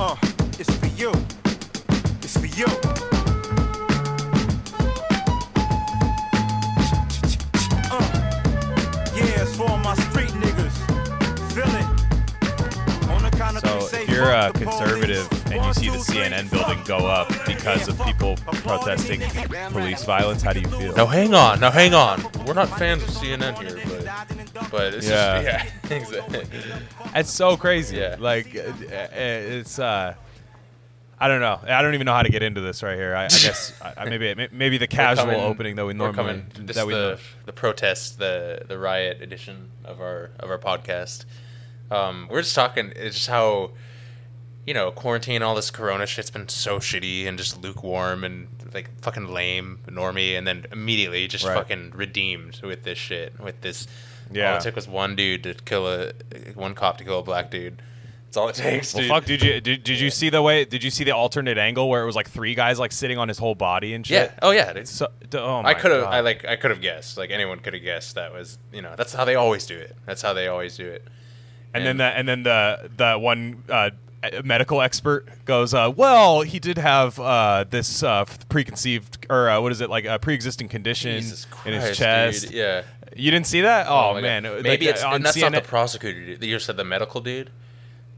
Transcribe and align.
Uh, 0.00 0.16
it's 0.58 0.72
for 0.76 0.86
you. 0.86 1.10
It's 2.22 2.36
for 2.38 2.46
you. 2.46 2.66
Uh, 7.90 8.00
yeah, 9.14 9.42
it's 9.42 9.56
for 9.56 9.76
my 9.78 9.94
street 9.94 10.30
niggas. 10.30 10.76
Feel 11.52 11.64
it. 11.64 13.08
On 13.10 13.22
the 13.22 13.30
count 13.36 13.56
of 13.56 13.82
So 13.82 13.96
if 13.98 14.08
you're 14.08 14.30
a 14.32 14.52
conservative 14.52 15.28
police. 15.30 15.52
and 15.52 15.64
you 15.64 15.74
see 15.74 15.88
the 15.90 15.98
CNN 15.98 16.50
building 16.50 16.78
go 16.84 16.98
up 17.06 17.28
because 17.46 17.88
of 17.88 18.00
people 18.04 18.36
protesting 18.44 19.20
police 19.72 20.04
violence, 20.04 20.42
how 20.42 20.52
do 20.52 20.60
you 20.60 20.68
feel? 20.68 20.94
Now 20.94 21.06
hang 21.06 21.34
on, 21.34 21.60
now 21.60 21.70
hang 21.70 21.94
on. 21.94 22.22
We're 22.46 22.54
not 22.54 22.68
fans 22.78 23.02
of 23.02 23.10
CNN 23.10 23.56
here, 23.58 23.76
but 24.54 24.70
but 24.70 24.94
it's 24.94 25.08
Yeah. 25.08 25.42
just 25.42 25.90
yeah, 25.90 25.96
exactly. 25.96 26.44
It's 27.14 27.30
so 27.30 27.56
crazy. 27.56 27.96
Yeah. 27.96 28.16
Like 28.18 28.54
uh, 28.56 28.60
uh, 28.60 29.06
it's 29.12 29.78
uh 29.78 30.14
I 31.20 31.26
don't 31.26 31.40
know. 31.40 31.58
I 31.66 31.82
don't 31.82 31.94
even 31.94 32.04
know 32.04 32.12
how 32.14 32.22
to 32.22 32.28
get 32.30 32.44
into 32.44 32.60
this 32.60 32.80
right 32.82 32.96
here. 32.96 33.14
I, 33.16 33.24
I 33.24 33.28
guess 33.28 33.72
I, 33.82 33.94
I- 33.98 34.04
maybe 34.08 34.48
maybe 34.52 34.78
the 34.78 34.86
casual 35.00 35.24
coming- 35.26 35.40
opening 35.40 35.76
that 35.76 35.84
we 35.86 35.94
normally 35.94 36.42
this 36.58 36.76
that 36.76 36.86
we 36.86 36.94
the 36.94 37.18
the 37.46 37.52
protest, 37.52 38.18
the 38.18 38.62
the 38.68 38.78
riot 38.78 39.20
edition 39.20 39.70
of 39.84 40.00
our 40.00 40.30
of 40.38 40.50
our 40.50 40.58
podcast. 40.58 41.24
Um, 41.90 42.28
we're 42.30 42.42
just 42.42 42.54
talking. 42.54 42.92
It's 42.94 43.16
just 43.16 43.28
how 43.28 43.72
you 44.66 44.74
know 44.74 44.90
quarantine, 44.92 45.42
all 45.42 45.54
this 45.56 45.70
Corona 45.72 46.06
shit's 46.06 46.30
been 46.30 46.48
so 46.48 46.78
shitty 46.78 47.26
and 47.26 47.36
just 47.38 47.60
lukewarm 47.62 48.22
and 48.22 48.46
like 48.74 48.90
fucking 49.00 49.26
lame, 49.32 49.78
normie, 49.86 50.36
and 50.38 50.46
then 50.46 50.66
immediately 50.70 51.26
just 51.26 51.44
Right. 51.46 51.54
fucking 51.54 51.92
redeemed 51.96 52.60
with 52.62 52.84
this 52.84 52.98
shit. 52.98 53.40
With 53.40 53.60
this, 53.62 53.88
Yeah. 54.30 54.52
All 54.52 54.58
it 54.58 54.62
took 54.62 54.76
was 54.76 54.88
one 54.88 55.16
dude 55.16 55.42
to 55.44 55.54
kill 55.54 55.86
a 55.86 56.12
one 56.54 56.74
cop 56.74 56.98
to 56.98 57.04
kill 57.04 57.20
a 57.20 57.22
black 57.22 57.50
dude. 57.50 57.82
That's 58.26 58.36
all 58.36 58.48
it 58.48 58.56
takes. 58.56 58.92
Well, 58.92 59.02
dude. 59.02 59.10
fuck. 59.10 59.24
Did 59.24 59.42
you 59.42 59.60
did, 59.60 59.82
did 59.84 59.98
you 59.98 60.10
see 60.10 60.28
the 60.28 60.42
way? 60.42 60.66
Did 60.66 60.84
you 60.84 60.90
see 60.90 61.04
the 61.04 61.12
alternate 61.12 61.56
angle 61.56 61.88
where 61.88 62.02
it 62.02 62.06
was 62.06 62.16
like 62.16 62.28
three 62.28 62.54
guys 62.54 62.78
like 62.78 62.92
sitting 62.92 63.16
on 63.16 63.28
his 63.28 63.38
whole 63.38 63.54
body 63.54 63.94
and 63.94 64.06
shit? 64.06 64.30
Yeah. 64.30 64.38
Oh 64.42 64.50
yeah. 64.50 64.84
So, 64.84 65.08
oh 65.32 65.62
I 65.64 65.72
could 65.72 65.92
have. 65.92 66.04
I 66.04 66.20
like. 66.20 66.44
I 66.44 66.56
could 66.56 66.70
have 66.70 66.82
guessed. 66.82 67.16
Like 67.16 67.30
anyone 67.30 67.60
could 67.60 67.72
have 67.72 67.82
guessed 67.82 68.16
that 68.16 68.32
was. 68.32 68.58
You 68.72 68.82
know. 68.82 68.94
That's 68.96 69.14
how 69.14 69.24
they 69.24 69.34
always 69.34 69.64
do 69.64 69.78
it. 69.78 69.96
That's 70.04 70.20
how 70.20 70.34
they 70.34 70.48
always 70.48 70.76
do 70.76 70.86
it. 70.86 71.06
And 71.72 71.86
then 71.86 71.96
the 71.96 72.04
and 72.04 72.28
then 72.28 72.42
the 72.42 72.90
the 72.96 73.18
one 73.18 73.62
uh, 73.68 73.90
medical 74.44 74.80
expert 74.82 75.26
goes, 75.44 75.74
uh, 75.74 75.92
"Well, 75.94 76.42
he 76.42 76.58
did 76.58 76.78
have 76.78 77.18
uh, 77.18 77.64
this 77.68 78.02
uh, 78.02 78.24
preconceived 78.48 79.26
or 79.30 79.48
uh, 79.48 79.60
what 79.60 79.72
is 79.72 79.80
it 79.80 79.90
like 79.90 80.04
a 80.04 80.18
pre-existing 80.18 80.68
condition 80.68 81.24
in 81.64 81.72
his 81.72 81.96
chest." 81.96 82.48
Dude. 82.48 82.52
Yeah. 82.52 82.82
You 83.18 83.30
didn't 83.30 83.46
see 83.46 83.62
that? 83.62 83.86
Oh, 83.88 84.14
my 84.14 84.20
man, 84.20 84.44
God. 84.44 84.54
Like, 84.54 84.62
Maybe 84.62 84.88
uh, 84.88 84.92
it's 84.92 85.02
on 85.02 85.14
and 85.16 85.24
that's 85.26 85.36
CNN. 85.36 85.52
not 85.52 85.62
the 85.64 85.68
prosecutor. 85.68 86.24
Dude. 86.36 86.44
You 86.44 86.58
said 86.58 86.76
the 86.76 86.84
medical 86.84 87.20
dude. 87.20 87.50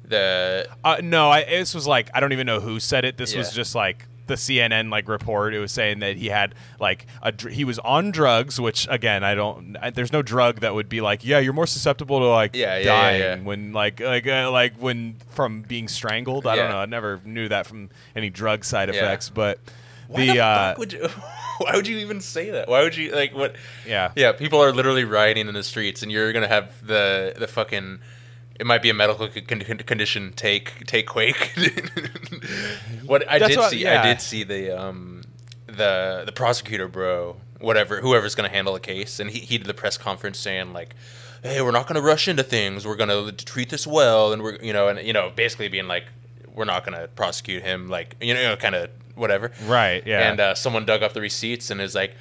The 0.05 0.69
Uh, 0.85 0.97
no, 1.03 1.31
I, 1.31 1.45
this 1.45 1.75
was 1.75 1.87
like 1.87 2.11
I 2.15 2.21
don't 2.21 2.33
even 2.33 2.47
know 2.47 2.61
who 2.61 2.81
said 2.81 3.05
it. 3.05 3.17
This 3.17 3.35
was 3.35 3.53
just 3.53 3.75
like 3.75 4.07
the 4.27 4.35
CNN 4.35 4.91
like 4.91 5.09
report. 5.09 5.55
It 5.55 5.59
was 5.61 5.73
saying 5.73 6.01
that 6.01 6.17
he 6.17 6.29
had 6.29 6.55
like 6.79 7.07
a 7.23 7.33
dr- 7.33 7.53
he 7.55 7.65
was 7.65 7.79
on 7.81 8.11
drugs, 8.11 8.61
which 8.61 8.87
again 8.91 9.23
I 9.25 9.35
don't. 9.35 9.77
I, 9.81 9.91
there's 9.91 10.13
no 10.13 10.23
drug 10.23 10.61
that 10.61 10.75
would 10.75 10.89
be 10.89 11.01
like 11.01 11.25
yeah 11.25 11.39
you're 11.39 11.53
more 11.53 11.67
susceptible 11.67 12.19
to 12.21 12.27
like 12.27 12.55
Yeah, 12.57 12.79
yeah, 12.79 12.85
dying 12.85 13.21
yeah, 13.21 13.35
yeah. 13.37 13.41
when 13.43 13.73
like 13.73 14.01
like 14.01 14.27
uh, 14.27 14.51
like 14.51 14.75
when 14.79 15.17
from 15.31 15.63
being 15.63 15.87
strangled. 15.89 16.47
I 16.47 16.57
don't 16.57 16.71
know. 16.71 16.79
I 16.79 16.87
never 16.87 17.21
knew 17.25 17.49
that 17.49 17.67
from 17.67 17.91
any 18.17 18.31
drug 18.31 18.65
side 18.65 18.89
Yeah. 18.89 18.97
effects, 18.97 19.31
but 19.31 19.59
the, 20.15 20.27
the 20.27 20.41
uh, 20.41 20.75
would 20.79 20.93
you? 20.93 21.09
Why 21.61 21.77
would 21.77 21.87
you 21.87 21.99
even 21.99 22.21
say 22.21 22.51
that? 22.51 22.69
Why 22.69 22.83
would 22.83 22.97
you 22.97 23.13
like 23.13 23.35
what? 23.35 23.55
yeah 23.87 24.13
Yeah, 24.17 24.33
people 24.33 24.61
are 24.63 24.73
literally 24.73 25.05
rioting 25.05 25.47
in 25.47 25.55
the 25.55 25.63
streets, 25.63 26.03
and 26.03 26.11
you're 26.11 26.33
gonna 26.33 26.49
have 26.49 26.87
the 26.87 27.35
the 27.39 27.47
fucking. 27.47 27.99
It 28.59 28.67
might 28.67 28.83
be 28.83 28.91
a 28.91 28.95
medical 28.95 29.29
con- 29.29 29.61
con- 29.61 29.79
condition. 29.79 30.33
Take 30.35 30.87
take 30.87 31.07
quake. 31.07 31.53
what 33.07 33.29
I 33.31 33.39
That's 33.39 33.51
did 33.51 33.59
what- 33.59 33.71
see, 33.71 33.83
yeah. 33.83 34.03
I 34.03 34.07
did 34.07 34.21
see 34.21 34.43
the 34.45 34.71
um 34.79 35.23
the 35.67 36.23
the 36.27 36.33
prosecutor, 36.33 36.89
bro, 36.89 37.37
whatever, 37.59 38.01
whoever's 38.01 38.35
gonna 38.35 38.49
handle 38.49 38.75
the 38.75 38.81
case, 38.81 39.21
and 39.21 39.31
he 39.31 39.41
he 39.41 39.59
did 39.59 39.67
the 39.67 39.75
press 39.75 39.97
conference 39.97 40.39
saying 40.39 40.73
like, 40.73 40.95
"Hey, 41.43 41.61
we're 41.63 41.71
not 41.71 41.87
gonna 41.87 42.01
rush 42.03 42.29
into 42.29 42.43
things. 42.43 42.87
We're 42.87 42.97
gonna 42.97 43.33
treat 43.33 43.71
this 43.71 43.87
well, 43.87 44.33
and 44.33 44.43
we're 44.43 44.57
you 44.63 44.73
know, 44.73 44.89
and 44.89 45.07
you 45.07 45.13
know, 45.13 45.31
basically 45.35 45.69
being 45.69 45.89
like, 45.89 46.07
we're 46.55 46.65
not 46.65 46.85
gonna 46.85 47.09
prosecute 47.09 47.63
him, 47.63 47.89
like 47.89 48.17
you 48.21 48.35
know, 48.35 48.57
kind 48.57 48.75
of 48.75 48.91
whatever." 49.21 49.53
right 49.67 50.03
yeah 50.07 50.31
And 50.31 50.41
uh, 50.41 50.55
someone 50.55 50.85
dug 50.87 51.03
up 51.03 51.13
the 51.13 51.21
receipts 51.21 51.71
and 51.71 51.81
is 51.81 51.95
like, 51.95 52.17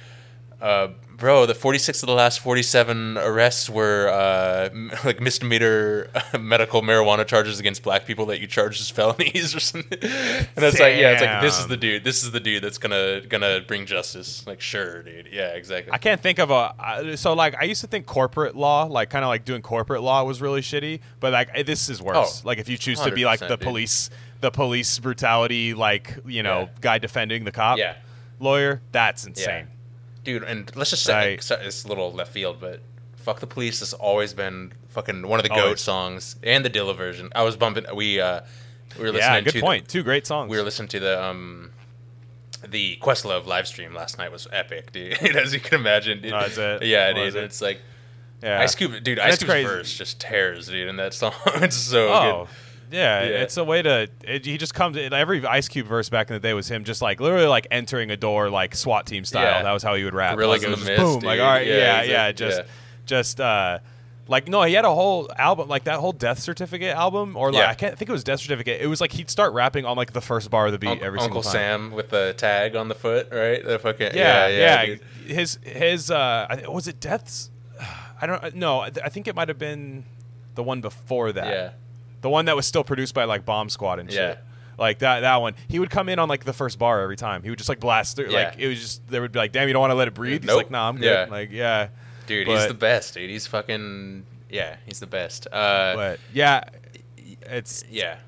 uh, 0.60 0.88
"Bro, 1.16 1.46
the 1.46 1.54
46 1.54 2.02
of 2.02 2.06
the 2.06 2.12
last 2.14 2.40
47 2.40 3.16
arrests 3.18 3.68
were 3.70 4.08
uh, 4.08 4.68
m- 4.70 4.90
like 5.04 5.18
misdemeanor 5.20 6.08
medical 6.38 6.82
marijuana 6.82 7.26
charges 7.26 7.58
against 7.60 7.82
black 7.82 8.04
people 8.06 8.26
that 8.26 8.40
you 8.40 8.46
charged 8.46 8.80
as 8.80 8.90
felonies 8.90 9.54
or 9.54 9.60
something." 9.60 9.98
And 10.56 10.64
it's 10.64 10.78
like, 10.80 10.96
yeah, 10.98 11.12
it's 11.12 11.22
like 11.22 11.40
this 11.40 11.58
is 11.58 11.66
the 11.68 11.76
dude. 11.78 12.04
This 12.04 12.22
is 12.24 12.30
the 12.32 12.40
dude 12.40 12.62
that's 12.62 12.76
gonna 12.78 13.22
gonna 13.26 13.60
bring 13.66 13.86
justice. 13.86 14.46
Like, 14.46 14.60
sure, 14.60 15.02
dude. 15.02 15.28
Yeah, 15.32 15.54
exactly. 15.54 15.92
I 15.92 15.98
can't 15.98 16.20
think 16.20 16.38
of 16.38 16.50
a 16.50 16.74
I- 16.78 17.14
so 17.14 17.32
like 17.32 17.54
I 17.58 17.64
used 17.64 17.80
to 17.80 17.86
think 17.86 18.04
corporate 18.06 18.54
law, 18.56 18.84
like 18.84 19.08
kind 19.08 19.24
of 19.24 19.28
like 19.28 19.44
doing 19.46 19.62
corporate 19.62 20.02
law, 20.02 20.22
was 20.24 20.42
really 20.42 20.60
shitty. 20.60 21.00
But 21.20 21.32
like 21.32 21.48
eh, 21.54 21.62
this 21.62 21.88
is 21.88 22.02
worse. 22.02 22.42
Oh, 22.44 22.46
like 22.48 22.58
if 22.58 22.68
you 22.68 22.76
choose 22.76 23.00
to 23.00 23.10
be 23.12 23.24
like 23.24 23.40
100%, 23.40 23.48
the 23.48 23.56
dude. 23.56 23.60
police, 23.66 24.10
the 24.40 24.50
police 24.50 24.98
brutality, 24.98 25.74
like 25.74 26.16
you 26.26 26.42
know, 26.42 26.60
Yeah. 26.60 26.68
guy 26.80 26.98
defending 26.98 27.44
the 27.44 27.52
cop, 27.52 27.78
Yeah. 27.78 27.94
lawyer, 28.38 28.80
that's 28.92 29.24
insane. 29.26 29.68
dude. 30.24 30.42
And 30.44 30.70
let's 30.76 30.90
just 30.90 31.02
say 31.04 31.36
Right. 31.38 31.50
it's 31.62 31.84
a 31.84 31.88
little 31.88 32.12
left 32.12 32.32
field, 32.32 32.58
but 32.60 32.80
"Fuck 33.16 33.40
the 33.40 33.46
Police" 33.46 33.80
has 33.80 33.92
always 33.94 34.34
been 34.34 34.72
fucking 34.88 35.26
one 35.26 35.38
of 35.40 35.44
the 35.44 35.48
goat 35.54 35.78
songs 35.78 36.36
and 36.42 36.64
the 36.64 36.70
Dilla 36.70 36.94
version. 36.96 37.30
I 37.34 37.42
was 37.42 37.56
bumping. 37.56 37.84
We 37.94 38.20
uh, 38.20 38.40
we 38.98 39.04
were 39.04 39.12
listening 39.12 39.34
Yeah, 39.36 39.40
good 39.42 39.52
to 39.54 39.60
point. 39.60 39.88
Two 39.88 40.02
great 40.02 40.26
songs. 40.26 40.50
we 40.50 40.56
were 40.56 40.62
listening 40.64 40.88
to 40.88 41.00
the 41.00 41.22
um 41.22 41.70
the 42.66 42.98
Questlove 43.00 43.46
live 43.46 43.66
stream 43.66 43.94
last 43.94 44.18
night 44.18 44.30
was 44.30 44.46
epic, 44.52 44.92
dude. 44.92 45.14
As 45.36 45.54
you 45.54 45.60
can 45.60 45.80
imagine, 45.80 46.20
dude. 46.20 46.32
Oh, 46.32 46.40
is 46.40 46.58
it? 46.58 46.82
Yeah, 46.82 47.08
it 47.10 47.16
is. 47.18 47.34
it? 47.34 47.44
It's 47.44 47.62
like 47.62 47.80
yeah. 48.42 48.60
Ice 48.60 48.74
Cube, 48.74 49.02
dude. 49.02 49.18
Ice 49.18 49.38
Cube's 49.38 49.64
verse 49.66 49.92
just 49.96 50.20
tears, 50.20 50.66
dude, 50.68 50.88
in 50.88 50.96
that 50.96 51.14
song. 51.14 51.32
it's 51.56 51.76
so 51.76 52.08
Oh. 52.12 52.44
good. 52.44 52.54
Yeah, 52.90 53.22
Yeah. 53.22 53.28
it's 53.42 53.56
a 53.56 53.64
way 53.64 53.82
to. 53.82 54.08
It, 54.24 54.44
he 54.44 54.58
just 54.58 54.74
comes. 54.74 54.96
Every 54.96 55.44
Ice 55.46 55.68
Cube 55.68 55.86
verse 55.86 56.08
back 56.08 56.28
in 56.30 56.34
the 56.34 56.40
day 56.40 56.54
was 56.54 56.68
him 56.68 56.84
just 56.84 57.00
like 57.02 57.20
literally 57.20 57.46
like 57.46 57.66
entering 57.70 58.10
a 58.10 58.16
door 58.16 58.50
like 58.50 58.74
SWAT 58.74 59.06
team 59.06 59.24
style. 59.24 59.42
Yeah. 59.44 59.62
That 59.62 59.72
was 59.72 59.82
how 59.82 59.94
he 59.94 60.04
would 60.04 60.14
rap. 60.14 60.34
Gorillas 60.36 60.60
like, 60.60 60.62
it 60.62 60.64
in 60.66 60.70
was 60.72 60.80
the 60.84 60.86
just 60.96 61.00
Mist, 61.02 61.20
boom. 61.20 61.24
Like 61.28 61.40
all 61.40 61.46
right, 61.46 61.66
Yeah, 61.66 61.74
yeah, 61.74 62.02
yeah, 62.02 62.32
just, 62.32 62.58
Yeah. 62.58 62.64
just 63.06 63.40
uh, 63.40 63.78
like 64.28 64.48
no, 64.48 64.62
he 64.62 64.74
had 64.74 64.84
a 64.84 64.94
whole 64.94 65.28
album 65.36 65.68
like 65.68 65.84
that 65.84 65.98
whole 66.00 66.12
Death 66.12 66.38
Certificate 66.40 66.94
album, 66.96 67.36
or 67.36 67.52
like 67.52 67.62
Yeah. 67.62 67.70
I 67.70 67.74
can't 67.74 67.96
think 67.98 68.08
it 68.08 68.12
was 68.12 68.24
Death 68.24 68.40
Certificate. 68.40 68.80
It 68.80 68.86
was 68.86 69.00
like 69.00 69.12
he'd 69.12 69.30
start 69.30 69.52
rapping 69.54 69.84
on 69.84 69.96
like 69.96 70.12
the 70.12 70.20
first 70.20 70.50
bar 70.50 70.66
of 70.66 70.72
the 70.72 70.78
beat 70.78 70.88
Unc- 70.88 71.02
every 71.02 71.18
Uncle 71.20 71.42
single 71.42 71.52
time. 71.52 71.72
Uncle 71.72 71.88
Sam 71.90 71.96
with 71.96 72.10
the 72.10 72.34
tag 72.36 72.76
on 72.76 72.88
the 72.88 72.94
foot, 72.94 73.28
right? 73.32 73.64
The 73.64 73.78
fucking 73.78 74.12
Yeah, 74.14 74.46
yeah, 74.48 74.58
yeah. 74.82 74.86
dude. 74.86 75.00
His 75.26 75.58
his 75.64 76.10
uh, 76.10 76.60
was 76.68 76.88
it 76.88 76.98
Death's? 77.00 77.50
I 78.22 78.26
don't 78.26 78.54
know. 78.56 78.80
I 78.80 78.90
I 79.04 79.08
think 79.08 79.26
it 79.28 79.34
might 79.34 79.48
have 79.48 79.58
been 79.58 80.04
the 80.54 80.62
one 80.62 80.80
before 80.80 81.32
that. 81.32 81.46
yeah. 81.46 81.70
The 82.20 82.30
one 82.30 82.44
that 82.46 82.56
was 82.56 82.66
still 82.66 82.84
produced 82.84 83.14
by 83.14 83.24
like 83.24 83.44
Bomb 83.44 83.68
Squad 83.68 83.98
and 83.98 84.10
shit. 84.10 84.18
Yeah. 84.20 84.36
Like 84.78 85.00
that 85.00 85.20
that 85.20 85.36
one. 85.40 85.54
He 85.68 85.78
would 85.78 85.90
come 85.90 86.08
in 86.08 86.18
on 86.18 86.28
like 86.28 86.44
the 86.44 86.52
first 86.52 86.78
bar 86.78 87.00
every 87.02 87.16
time. 87.16 87.42
He 87.42 87.50
would 87.50 87.58
just 87.58 87.68
like 87.68 87.80
blast 87.80 88.16
through 88.16 88.28
like 88.28 88.58
it 88.58 88.66
was 88.68 88.80
just 88.80 89.06
they 89.08 89.20
would 89.20 89.32
be 89.32 89.38
like, 89.38 89.52
damn, 89.52 89.68
you 89.68 89.74
don't 89.74 89.80
want 89.80 89.90
to 89.90 89.94
let 89.96 90.08
it 90.08 90.14
breathe? 90.14 90.42
He's 90.42 90.46
Nope. 90.48 90.56
like, 90.56 90.70
nah, 90.70 90.88
I'm 90.88 90.96
good. 90.96 91.04
Yeah. 91.04 91.26
Like, 91.30 91.50
yeah. 91.52 91.88
Dude, 92.26 92.46
he's 92.46 92.66
the 92.68 92.74
best, 92.74 93.14
dude. 93.14 93.28
He's 93.28 93.46
fucking 93.46 94.24
yeah, 94.48 94.76
he's 94.86 95.00
the 95.00 95.06
best. 95.06 95.46
Uh, 95.48 95.94
But 95.96 96.20
yeah, 96.32 96.64
it's 97.42 97.84
yeah. 97.90 98.18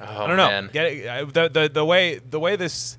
Oh, 0.00 0.24
I 0.24 0.26
don't 0.26 0.36
know. 0.36 0.48
Man. 0.48 0.70
Get 0.72 1.34
the, 1.34 1.48
the 1.48 1.70
the 1.72 1.84
way 1.84 2.18
the 2.18 2.40
way 2.40 2.56
this, 2.56 2.98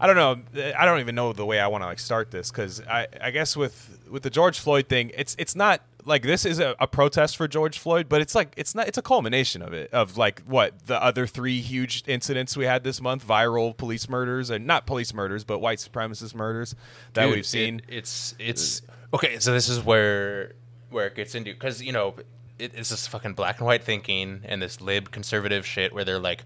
I 0.00 0.06
don't 0.06 0.16
know. 0.16 0.72
I 0.76 0.84
don't 0.84 1.00
even 1.00 1.14
know 1.14 1.32
the 1.32 1.46
way 1.46 1.58
I 1.60 1.66
want 1.68 1.82
to 1.82 1.86
like 1.86 1.98
start 1.98 2.30
this 2.30 2.50
because 2.50 2.80
I 2.82 3.06
I 3.20 3.30
guess 3.30 3.56
with 3.56 3.98
with 4.10 4.22
the 4.22 4.30
George 4.30 4.58
Floyd 4.58 4.88
thing, 4.88 5.10
it's 5.14 5.34
it's 5.38 5.56
not 5.56 5.80
like 6.06 6.22
this 6.22 6.44
is 6.44 6.58
a, 6.60 6.74
a 6.78 6.86
protest 6.86 7.36
for 7.36 7.48
George 7.48 7.78
Floyd, 7.78 8.08
but 8.08 8.20
it's 8.20 8.34
like 8.34 8.52
it's 8.56 8.74
not 8.74 8.88
it's 8.88 8.98
a 8.98 9.02
culmination 9.02 9.62
of 9.62 9.72
it 9.72 9.90
of 9.92 10.16
like 10.16 10.40
what 10.42 10.86
the 10.86 11.02
other 11.02 11.26
three 11.26 11.60
huge 11.60 12.02
incidents 12.06 12.56
we 12.56 12.64
had 12.66 12.84
this 12.84 13.00
month, 13.00 13.26
viral 13.26 13.76
police 13.76 14.08
murders 14.08 14.50
and 14.50 14.66
not 14.66 14.86
police 14.86 15.14
murders, 15.14 15.44
but 15.44 15.60
white 15.60 15.78
supremacist 15.78 16.34
murders 16.34 16.74
that 17.14 17.26
Dude, 17.26 17.34
we've 17.34 17.46
seen. 17.46 17.78
it- 17.88 17.94
it's 17.94 18.34
it's 18.38 18.82
okay. 19.12 19.38
So 19.38 19.52
this 19.52 19.68
is 19.68 19.82
where 19.82 20.52
where 20.90 21.06
it 21.06 21.14
gets 21.14 21.34
into 21.34 21.52
because 21.52 21.82
you 21.82 21.92
know 21.92 22.14
it, 22.58 22.72
it's 22.74 22.90
this 22.90 23.06
fucking 23.06 23.32
black 23.34 23.58
and 23.58 23.66
white 23.66 23.82
thinking 23.82 24.42
and 24.44 24.62
this 24.62 24.80
lib 24.80 25.10
conservative 25.10 25.66
shit 25.66 25.92
where 25.92 26.04
they're 26.04 26.20
like, 26.20 26.44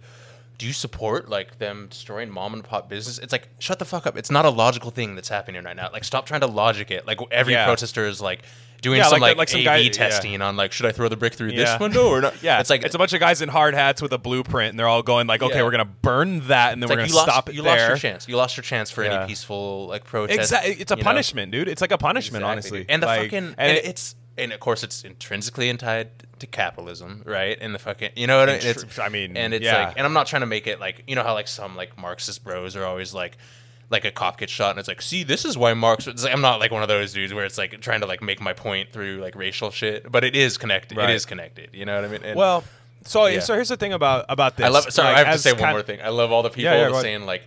do 0.57 0.67
you 0.67 0.73
support 0.73 1.29
like 1.29 1.59
them 1.59 1.89
destroying 1.91 2.31
mom 2.31 2.55
and 2.55 2.65
pop 2.65 2.89
business? 2.89 3.19
It's 3.19 3.33
like 3.33 3.49
shut 3.59 3.79
the 3.79 3.85
fuck 3.85 4.07
up. 4.07 4.17
It's 4.17 4.31
not 4.31 4.45
a 4.47 4.51
logical 4.51 4.91
thing 4.91 5.15
that's 5.17 5.29
happening 5.29 5.65
right 5.65 5.77
now. 5.77 5.91
Like 5.93 6.05
stop 6.05 6.25
trying 6.27 6.41
to 6.41 6.47
logic 6.47 6.91
it. 6.91 7.07
Like 7.07 7.19
every 7.31 7.53
Yeah. 7.53 7.67
protester 7.67 8.07
is 8.07 8.21
like 8.23 8.43
doing 8.81 8.99
Yeah, 8.99 9.05
some 9.05 9.21
like- 9.21 9.31
like, 9.31 9.37
like 9.39 9.49
some 9.49 9.61
A/B 9.61 9.65
guy- 9.65 9.77
yeah. 9.79 9.91
testing 9.91 10.41
on 10.43 10.57
like 10.57 10.73
should 10.73 10.87
I 10.87 10.93
throw 10.93 11.09
the 11.09 11.17
brick 11.17 11.35
through 11.35 11.51
Yeah. 11.51 11.65
this 11.73 11.81
window 11.81 12.09
or 12.09 12.21
not? 12.21 12.35
yeah, 12.43 12.61
it's 12.61 12.71
like 12.71 12.83
it's 12.85 12.95
a 12.95 12.99
bunch 12.99 13.13
of 13.13 13.21
guys 13.21 13.43
in 13.43 13.49
hard 13.49 13.75
hats 13.75 14.01
with 14.03 14.13
a 14.13 14.19
blueprint, 14.19 14.71
and 14.71 14.79
they're 14.79 14.89
all 14.89 15.03
going 15.03 15.27
like, 15.27 15.43
"Okay, 15.43 15.63
we're 15.63 15.71
gonna 15.71 15.85
burn 15.85 16.47
that, 16.49 16.73
and 16.73 16.83
then 16.83 16.89
it's 16.91 16.97
we're 16.97 17.03
like 17.03 17.09
gonna 17.11 17.17
lost, 17.17 17.31
stop 17.31 17.49
it 17.49 17.55
you 17.55 17.63
there." 17.63 17.77
lost 17.77 17.89
your 17.89 17.97
chance. 18.13 18.29
You 18.29 18.37
lost 18.37 18.57
your 18.57 18.65
chance 18.65 18.91
for 18.91 19.03
any 19.05 19.27
peaceful 19.27 19.87
like 19.89 20.05
protest. 20.05 20.39
Exactly, 20.39 20.73
it's 20.75 20.91
a 20.93 20.95
you 20.95 21.03
know? 21.03 21.05
punishment, 21.05 21.53
dude. 21.53 21.69
It's 21.69 21.81
like 21.81 21.93
a 21.93 21.99
punishment, 21.99 22.43
Exactly, 22.45 22.51
honestly. 22.81 22.87
And 22.89 23.03
the 23.03 23.07
Like, 23.07 23.21
fucking 23.23 23.39
and 23.45 23.55
and 23.59 23.77
it- 23.79 23.85
it's 23.85 24.15
and 24.37 24.53
of 24.53 24.61
course 24.61 24.85
it's 24.85 25.03
intrinsically 25.03 25.75
tied 25.77 26.11
to 26.39 26.47
capitalism, 26.47 27.23
right? 27.27 27.59
And 27.61 27.75
the 27.75 27.81
fucking, 27.81 28.11
you 28.15 28.29
know 28.29 28.39
what 28.39 28.49
I 28.49 28.53
mean? 28.59 28.61
It's, 28.63 28.99
I 29.01 29.09
mean, 29.09 29.37
and 29.37 29.53
it's 29.53 29.65
yeah. 29.65 29.87
like, 29.89 29.95
and 29.97 30.07
I'm 30.07 30.13
not 30.13 30.29
trying 30.29 30.43
to 30.43 30.47
make 30.47 30.69
it 30.69 30.79
like, 30.79 31.03
you 31.09 31.17
know 31.17 31.25
how 31.25 31.35
like 31.35 31.49
some 31.49 31.75
like 31.75 31.99
Marxist 31.99 32.45
bros 32.45 32.77
are 32.77 32.85
always 32.85 33.13
like, 33.13 33.37
like 33.91 34.05
a 34.05 34.11
cop 34.11 34.39
gets 34.39 34.53
shot 34.53 34.71
and 34.71 34.79
it's 34.79 34.89
like, 34.89 35.01
see, 35.01 35.23
this 35.23 35.45
is 35.45 35.57
why 35.57 35.73
Marx. 35.75 36.07
It's 36.07 36.25
like, 36.25 36.33
I'm 36.33 36.41
not 36.43 36.61
like 36.61 36.71
one 36.71 36.83
of 36.83 36.89
those 36.89 37.13
dudes 37.13 37.33
where 37.33 37.45
it's 37.45 37.57
like 37.59 37.81
trying 37.81 38.01
to 38.01 38.07
like 38.07 38.23
make 38.23 38.41
my 38.41 38.53
point 38.53 38.93
through 38.93 39.19
like 39.19 39.35
racial 39.35 39.71
shit, 39.71 40.11
but 40.11 40.25
it 40.25 40.37
is 40.37 40.59
connected. 40.59 40.99
Right. 40.99 41.11
It 41.11 41.15
is 41.15 41.25
connected. 41.25 41.71
You 41.73 41.87
know 41.87 41.97
what 41.97 42.05
I 42.05 42.09
mean? 42.09 42.23
And 42.23 42.37
Well, 42.39 42.65
so 43.05 43.27
Yeah. 43.27 43.41
so 43.41 43.55
here's 43.55 43.69
the 43.71 43.77
thing 43.77 43.93
about 43.95 44.27
about 44.29 44.57
this. 44.57 44.67
I 44.67 44.69
love. 44.69 44.93
Sorry, 44.93 45.09
like, 45.15 45.27
I 45.27 45.31
have 45.31 45.37
to 45.37 45.43
say 45.43 45.53
one 45.53 45.71
more 45.71 45.83
thing. 45.83 46.01
I 46.03 46.11
love 46.11 46.33
all 46.33 46.43
the 46.43 46.51
people 46.51 46.65
Yeah, 46.73 46.89
yeah, 46.89 47.01
saying 47.01 47.25
like, 47.25 47.47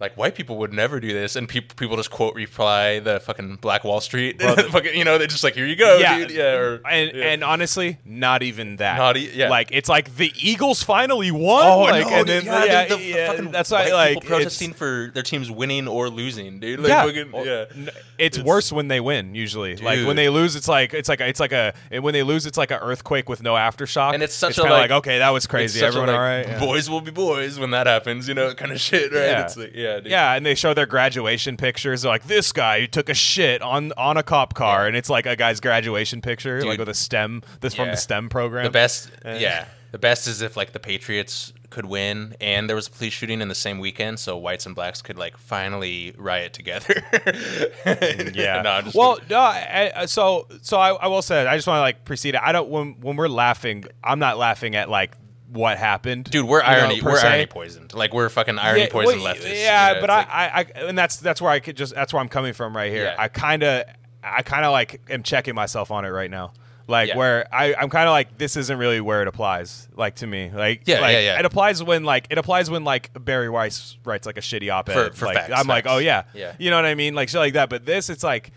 like 0.00 0.16
white 0.16 0.34
people 0.34 0.58
would 0.58 0.72
never 0.72 0.98
do 1.00 1.12
this, 1.12 1.36
and 1.36 1.48
people 1.48 1.74
people 1.76 1.96
just 1.96 2.10
quote 2.10 2.34
reply 2.34 2.98
the 2.98 3.20
fucking 3.20 3.56
Black 3.56 3.84
Wall 3.84 4.00
Street. 4.00 4.40
fucking, 4.42 4.94
you 4.96 5.04
know, 5.04 5.18
they're 5.18 5.26
just 5.26 5.44
like, 5.44 5.54
here 5.54 5.66
you 5.66 5.76
go, 5.76 5.98
Yeah, 5.98 6.18
dude. 6.18 6.30
Yeah, 6.32 6.52
or, 6.54 6.80
and 6.88 7.12
yeah. 7.14 7.24
and 7.26 7.44
honestly, 7.44 7.98
not 8.04 8.42
even 8.42 8.76
that. 8.76 8.98
Not 8.98 9.16
e- 9.16 9.30
yeah. 9.34 9.48
Like 9.48 9.68
it's 9.72 9.88
like 9.88 10.16
the 10.16 10.32
Eagles 10.36 10.82
finally 10.82 11.30
won. 11.30 11.66
Oh 11.66 11.80
like, 11.82 12.06
no, 12.06 12.12
and 12.12 12.28
then, 12.28 12.44
yeah, 12.44 12.64
yeah, 12.64 12.88
dude, 12.88 12.98
the, 12.98 13.02
the 13.02 13.08
yeah, 13.18 13.26
fucking 13.28 13.50
that's 13.52 13.70
why 13.70 13.92
like 13.92 14.14
people 14.20 14.36
protesting 14.36 14.72
for 14.72 15.10
their 15.14 15.22
teams 15.22 15.50
winning 15.50 15.86
or 15.88 16.08
losing, 16.10 16.58
dude. 16.58 16.80
Like, 16.80 16.88
yeah, 16.88 17.04
fucking, 17.04 17.46
yeah. 17.46 17.64
N- 17.74 17.90
It's, 18.18 18.38
worse 18.38 18.72
when 18.72 18.88
they 18.88 19.00
win. 19.00 19.34
Usually, 19.34 19.76
like 19.76 20.06
when 20.06 20.16
they 20.16 20.28
lose, 20.28 20.56
it's 20.56 20.68
like 20.68 20.92
it's 20.92 21.08
like 21.08 21.20
a, 21.20 21.28
it's 21.28 21.40
like 21.40 21.52
a 21.52 21.72
and 21.90 22.02
when 22.02 22.12
they 22.14 22.22
lose, 22.22 22.46
it's 22.46 22.58
like 22.58 22.70
an 22.72 22.78
earthquake 22.82 23.28
with 23.28 23.42
no 23.42 23.54
aftershock. 23.54 24.12
And 24.14 24.22
it's 24.22 24.34
such 24.34 24.58
a, 24.58 24.62
like- 24.62 24.70
like 24.70 24.90
okay, 24.90 25.18
that 25.18 25.30
was 25.30 25.46
crazy. 25.46 25.78
such 25.78 25.84
a, 25.84 25.86
Everyone 25.86 26.08
like, 26.08 26.16
all 26.16 26.22
right? 26.22 26.46
Yeah. 26.48 26.58
Boys 26.60 26.90
will 26.90 27.00
be 27.00 27.10
boys 27.12 27.58
when 27.58 27.70
that 27.70 27.86
happens, 27.86 28.26
you 28.28 28.34
know, 28.34 28.52
kind 28.54 28.72
of 28.72 28.80
shit, 28.80 29.12
right? 29.12 29.40
It's 29.44 29.56
like, 29.56 29.72
yeah, 29.74 29.93
dude. 30.00 30.10
Yeah, 30.10 30.34
and 30.34 30.44
they 30.44 30.54
show 30.54 30.74
their 30.74 30.86
graduation 30.86 31.56
pictures. 31.56 32.02
They're 32.02 32.10
like, 32.10 32.24
this 32.24 32.52
guy 32.52 32.80
who 32.80 32.86
took 32.86 33.08
a 33.08 33.14
shit 33.14 33.62
on 33.62 33.92
on 33.96 34.16
a 34.16 34.22
cop 34.22 34.54
car, 34.54 34.82
Yeah. 34.82 34.88
and 34.88 34.96
it's 34.96 35.10
like 35.10 35.26
a 35.26 35.36
guy's 35.36 35.60
graduation 35.60 36.20
picture, 36.20 36.64
like 36.64 36.78
with 36.78 36.88
a 36.88 36.94
STEM. 36.94 37.42
This 37.60 37.74
from 37.74 37.86
Yeah. 37.86 37.92
the 37.92 37.96
STEM 37.98 38.28
program. 38.28 38.64
The 38.64 38.70
best, 38.70 39.10
yeah. 39.24 39.66
The 39.92 39.98
best 39.98 40.26
is 40.26 40.42
if 40.42 40.56
like 40.56 40.72
the 40.72 40.80
Patriots 40.80 41.52
could 41.70 41.86
win 41.86 42.34
and 42.40 42.68
there 42.68 42.74
was 42.76 42.86
a 42.88 42.90
police 42.90 43.12
shooting 43.12 43.40
in 43.40 43.46
the 43.48 43.54
same 43.54 43.78
weekend, 43.78 44.18
so 44.18 44.36
whites 44.36 44.66
and 44.66 44.74
blacks 44.74 45.00
could 45.02 45.16
like 45.16 45.36
finally 45.36 46.12
riot 46.18 46.52
together. 46.52 46.94
Mm, 47.84 48.34
yeah. 48.34 48.62
no, 48.64 48.70
I'm 48.70 48.84
just 48.84 48.96
well, 48.96 49.18
no. 49.30 49.38
I, 49.38 49.92
I- 49.96 50.06
so 50.06 50.46
so 50.62 50.78
I, 50.78 50.90
I 50.94 51.06
will 51.06 51.22
say 51.22 51.46
I 51.46 51.56
just 51.56 51.66
want 51.66 51.78
to 51.78 51.82
like 51.82 52.04
precede. 52.04 52.34
it. 52.34 52.40
I 52.42 52.52
don't 52.52 52.68
when 52.68 53.00
when 53.00 53.16
we're 53.16 53.28
laughing, 53.28 53.84
I'm 54.02 54.18
not 54.18 54.36
laughing 54.38 54.74
at 54.76 54.88
like 54.90 55.12
what 55.50 55.78
happened, 55.78 56.24
dude, 56.24 56.46
we're 56.46 56.58
you 56.58 56.62
know, 56.68 56.68
irony, 56.68 57.02
we're 57.02 57.16
se. 57.18 57.28
irony 57.28 57.46
poisoned. 57.46 57.94
Like 57.94 58.12
we're 58.12 58.28
fucking 58.28 58.58
irony 58.58 58.82
Yeah, 58.82 58.88
poisoned 58.90 59.22
well, 59.22 59.34
leftists. 59.34 59.54
Yeah, 59.62 59.88
you 59.90 59.94
know, 59.96 60.00
but 60.00 60.10
I, 60.10 60.16
like- 60.16 60.28
I, 60.30 60.42
I, 60.80 60.84
and 60.88 60.98
that's 60.98 61.16
that's 61.16 61.40
where 61.40 61.50
I 61.50 61.60
could 61.60 61.76
just 61.76 61.94
that's 61.94 62.12
where 62.12 62.20
I'm 62.20 62.28
coming 62.28 62.52
from 62.54 62.76
right 62.76 62.90
here. 62.90 63.04
Yeah. 63.04 63.16
I 63.18 63.28
kind 63.28 63.62
of, 63.62 63.84
I 64.22 64.42
kind 64.42 64.64
of 64.64 64.72
like 64.72 65.00
am 65.10 65.22
checking 65.22 65.54
myself 65.54 65.90
on 65.90 66.04
it 66.04 66.10
right 66.10 66.30
now. 66.30 66.52
Like 66.86 67.08
Yeah. 67.10 67.16
where 67.16 67.46
I, 67.54 67.74
I'm 67.74 67.88
kind 67.88 68.06
of 68.08 68.12
like 68.12 68.36
this 68.36 68.56
isn't 68.56 68.76
really 68.78 69.00
where 69.00 69.22
it 69.22 69.28
applies. 69.28 69.88
Like 69.96 70.16
to 70.16 70.26
me, 70.26 70.50
like 70.52 70.82
Yeah, 70.86 71.00
like, 71.00 71.14
yeah, 71.14 71.20
yeah. 71.20 71.38
It 71.38 71.44
applies 71.46 71.82
when 71.82 72.04
like 72.04 72.26
it 72.30 72.36
applies 72.36 72.68
when 72.70 72.84
like 72.84 73.10
Bari 73.18 73.48
Weiss 73.48 73.96
writes 74.04 74.26
like 74.26 74.36
a 74.36 74.42
shitty 74.42 74.70
op-ed. 74.72 74.92
For- 74.92 75.12
for 75.14 75.26
like 75.26 75.36
facts, 75.36 75.52
I'm 75.54 75.66
like, 75.66 75.86
oh 75.86 75.98
yeah, 75.98 76.24
Yeah. 76.34 76.54
You 76.58 76.70
know 76.70 76.76
what 76.76 76.84
I 76.84 76.94
mean? 76.94 77.14
Like 77.14 77.28
shit 77.30 77.38
like 77.40 77.54
that. 77.54 77.70
But 77.70 77.86
this, 77.86 78.10
it's 78.10 78.22
like 78.24 78.50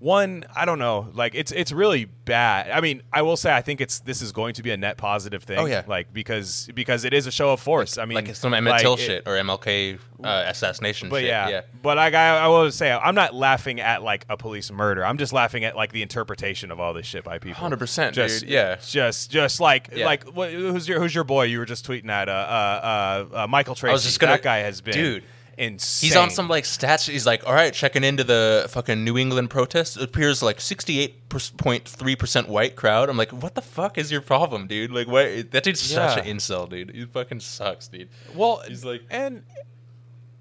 one 0.00 0.44
i 0.54 0.64
don't 0.64 0.78
know 0.78 1.08
like 1.14 1.34
it's 1.34 1.50
it's 1.50 1.72
really 1.72 2.04
bad 2.04 2.70
i 2.70 2.80
mean 2.80 3.02
i 3.12 3.20
will 3.22 3.36
say 3.36 3.52
i 3.52 3.60
think 3.60 3.80
it's 3.80 3.98
this 4.00 4.22
is 4.22 4.30
going 4.30 4.54
to 4.54 4.62
be 4.62 4.70
a 4.70 4.76
net 4.76 4.96
positive 4.96 5.42
thing 5.42 5.58
Oh, 5.58 5.64
yeah. 5.64 5.82
like 5.88 6.12
because 6.12 6.68
because 6.74 7.04
it 7.04 7.12
is 7.12 7.26
a 7.26 7.32
show 7.32 7.50
of 7.52 7.60
force 7.60 7.98
i 7.98 8.04
mean 8.04 8.14
like 8.14 8.34
some 8.36 8.54
Emmett 8.54 8.70
like, 8.72 8.82
Till 8.82 8.94
it- 8.94 8.98
shit 9.00 9.22
or 9.26 9.32
MLK 9.32 9.98
uh, 10.22 10.44
assassination 10.46 11.08
but 11.08 11.20
shit. 11.20 11.28
yeah, 11.28 11.48
yeah. 11.48 11.60
but 11.82 11.96
like 11.96 12.12
I, 12.12 12.38
I 12.38 12.46
will 12.48 12.72
say, 12.72 12.90
I'm 12.90 13.14
not 13.14 13.36
laughing 13.36 13.80
at 13.80 14.02
like 14.02 14.26
a 14.28 14.36
police 14.36 14.68
murder. 14.72 15.04
I'm 15.06 15.16
just 15.16 15.32
laughing 15.32 15.62
at 15.62 15.76
like 15.76 15.92
the 15.92 16.02
interpretation 16.02 16.72
of 16.72 16.80
all 16.80 16.92
this 16.92 17.06
shit 17.06 17.22
by 17.22 17.38
people. 17.38 17.62
100%, 17.62 18.12
just 18.14 18.40
dude, 18.40 18.50
yeah. 18.50 18.78
just 18.84 19.30
just 19.30 19.60
like 19.60 19.90
Yeah. 19.94 20.06
like 20.06 20.24
who's 20.34 20.88
your 20.88 20.98
who's 20.98 21.14
your 21.14 21.22
boy? 21.22 21.44
You 21.44 21.60
were 21.60 21.66
just 21.66 21.86
tweeting 21.86 22.08
at 22.08 22.28
uh 22.28 22.32
uh, 22.32 22.34
uh, 23.32 23.42
uh 23.44 23.46
Michael 23.46 23.76
Tracey. 23.76 23.92
was 23.92 24.02
just 24.02 24.18
gonna- 24.18 24.32
that 24.32 24.42
guy 24.42 24.58
has 24.58 24.80
been 24.80 24.94
dude. 24.94 25.24
Insane. 25.58 26.08
He's 26.08 26.16
on 26.16 26.30
some 26.30 26.48
like 26.48 26.64
stats. 26.64 27.08
He's 27.10 27.26
like, 27.26 27.46
all 27.46 27.52
right, 27.52 27.72
checking 27.74 28.04
into 28.04 28.24
the 28.24 28.66
fucking 28.70 29.04
New 29.04 29.18
England 29.18 29.50
protest. 29.50 29.96
It 29.96 30.02
appears 30.02 30.42
like 30.42 30.60
sixty-eight 30.60 31.28
point 31.56 31.86
three 31.88 32.16
percent 32.16 32.48
white 32.48 32.76
crowd. 32.76 33.08
I'm 33.10 33.16
like, 33.16 33.30
what 33.32 33.54
the 33.54 33.62
fuck 33.62 33.98
is 33.98 34.10
your 34.12 34.20
problem, 34.20 34.66
dude? 34.66 34.90
Like, 34.90 35.06
what? 35.08 35.50
That 35.50 35.64
dude's 35.64 35.80
such 35.80 36.18
an 36.18 36.24
incel, 36.24 36.68
dude. 36.68 36.90
He 36.94 37.04
fucking 37.04 37.40
sucks, 37.40 37.88
dude. 37.88 38.08
Well, 38.34 38.62
He's 38.66 38.84
like- 38.84 39.02
and 39.10 39.42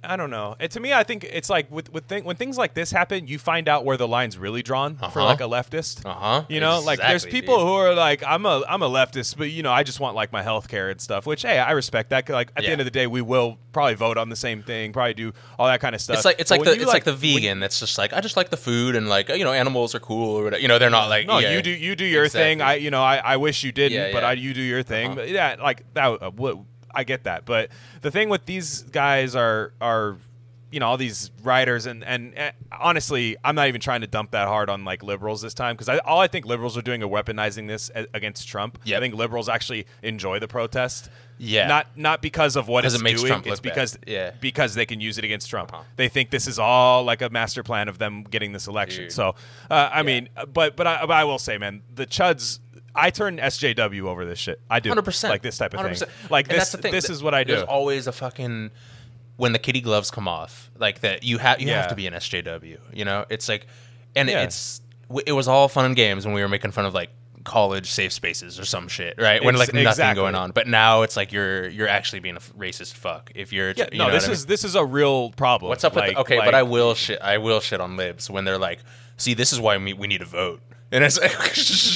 I 0.03 0.15
don't 0.15 0.29
know. 0.29 0.55
And 0.59 0.71
to 0.71 0.79
me, 0.79 0.93
I 0.93 1.03
think 1.03 1.23
it's 1.25 1.49
like 1.49 1.69
with 1.71 1.91
with 1.91 2.05
thing, 2.05 2.23
when 2.23 2.35
things 2.35 2.57
like 2.57 2.75
this 2.75 2.91
happen, 2.91 3.27
you 3.27 3.39
find 3.39 3.67
out 3.67 3.83
where 3.83 3.97
the 3.97 4.07
line's 4.07 4.37
really 4.37 4.61
drawn 4.61 4.95
for 4.95 5.05
Uh-huh. 5.05 5.25
like 5.25 5.41
a 5.41 5.45
leftist. 5.45 6.05
Uh-huh. 6.05 6.43
You 6.47 6.59
know, 6.59 6.79
like 6.79 6.99
there's 6.99 7.25
people 7.25 7.57
dude. 7.57 7.65
who 7.67 7.73
are 7.73 7.93
like, 7.95 8.23
I'm 8.23 8.45
a 8.45 8.63
I'm 8.69 8.83
a 8.83 8.89
leftist, 8.89 9.37
but 9.37 9.49
you 9.49 9.63
know, 9.63 9.71
I 9.71 9.83
just 9.83 9.99
want 9.99 10.15
like 10.15 10.31
my 10.31 10.43
health 10.43 10.67
care 10.69 10.89
and 10.89 11.01
stuff. 11.01 11.25
Which 11.25 11.41
hey, 11.41 11.57
I 11.59 11.71
respect 11.71 12.11
that. 12.11 12.29
Like 12.29 12.51
at 12.55 12.63
the 12.63 12.69
end 12.69 12.79
of 12.79 12.85
the 12.85 12.91
day, 12.91 13.07
we 13.07 13.21
will 13.21 13.57
probably 13.73 13.95
vote 13.95 14.17
on 14.17 14.29
the 14.29 14.35
same 14.35 14.61
thing, 14.63 14.93
probably 14.93 15.13
do 15.15 15.33
all 15.59 15.65
that 15.67 15.81
kind 15.81 15.93
of 15.95 15.99
stuff. 16.01 16.17
It's 16.17 16.25
like 16.25 16.39
it's 16.39 16.51
But 16.51 16.59
like 16.59 16.65
the 16.69 16.75
you, 16.75 16.81
it's 16.83 16.93
like, 16.93 17.03
the 17.03 17.11
when- 17.11 17.19
vegan 17.19 17.59
that's 17.59 17.79
just 17.79 17.97
like 17.97 18.13
I 18.13 18.21
just 18.21 18.37
like 18.37 18.49
the 18.49 18.57
food 18.57 18.95
and 18.95 19.09
like 19.09 19.29
you 19.29 19.43
know 19.43 19.51
animals 19.51 19.95
are 19.95 19.99
cool 19.99 20.35
or 20.37 20.43
whatever. 20.45 20.61
You 20.61 20.67
know 20.67 20.77
they're 20.79 20.89
not 20.91 21.09
like 21.09 21.25
No, 21.27 21.39
yeah. 21.39 21.53
you 21.55 21.61
do 21.63 21.71
you 21.71 21.95
do 21.95 22.05
your 22.05 22.27
thing. 22.29 22.61
I 22.61 22.75
you 22.75 22.91
know 22.91 23.01
I, 23.01 23.17
I 23.17 23.37
wish 23.37 23.63
you 23.63 23.71
didn't, 23.71 23.97
Yeah, 23.97 24.11
but. 24.13 24.23
I 24.23 24.33
you 24.33 24.53
do 24.53 24.61
your 24.61 24.83
thing. 24.83 25.07
Uh-huh. 25.07 25.15
But 25.15 25.29
yeah, 25.29 25.55
like 25.59 25.83
that. 25.95 26.21
Uh, 26.21 26.31
what 26.31 26.57
I 26.97 27.03
get 27.03 27.23
that, 27.23 27.45
but 27.45 27.69
the 28.01 28.11
thing 28.11 28.27
with 28.29 28.45
these 28.45 28.81
guys 28.83 29.35
are 29.35 29.71
are 29.79 30.17
you 30.69 30.81
know 30.81 30.87
all 30.87 30.97
these 30.97 31.31
writers 31.43 31.85
and 31.85 32.03
and 32.03 32.33
honestly, 32.71 33.37
I'm 33.43 33.55
not 33.55 33.69
even 33.69 33.79
trying 33.79 34.01
to 34.01 34.07
dump 34.07 34.31
that 34.31 34.47
hard 34.49 34.69
on 34.69 34.83
like 34.83 35.01
liberals 35.03 35.41
this 35.41 35.53
time 35.53 35.75
because 35.75 35.87
I, 35.87 35.99
all 35.99 36.19
I 36.19 36.27
think 36.27 36.45
liberals 36.45 36.77
are 36.77 36.81
doing 36.81 37.01
are 37.03 37.07
weaponizing 37.07 37.67
this 37.67 37.89
a- 37.95 38.07
against 38.13 38.47
Trump. 38.49 38.77
Yep. 38.83 38.97
I 38.97 38.99
think 38.99 39.15
liberals 39.15 39.47
actually 39.47 39.85
enjoy 40.03 40.39
the 40.39 40.47
protest. 40.49 41.09
Yeah. 41.39 41.67
not 41.67 41.95
not 41.95 42.21
because 42.21 42.55
of 42.57 42.67
what 42.67 42.83
it's 42.83 42.95
it 42.95 43.01
makes 43.01 43.21
doing. 43.21 43.29
Trump 43.29 43.45
it's 43.47 43.51
look 43.57 43.63
bad. 43.63 43.69
because 43.75 43.97
Yeah. 44.07 44.31
because 44.41 44.73
they 44.75 44.85
can 44.85 44.99
use 44.99 45.17
it 45.17 45.23
against 45.23 45.49
Trump. 45.49 45.71
Uh-huh. 45.71 45.83
They 45.95 46.09
think 46.09 46.31
this 46.31 46.47
is 46.47 46.59
all 46.59 47.03
like 47.05 47.21
a 47.21 47.29
master 47.29 47.63
plan 47.63 47.87
of 47.87 47.97
them 47.99 48.23
getting 48.23 48.51
this 48.51 48.67
election. 48.67 49.03
Dude. 49.03 49.11
So, 49.13 49.35
uh, 49.71 49.89
I 49.93 50.03
mean, 50.03 50.27
but 50.51 50.75
but 50.75 50.85
I, 50.87 51.01
but 51.05 51.11
I 51.13 51.23
will 51.23 51.39
say, 51.39 51.57
man, 51.57 51.83
the 51.95 52.05
Chuds. 52.05 52.59
I 52.97 53.11
turn 53.11 53.37
SJW 53.37 54.03
over 54.07 54.25
this 54.25 54.39
shit. 54.39 54.59
I 54.69 54.79
do 54.79 54.89
Hundred 54.89 55.03
percent, 55.05 55.31
like 55.31 55.41
this 55.41 55.57
type 55.57 55.73
of 55.73 55.79
100%. 55.79 55.99
thing. 55.99 56.09
Like 56.29 56.47
this. 56.47 56.57
that's 56.57 56.71
the 56.71 56.77
thing, 56.79 56.91
This 56.91 57.09
is 57.09 57.21
what 57.23 57.33
I 57.33 57.43
do. 57.43 57.53
There's 57.55 57.67
always 57.67 58.07
a 58.07 58.11
fucking 58.11 58.71
when 59.37 59.53
the 59.53 59.59
kitty 59.59 59.81
gloves 59.81 60.09
come 60.09 60.27
off, 60.27 60.71
like 60.77 61.01
that. 61.01 61.23
You 61.23 61.37
have 61.37 61.61
you 61.61 61.67
Yeah. 61.67 61.81
have 61.81 61.89
to 61.89 61.95
be 61.95 62.07
an 62.07 62.13
SJW. 62.13 62.79
You 62.93 63.05
know, 63.05 63.25
it's 63.29 63.47
like, 63.47 63.67
and 64.15 64.27
Yeah. 64.29 64.43
it's 64.43 64.81
it 65.25 65.31
was 65.33 65.47
all 65.47 65.67
fun 65.69 65.85
and 65.85 65.95
games 65.95 66.25
when 66.25 66.33
we 66.33 66.41
were 66.41 66.49
making 66.49 66.71
fun 66.71 66.85
of 66.85 66.93
like 66.93 67.11
college 67.43 67.89
safe 67.89 68.11
spaces 68.11 68.59
or 68.59 68.65
some 68.65 68.89
shit, 68.89 69.15
right? 69.17 69.41
When 69.41 69.55
like 69.55 69.71
nothing 69.71 69.87
exactly. 69.87 70.21
going 70.21 70.35
on. 70.35 70.51
But 70.51 70.67
now 70.67 71.03
it's 71.03 71.15
like 71.15 71.31
you're 71.31 71.69
you're 71.69 71.87
actually 71.87 72.19
being 72.19 72.35
a 72.35 72.39
racist 72.41 72.93
fuck 72.95 73.31
if 73.35 73.53
you're. 73.53 73.71
yeah, 73.77 73.85
you 73.91 73.99
no, 73.99 74.11
this 74.11 74.23
what 74.23 74.29
I 74.29 74.33
is 74.33 74.41
mean? 74.43 74.49
this 74.49 74.63
is 74.65 74.75
a 74.75 74.83
real 74.83 75.29
problem. 75.31 75.69
What's 75.69 75.83
up 75.83 75.93
with 75.95 76.03
like, 76.03 76.15
the, 76.15 76.21
okay? 76.21 76.37
like- 76.39 76.47
but 76.47 76.55
I 76.55 76.63
will 76.63 76.93
shit. 76.95 77.19
I 77.21 77.37
will 77.37 77.59
shit 77.61 77.79
on 77.79 77.95
libs 77.95 78.29
when 78.29 78.43
they're 78.43 78.57
like, 78.57 78.79
see, 79.17 79.33
this 79.33 79.53
is 79.53 79.61
why 79.61 79.77
we, 79.77 79.93
we 79.93 80.07
need 80.07 80.21
a 80.21 80.25
vote. 80.25 80.61
And 80.91 81.03
it's 81.03 81.19
like, 81.19 81.31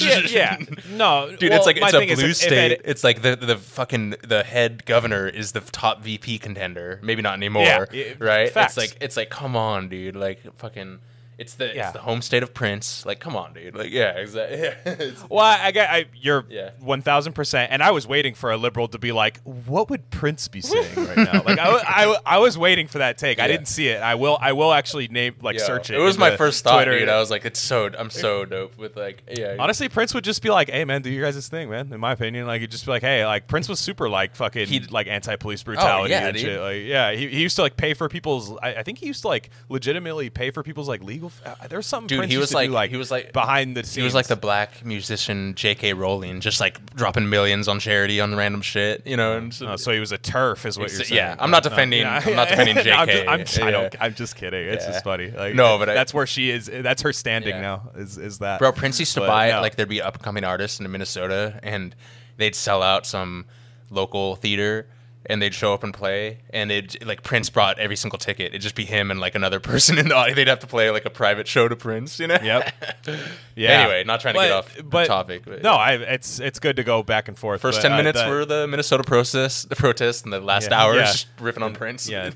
yeah, 0.00 0.58
yeah. 0.58 0.76
No, 0.90 1.34
Dude, 1.34 1.50
well, 1.50 1.58
it's 1.58 1.66
like 1.66 1.78
it's 1.78 1.94
a 1.94 2.00
is 2.02 2.18
blue 2.20 2.32
state. 2.34 2.72
it- 2.72 2.82
it's 2.84 3.02
like 3.02 3.22
the 3.22 3.36
the 3.36 3.56
fucking 3.56 4.16
the 4.26 4.42
head 4.42 4.84
governor 4.84 5.26
is 5.28 5.52
the 5.52 5.60
top 5.60 6.02
VP 6.02 6.38
contender. 6.38 7.00
Maybe 7.02 7.22
not 7.22 7.34
anymore, 7.34 7.88
yeah, 7.90 8.12
right? 8.18 8.50
facts. 8.50 8.76
It's 8.76 8.92
like 8.92 9.02
it's 9.02 9.16
like 9.16 9.30
come 9.30 9.56
on, 9.56 9.88
dude. 9.88 10.14
Like 10.16 10.40
fucking, 10.58 10.98
it's 11.38 11.54
the 11.54 11.66
Yeah. 11.74 11.84
it's 11.84 11.92
the 11.92 12.00
home 12.00 12.22
state 12.22 12.42
of 12.42 12.54
Prince. 12.54 13.04
Like 13.06 13.20
come 13.20 13.34
on, 13.36 13.52
dude. 13.54 13.74
Like 13.74 13.90
yeah, 13.90 14.10
exactly. 14.18 14.58
Yeah. 14.62 15.10
Well, 15.28 15.40
I, 15.44 15.72
I 15.74 15.80
I, 15.96 16.04
you're 16.14 16.44
Yeah. 16.48 16.70
one 16.80 17.02
thousand 17.02 17.32
percent, 17.34 17.72
and 17.72 17.82
I 17.82 17.90
was 17.90 18.06
waiting 18.06 18.34
for 18.34 18.50
a 18.52 18.56
liberal 18.56 18.88
to 18.88 18.98
be 18.98 19.12
like, 19.12 19.40
"What 19.42 19.90
would 19.90 20.10
Prince 20.10 20.48
be 20.48 20.60
saying 20.60 20.94
right 20.96 21.16
now?" 21.16 21.42
Like 21.46 21.58
I, 21.58 21.70
I, 21.86 22.16
I 22.26 22.38
was 22.38 22.56
waiting 22.56 22.86
for 22.86 22.98
that 22.98 23.18
take. 23.18 23.40
I 23.40 23.48
didn't 23.48 23.66
see 23.66 23.88
it. 23.88 24.00
I 24.02 24.14
will, 24.14 24.38
I 24.40 24.52
will 24.52 24.72
actually 24.72 25.08
name 25.08 25.34
like 25.42 25.58
yeah. 25.58 25.64
search 25.64 25.90
it. 25.90 25.96
It 25.96 26.02
was 26.02 26.18
my 26.18 26.36
first 26.36 26.62
thought, 26.64 26.84
Twitter. 26.84 26.98
dude. 26.98 27.08
I 27.08 27.18
was 27.18 27.30
like, 27.30 27.44
it's 27.44 27.60
so 27.60 27.90
I'm 27.98 28.10
so 28.10 28.44
dope 28.44 28.76
with 28.78 28.96
like 28.96 29.22
yeah. 29.36 29.56
Honestly, 29.58 29.88
Prince 29.88 30.14
would 30.14 30.24
just 30.24 30.42
be 30.42 30.50
like, 30.50 30.70
"Hey, 30.70 30.84
man, 30.84 31.02
do 31.02 31.10
you 31.10 31.22
guys' 31.22 31.34
this 31.34 31.48
thing, 31.48 31.68
man." 31.70 31.92
In 31.92 31.98
my 32.00 32.12
opinion, 32.12 32.46
like, 32.46 32.60
he'd 32.60 32.70
just 32.70 32.84
be 32.84 32.90
like, 32.92 33.02
"Hey, 33.02 33.24
like 33.26 33.48
Prince 33.48 33.68
was 33.68 33.80
super 33.80 34.08
like 34.08 34.36
fucking 34.36 34.66
He'd- 34.68 34.88
like 34.90 35.06
anti-police 35.06 35.62
oh, 35.62 35.64
brutality 35.64 36.14
Oh, 36.14 36.18
yeah, 36.18 36.26
and 36.28 36.36
dude. 36.36 36.44
shit." 36.44 36.60
Like, 36.60 36.82
yeah, 36.84 37.12
he, 37.12 37.28
he 37.28 37.40
used 37.40 37.56
to 37.56 37.62
like 37.62 37.76
pay 37.76 37.94
for 37.94 38.08
people's. 38.08 38.56
I, 38.62 38.74
I 38.76 38.82
think 38.82 38.98
he 38.98 39.06
used 39.06 39.22
to 39.22 39.28
like 39.28 39.50
legitimately 39.68 40.30
pay 40.30 40.50
for 40.50 40.62
people's 40.62 40.88
like 40.88 41.02
legal. 41.02 41.31
Uh, 41.44 41.54
there's 41.68 41.86
something. 41.86 42.06
Dude, 42.08 42.18
Prince 42.18 42.32
he 42.32 42.38
was 42.38 42.54
like- 42.54 42.68
do, 42.68 42.74
like 42.74 42.90
he 42.90 42.96
was 42.96 43.10
like- 43.10 43.32
behind 43.32 43.76
the 43.76 43.82
scenes. 43.82 43.94
He 43.96 44.02
was 44.02 44.14
like 44.14 44.26
the 44.28 44.36
black 44.36 44.84
musician 44.84 45.54
J.K. 45.56 45.92
Rowling, 45.94 46.40
just 46.40 46.60
like 46.60 46.94
dropping 46.94 47.28
millions 47.28 47.66
on 47.68 47.80
charity 47.80 48.20
on 48.20 48.34
random 48.34 48.62
shit, 48.62 49.06
you 49.06 49.16
know. 49.16 49.36
And 49.36 49.52
so, 49.52 49.66
Oh, 49.68 49.76
so 49.76 49.92
he 49.92 49.98
was 50.00 50.12
a 50.12 50.18
turf, 50.18 50.64
is 50.66 50.78
what 50.78 50.90
you're 50.92 51.04
saying. 51.04 51.16
yeah, 51.16 51.34
I'm 51.38 51.50
not 51.50 51.64
No, 51.64 51.70
defending- 51.70 52.06
I'm 52.06 52.36
not 52.36 52.48
defending 52.48 52.76
No, 52.76 52.82
I'm 52.92 53.08
JK. 53.08 53.12
just, 53.12 53.28
I'm, 53.28 53.38
just, 53.40 53.60
I 53.60 53.70
don't, 53.70 53.94
I'm 54.00 54.14
just 54.14 54.36
kidding. 54.36 54.68
It's 54.68 54.84
Yeah. 54.84 54.92
just 54.92 55.04
funny. 55.04 55.30
Like, 55.30 55.54
No, 55.54 55.78
but 55.78 55.88
I- 55.88 55.94
that's 55.94 56.14
where 56.14 56.26
she 56.26 56.50
is. 56.50 56.66
That's 56.72 57.02
her 57.02 57.12
standing 57.12 57.56
Yeah. 57.56 57.60
now. 57.60 57.90
Is 57.96 58.18
is 58.18 58.38
that 58.38 58.58
Bro, 58.58 58.72
Prince 58.72 59.00
used 59.00 59.14
to 59.14 59.20
But 59.20 59.26
buy 59.26 59.50
no. 59.50 59.60
like 59.60 59.74
there'd 59.76 59.88
be 59.88 60.00
upcoming 60.02 60.44
artists 60.44 60.78
in 60.80 60.90
Minnesota, 60.90 61.58
and 61.62 61.94
they'd 62.36 62.54
sell 62.54 62.82
out 62.82 63.04
some 63.06 63.46
local 63.90 64.36
theater, 64.36 64.86
and 65.26 65.40
they'd 65.40 65.54
show 65.54 65.72
up 65.72 65.84
and 65.84 65.94
play, 65.94 66.38
and 66.50 66.72
it 66.72 67.04
like 67.06 67.22
Prince 67.22 67.48
brought 67.50 67.78
every 67.78 67.96
single 67.96 68.18
ticket. 68.18 68.46
It'd 68.48 68.60
just 68.60 68.74
be 68.74 68.84
him 68.84 69.10
and 69.10 69.20
like 69.20 69.34
another 69.34 69.60
person 69.72 69.98
in 69.98 70.08
the 70.08 70.14
audience. 70.16 70.36
They'd 70.36 70.48
have 70.48 70.58
to 70.60 70.66
play 70.66 70.90
like 70.90 71.04
a 71.04 71.10
private 71.10 71.46
show 71.46 71.68
to 71.68 71.76
Prince, 71.76 72.18
you 72.18 72.26
know? 72.26 72.38
Yep. 72.42 72.72
Yeah. 73.54 73.82
Anyway, 73.82 74.04
not 74.04 74.20
trying 74.22 74.34
to 74.34 74.40
get 74.40 74.50
off 74.52 74.74
the 74.74 75.04
topic, 75.04 75.42
but- 75.44 75.62
no, 75.62 75.72
I, 75.74 75.92
it's 75.96 76.40
it's 76.40 76.58
good 76.58 76.76
to 76.76 76.84
go 76.84 77.02
back 77.02 77.28
and 77.28 77.38
forth. 77.38 77.60
First 77.60 77.78
but, 77.78 77.82
ten 77.82 77.92
uh, 77.92 77.96
minutes 77.98 78.22
the- 78.22 78.28
were 78.28 78.44
the 78.46 78.66
Minnesota 78.66 79.04
process 79.04 79.64
the 79.64 79.76
protest, 79.76 80.24
and 80.24 80.32
the 80.32 80.40
last 80.40 80.70
Yeah, 80.70 80.82
hour 80.82 80.94
yeah. 80.96 81.12
riffing 81.38 81.62
on 81.62 81.74
Prince. 81.74 82.08
Yeah, 82.08 82.30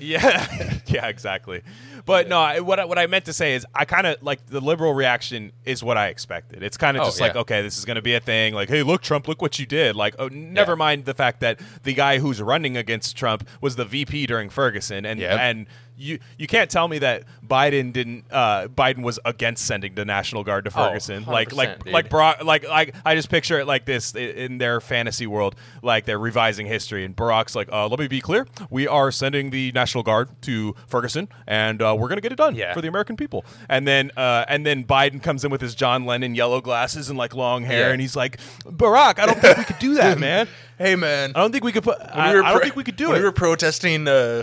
yeah, 0.00 0.78
yeah, 0.86 1.06
exactly. 1.06 1.62
But 2.04 2.28
no, 2.28 2.38
I, 2.38 2.60
what 2.60 2.80
I, 2.80 2.84
what 2.84 2.98
I 2.98 3.06
meant 3.06 3.24
to 3.26 3.32
say 3.32 3.54
is 3.54 3.64
I 3.74 3.84
kind 3.84 4.06
of 4.06 4.22
like 4.22 4.44
the 4.46 4.60
liberal 4.60 4.92
reaction 4.94 5.52
is 5.64 5.82
what 5.84 5.96
I 5.96 6.08
expected. 6.08 6.62
It's 6.62 6.76
kind 6.76 6.96
of 6.96 7.02
Oh, 7.02 7.06
just 7.06 7.20
like 7.20 7.34
yeah. 7.34 7.40
okay, 7.42 7.62
this 7.62 7.78
is 7.78 7.84
going 7.84 7.96
to 7.96 8.02
be 8.02 8.14
a 8.14 8.20
thing. 8.20 8.54
Like, 8.54 8.68
hey, 8.68 8.82
look, 8.82 9.02
Trump, 9.02 9.28
look 9.28 9.40
what 9.40 9.58
you 9.58 9.66
did. 9.66 9.94
Like, 9.96 10.14
oh, 10.18 10.28
never 10.28 10.72
Yeah. 10.72 10.76
mind 10.76 11.04
the 11.04 11.14
fact 11.14 11.40
that 11.40 11.60
the 11.84 11.94
guy 11.94 12.18
who's 12.18 12.40
running 12.42 12.76
against 12.76 13.16
Trump 13.16 13.48
was 13.60 13.76
the 13.76 13.84
VP 13.84 14.26
during 14.26 14.50
Ferguson, 14.50 15.04
and 15.06 15.20
Yep. 15.20 15.38
and 15.40 15.66
you 16.02 16.18
you 16.38 16.46
can't 16.46 16.70
tell 16.70 16.88
me 16.88 16.98
that 16.98 17.24
Biden 17.46 17.92
didn't 17.92 18.24
uh, 18.30 18.66
Biden 18.68 19.02
was 19.02 19.18
against 19.24 19.64
sending 19.66 19.94
the 19.94 20.04
National 20.04 20.42
Guard 20.44 20.64
to 20.64 20.70
Oh, 20.70 20.88
Ferguson. 20.88 21.24
like 21.24 21.52
like 21.52 21.78
100%, 21.80 21.92
like 21.92 22.04
dude. 22.06 22.12
Barack 22.12 22.44
like 22.44 22.68
like 22.68 22.94
I 23.04 23.14
just 23.14 23.30
picture 23.30 23.58
it 23.60 23.66
like 23.66 23.84
this 23.86 24.14
in 24.14 24.58
their 24.58 24.80
fantasy 24.80 25.26
world, 25.26 25.54
like 25.82 26.04
they're 26.04 26.18
revising 26.18 26.66
history, 26.66 27.04
and 27.04 27.14
Barack's 27.16 27.54
like, 27.54 27.68
uh, 27.72 27.88
let 27.88 27.98
me 28.00 28.08
be 28.08 28.20
clear, 28.20 28.46
we 28.70 28.86
are 28.88 29.10
sending 29.12 29.50
the 29.50 29.70
National 29.72 30.02
Guard 30.02 30.28
to 30.42 30.74
Ferguson, 30.86 31.28
and 31.46 31.80
uh, 31.80 31.94
we're 31.98 32.08
gonna 32.08 32.20
get 32.20 32.32
it 32.32 32.36
done 32.36 32.54
Yeah. 32.54 32.74
for 32.74 32.80
the 32.80 32.88
American 32.88 33.16
people. 33.16 33.44
And 33.68 33.86
then 33.86 34.10
uh, 34.16 34.44
and 34.48 34.66
then 34.66 34.84
Biden 34.84 35.22
comes 35.22 35.44
in 35.44 35.50
with 35.50 35.60
his 35.60 35.74
John 35.74 36.04
Lennon 36.04 36.34
yellow 36.34 36.60
glasses 36.60 37.08
and 37.08 37.18
like 37.18 37.34
long 37.34 37.62
hair, 37.64 37.86
Yeah. 37.88 37.92
and 37.92 38.00
he's 38.00 38.16
like, 38.16 38.38
Barack, 38.66 39.18
I 39.18 39.26
don't 39.26 39.38
think 39.40 39.58
we 39.58 39.64
could 39.64 39.78
do 39.78 39.94
that, 39.94 40.18
man. 40.28 40.48
Hey 40.82 40.96
man, 40.96 41.30
I 41.36 41.40
don't 41.40 41.52
think 41.52 41.62
we 41.62 41.70
could 41.70 41.84
put. 41.84 41.98
I, 42.00 42.30
we 42.32 42.40
were 42.40 42.44
I 42.44 42.50
don't 42.52 42.60
think 42.62 42.74
we 42.74 42.82
could 42.82 42.96
do 42.96 43.12
it. 43.12 43.18
we 43.18 43.22
were 43.24 43.30
protesting 43.30 44.08
uh, 44.08 44.42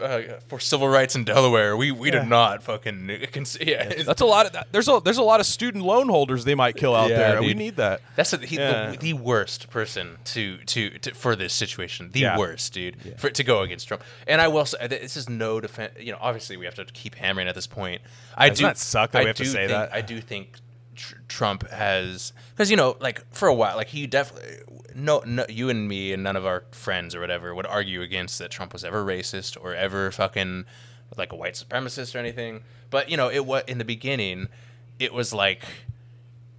uh, 0.00 0.20
for 0.46 0.60
civil 0.60 0.86
rights 0.86 1.16
in 1.16 1.24
Delaware. 1.24 1.78
We 1.78 1.92
we 1.92 2.12
Yeah. 2.12 2.20
did 2.20 2.28
not 2.28 2.62
fucking 2.62 3.08
yeah. 3.60 4.02
That's 4.04 4.20
a 4.20 4.26
lot 4.26 4.44
of 4.44 4.52
that. 4.52 4.68
There's 4.70 4.86
a 4.86 5.00
there's 5.02 5.16
a 5.16 5.22
lot 5.22 5.40
of 5.40 5.46
student 5.46 5.82
loan 5.84 6.10
holders 6.10 6.44
they 6.44 6.54
might 6.54 6.76
kill 6.76 6.94
out 6.94 7.08
Yeah, 7.08 7.16
there. 7.16 7.40
We 7.40 7.54
need 7.54 7.76
that. 7.76 8.02
That's 8.16 8.34
a, 8.34 8.36
he, 8.36 8.56
Yeah. 8.56 8.90
the, 8.90 8.98
the 8.98 9.12
worst 9.14 9.70
person 9.70 10.18
to, 10.26 10.58
to 10.58 10.90
to 10.98 11.14
for 11.14 11.34
this 11.34 11.54
situation. 11.54 12.10
The 12.12 12.34
worst, 12.36 12.74
dude, 12.74 13.14
for 13.16 13.30
to 13.30 13.42
go 13.42 13.62
against 13.62 13.88
Trump. 13.88 14.02
And 14.26 14.42
I 14.42 14.48
will 14.48 14.66
say 14.66 14.86
this 14.88 15.16
is 15.16 15.26
no 15.30 15.58
defense. 15.58 15.94
You 15.98 16.12
know, 16.12 16.18
obviously 16.20 16.58
we 16.58 16.66
have 16.66 16.74
to 16.74 16.84
keep 16.84 17.14
hammering 17.14 17.48
at 17.48 17.54
this 17.54 17.66
point. 17.66 18.02
I 18.36 18.50
Doesn't 18.50 18.62
do 18.62 18.68
that 18.68 18.76
suck 18.76 19.12
that 19.12 19.20
I 19.20 19.22
we 19.22 19.26
have 19.28 19.36
to 19.36 19.44
say 19.46 19.60
think- 19.60 19.70
that? 19.70 19.94
I 19.94 20.02
do 20.02 20.20
think 20.20 20.52
tr- 20.96 21.14
Trump 21.28 21.66
has 21.70 22.34
because 22.50 22.70
you 22.70 22.76
know, 22.76 22.98
like 23.00 23.24
for 23.32 23.48
a 23.48 23.54
while, 23.54 23.74
like 23.76 23.88
he 23.88 24.06
definitely 24.06 24.58
no, 24.98 25.22
no, 25.24 25.46
you 25.48 25.68
and 25.70 25.88
me 25.88 26.12
and 26.12 26.22
none 26.22 26.36
of 26.36 26.44
our 26.44 26.64
friends 26.72 27.14
or 27.14 27.20
whatever 27.20 27.54
would 27.54 27.66
argue 27.66 28.02
against 28.02 28.38
that 28.40 28.50
Trump 28.50 28.72
was 28.72 28.84
ever 28.84 29.04
racist 29.04 29.56
or 29.60 29.74
ever 29.74 30.10
fucking 30.10 30.64
like 31.16 31.32
a 31.32 31.36
white 31.36 31.54
supremacist 31.54 32.14
or 32.14 32.18
anything. 32.18 32.62
But 32.90 33.08
you 33.08 33.16
know, 33.16 33.30
it 33.30 33.46
was 33.46 33.62
in 33.66 33.78
the 33.78 33.84
beginning, 33.84 34.48
it 34.98 35.14
was 35.14 35.32
like 35.32 35.64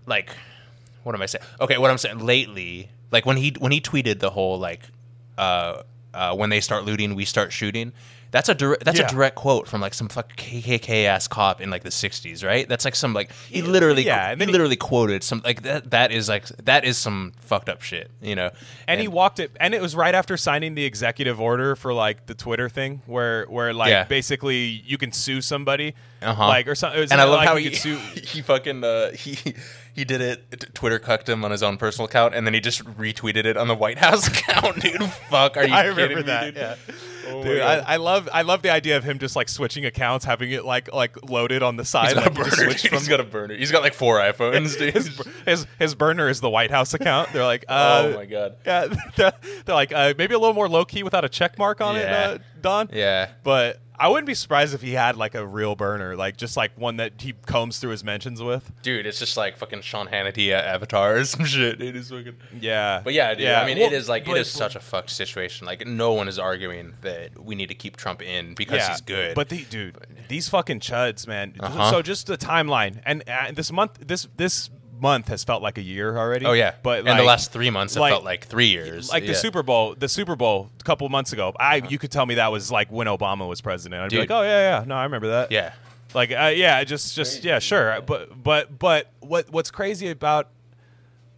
like 0.05 0.31
what 1.03 1.15
am 1.15 1.21
I 1.21 1.25
saying? 1.25 1.43
Okay, 1.61 1.77
what 1.77 1.91
I'm 1.91 1.97
saying 1.97 2.19
lately, 2.19 2.89
like 3.11 3.25
when 3.25 3.37
he 3.37 3.55
when 3.59 3.71
he 3.71 3.81
tweeted 3.81 4.19
the 4.19 4.31
whole 4.31 4.57
like 4.57 4.81
uh 5.37 5.83
uh 6.13 6.35
when 6.35 6.49
they 6.49 6.61
start 6.61 6.85
looting, 6.85 7.15
we 7.15 7.25
start 7.25 7.51
shooting. 7.51 7.91
That's 8.31 8.47
a 8.47 8.53
direct 8.53 8.85
that's 8.85 8.99
Yeah. 8.99 9.07
a 9.07 9.09
direct 9.09 9.35
quote 9.35 9.67
from 9.67 9.81
like 9.81 9.93
some 9.95 10.07
fucking 10.07 10.35
KKK 10.37 11.05
ass 11.05 11.27
cop 11.27 11.61
in 11.61 11.69
like 11.71 11.81
the 11.83 11.89
60s, 11.89 12.45
right? 12.45 12.69
That's 12.69 12.85
like 12.85 12.95
some 12.95 13.13
like 13.13 13.31
he 13.49 13.61
literally 13.63 14.03
Yeah, 14.05 14.27
he 14.27 14.31
and 14.33 14.41
then 14.41 14.49
he- 14.49 14.51
literally 14.51 14.75
quoted 14.75 15.23
some 15.23 15.41
like 15.43 15.63
that 15.63 15.89
that 15.91 16.11
is 16.11 16.29
like 16.29 16.45
that 16.65 16.85
is 16.85 16.97
some 16.97 17.33
fucked 17.39 17.69
up 17.69 17.81
shit, 17.81 18.11
you 18.21 18.35
know. 18.35 18.51
And 18.87 19.01
he 19.01 19.07
walked 19.07 19.39
it, 19.39 19.51
and 19.59 19.73
it 19.73 19.81
was 19.81 19.95
right 19.95 20.13
after 20.13 20.37
signing 20.37 20.75
the 20.75 20.85
executive 20.85 21.41
order 21.41 21.75
for 21.75 21.91
like 21.93 22.27
the 22.27 22.35
Twitter 22.35 22.69
thing, 22.69 23.01
where 23.07 23.45
where 23.45 23.73
like 23.73 23.89
Yeah. 23.89 24.03
basically 24.03 24.83
you 24.85 24.97
can 24.99 25.11
sue 25.11 25.41
somebody, 25.41 25.95
Uh-huh. 26.21 26.47
like 26.47 26.67
or 26.67 26.75
something. 26.75 27.01
and 27.01 27.13
I 27.13 27.23
love 27.23 27.37
like 27.39 27.47
how 27.47 27.55
you 27.55 27.71
he, 27.71 27.75
sue. 27.75 27.95
he 28.23 28.41
fucking 28.43 28.83
uh, 28.83 29.11
he 29.13 29.55
he 29.95 30.05
did 30.05 30.21
it. 30.21 30.73
Twitter 30.75 30.99
cucked 30.99 31.27
him 31.27 31.43
on 31.43 31.49
his 31.51 31.63
own 31.63 31.77
personal 31.77 32.07
account, 32.07 32.35
and 32.35 32.45
then 32.45 32.53
he 32.53 32.59
just 32.59 32.83
retweeted 32.85 33.45
it 33.45 33.57
on 33.57 33.67
the 33.67 33.75
White 33.75 33.97
House 33.97 34.27
account. 34.39 34.81
Dude, 34.81 35.03
fuck, 35.31 35.57
are 35.57 35.65
you? 35.65 35.73
I 35.73 35.81
kidding 35.83 35.97
remember 35.97 36.15
me, 36.17 36.21
that. 36.23 36.45
dude? 36.45 36.55
Yeah. 36.57 36.75
Oh 37.29 37.43
Dude, 37.43 37.57
God. 37.59 37.83
I, 37.87 37.93
I 37.93 37.95
love 37.97 38.27
I 38.33 38.41
love 38.41 38.61
the 38.61 38.69
idea 38.71 38.97
of 38.97 39.03
him 39.03 39.19
just 39.19 39.35
like 39.35 39.49
switching 39.49 39.85
accounts, 39.85 40.25
having 40.25 40.51
it 40.51 40.65
like 40.65 40.93
like 40.93 41.29
loaded 41.29 41.63
on 41.63 41.75
the 41.75 41.85
side. 41.85 42.07
He's 42.07 42.13
got 42.15 42.23
like 42.25 42.31
a 42.31 42.35
burner. 42.35 42.51
switch 42.51 42.81
He's 42.89 42.99
from- 43.01 43.09
got 43.09 43.19
a 43.19 43.23
burner. 43.23 43.55
He's 43.55 43.71
got 43.71 43.81
like 43.81 43.93
four 43.93 44.17
iPhones, 44.19 44.77
dude. 44.77 44.93
his, 44.93 45.21
his 45.45 45.67
his 45.77 45.95
burner 45.95 46.29
is 46.29 46.41
the 46.41 46.49
White 46.49 46.71
House 46.71 46.93
account. 46.93 47.31
They're 47.33 47.43
like, 47.45 47.65
uh, 47.69 48.11
oh 48.13 48.17
my 48.17 48.25
god. 48.25 48.55
yeah, 48.65 48.87
they're, 49.15 49.33
they're 49.65 49.75
like 49.75 49.93
uh, 49.93 50.13
maybe 50.17 50.33
a 50.33 50.39
little 50.39 50.53
more 50.55 50.67
low 50.69 50.85
key 50.85 51.03
without 51.03 51.25
a 51.25 51.29
check 51.29 51.57
mark 51.57 51.81
on 51.81 51.95
Yeah. 51.95 52.31
it, 52.31 52.41
uh, 52.41 52.43
Don. 52.61 52.89
Yeah. 52.91 53.29
But 53.43 53.79
I 53.99 54.07
wouldn't 54.07 54.27
be 54.27 54.33
surprised 54.33 54.73
if 54.73 54.81
he 54.81 54.93
had 54.93 55.17
like 55.17 55.35
a 55.35 55.45
real 55.45 55.75
burner, 55.75 56.15
like 56.15 56.37
just 56.37 56.55
like 56.55 56.71
one 56.77 56.97
that 56.97 57.19
he 57.19 57.33
combs 57.45 57.79
through 57.79 57.91
his 57.91 58.03
mentions 58.03 58.41
with. 58.41 58.71
Dude, 58.81 59.05
it's 59.05 59.19
just 59.19 59.35
like 59.35 59.57
fucking 59.57 59.81
Sean 59.81 60.07
Hannity 60.07 60.51
uh, 60.51 60.55
avatar 60.55 61.17
or 61.17 61.25
some 61.25 61.45
shit. 61.45 61.81
It 61.81 61.95
is 61.95 62.09
fucking. 62.09 62.35
Yeah. 62.61 63.01
But 63.03 63.13
yeah, 63.13 63.33
dude. 63.33 63.43
Yeah. 63.43 63.61
I 63.61 63.65
mean, 63.65 63.77
Well, 63.77 63.87
it 63.87 63.93
is 63.93 64.07
like 64.07 64.25
but- 64.25 64.37
it 64.37 64.41
is 64.41 64.49
such 64.49 64.75
a 64.75 64.79
fucked 64.79 65.09
situation. 65.09 65.67
Like 65.67 65.85
no 65.85 66.13
one 66.13 66.27
is 66.29 66.39
arguing 66.39 66.93
that 67.01 67.37
we 67.43 67.55
need 67.55 67.67
to 67.67 67.75
keep 67.75 67.97
Trump 67.97 68.21
in 68.21 68.53
because 68.55 68.87
he's 68.87 69.01
good. 69.01 69.35
But 69.35 69.49
the 69.49 69.65
dude, 69.65 69.97
these 70.29 70.47
fucking 70.47 70.79
chuds, 70.79 71.27
man. 71.27 71.55
Uh-huh. 71.59 71.91
So 71.91 72.01
just 72.01 72.27
the 72.27 72.37
timeline, 72.37 73.01
and 73.05 73.23
uh, 73.27 73.51
this 73.51 73.71
month, 73.71 73.99
this 74.07 74.27
this 74.37 74.69
month 75.01 75.27
has 75.29 75.43
felt 75.43 75.61
like 75.61 75.77
a 75.77 75.81
year 75.81 76.17
already. 76.17 76.45
oh 76.45 76.53
yeah, 76.53 76.75
but 76.83 76.99
and 76.99 77.07
like, 77.07 77.17
the 77.17 77.23
last 77.23 77.51
three 77.51 77.69
months 77.69 77.95
have 77.95 78.01
like- 78.01 78.13
felt 78.13 78.23
like 78.23 78.45
three 78.45 78.67
years. 78.67 79.09
like 79.09 79.25
the 79.25 79.35
Super 79.35 79.63
Bowl, 79.63 79.95
the 79.95 80.09
Super 80.09 80.35
Bowl 80.35 80.69
a 80.79 80.83
couple 80.83 81.07
months 81.09 81.33
ago, 81.33 81.53
I 81.59 81.77
you 81.77 81.97
could 81.97 82.11
tell 82.11 82.25
me 82.25 82.35
that 82.35 82.51
was 82.51 82.71
like 82.71 82.91
when 82.91 83.07
Obama 83.07 83.47
was 83.47 83.61
president. 83.61 84.01
I'd 84.01 84.11
be 84.11 84.17
like, 84.17 84.31
oh 84.31 84.41
yeah, 84.41 84.79
yeah, 84.79 84.85
no, 84.85 84.95
I 84.95 85.03
remember 85.03 85.27
that. 85.29 85.51
Yeah. 85.51 85.73
Like, 86.13 86.31
uh, 86.31 86.51
yeah, 86.55 86.83
just, 86.83 87.15
just, 87.15 87.43
yeah, 87.43 87.59
sure. 87.59 88.01
But, 88.01 88.41
but, 88.41 88.79
but, 88.79 89.11
what, 89.19 89.49
what's 89.51 89.69
crazy 89.69 90.09
about 90.09 90.49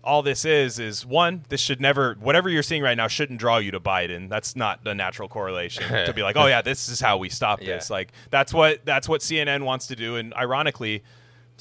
all 0.03 0.23
this 0.23 0.45
is, 0.45 0.79
is 0.79 1.05
one, 1.05 1.43
this 1.49 1.59
should 1.61 1.81
never, 1.81 2.15
whatever 2.19 2.49
you're 2.49 2.63
seeing 2.63 2.81
right 2.81 2.95
now, 2.95 3.07
shouldn't 3.07 3.39
draw 3.39 3.57
you 3.57 3.71
to 3.71 3.79
Biden. 3.79 4.29
That's 4.29 4.55
not 4.55 4.83
the 4.83 4.95
natural 4.95 5.27
correlation 5.27 5.87
to 6.05 6.13
be 6.13 6.23
like, 6.23 6.37
oh 6.37 6.47
yeah, 6.47 6.61
this 6.61 6.89
is 6.89 6.99
how 6.99 7.17
we 7.17 7.29
stop 7.29 7.59
this. 7.59 7.89
Like, 7.89 8.11
that's 8.29 8.53
what, 8.53 8.85
that's 8.85 9.07
what 9.09 9.21
CNN 9.21 9.63
wants 9.63 9.87
to 9.87 9.95
do, 9.95 10.15
and 10.15 10.33
ironically, 10.33 11.03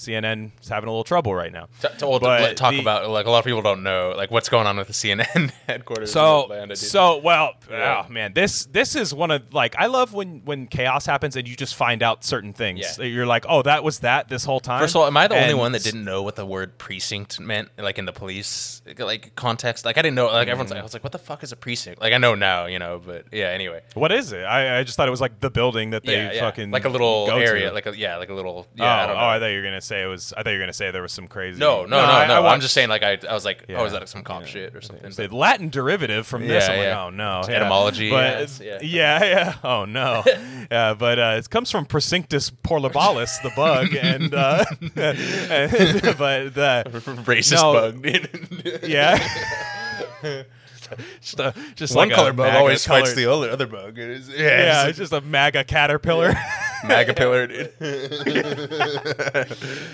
CNN 0.00 0.50
is 0.61 0.69
having 0.69 0.88
a 0.88 0.90
little 0.90 1.04
trouble 1.04 1.35
right 1.35 1.52
now. 1.52 1.69
To, 1.83 1.88
to, 1.88 2.07
well, 2.07 2.21
But 2.21 2.40
let- 2.40 2.57
talk 2.57 2.73
the- 2.73 2.80
about 2.80 3.09
like 3.11 3.26
a 3.26 3.30
lot 3.30 3.40
of 3.40 3.45
people 3.45 3.62
don't 3.62 3.83
know 3.83 4.14
like 4.16 4.30
what's 4.30 4.49
going 4.49 4.66
on 4.66 4.76
with 4.76 4.87
the 4.87 4.92
CNN 4.92 5.50
headquarters. 5.66 6.12
So, 6.12 6.47
in 6.47 6.52
Atlanta, 6.52 6.76
so 6.76 7.19
well, 7.19 7.52
Yeah. 7.71 8.04
oh 8.07 8.12
man, 8.12 8.33
this 8.33 8.64
this 8.66 8.97
is 8.97 9.12
one 9.14 9.30
of 9.30 9.52
like 9.52 9.76
I 9.78 9.87
love 9.87 10.12
when 10.14 10.42
when 10.45 10.66
chaos 10.66 11.07
happens 11.07 11.37
and 11.37 11.47
you 11.47 11.57
just 11.57 11.75
find 11.75 12.02
out 12.02 12.25
certain 12.25 12.52
things. 12.52 12.99
Yeah. 12.99 13.04
You're 13.04 13.26
like, 13.26 13.45
oh, 13.49 13.62
that 13.62 13.85
was 13.85 14.00
that 14.00 14.28
this 14.28 14.45
whole 14.45 14.61
time. 14.61 14.80
First 14.80 14.95
of 14.95 15.02
all, 15.02 15.07
am 15.07 15.16
I 15.16 15.28
the 15.28 15.40
only 15.40 15.54
one 15.54 15.73
that 15.73 15.83
didn't 15.83 16.04
know 16.04 16.23
what 16.23 16.37
the 16.37 16.47
word 16.47 16.78
precinct 16.78 17.38
meant, 17.38 17.69
like 17.78 17.99
in 17.99 18.07
the 18.07 18.12
police 18.12 18.83
like 18.99 19.35
context? 19.35 19.85
Like 19.85 19.99
I 19.99 20.02
didn't 20.02 20.16
know. 20.16 20.26
Like 20.26 20.49
everyone's 20.49 20.71
mm-hmm. 20.71 20.76
like, 20.76 20.80
I 20.80 20.85
was 20.85 20.95
like, 20.95 21.04
what 21.04 21.12
the 21.12 21.19
fuck 21.19 21.42
is 21.42 21.52
a 21.52 21.57
precinct? 21.57 22.00
Like 22.00 22.12
I 22.12 22.19
know 22.19 22.35
now, 22.35 22.66
you 22.66 22.78
know. 22.78 23.00
But 23.04 23.26
yeah, 23.33 23.49
anyway. 23.49 23.83
What 23.95 24.12
is 24.12 24.33
it? 24.33 24.42
I, 24.45 24.80
I 24.80 24.85
just 24.85 24.97
thought 24.97 25.09
it 25.09 25.11
was 25.11 25.21
like 25.21 25.40
the 25.40 25.50
building 25.50 25.90
that 25.90 26.04
they 26.04 26.35
yeah, 26.35 26.40
fucking 26.40 26.71
like 26.71 26.85
a 26.85 26.88
little 26.88 27.26
go 27.26 27.38
to. 27.38 27.45
area, 27.45 27.73
like 27.73 27.87
a 27.87 27.97
yeah, 27.97 28.16
like 28.16 28.30
a 28.30 28.35
little. 28.35 28.66
oh, 28.69 28.73
Yeah, 28.75 29.04
I 29.04 29.07
don't 29.07 29.16
oh. 29.16 29.21
I 29.21 29.38
thought 29.38 29.47
you 29.47 29.59
were 29.59 29.64
gonna 29.64 29.80
say 29.90 30.02
it 30.02 30.06
was. 30.06 30.32
I 30.37 30.42
thought 30.42 30.50
you 30.50 30.56
were 30.59 30.62
gonna 30.62 30.73
say 30.73 30.90
there 30.90 31.02
was 31.02 31.12
some 31.12 31.28
crazy. 31.28 31.59
no, 31.61 31.82
no, 31.82 32.00
no, 32.00 32.02
I- 32.02 32.26
no. 32.26 32.44
I 32.47 32.52
I'm 32.54 32.61
just 32.61 32.73
saying, 32.75 32.88
like 32.88 33.02
I, 33.02 33.18
I 33.28 33.35
was 33.35 33.44
like, 33.44 33.64
oh, 33.68 33.85
is 33.85 33.92
that 33.92 34.09
some 34.09 34.23
cop 34.23 34.42
yeah. 34.42 34.47
shit 34.49 34.75
or 34.76 34.80
something? 34.80 35.11
Say 35.11 35.26
But- 35.26 35.37
Latin 35.37 35.68
derivative 35.68 36.26
from 36.26 36.47
this. 36.47 36.66
Yeah, 36.66 36.73
I'm 36.75 36.78
yeah. 36.82 36.88
like, 36.97 37.06
oh 37.06 37.11
no, 37.11 37.38
It's 37.40 37.49
yeah. 37.49 37.56
etymology, 37.56 38.11
But, 38.11 38.38
yes, 38.40 38.61
yeah. 38.62 38.78
yeah, 38.82 39.25
yeah. 39.25 39.54
Oh 39.62 39.85
no, 39.85 40.23
yeah. 40.70 40.94
But 40.94 41.18
uh, 41.18 41.35
it 41.38 41.50
comes 41.50 41.70
from 41.70 41.85
Procinctus 41.87 42.50
porlabalis, 42.64 43.42
the 43.42 43.50
bug, 43.56 43.94
and 44.00 44.32
uh, 44.35 44.64
but 44.80 46.54
the 46.54 46.85
Racist 47.26 47.56
No. 47.61 47.73
bug, 47.73 48.85
yeah. 48.88 49.18
just 51.20 51.38
a, 51.40 51.54
just 51.76 51.94
One 51.94 52.09
like 52.09 52.16
color 52.16 52.30
a 52.30 52.35
bug 52.35 52.47
MAGA 52.49 52.59
always 52.59 52.87
fights 52.87 53.14
colored- 53.14 53.16
the 53.16 53.32
other 53.32 53.50
other 53.50 53.66
bug. 53.66 53.99
It 53.99 54.11
is, 54.11 54.28
yeah, 54.28 54.37
Yeah, 54.38 54.80
it's 54.82 54.90
it's 54.99 55.11
just 55.11 55.12
a 55.12 55.20
MAGA 55.26 55.64
caterpillar. 55.64 56.35
MAGA 56.84 57.14
pillar, 57.20 57.46
dude. 57.46 57.72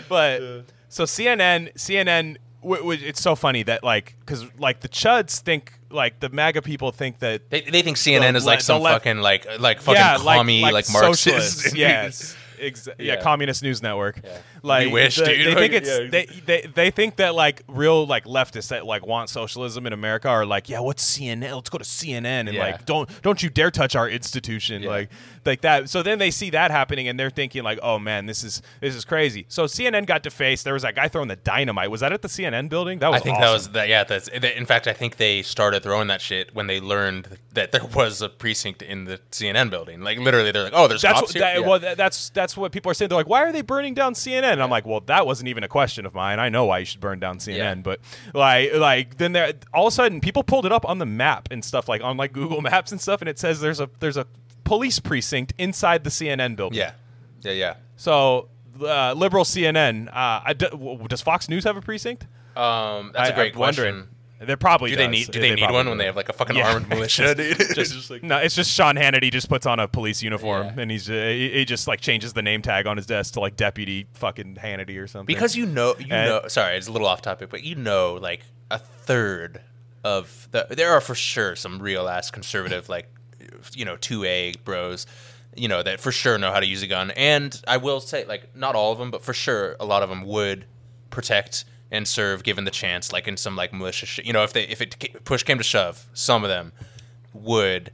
but 0.08 0.40
so 0.88 1.04
CNN, 1.04 1.72
CNN, 1.74 2.36
w- 2.62 2.80
w- 2.82 3.00
it's 3.06 3.20
so 3.20 3.34
funny 3.34 3.62
that 3.64 3.82
like, 3.84 4.16
because 4.20 4.44
like 4.58 4.80
the 4.80 4.88
chuds 4.88 5.40
think 5.40 5.72
like 5.90 6.20
the 6.20 6.28
MAGA 6.28 6.62
people 6.62 6.92
think 6.92 7.18
that 7.20 7.50
They, 7.50 7.62
they 7.62 7.82
think 7.82 7.96
CNN 7.96 8.32
The 8.32 8.38
is 8.38 8.46
like 8.46 8.58
le- 8.58 8.62
some 8.64 8.82
left- 8.82 9.04
fucking 9.04 9.18
like 9.20 9.46
like 9.60 9.80
fucking 9.80 10.00
yeah, 10.00 10.16
commie 10.18 10.62
like, 10.62 10.86
Marxist. 10.90 11.22
socialists, 11.22 11.62
dude. 11.70 11.78
yes, 11.78 12.36
Exa- 12.58 12.88
yeah. 12.98 13.14
Yeah. 13.14 13.20
communist 13.22 13.62
news 13.62 13.82
network. 13.82 14.20
Like 14.66 14.92
wish, 14.92 15.16
they, 15.16 15.36
dude. 15.36 15.46
they 15.46 15.54
think 15.54 15.72
it's 15.82 15.88
yeah. 15.88 16.08
they, 16.10 16.26
they 16.26 16.60
they 16.74 16.90
think 16.90 17.16
that 17.16 17.34
like 17.34 17.62
real 17.68 18.06
like 18.06 18.24
leftists 18.24 18.68
that 18.68 18.84
like 18.84 19.06
want 19.06 19.30
socialism 19.30 19.86
in 19.86 19.92
America 19.92 20.28
are 20.28 20.44
like, 20.44 20.68
yeah, 20.68 20.80
what's 20.80 21.04
CNN? 21.16 21.54
Let's 21.54 21.70
go 21.70 21.78
to 21.78 21.84
CNN 21.84 22.24
and 22.24 22.52
Yeah. 22.54 22.62
like 22.62 22.84
don't 22.86 23.08
don't 23.22 23.42
you 23.42 23.50
dare 23.50 23.70
touch 23.70 23.94
our 23.96 24.08
institution 24.08 24.82
Yeah. 24.82 24.90
like 24.90 25.10
like 25.44 25.60
that. 25.62 25.88
So 25.88 26.02
then 26.02 26.18
they 26.18 26.30
see 26.30 26.50
that 26.50 26.70
happening 26.70 27.08
and 27.08 27.18
they're 27.18 27.30
thinking 27.30 27.62
like, 27.62 27.78
oh 27.82 27.98
man, 27.98 28.26
this 28.26 28.42
is 28.42 28.62
this 28.80 28.94
is 28.94 29.04
crazy. 29.04 29.46
So 29.48 29.64
CNN 29.64 30.06
got 30.06 30.22
defaced. 30.22 30.64
There 30.64 30.74
was 30.74 30.82
that 30.82 30.94
guy 30.96 31.08
throwing 31.08 31.28
the 31.28 31.36
dynamite. 31.36 31.90
Was 31.90 32.00
that 32.00 32.12
at 32.12 32.22
the 32.22 32.28
CNN 32.28 32.68
building? 32.68 32.98
That 32.98 33.10
was 33.12 33.20
I 33.20 33.24
think 33.24 33.38
that 33.38 33.52
was 33.52 33.68
that. 33.70 33.88
Yeah, 33.88 34.04
that's. 34.04 34.28
In 34.28 34.66
fact, 34.66 34.86
I 34.88 34.92
think 34.92 35.16
they 35.16 35.42
started 35.42 35.82
throwing 35.82 36.08
that 36.08 36.20
shit 36.20 36.54
when 36.54 36.66
they 36.66 36.80
learned 36.80 37.38
that 37.52 37.72
there 37.72 37.84
was 37.84 38.20
a 38.22 38.28
precinct 38.28 38.82
in 38.82 39.04
the 39.04 39.18
CNN 39.30 39.70
building. 39.70 40.00
Like 40.02 40.18
literally, 40.18 40.50
they're 40.50 40.64
like, 40.64 40.72
"Oh, 40.74 40.88
there's 40.88 41.02
That's 41.02 41.20
cops 41.20 41.34
what, 41.34 41.42
here." 41.44 41.60
that, 41.60 41.68
well, 41.68 41.78
that, 41.78 41.96
that's 41.96 42.30
that's 42.30 42.56
what 42.56 42.72
people 42.72 42.90
are 42.90 42.94
saying. 42.94 43.08
They're 43.08 43.18
like, 43.18 43.28
"Why 43.28 43.44
are 43.44 43.52
they 43.52 43.62
burning 43.62 43.94
down 43.94 44.14
CNN?" 44.14 44.55
And 44.56 44.62
I'm 44.62 44.70
like, 44.70 44.86
"Well, 44.86 45.00
that 45.06 45.26
wasn't 45.26 45.48
even 45.48 45.62
a 45.64 45.68
question 45.68 46.06
of 46.06 46.14
mine. 46.14 46.38
I 46.38 46.48
know 46.48 46.64
why 46.66 46.78
you 46.80 46.84
should 46.84 47.00
burn 47.00 47.18
down 47.20 47.38
CNN." 47.38 47.56
Yeah. 47.56 47.74
But 47.76 48.00
like, 48.34 48.74
like 48.74 49.16
then 49.18 49.32
there, 49.32 49.52
all 49.72 49.86
of 49.86 49.92
a 49.92 49.94
sudden, 49.94 50.20
people 50.20 50.42
pulled 50.42 50.66
it 50.66 50.72
up 50.72 50.84
on 50.88 50.98
the 50.98 51.06
map 51.06 51.48
and 51.50 51.64
stuff, 51.64 51.88
like 51.88 52.02
on 52.02 52.16
like 52.16 52.32
Google 52.32 52.60
Maps 52.70 52.92
and 52.92 53.00
stuff, 53.00 53.20
and 53.22 53.28
it 53.28 53.38
says 53.38 53.60
there's 53.60 53.80
a 53.80 53.88
there's 54.00 54.16
a 54.16 54.26
police 54.64 54.98
precinct 54.98 55.52
inside 55.58 56.02
the 56.04 56.10
CNN 56.10 56.56
building. 56.56 56.78
yeah, 56.78 56.92
yeah, 57.42 57.52
yeah. 57.52 57.74
So 57.96 58.48
uh, 58.80 59.12
liberal 59.14 59.44
CNN. 59.44 60.08
Uh, 60.08 60.40
I 60.44 60.52
d- 60.54 60.66
w- 60.70 61.06
does 61.08 61.22
Fox 61.22 61.48
News 61.48 61.64
have 61.64 61.76
a 61.76 61.80
precinct? 61.80 62.26
Um, 62.56 63.12
that's 63.14 63.30
I- 63.30 63.32
a 63.32 63.34
great 63.34 63.54
I'm 63.54 63.60
wondering. 63.60 64.08
There 64.40 64.56
probably 64.56 64.90
Do 64.90 64.96
they 64.96 65.04
does. 65.06 65.10
need? 65.12 65.30
Do 65.30 65.40
they, 65.40 65.54
need 65.54 65.70
one 65.70 65.84
do. 65.86 65.90
when 65.90 65.98
they 65.98 66.04
have 66.06 66.16
like 66.16 66.28
a 66.28 66.32
fucking 66.32 66.56
Yeah. 66.56 66.72
armed 66.74 66.88
militia? 66.90 67.34
dude? 67.34 67.56
just, 67.74 67.74
Just 67.94 68.10
like- 68.10 68.22
no, 68.22 68.36
it's 68.38 68.54
just 68.54 68.70
Sean 68.72 68.96
Hannity 68.96 69.30
just 69.32 69.48
puts 69.48 69.64
on 69.66 69.80
a 69.80 69.88
police 69.88 70.22
uniform 70.22 70.66
Yeah. 70.66 70.82
and 70.82 70.90
he's 70.90 71.08
uh, 71.08 71.12
he, 71.14 71.50
he 71.50 71.64
just 71.64 71.88
like 71.88 72.00
changes 72.00 72.32
the 72.34 72.42
name 72.42 72.60
tag 72.62 72.86
on 72.86 72.96
his 72.96 73.06
desk 73.06 73.34
to 73.34 73.40
like 73.40 73.56
deputy 73.56 74.06
fucking 74.14 74.56
Hannity 74.56 74.98
or 75.00 75.06
something. 75.06 75.26
because 75.34 75.56
you 75.56 75.64
know, 75.66 75.94
you 75.98 76.06
And- 76.10 76.28
know. 76.28 76.48
Sorry, 76.48 76.76
it's 76.76 76.86
a 76.88 76.92
little 76.92 77.08
off 77.08 77.22
topic, 77.22 77.48
but 77.50 77.64
you 77.64 77.74
know, 77.76 78.14
like 78.14 78.42
a 78.70 78.78
third 78.78 79.60
of 80.04 80.48
the 80.52 80.66
there 80.70 80.92
are 80.92 81.00
for 81.00 81.14
sure 81.14 81.56
some 81.56 81.78
real 81.80 82.08
ass 82.08 82.30
conservative, 82.30 82.88
like 82.88 83.08
you 83.74 83.84
know, 83.84 83.96
two 83.96 84.24
A 84.24 84.52
bros. 84.64 85.06
You 85.56 85.68
know 85.68 85.82
that 85.82 86.00
for 86.00 86.12
sure 86.12 86.36
know 86.36 86.52
how 86.52 86.60
to 86.60 86.66
use 86.66 86.82
a 86.82 86.86
gun, 86.86 87.10
and 87.12 87.58
I 87.66 87.78
will 87.78 88.00
say, 88.00 88.26
like, 88.26 88.54
not 88.54 88.74
all 88.74 88.92
of 88.92 88.98
them, 88.98 89.10
but 89.10 89.22
for 89.22 89.32
sure, 89.32 89.74
a 89.80 89.86
lot 89.86 90.02
of 90.02 90.10
them 90.10 90.22
would 90.26 90.66
protect 91.08 91.64
and 91.90 92.06
serve 92.06 92.42
given 92.42 92.64
the 92.64 92.70
chance. 92.70 93.12
Like 93.12 93.28
in 93.28 93.36
some 93.36 93.56
like 93.56 93.72
malicious 93.72 94.08
shit. 94.08 94.26
You 94.26 94.32
know, 94.32 94.42
if 94.42 94.52
they 94.52 94.64
if 94.64 94.80
it 94.80 95.24
push 95.24 95.42
came 95.42 95.58
to 95.58 95.64
shove, 95.64 96.08
some 96.14 96.44
of 96.44 96.48
them 96.48 96.72
would 97.32 97.90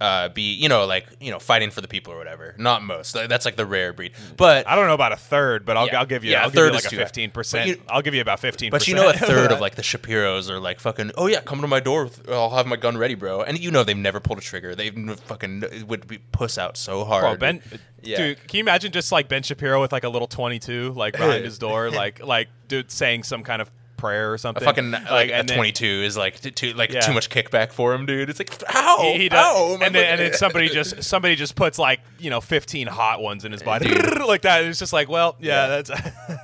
uh, 0.00 0.28
be 0.28 0.52
you 0.54 0.68
know 0.68 0.86
like 0.86 1.06
you 1.20 1.30
know 1.30 1.38
fighting 1.40 1.70
for 1.70 1.80
the 1.80 1.88
people 1.88 2.12
or 2.12 2.18
whatever. 2.18 2.54
Not 2.58 2.82
most. 2.82 3.14
Like, 3.14 3.28
That's 3.28 3.44
like 3.44 3.56
the 3.56 3.66
rare 3.66 3.92
breed. 3.92 4.12
But 4.36 4.66
I 4.68 4.76
don't 4.76 4.86
know 4.86 4.94
about 4.94 5.12
a 5.12 5.16
third, 5.16 5.64
but 5.64 5.76
I'll, 5.76 5.86
Yeah. 5.88 5.98
I'll 6.00 6.06
give 6.06 6.22
you 6.24 6.30
Yeah, 6.32 6.40
a 6.40 6.42
I'll 6.44 6.50
give 6.50 6.54
you 6.56 6.60
third 6.66 6.72
like 6.74 6.80
is 6.80 6.86
a 6.86 6.90
too 6.90 6.96
high. 6.96 7.02
fifteen 7.04 7.30
But 7.30 7.34
percent. 7.34 7.68
you- 7.68 7.82
I'll 7.88 8.02
give 8.02 8.14
you 8.14 8.20
about 8.20 8.38
fifteen. 8.40 8.70
But 8.70 8.86
you 8.86 8.94
know, 8.94 9.08
a 9.08 9.12
third 9.12 9.50
of 9.50 9.60
like 9.66 9.74
the 9.74 9.82
Shapiros 9.82 10.48
are 10.50 10.60
like 10.60 10.78
fucking. 10.80 11.12
Oh 11.16 11.26
yeah, 11.26 11.40
come 11.40 11.60
to 11.62 11.66
my 11.66 11.80
door. 11.80 12.10
I'll 12.28 12.50
have 12.50 12.66
my 12.66 12.76
gun 12.76 12.96
ready, 12.96 13.14
bro. 13.14 13.42
And 13.42 13.58
you 13.58 13.70
know 13.70 13.82
they've 13.84 13.96
never 13.96 14.20
pulled 14.20 14.38
a 14.38 14.42
trigger. 14.42 14.74
They've 14.74 14.96
n- 14.96 15.16
fucking 15.16 15.64
it 15.64 15.88
would 15.88 16.06
be 16.06 16.18
puss 16.18 16.58
out 16.58 16.76
so 16.76 17.04
hard. 17.04 17.22
Bro, 17.22 17.36
Ben, 17.36 17.62
Yeah. 18.02 18.16
dude, 18.18 18.46
can 18.46 18.58
you 18.58 18.62
imagine 18.62 18.92
just 18.92 19.10
like 19.10 19.28
Ben 19.28 19.42
Shapiro 19.42 19.80
with 19.80 19.90
like 19.92 20.04
a 20.04 20.08
little 20.08 20.28
twenty-two 20.28 20.92
like 20.92 21.14
behind 21.14 21.44
his 21.44 21.58
door, 21.58 21.90
like 21.90 22.24
like 22.24 22.48
dude 22.68 22.90
saying 22.92 23.24
some 23.24 23.42
kind 23.42 23.60
of 23.60 23.70
prayer 23.98 24.30
or 24.30 24.34
a 24.34 24.38
something, 24.38 24.64
fucking 24.64 24.90
like, 24.92 25.28
a 25.28 25.42
then- 25.42 25.46
twenty 25.48 25.72
two 25.72 25.84
is 26.04 26.16
like 26.16 26.40
too 26.40 26.72
like 26.72 26.90
Yeah. 26.92 27.00
too 27.00 27.12
much 27.12 27.28
kickback 27.28 27.72
for 27.72 27.92
him, 27.92 28.06
dude. 28.06 28.30
It's 28.30 28.38
like 28.38 28.50
ow, 28.74 28.98
He, 29.12 29.18
he 29.24 29.28
does, 29.28 29.44
ow, 29.44 29.76
my 29.78 29.86
and 29.86 29.94
then 29.94 30.04
and 30.06 30.20
then 30.20 30.32
somebody 30.34 30.68
just 30.80 31.02
somebody 31.02 31.36
just 31.36 31.54
puts 31.54 31.78
like 31.78 32.00
you 32.18 32.30
know 32.30 32.40
15 32.40 32.86
hot 32.86 33.20
ones 33.20 33.44
in 33.44 33.52
his 33.52 33.62
body 33.62 33.88
like 34.26 34.42
that. 34.42 34.64
It's 34.64 34.78
just 34.78 34.92
like, 34.94 35.08
well, 35.10 35.36
yeah, 35.40 35.66
Yeah. 35.66 35.82
that's 35.82 35.90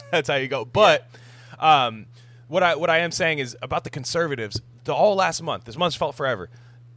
that's 0.11 0.28
how 0.28 0.34
you 0.37 0.49
go. 0.49 0.64
But 0.66 1.08
um, 1.58 2.06
what 2.49 2.62
I 2.62 2.75
what 2.75 2.90
I 2.90 2.99
am 2.99 3.11
saying 3.11 3.38
is 3.38 3.56
about 3.62 3.84
the 3.84 3.90
conservatives. 3.90 4.61
The 4.84 4.92
all 4.92 5.14
last 5.14 5.42
month, 5.42 5.64
this 5.64 5.78
month's 5.78 5.96
felt 5.96 6.14
forever. 6.14 6.50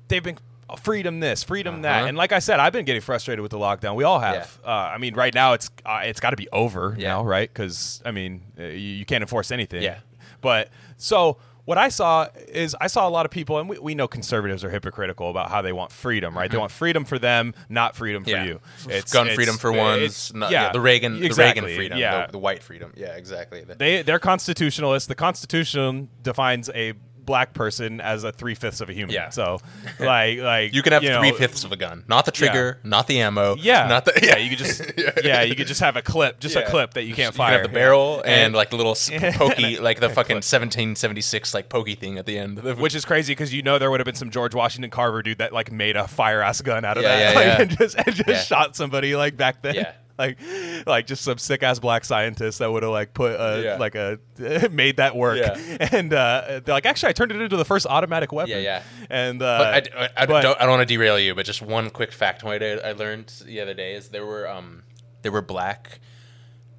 They've 0.09 0.21
been 0.23 0.37
uh, 0.69 0.75
freedom 0.75 1.21
this, 1.21 1.41
freedom 1.43 1.83
that, 1.83 1.99
Uh-huh. 1.99 2.07
and 2.07 2.17
like 2.17 2.33
I 2.33 2.39
said, 2.39 2.59
I've 2.59 2.73
been 2.73 2.83
getting 2.83 3.01
frustrated 3.01 3.41
with 3.41 3.51
the 3.51 3.57
lockdown. 3.57 3.95
We 3.95 4.03
all 4.03 4.19
have. 4.19 4.59
Uh, 4.65 4.69
I 4.69 4.97
mean, 4.97 5.15
right 5.15 5.33
now 5.33 5.53
it's 5.53 5.69
uh, 5.85 6.01
it's 6.03 6.19
got 6.19 6.31
to 6.31 6.35
be 6.35 6.49
over 6.51 6.95
Yeah. 6.97 7.09
now, 7.09 7.23
right? 7.23 7.49
Because 7.49 8.01
I 8.03 8.11
mean, 8.11 8.41
uh, 8.59 8.63
you, 8.63 8.69
you 8.99 9.05
can't 9.05 9.21
enforce 9.21 9.51
anything. 9.51 9.83
Yeah. 9.83 9.99
But 10.41 10.69
so 10.97 11.37
what 11.65 11.77
I 11.77 11.89
saw 11.89 12.27
is 12.47 12.75
I 12.79 12.87
saw 12.87 13.07
a 13.07 13.11
lot 13.11 13.25
of 13.25 13.31
people, 13.31 13.59
and 13.59 13.67
we, 13.67 13.77
we 13.77 13.93
know 13.93 14.07
conservatives 14.07 14.63
are 14.63 14.69
hypocritical 14.69 15.29
about 15.29 15.49
how 15.51 15.61
they 15.61 15.73
want 15.73 15.91
freedom, 15.91 16.37
right? 16.37 16.49
They 16.49 16.57
want 16.57 16.71
freedom 16.71 17.03
for 17.03 17.19
them, 17.19 17.53
not 17.67 17.95
freedom 17.95 18.23
for 18.23 18.29
Mm-hmm. 18.29 18.45
yeah. 18.47 18.53
you. 18.53 18.59
It's 18.89 19.11
gun 19.11 19.27
freedom 19.35 19.57
for 19.57 19.73
ones. 19.73 20.31
not- 20.33 20.49
yeah, 20.51 20.67
yeah, 20.67 20.71
the 20.71 20.79
Reagan, 20.79 21.21
exactly, 21.21 21.61
the 21.61 21.67
Reagan 21.67 21.75
freedom, 21.77 21.97
Yeah, 21.99 22.25
the, 22.27 22.31
the 22.33 22.37
white 22.37 22.63
freedom. 22.63 22.93
Yeah, 22.95 23.15
exactly. 23.17 23.65
The- 23.65 23.75
they 23.75 24.01
they're 24.01 24.17
constitutionalists. 24.19 25.07
The 25.07 25.15
Constitution 25.15 26.07
defines 26.23 26.69
a 26.73 26.93
black 27.27 27.53
person 27.53 28.01
as 28.01 28.23
a 28.23 28.31
three 28.31 28.55
fifths 28.55 28.81
of 28.81 28.89
a 28.89 28.93
human. 28.93 29.13
Yeah. 29.13 29.29
So, 29.29 29.59
like, 29.99 30.39
like 30.39 30.73
you 30.73 30.81
can 30.81 30.93
have 30.93 31.03
three 31.03 31.31
fifths 31.33 31.63
of 31.63 31.71
a 31.71 31.75
gun, 31.75 32.03
not 32.07 32.25
the 32.25 32.31
trigger, 32.31 32.79
not 32.83 33.05
the 33.05 33.19
ammo. 33.21 33.55
Yeah, 33.59 33.85
not 33.87 34.05
the 34.05 34.19
yeah. 34.23 34.37
You 34.37 34.49
could 34.49 34.57
just 34.57 34.81
yeah. 35.23 35.43
you 35.43 35.55
could 35.55 35.67
just 35.67 35.81
have 35.81 35.95
a 35.95 36.01
clip, 36.01 36.39
just 36.39 36.55
a 36.55 36.63
clip 36.65 36.95
that 36.95 37.03
you 37.03 37.13
can't 37.13 37.35
You 37.35 37.37
fire. 37.37 37.51
can 37.51 37.61
have 37.61 37.69
the 37.69 37.73
barrel 37.75 38.23
Yeah. 38.25 38.45
and, 38.45 38.55
like 38.55 38.71
the 38.71 38.77
little 38.77 38.95
pokey, 39.35 39.77
like 39.77 39.99
the 39.99 40.09
fucking 40.09 40.37
1776 40.37 41.53
like 41.53 41.69
pokey 41.69 41.93
thing 41.95 42.17
at 42.17 42.25
the 42.25 42.37
end. 42.39 42.63
Which 42.63 42.95
is 42.95 43.05
crazy 43.05 43.33
because 43.33 43.53
you 43.53 43.61
know 43.61 43.77
there 43.77 43.91
would 43.91 43.99
have 43.99 44.05
been 44.05 44.15
some 44.15 44.31
George 44.31 44.55
Washington 44.55 44.89
Carver 44.89 45.21
dude 45.21 45.37
that 45.37 45.53
like 45.53 45.71
made 45.71 45.95
a 45.97 46.07
fire 46.07 46.41
ass 46.41 46.61
gun 46.61 46.85
out 46.85 46.97
of 46.97 47.03
Yeah, 47.03 47.09
that 47.09 47.19
yeah, 47.33 47.35
like, 47.39 47.45
yeah. 47.45 47.61
and 47.61 47.77
just 47.77 47.95
and 47.97 48.15
just 48.15 48.27
Yeah. 48.29 48.41
shot 48.41 48.75
somebody 48.75 49.15
like 49.15 49.35
back 49.37 49.61
then. 49.61 49.75
Like, 50.19 50.39
like 50.87 51.05
just 51.05 51.23
some 51.23 51.37
sick 51.37 51.61
ass 51.61 51.77
black 51.77 52.03
scientist 52.03 52.57
that 52.59 52.71
would 52.71 52.81
have 52.81 52.91
like 52.91 53.13
put 53.13 53.33
a, 53.39 53.61
Yeah. 53.63 53.75
like 53.77 53.93
a 53.93 54.17
made 54.71 54.97
that 54.97 55.15
work, 55.15 55.37
Yeah. 55.37 55.87
and 55.91 56.11
uh, 56.11 56.61
they're 56.65 56.73
like, 56.73 56.87
actually, 56.87 57.09
I 57.09 57.13
turned 57.13 57.31
it 57.31 57.39
into 57.39 57.55
the 57.55 57.65
first 57.65 57.85
automatic 57.85 58.31
weapon. 58.31 58.49
Yeah, 58.51 58.57
yeah. 58.57 58.83
And 59.11 59.41
uh, 59.43 59.57
But 59.59 59.93
I, 59.95 60.03
I, 60.05 60.09
I 60.17 60.25
but- 60.25 60.41
don't, 60.41 60.57
I 60.59 60.61
don't 60.63 60.71
want 60.77 60.87
to 60.87 60.91
derail 60.91 61.19
you, 61.19 61.35
but 61.35 61.45
just 61.45 61.61
one 61.61 61.91
quick 61.91 62.09
factoid 62.11 62.63
I, 62.83 62.89
I 62.89 62.91
learned 62.93 63.31
the 63.45 63.61
other 63.61 63.75
day 63.75 63.93
is 63.93 64.09
there 64.09 64.25
were 64.25 64.49
um 64.49 64.83
there 65.21 65.31
were 65.31 65.41
black 65.43 65.99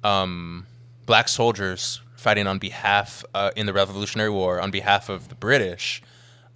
um 0.03 0.65
black 1.05 1.27
soldiers 1.27 2.01
fighting 2.15 2.47
on 2.47 2.59
behalf 2.59 3.23
uh, 3.33 3.51
in 3.55 3.65
the 3.65 3.73
Revolutionary 3.73 4.29
War 4.29 4.59
on 4.59 4.71
behalf 4.71 5.07
of 5.09 5.29
the 5.29 5.35
British 5.35 6.01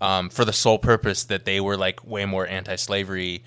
um, 0.01 0.29
for 0.29 0.43
the 0.43 0.51
sole 0.53 0.77
purpose 0.79 1.23
that 1.23 1.45
they 1.45 1.61
were 1.61 1.77
like 1.77 2.05
way 2.05 2.25
more 2.25 2.45
anti-slavery 2.45 3.41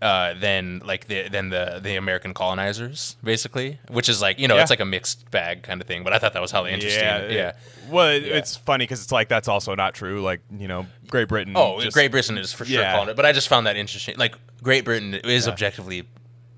uh, 0.00 0.34
than 0.34 0.80
like 0.84 1.06
the 1.08 1.28
than 1.28 1.48
the 1.50 1.80
the 1.82 1.96
American 1.96 2.32
colonizers 2.34 3.16
basically, 3.24 3.78
which 3.88 4.08
is 4.08 4.22
like 4.22 4.38
you 4.38 4.46
know 4.48 4.54
Yeah. 4.56 4.62
it's 4.62 4.70
like 4.70 4.80
a 4.80 4.84
mixed 4.84 5.30
bag 5.30 5.62
kind 5.64 5.80
of 5.80 5.86
thing. 5.88 6.04
But 6.04 6.12
I 6.12 6.18
thought 6.18 6.32
that 6.34 6.42
was 6.42 6.52
hella 6.52 6.70
interesting. 6.70 7.02
yeah, 7.02 7.28
Yeah. 7.28 7.52
Well, 7.90 8.08
it- 8.08 8.24
it's 8.24 8.56
funny 8.56 8.84
because 8.84 9.02
it's 9.02 9.10
like 9.12 9.28
that's 9.28 9.48
also 9.48 9.74
not 9.74 9.94
true. 9.94 10.20
Like 10.20 10.40
you 10.56 10.68
know, 10.68 10.86
Great 11.08 11.26
Britain. 11.28 11.54
Oh, 11.56 11.80
just- 11.80 11.94
Great 11.94 12.10
Britain 12.12 12.38
is 12.38 12.52
for 12.52 12.64
sure 12.64 12.80
Yeah. 12.80 12.92
calling 12.94 13.08
it, 13.08 13.16
but 13.16 13.26
I 13.26 13.32
just 13.32 13.48
found 13.48 13.66
that 13.66 13.76
interesting. 13.76 14.14
Like 14.18 14.34
Great 14.62 14.84
Britain 14.84 15.14
is 15.14 15.48
objectively 15.48 16.06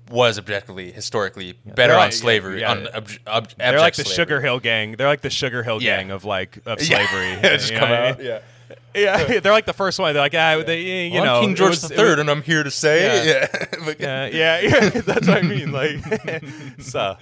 was 0.09 0.37
objectively 0.37 0.91
historically 0.91 1.53
better 1.65 1.93
on 1.95 2.11
slavery 2.11 2.59
yeah, 2.59 2.71
on 2.71 2.87
ob- 2.93 3.09
ob- 3.25 3.47
They're 3.57 3.79
like 3.79 3.95
the 3.95 4.03
slavery. 4.03 4.15
Sugar 4.17 4.41
Hill 4.41 4.59
gang. 4.59 4.91
They're 4.97 5.07
like 5.07 5.21
the 5.21 5.29
Sugar 5.29 5.63
Hill 5.63 5.81
Yeah. 5.81 5.97
gang 5.97 6.11
of 6.11 6.25
like 6.25 6.59
of 6.65 6.81
slavery. 6.89 7.29
Yeah. 7.41 7.57
just 7.57 7.73
come 7.73 7.91
out. 7.91 8.21
Yeah. 8.21 8.39
Yeah, 8.95 9.39
they're 9.39 9.51
like 9.53 9.65
the 9.65 9.73
first 9.73 9.99
one. 9.99 10.13
They're 10.13 10.21
like, 10.21 10.35
ah, 10.35 10.61
they, 10.65 11.07
you 11.07 11.13
Well, 11.13 11.25
know, 11.25 11.35
I'm 11.37 11.43
King 11.45 11.55
George 11.55 11.69
was- 11.71 11.81
the 11.81 11.87
it 11.93 11.97
was- 11.97 11.97
Third, 11.97 12.19
and 12.19 12.29
I'm 12.29 12.41
here 12.41 12.63
to 12.63 12.71
say, 12.71 13.25
Yeah. 13.25 13.47
yeah. 13.99 14.25
Yeah, 14.27 14.59
yeah. 14.59 14.89
That's 14.89 15.27
what 15.27 15.37
I 15.37 15.41
mean. 15.41 15.71
Like, 15.71 15.99
so, 16.79 17.15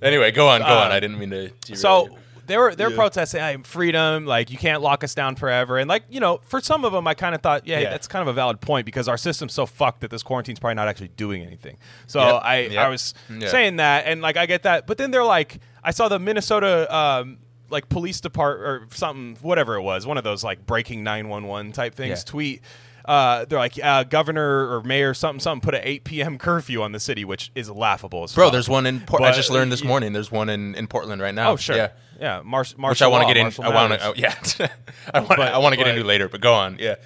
Anyway, 0.00 0.30
go 0.30 0.48
on, 0.48 0.60
go 0.60 0.66
on. 0.66 0.92
Uh, 0.92 0.94
I 0.94 1.00
didn't 1.00 1.18
mean 1.18 1.30
to. 1.30 1.76
so 1.76 2.06
you. 2.06 2.16
they 2.46 2.56
were 2.56 2.72
they're 2.74 2.90
Yeah. 2.90 2.96
protesting 2.96 3.40
hey, 3.40 3.56
freedom. 3.64 4.26
Like, 4.26 4.50
you 4.52 4.56
can't 4.56 4.80
lock 4.80 5.02
us 5.02 5.12
down 5.12 5.34
forever. 5.34 5.76
And 5.76 5.88
like, 5.88 6.04
you 6.08 6.20
know, 6.20 6.38
for 6.44 6.60
some 6.60 6.84
of 6.84 6.92
them, 6.92 7.06
I 7.08 7.14
kind 7.14 7.34
of 7.34 7.42
thought, 7.42 7.66
yeah, 7.66 7.80
Yeah. 7.80 7.90
that's 7.90 8.06
kind 8.06 8.22
of 8.22 8.28
a 8.28 8.32
valid 8.32 8.60
point 8.60 8.86
because 8.86 9.08
our 9.08 9.16
system's 9.16 9.54
so 9.54 9.66
fucked 9.66 10.02
that 10.02 10.10
this 10.12 10.22
quarantine's 10.22 10.60
probably 10.60 10.76
not 10.76 10.86
actually 10.86 11.08
doing 11.08 11.42
anything. 11.42 11.78
So 12.06 12.20
Yep, 12.20 12.42
I 12.44 12.58
yep. 12.60 12.86
I 12.86 12.88
was 12.88 13.12
saying 13.48 13.76
that, 13.76 14.04
and 14.06 14.22
like 14.22 14.36
I 14.36 14.46
get 14.46 14.62
that, 14.62 14.86
but 14.86 14.98
then 14.98 15.10
they're 15.10 15.24
like, 15.24 15.58
I 15.82 15.90
saw 15.90 16.06
the 16.08 16.20
Minnesota. 16.20 16.86
Um, 16.94 17.38
like 17.70 17.88
police 17.88 18.20
department 18.20 18.66
or 18.68 18.96
something, 18.96 19.36
whatever 19.42 19.74
it 19.76 19.82
was, 19.82 20.06
one 20.06 20.18
of 20.18 20.24
those 20.24 20.42
like 20.44 20.66
breaking 20.66 21.02
nine 21.04 21.28
one 21.28 21.46
one 21.46 21.72
type 21.72 21.94
things. 21.94 22.20
Yeah. 22.20 22.30
Tweet, 22.30 22.60
uh, 23.04 23.44
they're 23.46 23.58
like 23.58 23.82
uh, 23.82 24.04
governor 24.04 24.70
or 24.76 24.82
mayor 24.82 25.14
something 25.14 25.40
something 25.40 25.60
put 25.62 25.74
an 25.74 25.80
eight 25.84 26.04
p.m. 26.04 26.38
curfew 26.38 26.82
on 26.82 26.92
the 26.92 27.00
city, 27.00 27.24
which 27.24 27.50
is 27.54 27.70
laughable. 27.70 28.24
As 28.24 28.34
bro, 28.34 28.46
fuck. 28.46 28.52
there's 28.52 28.68
one 28.68 28.86
in. 28.86 29.00
Por- 29.00 29.22
I 29.22 29.32
just 29.32 29.50
learned 29.50 29.72
this 29.72 29.84
morning. 29.84 30.12
There's 30.12 30.30
one 30.30 30.48
in, 30.48 30.74
in 30.74 30.86
Portland 30.86 31.20
right 31.22 31.34
now. 31.34 31.52
Oh 31.52 31.56
sure, 31.56 31.76
Yeah. 31.76 31.88
yeah. 32.20 32.42
Marsh, 32.44 32.72
Which 32.74 33.02
I 33.02 33.06
want 33.06 33.26
to 33.28 33.34
get 33.34 33.36
in. 33.38 33.64
I 33.64 33.68
want 33.74 33.92
to. 33.94 34.06
Oh, 34.08 34.14
yeah. 34.16 34.34
I 35.14 35.20
want. 35.20 35.40
I 35.40 35.58
want 35.58 35.72
to 35.72 35.76
get 35.76 35.84
but- 35.84 35.94
into 35.94 36.04
later. 36.06 36.28
But 36.28 36.40
go 36.40 36.54
on. 36.54 36.76
Yeah. 36.80 36.96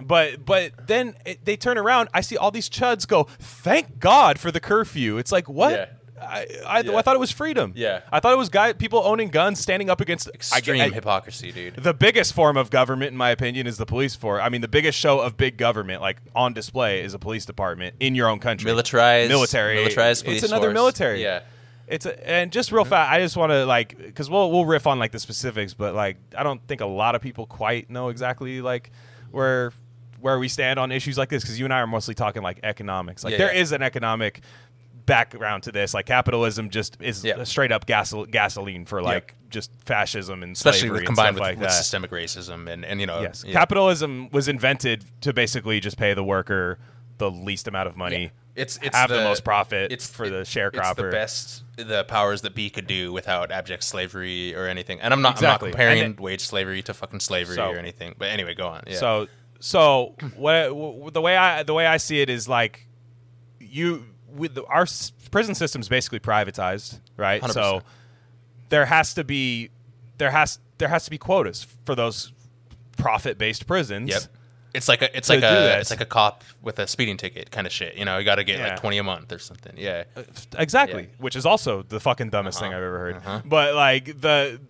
But 0.00 0.44
but 0.44 0.86
then 0.88 1.14
it, 1.24 1.44
they 1.44 1.56
turn 1.56 1.78
around. 1.78 2.08
I 2.12 2.22
see 2.22 2.36
all 2.36 2.50
these 2.50 2.68
chuds 2.68 3.06
go. 3.06 3.24
Thank 3.38 3.98
God 4.00 4.38
for 4.40 4.50
the 4.50 4.58
curfew. 4.58 5.18
It's 5.18 5.30
like 5.32 5.48
what? 5.48 5.72
Yeah. 5.72 5.86
I, 6.22 6.46
I, 6.66 6.80
Yeah. 6.80 6.96
I 6.96 7.02
thought 7.02 7.14
it 7.16 7.20
was 7.20 7.30
freedom. 7.30 7.72
Yeah. 7.76 8.00
I 8.10 8.20
thought 8.20 8.32
it 8.32 8.38
was 8.38 8.48
guy 8.48 8.72
people 8.72 9.02
owning 9.04 9.28
guns, 9.28 9.58
standing 9.60 9.90
up 9.90 10.00
against 10.00 10.28
Extreme 10.28 10.76
get- 10.78 10.90
I- 10.92 10.94
hypocrisy, 10.94 11.52
dude. 11.52 11.74
the 11.76 11.94
biggest 11.94 12.32
form 12.34 12.56
of 12.56 12.70
government, 12.70 13.10
in 13.12 13.16
my 13.16 13.30
opinion, 13.30 13.66
is 13.66 13.76
the 13.76 13.86
police 13.86 14.14
force. 14.14 14.40
I 14.42 14.48
mean, 14.48 14.60
the 14.60 14.68
biggest 14.68 14.98
show 14.98 15.20
of 15.20 15.36
big 15.36 15.56
government, 15.56 16.00
like 16.00 16.18
on 16.34 16.52
display, 16.52 17.02
is 17.02 17.14
a 17.14 17.18
police 17.18 17.44
department 17.44 17.96
in 18.00 18.14
your 18.14 18.28
own 18.28 18.38
country. 18.38 18.66
Militarized, 18.70 19.28
military, 19.30 19.76
militarized 19.76 20.24
police 20.24 20.42
It's 20.42 20.50
another 20.52 20.68
force. 20.68 20.74
military. 20.74 21.22
Yeah. 21.22 21.40
It's 21.88 22.06
a, 22.06 22.28
and 22.28 22.50
just 22.52 22.72
real 22.72 22.84
fast. 22.84 23.10
I 23.12 23.20
just 23.20 23.36
want 23.36 23.50
to 23.50 23.66
like 23.66 23.98
because 23.98 24.30
we'll 24.30 24.50
we'll 24.50 24.64
riff 24.64 24.86
on 24.86 24.98
like 24.98 25.10
the 25.12 25.18
specifics, 25.18 25.74
but 25.74 25.94
like 25.94 26.16
I 26.38 26.42
don't 26.42 26.66
think 26.66 26.80
a 26.80 26.86
lot 26.86 27.14
of 27.14 27.20
people 27.20 27.44
quite 27.44 27.90
know 27.90 28.08
exactly 28.08 28.62
like 28.62 28.90
where 29.30 29.72
where 30.20 30.38
we 30.38 30.46
stand 30.48 30.78
on 30.78 30.92
issues 30.92 31.18
like 31.18 31.28
this 31.28 31.42
because 31.42 31.58
you 31.58 31.66
and 31.66 31.74
I 31.74 31.80
are 31.80 31.86
mostly 31.86 32.14
talking 32.14 32.42
like 32.42 32.60
economics. 32.62 33.24
Like 33.24 33.32
Yeah, 33.32 33.38
there 33.38 33.54
yeah. 33.54 33.60
is 33.60 33.72
an 33.72 33.82
economic 33.82 34.40
background 35.12 35.62
to 35.64 35.72
this. 35.72 35.94
Like 35.94 36.06
capitalism 36.06 36.70
just 36.70 36.96
is 37.00 37.24
Yeah. 37.24 37.42
straight 37.44 37.72
up 37.72 37.86
gasol- 37.86 38.30
gasoline 38.30 38.84
for 38.86 39.02
like 39.02 39.34
just 39.50 39.70
fascism 39.84 40.42
and 40.42 40.52
Especially 40.56 40.80
slavery 40.80 40.92
with, 40.92 41.00
and 41.00 41.06
combined 41.08 41.34
with, 41.34 41.40
like 41.42 41.58
with 41.60 41.70
systemic 41.70 42.10
racism 42.10 42.68
and, 42.72 42.84
and 42.84 43.00
you 43.00 43.06
know 43.06 43.20
Yes, 43.20 43.44
yeah. 43.46 43.52
capitalism 43.52 44.28
was 44.30 44.48
invented 44.48 45.04
to 45.20 45.32
basically 45.32 45.78
just 45.80 45.96
pay 45.98 46.14
the 46.14 46.24
worker 46.24 46.78
the 47.18 47.30
least 47.30 47.68
amount 47.68 47.86
of 47.88 47.96
money. 47.96 48.30
It's 48.54 48.78
it's 48.82 48.94
have 48.96 49.08
the, 49.08 49.22
most 49.22 49.44
profit 49.44 49.92
It's 49.92 50.06
for 50.10 50.28
the 50.28 50.40
It's 50.40 50.54
sharecropper. 50.54 50.96
the 50.96 51.10
best 51.10 51.64
the 51.76 52.04
powers 52.04 52.42
that 52.42 52.54
be 52.54 52.68
could 52.70 52.86
do 52.86 53.12
without 53.12 53.50
abject 53.50 53.82
slavery 53.84 54.54
or 54.54 54.66
anything. 54.66 55.00
And 55.00 55.12
I'm 55.14 55.22
not 55.22 55.32
Exactly. 55.36 55.68
I'm 55.68 55.70
not 55.72 55.76
comparing 55.78 56.12
it- 56.12 56.20
wage 56.20 56.42
slavery 56.42 56.82
to 56.82 56.92
fucking 56.94 57.20
slavery 57.20 57.56
So- 57.56 57.70
or 57.70 57.78
anything. 57.78 58.14
But 58.18 58.28
anyway, 58.28 58.54
go 58.54 58.66
on. 58.68 58.82
Yeah. 58.86 58.96
So 58.96 59.28
so 59.60 60.16
what 60.36 60.64
w- 60.68 61.10
the 61.10 61.20
way 61.20 61.36
I 61.36 61.62
the 61.62 61.72
way 61.74 61.86
I 61.86 61.96
see 61.98 62.20
it 62.20 62.28
is 62.28 62.46
like 62.48 62.86
you 63.60 64.04
with 64.34 64.54
the, 64.54 64.64
our 64.66 64.86
prison 65.30 65.54
system 65.54 65.80
is 65.80 65.88
basically 65.88 66.20
privatized, 66.20 67.00
right? 67.16 67.40
100%. 67.42 67.52
So 67.52 67.82
there 68.68 68.86
has 68.86 69.14
to 69.14 69.24
be 69.24 69.70
there 70.18 70.30
has 70.30 70.58
there 70.78 70.88
has 70.88 71.04
to 71.04 71.10
be 71.10 71.18
quotas 71.18 71.66
for 71.84 71.94
those 71.94 72.32
profit 72.96 73.38
based 73.38 73.66
prisons. 73.66 74.10
Yep. 74.10 74.22
It's 74.74 74.88
like 74.88 75.02
a 75.02 75.14
it's 75.16 75.28
like 75.28 75.42
a 75.42 75.78
it's 75.80 75.90
like 75.90 76.00
a 76.00 76.06
cop 76.06 76.44
with 76.62 76.78
a 76.78 76.86
speeding 76.86 77.18
ticket 77.18 77.50
kind 77.50 77.66
of 77.66 77.72
shit. 77.72 77.94
You 77.96 78.06
know, 78.06 78.16
you 78.16 78.24
got 78.24 78.36
to 78.36 78.44
get 78.44 78.58
Yeah. 78.58 78.68
like 78.68 78.80
twenty 78.80 78.96
a 78.98 79.02
month 79.02 79.30
or 79.30 79.38
something. 79.38 79.74
Yeah. 79.76 80.04
Exactly, 80.56 81.02
Yeah. 81.02 81.08
which 81.18 81.36
is 81.36 81.44
also 81.44 81.82
the 81.82 82.00
fucking 82.00 82.30
dumbest 82.30 82.58
thing 82.58 82.68
Uh-huh. 82.72 82.78
I've 82.78 82.84
ever 82.84 82.98
heard. 82.98 83.16
Uh-huh. 83.16 83.42
But 83.44 83.74
like 83.74 84.20
the 84.20 84.60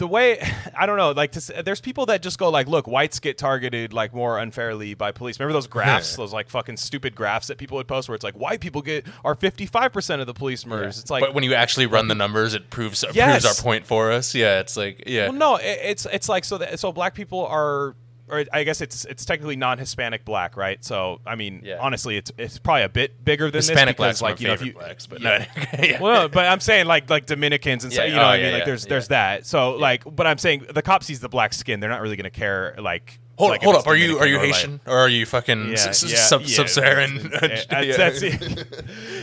the 0.00 0.06
way 0.08 0.40
I 0.76 0.86
don't 0.86 0.96
know, 0.96 1.12
like 1.12 1.32
to, 1.32 1.62
there's 1.62 1.80
people 1.80 2.06
that 2.06 2.22
just 2.22 2.38
go 2.38 2.48
like, 2.48 2.66
look, 2.66 2.88
whites 2.88 3.20
get 3.20 3.38
targeted 3.38 3.92
like 3.92 4.12
more 4.12 4.38
unfairly 4.38 4.94
by 4.94 5.12
police. 5.12 5.38
Remember 5.38 5.52
those 5.52 5.68
graphs, 5.68 6.16
those 6.16 6.32
like 6.32 6.48
fucking 6.48 6.78
stupid 6.78 7.14
graphs 7.14 7.46
that 7.46 7.58
people 7.58 7.76
would 7.76 7.86
post 7.86 8.08
where 8.08 8.16
it's 8.16 8.24
like 8.24 8.34
white 8.34 8.60
people 8.60 8.82
get 8.82 9.06
are 9.24 9.36
55 9.36 9.92
percent 9.92 10.20
of 10.20 10.26
the 10.26 10.34
police 10.34 10.66
murders. 10.66 10.98
It's 10.98 11.10
like, 11.10 11.20
but 11.20 11.34
when 11.34 11.44
you 11.44 11.54
actually 11.54 11.86
run 11.86 12.08
the 12.08 12.14
numbers, 12.16 12.54
it 12.54 12.70
proves 12.70 13.04
Yes. 13.12 13.42
proves 13.42 13.58
our 13.58 13.62
point 13.62 13.86
for 13.86 14.10
us. 14.10 14.34
Yeah, 14.34 14.60
it's 14.60 14.76
like 14.76 15.04
yeah. 15.06 15.28
well, 15.28 15.38
no, 15.38 15.56
it, 15.56 15.78
it's 15.82 16.06
it's 16.06 16.28
like 16.28 16.44
so 16.44 16.58
that 16.58 16.80
so 16.80 16.90
black 16.90 17.14
people 17.14 17.46
are. 17.46 17.94
Or 18.30 18.44
I 18.52 18.64
guess 18.64 18.80
it's 18.80 19.04
it's 19.04 19.24
technically 19.24 19.56
non-Hispanic 19.56 20.24
black, 20.24 20.56
right? 20.56 20.82
So 20.84 21.20
I 21.26 21.34
mean, 21.34 21.62
Yeah. 21.64 21.78
honestly, 21.80 22.16
it's 22.16 22.30
it's 22.38 22.58
probably 22.58 22.82
a 22.82 22.88
bit 22.88 23.24
bigger 23.24 23.50
than 23.50 23.58
Hispanic 23.58 23.96
this 23.96 24.20
because, 24.20 24.20
blacks, 24.20 24.22
like 24.22 24.30
like 24.32 24.40
you 24.40 24.46
know, 24.48 24.54
if 24.54 24.62
you, 24.64 24.72
blacks, 24.72 25.06
but 25.06 25.20
yeah. 25.20 25.46
no, 25.56 25.78
yeah. 25.84 26.00
well, 26.00 26.28
but 26.28 26.46
I'm 26.46 26.60
saying 26.60 26.86
like 26.86 27.10
like 27.10 27.26
Dominicans 27.26 27.84
and. 27.84 27.92
Yeah, 27.92 28.04
You 28.04 28.14
know 28.14 28.22
oh, 28.22 28.26
what 28.26 28.40
I 28.40 28.42
mean? 28.42 28.52
Like 28.52 28.64
there's 28.64 28.86
there's 28.86 29.08
that. 29.08 29.46
So 29.46 29.72
like, 29.72 30.02
but 30.04 30.26
I'm 30.26 30.38
saying 30.38 30.66
the 30.72 30.82
cop 30.82 31.02
sees 31.02 31.20
the 31.20 31.28
black 31.28 31.52
skin. 31.52 31.80
They're 31.80 31.90
not 31.90 32.00
really 32.00 32.16
gonna 32.16 32.30
care. 32.30 32.74
Like 32.78 33.18
Hold, 33.38 33.52
like, 33.52 33.62
hold 33.62 33.76
up. 33.76 33.86
Are 33.86 33.96
you 33.96 34.18
are 34.18 34.26
you 34.26 34.36
or, 34.36 34.40
like- 34.40 34.54
Haitian 34.54 34.80
or 34.86 34.98
are 34.98 35.08
you 35.08 35.24
fucking 35.24 35.68
Yeah, 35.68 35.72
s- 35.72 36.02
yeah, 36.02 36.16
sub 36.18 36.42
yeah, 36.42 36.56
sub-Saharan? 36.56 37.30
Yeah. 37.42 37.96
that's 37.96 38.22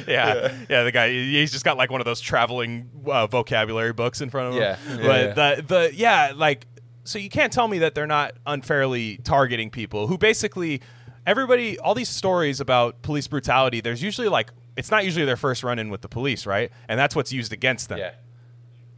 yeah, 0.08 0.56
yeah. 0.70 0.84
The 0.84 0.92
guy, 0.92 1.12
he's 1.12 1.52
just 1.52 1.64
got 1.64 1.78
like 1.78 1.92
one 1.92 2.02
of 2.02 2.06
those 2.06 2.20
traveling 2.20 2.90
uh, 3.06 3.28
vocabulary 3.28 3.94
books 3.94 4.22
in 4.22 4.30
front 4.32 4.48
of 4.50 4.54
him. 4.56 4.62
Yeah, 4.62 4.78
yeah, 4.90 5.34
but 5.34 5.36
the 5.36 5.62
the 5.90 5.96
yeah, 5.96 6.34
like 6.36 6.66
so 7.08 7.18
you 7.20 7.30
can't 7.30 7.52
tell 7.54 7.68
me 7.68 7.80
that 7.80 7.96
they're 7.96 8.06
not 8.08 8.34
unfairly 8.46 9.18
targeting 9.24 9.70
people 9.70 10.08
who 10.08 10.18
basically 10.18 10.82
everybody 11.26 11.78
all 11.80 11.96
these 11.96 12.10
stories 12.10 12.60
about 12.60 13.02
police 13.02 13.28
brutality. 13.28 13.82
There's 13.82 14.02
usually 14.04 14.28
like 14.30 14.52
it's 14.76 14.92
not 14.92 15.06
usually 15.06 15.26
their 15.26 15.38
first 15.38 15.64
run 15.64 15.80
in 15.80 15.90
with 15.90 16.02
the 16.02 16.10
police, 16.10 16.46
right? 16.46 16.72
And 16.88 17.00
that's 17.00 17.16
what's 17.16 17.32
used 17.34 17.52
against 17.54 17.90
them. 17.90 17.98
yeah. 18.00 18.12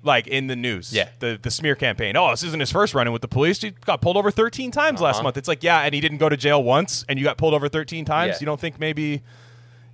like 0.04 0.28
in 0.28 0.48
the 0.48 0.56
news. 0.56 0.94
Yeah. 0.94 1.10
The 1.20 1.40
the 1.42 1.52
smear 1.52 1.76
campaign. 1.76 2.16
Oh, 2.16 2.30
this 2.32 2.44
isn't 2.44 2.60
his 2.60 2.72
first 2.72 2.94
run 2.94 3.08
in 3.08 3.14
with 3.14 3.22
the 3.22 3.28
police. 3.28 3.62
He 3.62 3.72
got 3.72 4.02
pulled 4.02 4.18
over 4.18 4.32
13 4.32 4.72
times 4.72 5.02
last 5.02 5.16
Uh-huh. 5.16 5.24
month. 5.24 5.38
It's 5.38 5.48
like, 5.48 5.64
yeah, 5.64 5.82
and 5.82 5.94
he 5.94 6.02
didn't 6.02 6.18
go 6.20 6.30
to 6.30 6.38
jail 6.38 6.62
once 6.64 7.06
and 7.10 7.18
you 7.20 7.26
got 7.26 7.38
pulled 7.38 7.54
over 7.54 7.68
13 7.70 8.06
times. 8.06 8.34
Yeah. 8.36 8.38
You 8.42 8.46
don't 8.46 8.60
think 8.60 8.80
maybe 8.80 9.22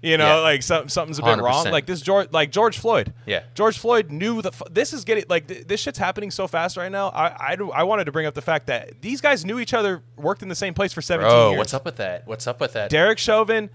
you 0.02 0.18
know, 0.18 0.38
Yeah. 0.38 0.42
like 0.42 0.62
some, 0.64 0.88
something's 0.90 1.20
a 1.20 1.24
bit 1.24 1.38
wrong. 1.40 1.66
100%. 1.66 1.72
Like 1.72 1.86
this 1.86 2.02
George 2.02 2.30
like 2.32 2.52
George 2.52 2.78
Floyd. 2.78 3.14
Yeah. 3.26 3.44
George 3.56 3.78
Floyd 3.80 4.12
knew 4.12 4.42
that 4.42 4.54
this 4.72 4.94
is 4.94 5.04
getting 5.06 5.24
like 5.30 5.48
th- 5.48 5.68
this 5.68 5.80
shit's 5.82 5.98
happening 5.98 6.32
so 6.32 6.48
fast 6.48 6.78
right 6.78 6.92
now. 6.92 7.10
I 7.10 7.54
I, 7.54 7.58
I 7.74 7.84
wanted 7.84 8.06
to 8.06 8.12
bring 8.12 8.26
up 8.26 8.34
the 8.34 8.42
fact 8.42 8.68
that 8.68 9.02
these 9.02 9.22
guys 9.22 9.46
knew 9.46 9.60
each 9.60 9.74
other, 9.74 10.04
worked 10.18 10.42
in 10.44 10.50
the 10.50 10.56
same 10.56 10.74
place 10.74 10.94
for 10.94 11.02
17 11.02 11.30
Bro, 11.30 11.50
years. 11.50 11.58
what's 11.58 11.74
up 11.74 11.86
with 11.86 11.96
that? 11.98 12.28
What's 12.28 12.46
up 12.48 12.60
with 12.60 12.74
that? 12.74 12.90
Derek 12.90 13.18
Chauvin 13.18 13.70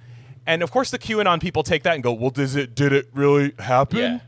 and 0.46 0.62
of 0.62 0.70
course 0.70 0.90
the 0.90 0.98
QAnon 0.98 1.40
people 1.40 1.62
take 1.62 1.82
that 1.82 1.94
and 1.94 2.02
go, 2.02 2.12
"Well, 2.12 2.30
does 2.30 2.56
it 2.56 2.74
did 2.74 2.92
it 2.92 3.08
really 3.12 3.52
happen?" 3.58 3.98
Yeah. 3.98 4.18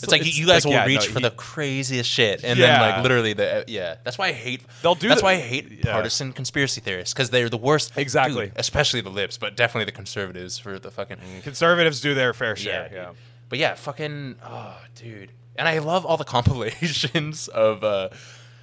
It's 0.00 0.04
So 0.04 0.10
like 0.12 0.24
you- 0.24 0.32
you 0.32 0.46
guys 0.46 0.64
will 0.64 0.72
yeah, 0.72 0.84
reach 0.86 1.06
no, 1.08 1.12
for 1.14 1.18
he- 1.18 1.24
the 1.24 1.30
craziest 1.32 2.08
shit, 2.08 2.44
and 2.44 2.56
Yeah. 2.58 2.66
then 2.78 2.80
like 2.92 3.02
literally 3.02 3.32
the 3.32 3.58
uh, 3.58 3.64
yeah. 3.66 3.96
That's 4.04 4.16
why 4.16 4.28
I 4.28 4.32
hate. 4.32 4.62
They'll 4.82 4.94
do 4.94 5.08
That's 5.08 5.20
the- 5.20 5.24
why 5.24 5.32
I 5.32 5.36
hate 5.40 5.70
yeah. 5.84 5.92
partisan 5.92 6.32
conspiracy 6.32 6.80
theorists 6.80 7.12
because 7.12 7.30
they're 7.30 7.48
the 7.48 7.56
worst. 7.56 7.92
Exactly. 7.96 8.46
Dude, 8.46 8.52
especially 8.56 9.00
the 9.00 9.10
libs, 9.10 9.38
but 9.38 9.56
definitely 9.56 9.86
the 9.86 9.92
conservatives 9.96 10.56
for 10.58 10.78
the 10.78 10.90
fucking. 10.92 11.18
Conservatives 11.42 12.00
do 12.00 12.14
their 12.14 12.32
fair 12.32 12.54
share. 12.54 12.88
Yeah. 12.92 13.10
But 13.48 13.58
yeah, 13.58 13.74
fucking 13.74 14.36
oh, 14.44 14.76
dude. 14.94 15.32
And 15.56 15.66
I 15.66 15.78
love 15.78 16.06
all 16.06 16.16
the 16.16 16.24
compilations 16.36 17.48
of 17.48 17.82
uh 17.82 18.10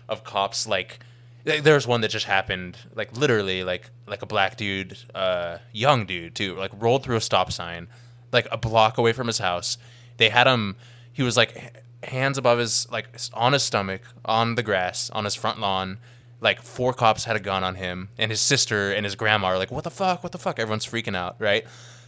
of 0.08 0.24
cops 0.24 0.68
like 0.68 1.00
th- 1.46 1.64
there's 1.64 1.86
one 1.88 2.02
that 2.02 2.12
just 2.12 2.26
happened 2.28 2.78
like 2.94 3.16
literally 3.18 3.64
like 3.64 3.90
like 4.08 4.22
a 4.22 4.26
black 4.26 4.56
dude, 4.56 4.98
uh 5.14 5.58
young 5.74 6.06
dude 6.06 6.34
too, 6.36 6.56
like 6.56 6.72
rolled 6.78 7.04
through 7.04 7.18
a 7.18 7.22
stop 7.22 7.52
sign 7.52 7.88
like 8.32 8.48
a 8.52 8.58
block 8.58 8.98
away 8.98 9.12
from 9.14 9.28
his 9.28 9.40
house. 9.40 9.78
They 10.18 10.30
had 10.30 10.48
him 10.48 10.76
he 11.16 11.24
was 11.24 11.38
like 11.38 11.82
hands 12.04 12.38
above 12.38 12.60
his 12.60 12.88
like 12.92 13.08
on 13.34 13.54
his 13.54 13.64
stomach 13.64 14.02
on 14.26 14.56
the 14.56 14.62
grass 14.62 15.10
on 15.12 15.24
his 15.24 15.34
front 15.34 15.60
lawn. 15.60 15.98
Like 16.42 16.62
four 16.62 16.94
cops 16.94 17.24
had 17.24 17.38
a 17.38 17.40
gun 17.40 17.64
on 17.64 17.76
him, 17.76 18.10
and 18.18 18.30
his 18.30 18.42
sister 18.42 18.92
and 18.92 19.06
his 19.06 19.16
grandma 19.16 19.48
are 19.48 19.58
like, 19.58 19.72
"What 19.72 19.86
the 19.86 19.90
fuck? 19.90 20.22
What 20.22 20.34
the 20.34 20.38
fuck?" 20.38 20.60
Everyone's 20.60 20.86
freaking 20.86 21.16
out, 21.16 21.38
right? 21.40 21.66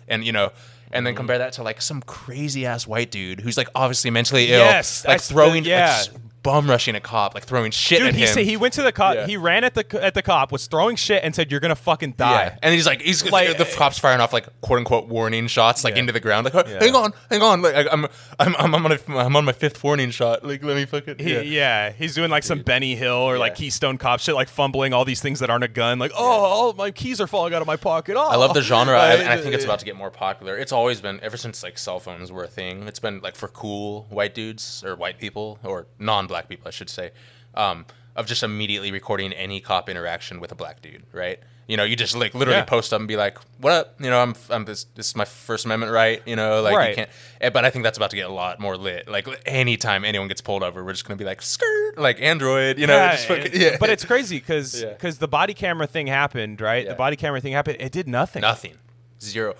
And 0.09 0.25
you 0.25 0.33
know, 0.33 0.51
and 0.91 1.05
then 1.05 1.13
mm-hmm. 1.13 1.19
compare 1.19 1.37
that 1.37 1.53
to 1.53 1.63
like 1.63 1.81
some 1.81 2.01
crazy 2.01 2.65
ass 2.65 2.85
white 2.85 3.09
dude 3.09 3.39
who's 3.39 3.57
like 3.57 3.69
obviously 3.73 4.11
mentally 4.11 4.51
ill, 4.51 4.59
Yes, 4.59 5.05
like 5.05 5.13
that's 5.13 5.29
the- 5.29 5.33
throwing, 5.33 5.63
yeah. 5.63 6.03
like, 6.11 6.21
bum 6.47 6.69
rushing 6.69 6.95
a 6.95 7.01
cop, 7.01 7.33
like 7.35 7.43
throwing 7.43 7.71
shit 7.71 7.99
Dude, 7.99 8.07
at 8.07 8.15
he 8.15 8.21
him. 8.21 8.27
said 8.29 8.45
he 8.45 8.55
went 8.55 8.73
to 8.75 8.81
the 8.83 8.93
cop. 8.93 9.15
Yeah. 9.15 9.27
He 9.27 9.35
ran 9.35 9.65
at 9.65 9.73
the 9.73 9.83
at 10.01 10.13
the 10.13 10.21
cop, 10.21 10.49
was 10.53 10.65
throwing 10.67 10.95
shit, 10.95 11.21
and 11.25 11.35
said, 11.35 11.51
"You're 11.51 11.59
gonna 11.59 11.75
fucking 11.75 12.13
die." 12.13 12.43
Yeah. 12.45 12.57
And 12.63 12.73
he's 12.73 12.85
like, 12.85 13.01
he's 13.01 13.29
Like- 13.29 13.57
the 13.57 13.67
eh. 13.67 13.75
cops 13.75 13.99
firing 13.99 14.21
off 14.21 14.31
like 14.31 14.47
quote 14.61 14.77
unquote 14.79 15.07
warning 15.09 15.47
shots 15.47 15.83
like 15.83 15.95
Yeah. 15.95 15.99
into 15.99 16.13
the 16.13 16.21
ground. 16.21 16.45
Like, 16.45 16.55
"Oh, 16.55 16.63
Yeah. 16.65 16.79
hang 16.79 16.95
on, 16.95 17.11
hang 17.29 17.41
on. 17.41 17.61
Like, 17.61 17.75
I- 17.75 17.89
I'm, 17.91 18.05
I'm, 18.39 18.55
I'm, 18.57 18.75
I'm 18.75 18.85
on, 18.85 18.91
a, 18.93 19.17
I'm 19.17 19.35
on 19.35 19.43
my 19.43 19.51
fifth 19.51 19.83
warning 19.83 20.09
shot. 20.11 20.45
Like, 20.45 20.63
let 20.63 20.77
me 20.77 20.85
fucking. 20.85 21.15
He- 21.19 21.33
yeah. 21.33 21.41
yeah. 21.41 21.91
he's 21.91 22.15
doing 22.15 22.31
like 22.31 22.43
some 22.43 22.61
Benny 22.61 22.95
Hill 22.95 23.11
or 23.13 23.37
like 23.37 23.55
Keystone 23.55 23.97
Cop 23.97 24.21
shit, 24.21 24.33
like 24.35 24.47
fumbling 24.47 24.93
all 24.93 25.03
these 25.03 25.21
things 25.21 25.39
that 25.41 25.49
aren't 25.49 25.65
a 25.65 25.67
gun. 25.67 25.99
Like, 25.99 26.11
oh, 26.15 26.23
all 26.23 26.73
my 26.73 26.91
keys 26.91 27.19
are 27.19 27.27
falling 27.27 27.53
out 27.53 27.61
of 27.61 27.67
my 27.67 27.75
pocket. 27.75 28.15
Oh, 28.17 28.25
I 28.27 28.37
love 28.37 28.53
the 28.53 28.61
genre, 28.61 28.97
I- 28.97 29.15
and 29.15 29.27
I 29.27 29.37
think 29.37 29.53
it's 29.53 29.65
about 29.69 29.79
to 29.79 29.85
get 29.85 29.97
more 29.97 30.11
popular. 30.11 30.57
It's 30.57 30.71
always 30.71 31.01
been 31.01 31.19
ever 31.21 31.35
since 31.35 31.61
like 31.61 31.77
cell 31.77 31.99
phones 31.99 32.31
were 32.31 32.45
a 32.45 32.47
thing. 32.47 32.87
It's 32.87 32.99
been 32.99 33.19
like 33.19 33.35
for 33.35 33.49
cool 33.49 34.05
white 34.09 34.33
dudes 34.33 34.83
or 34.85 34.95
white 34.95 35.17
people 35.17 35.59
or 35.63 35.87
non-black 35.99 36.36
people, 36.43 36.67
I 36.67 36.71
should 36.71 36.89
say, 36.89 37.11
um, 37.55 37.85
of 38.15 38.25
just 38.25 38.43
immediately 38.43 38.91
recording 38.91 39.31
any 39.33 39.59
cop 39.59 39.89
interaction 39.89 40.39
with 40.39 40.51
a 40.51 40.55
black 40.55 40.81
dude, 40.81 41.03
right? 41.13 41.39
You 41.67 41.75
know, 41.75 41.83
you 41.83 41.97
just 41.97 42.15
like 42.15 42.33
literally 42.33 42.59
Yeah. 42.59 42.63
post 42.65 42.93
up 42.93 42.99
and 42.99 43.07
be 43.09 43.17
like, 43.17 43.37
"What 43.59 43.73
up?" 43.73 43.95
You 43.99 44.09
know, 44.09 44.21
I'm, 44.21 44.33
I'm 44.49 44.63
this, 44.63 44.85
this 44.95 45.07
is 45.09 45.15
my 45.17 45.25
First 45.25 45.65
Amendment 45.65 45.91
right. 45.91 46.21
You 46.25 46.37
know, 46.37 46.61
like 46.61 46.75
Right. 46.77 46.89
you 46.91 46.95
can't. 46.95 47.09
eh, 47.41 47.49
But 47.49 47.65
I 47.65 47.69
think 47.69 47.83
that's 47.83 47.97
about 47.97 48.09
to 48.11 48.15
get 48.15 48.25
a 48.25 48.31
lot 48.33 48.59
more 48.61 48.77
lit. 48.77 49.09
Like 49.09 49.27
anytime 49.45 50.05
anyone 50.05 50.29
gets 50.29 50.39
pulled 50.39 50.63
over, 50.63 50.81
we're 50.83 50.93
just 50.93 51.05
gonna 51.05 51.17
be 51.17 51.25
like, 51.25 51.41
"Skirt," 51.41 51.97
like 51.97 52.21
Android. 52.21 52.79
You 52.79 52.87
know, 52.87 52.95
Yeah, 52.95 53.15
fucking, 53.17 53.51
yeah. 53.53 53.75
but 53.81 53.89
it's 53.89 54.05
crazy 54.05 54.39
because 54.39 54.81
Yeah. 54.81 54.93
the 55.19 55.27
body 55.27 55.53
camera 55.53 55.87
thing 55.87 56.07
happened, 56.07 56.61
right? 56.61 56.87
The 56.87 56.95
body 56.95 57.17
camera 57.17 57.41
thing 57.41 57.51
happened. 57.51 57.77
It 57.81 57.91
did 57.91 58.07
nothing. 58.07 58.41
nothing, 58.41 58.77
zero. 59.21 59.55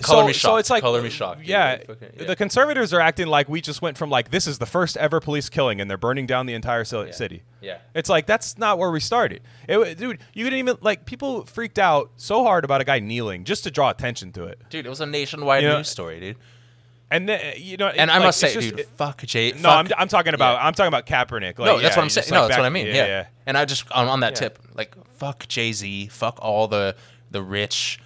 Color 0.00 0.22
so, 0.22 0.26
me 0.26 0.32
shocked. 0.32 0.42
so 0.42 0.56
it's 0.56 0.70
like 0.70 0.82
color 0.82 1.02
me 1.02 1.10
shocked. 1.10 1.42
Yeah, 1.44 1.78
Like, 1.88 1.98
yeah. 2.18 2.26
the 2.26 2.36
conservatives 2.36 2.92
are 2.94 3.00
acting 3.00 3.26
like 3.26 3.48
we 3.48 3.60
just 3.60 3.82
went 3.82 3.98
from 3.98 4.10
like 4.10 4.30
this 4.30 4.46
is 4.46 4.58
the 4.58 4.66
first 4.66 4.96
ever 4.96 5.20
police 5.20 5.48
killing 5.48 5.80
and 5.80 5.90
they're 5.90 5.98
burning 5.98 6.26
down 6.26 6.46
the 6.46 6.54
entire 6.54 6.84
ci- 6.84 7.12
city. 7.12 7.42
Yeah. 7.60 7.78
it's 7.94 8.08
like 8.08 8.26
that's 8.26 8.58
not 8.58 8.78
where 8.78 8.90
we 8.90 9.00
started. 9.00 9.42
It, 9.68 9.98
dude, 9.98 10.18
you 10.34 10.44
didn't 10.44 10.58
even 10.58 10.78
like 10.80 11.04
people 11.04 11.44
freaked 11.44 11.78
out 11.78 12.10
so 12.16 12.42
hard 12.44 12.64
about 12.64 12.80
a 12.80 12.84
guy 12.84 12.98
kneeling 13.00 13.44
just 13.44 13.64
to 13.64 13.70
draw 13.70 13.90
attention 13.90 14.32
to 14.32 14.44
it, 14.44 14.60
Dude, 14.70 14.86
it 14.86 14.88
was 14.88 15.00
a 15.00 15.06
nationwide 15.06 15.62
You 15.62 15.68
know- 15.68 15.76
news 15.78 15.88
story, 15.88 16.18
dude. 16.20 16.36
and 17.10 17.28
then 17.28 17.54
you 17.58 17.76
know, 17.76 17.88
And 17.88 18.10
I 18.10 18.16
like, 18.18 18.26
must 18.26 18.40
say, 18.40 18.54
just- 18.54 18.70
dude, 18.70 18.80
it- 18.80 18.88
fuck 18.96 19.18
Jay. 19.22 19.52
Z. 19.52 19.56
No, 19.60 19.68
fuck- 19.68 19.86
I'm, 19.86 19.92
I'm 19.98 20.08
talking 20.08 20.34
about 20.34 20.54
Yeah. 20.54 20.66
I'm 20.66 20.72
talking 20.74 20.88
about 20.88 21.06
Kaepernick. 21.06 21.58
Like, 21.58 21.66
no, 21.66 21.78
that's 21.78 21.82
yeah, 21.82 21.88
what 22.00 22.02
I'm 22.04 22.08
saying. 22.08 22.22
just, 22.24 22.30
No, 22.32 22.40
like, 22.40 22.48
that's 22.48 22.58
what 22.58 22.66
I 22.66 22.70
mean. 22.70 22.86
Yeah, 22.86 22.94
Yeah, 22.94 23.06
yeah. 23.06 23.26
And 23.46 23.58
I 23.58 23.64
just 23.66 23.90
on, 23.92 24.08
on 24.08 24.20
that 24.20 24.32
Yeah. 24.32 24.48
tip, 24.48 24.58
like 24.74 24.94
fuck 25.18 25.46
Jay 25.48 25.72
Z, 25.72 26.08
fuck 26.08 26.38
all 26.40 26.66
the 26.68 26.96
the 27.30 27.42
rich 27.42 27.98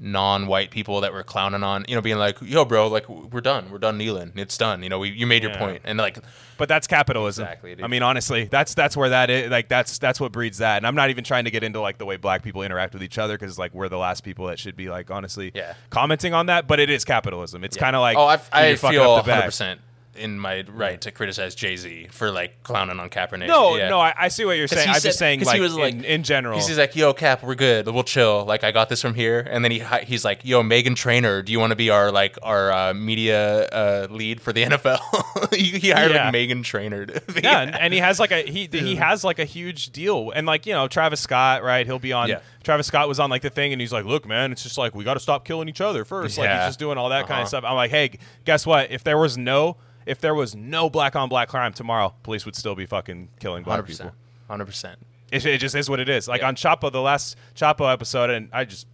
non-white 0.00 0.70
people 0.70 1.00
that 1.02 1.12
were 1.12 1.22
clowning 1.22 1.62
on, 1.62 1.84
you 1.88 1.94
know, 1.94 2.00
being 2.00 2.18
like, 2.18 2.36
"Yo, 2.42 2.64
bro, 2.64 2.88
like 2.88 3.08
we're 3.08 3.40
done, 3.40 3.70
we're 3.70 3.78
done 3.78 3.96
kneeling, 3.98 4.32
it's 4.36 4.56
done." 4.58 4.82
You 4.82 4.88
know, 4.88 4.98
we, 4.98 5.10
you 5.10 5.26
made 5.26 5.42
your 5.42 5.52
Yeah. 5.52 5.58
point, 5.58 5.82
and 5.84 5.98
like, 5.98 6.18
But 6.56 6.68
that's 6.68 6.86
capitalism. 6.86 7.44
Exactly, 7.44 7.74
dude. 7.74 7.84
I 7.84 7.88
mean, 7.88 8.02
honestly, 8.02 8.44
that's 8.44 8.74
that's 8.74 8.96
where 8.96 9.08
that 9.08 9.30
is. 9.30 9.50
Like 9.50 9.68
that's 9.68 9.98
that's 9.98 10.20
what 10.20 10.32
breeds 10.32 10.58
that. 10.58 10.76
And 10.78 10.86
I'm 10.86 10.94
not 10.94 11.10
even 11.10 11.24
trying 11.24 11.44
to 11.44 11.50
get 11.50 11.62
into 11.64 11.80
like 11.80 11.98
the 11.98 12.06
way 12.06 12.16
black 12.16 12.42
people 12.42 12.62
interact 12.62 12.92
with 12.94 13.02
each 13.02 13.18
other 13.18 13.36
because 13.36 13.58
like 13.58 13.74
we're 13.74 13.88
the 13.88 13.98
last 13.98 14.22
people 14.24 14.46
that 14.46 14.58
should 14.58 14.76
be 14.76 14.88
like 14.88 15.10
honestly 15.10 15.50
Yeah. 15.54 15.74
commenting 15.90 16.32
on 16.34 16.46
that. 16.46 16.66
But 16.66 16.78
it 16.80 16.90
is 16.90 17.04
capitalism. 17.04 17.64
It's 17.64 17.76
yeah. 17.76 17.82
kind 17.82 17.96
of 17.96 18.02
like 18.02 18.16
oh, 18.16 18.26
I, 18.26 18.40
I 18.52 18.76
feel 18.76 19.14
100 19.16 19.42
percent 19.44 19.80
in 20.16 20.38
my 20.38 20.64
right 20.68 21.00
to 21.02 21.10
criticize 21.10 21.54
Jay 21.54 21.76
Z 21.76 22.08
for 22.10 22.30
like 22.30 22.62
clowning 22.62 23.00
on 23.00 23.10
Kaepernick. 23.10 23.46
No, 23.46 23.76
Yeah. 23.76 23.88
no, 23.88 24.00
I, 24.00 24.14
I 24.16 24.28
see 24.28 24.44
what 24.44 24.56
you're 24.56 24.68
saying. 24.68 24.88
I'm 24.88 24.94
said- 24.94 25.02
just 25.08 25.18
saying 25.18 25.40
like, 25.42 25.54
he 25.54 25.60
was 25.60 25.74
like- 25.76 25.94
in, 25.94 26.04
in 26.04 26.22
general. 26.22 26.58
He's, 26.58 26.78
like, 26.78 26.94
"Yo, 26.96 27.12
Cap, 27.12 27.42
we're 27.42 27.54
good. 27.54 27.86
We'll 27.88 28.02
chill. 28.04 28.44
Like, 28.44 28.64
I 28.64 28.70
got 28.72 28.88
this 28.88 29.00
from 29.02 29.14
here." 29.14 29.40
And 29.50 29.64
then 29.64 29.70
he 29.72 29.82
he's 30.04 30.24
like, 30.24 30.44
"Yo, 30.44 30.62
Meghan 30.62 30.96
Trainor, 30.96 31.42
do 31.42 31.52
you 31.52 31.60
want 31.60 31.70
to 31.70 31.76
be 31.76 31.90
our 31.90 32.10
like 32.12 32.38
our 32.42 32.72
uh, 32.72 32.94
media 32.94 33.66
uh, 33.68 34.06
lead 34.10 34.40
for 34.40 34.52
the 34.52 34.64
NFL?" 34.66 35.54
he, 35.54 35.78
he 35.78 35.90
hired 35.90 36.12
Yeah. 36.12 36.24
like 36.26 36.34
Meghan 36.34 36.64
Trainor. 36.64 37.06
Yeah, 37.42 37.60
and, 37.60 37.74
and 37.74 37.92
he 37.94 38.00
has 38.00 38.18
like 38.20 38.30
a 38.32 38.42
he 38.42 38.66
he 38.72 38.96
has 38.96 39.24
like 39.24 39.38
a 39.38 39.44
huge 39.44 39.90
deal, 39.90 40.30
and 40.34 40.46
like 40.46 40.66
you 40.66 40.72
know 40.72 40.88
Travis 40.88 41.20
Scott, 41.20 41.62
right? 41.62 41.86
He'll 41.86 41.98
be 41.98 42.12
on. 42.12 42.28
Yeah. 42.28 42.40
Travis 42.62 42.86
Scott 42.86 43.08
was 43.08 43.20
on 43.20 43.28
like 43.28 43.42
the 43.42 43.50
thing, 43.50 43.72
and 43.72 43.80
he's 43.80 43.92
like, 43.92 44.04
"Look, 44.06 44.26
man, 44.26 44.50
it's 44.50 44.62
just 44.62 44.78
like 44.78 44.94
we 44.94 45.04
got 45.04 45.14
to 45.14 45.20
stop 45.20 45.44
killing 45.44 45.68
each 45.68 45.80
other 45.82 46.04
first. 46.04 46.38
Like 46.38 46.48
he's 46.48 46.58
just 46.68 46.78
doing 46.78 46.96
all 46.98 47.10
that 47.10 47.22
kind 47.22 47.32
Uh-huh. 47.32 47.42
of 47.42 47.48
stuff. 47.48 47.64
I'm 47.64 47.74
like, 47.74 47.90
hey, 47.90 48.12
guess 48.46 48.66
what? 48.66 48.90
If 48.90 49.04
there 49.04 49.18
was 49.18 49.36
no 49.36 49.76
if 50.06 50.20
there 50.20 50.34
was 50.34 50.54
no 50.54 50.88
black 50.90 51.16
on 51.16 51.28
black 51.28 51.48
crime 51.48 51.72
tomorrow, 51.72 52.14
police 52.22 52.44
would 52.44 52.56
still 52.56 52.74
be 52.74 52.86
fucking 52.86 53.28
killing 53.40 53.62
black 53.64 53.76
hundred 53.76 53.86
people. 53.88 54.06
percent, 54.06 54.14
hundred 54.48 54.64
percent. 54.66 54.98
It, 55.32 55.44
it 55.46 55.58
just 55.60 55.74
is 55.74 55.88
what 55.90 56.00
it 56.00 56.08
is. 56.08 56.28
Like 56.28 56.42
Yeah. 56.42 56.48
on 56.48 56.56
Chapo, 56.56 56.92
the 56.92 57.00
last 57.00 57.36
Chapo 57.56 57.92
episode, 57.92 58.30
and 58.30 58.48
I 58.52 58.64
just 58.64 58.86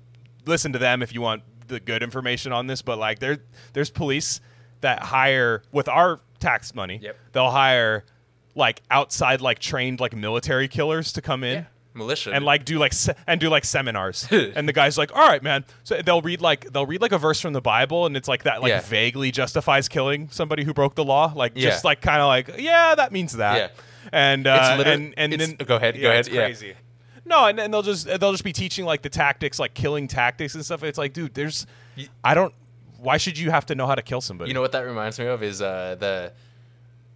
listen 0.46 0.72
to 0.72 0.78
them 0.78 1.02
if 1.02 1.12
you 1.12 1.20
want 1.20 1.42
the 1.66 1.80
good 1.80 2.02
information 2.02 2.52
on 2.52 2.66
this. 2.66 2.82
But 2.82 2.98
like, 2.98 3.18
there, 3.18 3.38
there's 3.72 3.90
police 3.90 4.40
that 4.80 5.02
hire 5.02 5.62
with 5.72 5.88
our 5.88 6.20
tax 6.38 6.74
money. 6.74 6.98
Yep. 7.02 7.16
They'll 7.32 7.50
hire 7.50 8.04
like 8.54 8.80
outside, 8.90 9.40
like 9.40 9.58
trained 9.58 10.00
like 10.00 10.16
military 10.16 10.68
killers 10.68 11.12
to 11.14 11.20
come 11.22 11.44
in. 11.44 11.66
Militia 12.00 12.32
And 12.32 12.44
like 12.44 12.64
do 12.64 12.78
like 12.78 12.92
se- 12.92 13.14
and 13.28 13.40
do 13.40 13.48
like 13.48 13.64
seminars, 13.64 14.26
and 14.30 14.68
the 14.68 14.72
guy's 14.72 14.98
like, 14.98 15.14
"All 15.16 15.26
right, 15.28 15.42
man." 15.42 15.64
So 15.84 16.02
they'll 16.04 16.20
read 16.22 16.40
like 16.40 16.72
they'll 16.72 16.86
read 16.86 17.00
like 17.00 17.12
a 17.12 17.18
verse 17.18 17.40
from 17.40 17.52
the 17.52 17.60
Bible, 17.60 18.06
and 18.06 18.16
it's 18.16 18.26
like 18.28 18.42
that 18.42 18.60
like 18.60 18.70
Yeah. 18.70 18.80
vaguely 18.80 19.30
justifies 19.30 19.88
killing 19.88 20.28
somebody 20.32 20.64
who 20.64 20.74
broke 20.74 20.96
the 20.96 21.04
law, 21.04 21.32
like 21.36 21.52
Yeah. 21.54 21.70
just 21.70 21.84
like 21.84 22.00
kind 22.00 22.20
of 22.20 22.26
like, 22.26 22.56
yeah, 22.58 22.94
that 22.96 23.12
means 23.12 23.34
that. 23.36 23.56
Yeah. 23.56 23.68
And 24.12 24.46
uh, 24.46 24.58
It's 24.60 24.78
liter- 24.78 24.90
and 24.90 25.14
and 25.16 25.32
then 25.40 25.54
go 25.56 25.76
ahead, 25.76 26.00
go 26.00 26.10
ahead, 26.10 26.28
crazy. 26.28 26.74
No, 27.26 27.46
and, 27.46 27.60
and 27.60 27.72
they'll 27.72 27.82
just 27.82 28.06
they'll 28.06 28.32
just 28.32 28.42
be 28.42 28.52
teaching 28.52 28.84
like 28.84 29.02
the 29.02 29.08
tactics, 29.08 29.60
like 29.60 29.74
killing 29.74 30.08
tactics 30.08 30.54
and 30.56 30.64
stuff. 30.64 30.82
It's 30.82 30.98
like, 30.98 31.12
dude, 31.12 31.34
there's, 31.34 31.64
I 32.24 32.34
don't. 32.34 32.52
Why 32.98 33.18
should 33.18 33.38
you 33.38 33.50
have 33.50 33.66
to 33.66 33.74
know 33.74 33.86
how 33.86 33.94
to 33.94 34.02
kill 34.02 34.20
somebody? 34.20 34.48
You 34.50 34.54
know 34.54 34.60
what 34.62 34.72
that 34.72 34.80
reminds 34.80 35.18
me 35.18 35.26
of 35.26 35.42
is 35.42 35.62
uh, 35.62 35.96
the 35.98 36.32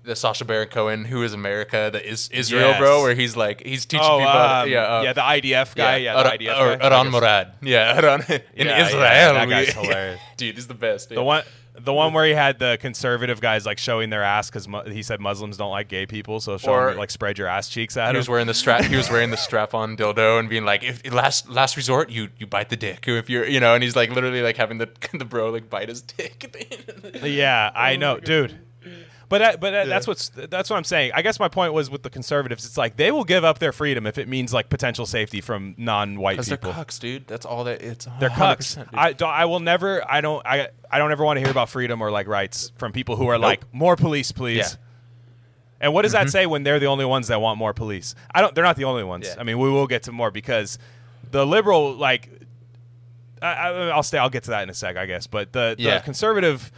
the 0.04 0.14
Sacha 0.14 0.44
Baron 0.44 0.68
Cohen, 0.68 1.04
who 1.06 1.22
is 1.22 1.32
America, 1.32 1.88
the 1.92 2.06
is 2.06 2.28
Israel 2.30 2.68
Yes. 2.70 2.78
bro, 2.78 3.02
where 3.02 3.14
he's 3.14 3.36
like 3.36 3.62
he's 3.64 3.84
teaching 3.86 4.06
oh, 4.08 4.18
people. 4.18 4.32
um, 4.32 4.64
to- 4.66 4.70
yeah, 4.70 4.82
uh, 4.98 5.02
yeah, 5.02 5.12
the 5.14 5.20
IDF 5.22 5.74
guy, 5.74 5.96
yeah, 5.96 6.14
Ar- 6.14 6.24
the 6.24 6.30
IDF 6.44 6.56
Ar- 6.56 6.76
guy. 6.76 6.88
Erran 6.90 7.10
Morad, 7.10 7.52
yeah, 7.62 7.96
Aran 7.98 8.22
in 8.54 8.66
Yeah, 8.66 8.86
Israel. 8.86 9.02
yeah, 9.02 9.32
that 9.32 9.48
guy's 9.48 9.68
hilarious. 9.72 10.20
dude. 10.36 10.54
He's 10.56 10.66
the 10.66 10.74
best. 10.74 11.08
The 11.08 11.22
one, 11.22 11.42
the 11.76 11.92
one 11.92 12.12
where 12.12 12.24
he 12.24 12.32
had 12.34 12.60
the 12.60 12.78
conservative 12.80 13.40
guys 13.40 13.66
like 13.66 13.78
showing 13.78 14.08
their 14.10 14.22
ass 14.22 14.48
because 14.48 14.68
mu- 14.68 14.84
he 14.84 15.02
said 15.02 15.20
Muslims 15.20 15.56
don't 15.56 15.70
like 15.72 15.88
gay 15.88 16.06
people, 16.06 16.38
so 16.38 16.56
show 16.58 16.70
Or- 16.72 16.90
him, 16.90 16.98
like 16.98 17.10
spread 17.10 17.36
your 17.38 17.48
ass 17.48 17.68
cheeks 17.68 17.96
at 17.96 18.06
He 18.06 18.10
him. 18.10 18.16
was 18.18 18.28
wearing 18.28 18.46
the 18.46 18.54
strap. 18.54 18.84
He 18.84 18.96
was 18.96 19.10
wearing 19.10 19.30
the 19.30 19.36
strap-on 19.48 19.96
dildo 19.96 20.38
and 20.38 20.48
being 20.48 20.64
like, 20.64 20.84
"If 20.84 21.12
last 21.12 21.48
last 21.48 21.76
resort, 21.76 22.10
you 22.10 22.28
you 22.38 22.46
bite 22.46 22.68
the 22.68 22.76
dick. 22.76 23.08
If 23.08 23.28
you're, 23.30 23.46
you 23.46 23.58
know." 23.58 23.74
And 23.74 23.82
he's 23.82 23.96
like 23.96 24.10
literally 24.10 24.42
like 24.42 24.56
having 24.56 24.78
the 24.78 24.88
the 25.14 25.24
bro 25.24 25.50
like 25.50 25.68
bite 25.70 25.88
his 25.88 26.02
dick. 26.02 26.54
Yeah, 27.24 27.72
I 27.74 27.94
Oh 27.94 27.98
know, 27.98 28.20
dude. 28.20 28.58
But 29.34 29.38
that, 29.38 29.60
but 29.60 29.70
that, 29.72 29.86
that's 29.88 30.06
what's 30.06 30.28
that's 30.28 30.70
what 30.70 30.76
I'm 30.76 30.84
saying. 30.84 31.10
I 31.12 31.22
guess 31.22 31.40
my 31.40 31.48
point 31.48 31.72
was 31.72 31.90
with 31.90 32.04
the 32.04 32.10
conservatives. 32.10 32.64
It's 32.64 32.76
like 32.76 32.96
they 32.96 33.10
will 33.10 33.24
give 33.24 33.42
up 33.42 33.58
their 33.58 33.72
freedom 33.72 34.06
if 34.06 34.16
it 34.16 34.28
means 34.28 34.54
like 34.54 34.68
potential 34.68 35.06
safety 35.06 35.40
from 35.40 35.74
non-white 35.76 36.34
Because 36.34 36.46
they're 36.46 36.56
people. 36.56 36.72
cucks, 36.72 37.00
dude. 37.00 37.26
That's 37.26 37.44
all 37.44 37.64
that. 37.64 37.82
It's 37.82 38.06
They're 38.20 38.28
cucks. 38.30 38.76
dude. 38.76 38.86
I 38.94 39.12
don't. 39.12 39.28
I 39.30 39.46
will 39.46 39.58
never. 39.58 40.08
I 40.08 40.20
don't. 40.20 40.46
I. 40.46 40.68
I 40.88 40.98
don't 40.98 41.10
ever 41.10 41.24
want 41.24 41.38
to 41.38 41.40
hear 41.40 41.50
about 41.50 41.68
freedom 41.68 42.00
or 42.00 42.12
like 42.12 42.28
rights 42.28 42.70
from 42.76 42.92
people 42.92 43.16
who 43.16 43.26
are 43.26 43.38
like 43.38 43.62
more 43.74 43.96
police, 43.96 44.30
please. 44.30 44.56
Yeah. 44.58 44.64
Mm-hmm. 44.64 44.80
And 45.80 45.92
what 45.94 46.02
does 46.02 46.12
that 46.12 46.30
say 46.30 46.46
when 46.46 46.62
they're 46.62 46.78
the 46.78 46.86
only 46.86 47.04
ones 47.04 47.26
that 47.28 47.40
want 47.40 47.58
more 47.58 47.74
police? 47.74 48.14
I 48.32 48.40
don't. 48.40 48.54
They're 48.54 48.62
not 48.62 48.76
the 48.76 48.84
only 48.84 49.02
ones. 49.02 49.26
Yeah. 49.26 49.40
I 49.40 49.42
mean, 49.42 49.58
we 49.58 49.68
will 49.68 49.88
get 49.88 50.04
to 50.04 50.12
more 50.12 50.30
because 50.30 50.78
the 51.30 51.44
liberal 51.44 51.94
like. 51.96 52.30
I, 53.42 53.46
I, 53.52 53.88
I'll 53.88 54.02
stay. 54.04 54.18
I'll 54.18 54.30
get 54.30 54.44
to 54.44 54.50
that 54.50 54.62
in 54.62 54.70
a 54.70 54.74
sec, 54.74 54.96
I 54.96 55.06
guess. 55.06 55.26
But 55.26 55.52
the, 55.52 55.74
the 55.76 55.82
Yeah. 55.82 55.98
conservative 55.98 56.70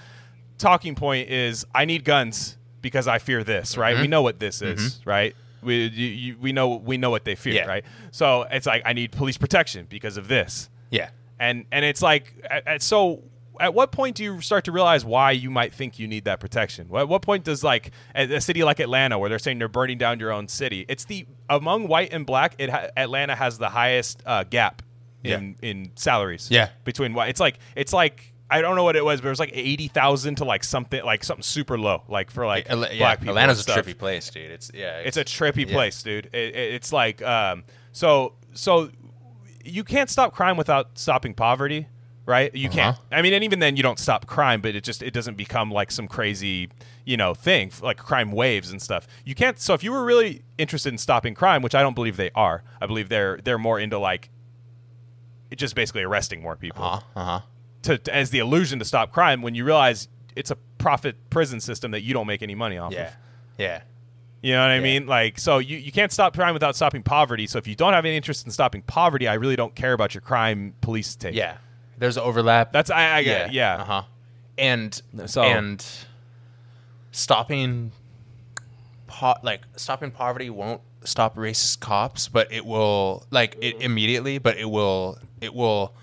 talking 0.59 0.95
point 0.95 1.29
is 1.31 1.67
I 1.75 1.85
need 1.85 2.05
guns 2.05 2.57
because 2.83 3.09
I 3.09 3.19
fear 3.19 3.43
this. 3.45 3.77
Right? 3.77 3.95
Mm-hmm. 3.95 4.03
We 4.03 4.09
know 4.09 4.23
what 4.23 4.39
this 4.39 4.63
is. 4.63 5.01
Right? 5.05 5.35
We 5.63 5.87
you, 5.87 6.07
you, 6.07 6.37
we 6.39 6.53
know 6.53 6.77
we 6.77 6.97
know 6.99 7.11
what 7.11 7.25
they 7.25 7.35
fear. 7.35 7.55
Yeah. 7.55 7.67
Right? 7.67 7.85
So 8.11 8.43
it's 8.51 8.67
like 8.67 8.83
I 8.85 8.93
need 8.93 9.13
police 9.13 9.37
protection 9.37 9.87
because 9.89 10.17
of 10.17 10.29
this 10.29 10.69
yeah. 10.91 11.11
and 11.41 11.65
and 11.73 11.85
it's 11.85 12.03
like 12.03 12.35
at, 12.49 12.67
at- 12.67 12.83
so 12.83 13.23
at 13.59 13.73
what 13.73 13.91
point 13.91 14.15
do 14.17 14.23
you 14.23 14.41
start 14.43 14.65
to 14.67 14.71
realize 14.73 15.03
why 15.05 15.31
you 15.31 15.51
might 15.51 15.73
think 15.73 15.99
you 15.99 16.07
need 16.07 16.25
that 16.27 16.39
protection 16.41 16.89
at 16.95 17.09
what 17.09 17.23
point 17.23 17.43
does 17.43 17.65
like 17.65 17.91
a, 18.15 18.35
a 18.35 18.41
city 18.41 18.63
like 18.63 18.79
atlanta 18.81 19.19
where 19.19 19.31
they're 19.31 19.39
saying 19.39 19.59
they're 19.59 19.67
burning 19.67 19.97
down 19.97 20.21
your 20.21 20.31
own 20.31 20.47
city 20.47 20.85
it's 20.91 21.07
the 21.07 21.27
among 21.49 21.89
white 21.89 22.13
and 22.13 22.27
black 22.27 22.55
it 22.59 22.69
ha- 22.69 22.89
atlanta 22.99 23.35
has 23.35 23.57
the 23.57 23.71
highest 23.71 24.23
uh, 24.27 24.45
gap 24.45 24.83
in 25.25 25.57
in 25.63 25.91
salaries 25.97 26.51
Yeah. 26.51 26.69
between 26.85 27.15
white 27.15 27.31
it's 27.31 27.41
like 27.41 27.59
it's 27.75 27.95
like 27.95 28.35
I 28.49 28.61
don't 28.61 28.77
know 28.77 28.85
what 28.85 28.95
it 28.97 29.05
was, 29.05 29.21
but 29.21 29.27
it 29.27 29.31
was 29.31 29.41
like 29.41 29.51
eighty 29.55 29.89
thousand 29.89 30.37
to 30.37 30.45
like 30.45 30.63
something 30.63 31.05
like 31.05 31.25
something 31.25 31.43
super 31.43 31.79
low, 31.79 32.03
like 32.09 32.31
for 32.31 32.47
like 32.47 32.69
yeah, 32.69 32.75
black 32.99 33.19
people. 33.19 33.31
Atlanta's 33.31 33.67
a 33.67 33.71
trippy 33.71 33.97
place, 33.97 34.31
dude. 34.31 34.51
It's 34.51 34.71
yeah. 34.73 34.99
it's 34.99 35.17
a 35.17 35.25
trippy 35.25 35.67
yeah. 35.67 35.75
place, 35.75 36.03
dude. 36.03 36.27
It, 36.27 36.55
it- 36.55 36.75
it's 36.75 36.93
like 36.93 37.23
um, 37.23 37.65
so 37.93 38.35
so 38.53 38.91
you 39.65 39.83
can't 39.83 40.09
stop 40.09 40.33
crime 40.33 40.57
without 40.57 40.97
stopping 40.97 41.35
poverty, 41.35 41.89
right? 42.25 42.55
You 42.55 42.69
can't. 42.69 42.97
Uh-huh. 42.97 43.07
I 43.11 43.23
mean, 43.23 43.33
and 43.33 43.43
even 43.43 43.59
then, 43.59 43.77
you 43.77 43.83
don't 43.83 43.99
stop 43.99 44.27
crime, 44.27 44.61
but 44.61 44.77
it 44.77 44.85
just 44.85 45.03
it 45.03 45.13
doesn't 45.13 45.37
become 45.37 45.73
like 45.73 45.91
some 45.91 46.07
crazy 46.07 46.69
you 47.05 47.17
know 47.17 47.35
thing 47.35 47.73
like 47.83 47.97
crime 47.97 48.31
waves 48.31 48.71
and 48.71 48.81
stuff. 48.81 49.09
You 49.25 49.35
can't. 49.35 49.59
So 49.59 49.75
if 49.75 49.83
you 49.83 49.91
were 49.91 50.05
really 50.05 50.43
interested 50.57 50.93
in 50.93 50.99
stopping 50.99 51.35
crime, 51.35 51.63
which 51.63 51.75
I 51.75 51.83
don't 51.83 51.95
believe 51.95 52.17
they 52.17 52.31
are, 52.37 52.63
I 52.81 52.87
believe 52.87 53.09
they're 53.09 53.39
they're 53.43 53.59
more 53.59 53.81
into 53.81 53.99
like 53.99 54.31
just 55.57 55.75
basically 55.75 56.03
arresting 56.03 56.43
more 56.43 56.57
people 56.57 56.85
Uh 56.85 56.91
huh. 56.91 57.01
Uh 57.17 57.25
huh. 57.25 57.41
To, 57.87 57.99
to- 57.99 58.15
as 58.15 58.31
the 58.31 58.39
illusion 58.39 58.79
to 58.79 58.85
stop 58.85 59.13
crime. 59.13 59.43
When 59.43 59.55
you 59.55 59.65
realize 59.65 60.09
it's 60.37 60.51
a 60.51 60.57
profit 60.79 61.17
prison 61.31 61.61
system 61.61 61.91
that 61.93 62.03
you 62.03 62.13
don't 62.15 62.27
make 62.27 62.43
any 62.43 62.55
money 62.55 62.79
off 62.79 62.93
Yeah. 62.93 63.09
of. 63.09 63.13
Yeah. 63.59 63.81
You 64.43 64.53
know 64.53 64.61
what 64.61 64.71
I 64.71 64.75
Yeah. 64.77 64.81
mean? 64.83 65.07
Like, 65.07 65.39
so 65.41 65.59
you, 65.59 65.79
you 65.79 65.91
can't 65.91 66.13
stop 66.13 66.35
crime 66.35 66.53
without 66.53 66.77
stopping 66.77 67.03
poverty. 67.03 67.47
So 67.47 67.59
if 67.59 67.67
you 67.67 67.75
don't 67.75 67.95
have 67.95 68.05
any 68.05 68.17
interest 68.17 68.45
in 68.45 68.53
stopping 68.53 68.83
poverty, 68.83 69.27
I 69.27 69.35
really 69.35 69.57
don't 69.57 69.75
care 69.75 69.93
about 69.95 70.15
your 70.15 70.21
crime 70.21 70.75
police 70.83 71.17
take. 71.17 71.35
Yeah. 71.35 71.57
There's 71.99 72.19
overlap. 72.19 72.73
That's 72.73 72.91
I, 72.91 73.17
I 73.17 73.23
get. 73.23 73.53
Yeah. 73.53 73.77
Uh 73.81 73.85
huh. 73.85 74.03
And 74.59 75.03
So- 75.27 75.43
and 75.43 75.85
stopping, 77.13 77.93
po- 79.07 79.37
like 79.43 79.63
stopping 79.77 80.11
poverty 80.11 80.51
won't 80.51 80.81
stop 81.05 81.37
racist 81.37 81.81
cops, 81.81 82.29
but 82.29 82.53
it 82.53 82.67
will 82.67 83.25
like 83.31 83.57
it 83.61 83.81
immediately. 83.81 84.39
But 84.39 84.59
it 84.59 84.67
will 84.71 85.19
it 85.41 85.55
will 85.55 85.95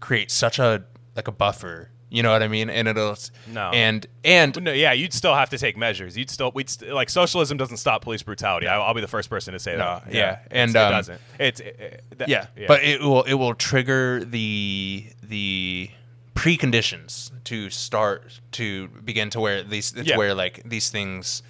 create 0.00 0.30
such 0.30 0.58
a 0.58 0.84
like 1.16 1.28
a 1.28 1.32
buffer. 1.32 1.90
You 2.10 2.22
know 2.22 2.30
what 2.30 2.42
I 2.42 2.48
mean? 2.48 2.68
And 2.68 2.88
it'll 2.88 3.16
No. 3.50 3.70
and 3.70 4.06
and 4.22 4.62
no, 4.62 4.70
yeah, 4.72 4.92
you'd 4.92 5.14
still 5.14 5.34
have 5.34 5.48
to 5.48 5.56
take 5.56 5.78
measures. 5.78 6.14
You'd 6.14 6.28
still, 6.28 6.52
we'd 6.54 6.68
st- 6.68 6.92
like 6.92 7.08
socialism 7.08 7.56
doesn't 7.56 7.78
stop 7.78 8.02
police 8.02 8.22
brutality. 8.22 8.66
I, 8.66 8.78
I'll 8.78 8.92
be 8.92 9.00
the 9.00 9.08
first 9.08 9.30
person 9.30 9.54
to 9.54 9.58
say 9.58 9.72
No, 9.78 10.02
that. 10.04 10.12
yeah, 10.12 10.32
It's- 10.32 10.46
and, 10.50 10.70
it 10.72 10.76
um, 10.76 10.92
doesn't. 10.92 11.20
It's 11.40 11.60
it, 11.60 11.80
it- 12.10 12.18
that- 12.18 12.28
yeah, 12.28 12.46
but 12.68 12.82
it 12.84 13.00
will 13.00 13.22
it 13.22 13.32
will 13.34 13.54
trigger 13.54 14.22
the 14.26 15.06
the 15.22 15.88
preconditions 16.34 17.30
to 17.44 17.70
start 17.70 18.40
to 18.52 18.88
begin 18.88 19.30
to 19.30 19.40
where 19.40 19.62
these 19.62 19.92
it's 19.94 20.08
Yeah. 20.08 20.16
where 20.18 20.34
like 20.34 20.60
these 20.64 20.90
things 20.90 21.42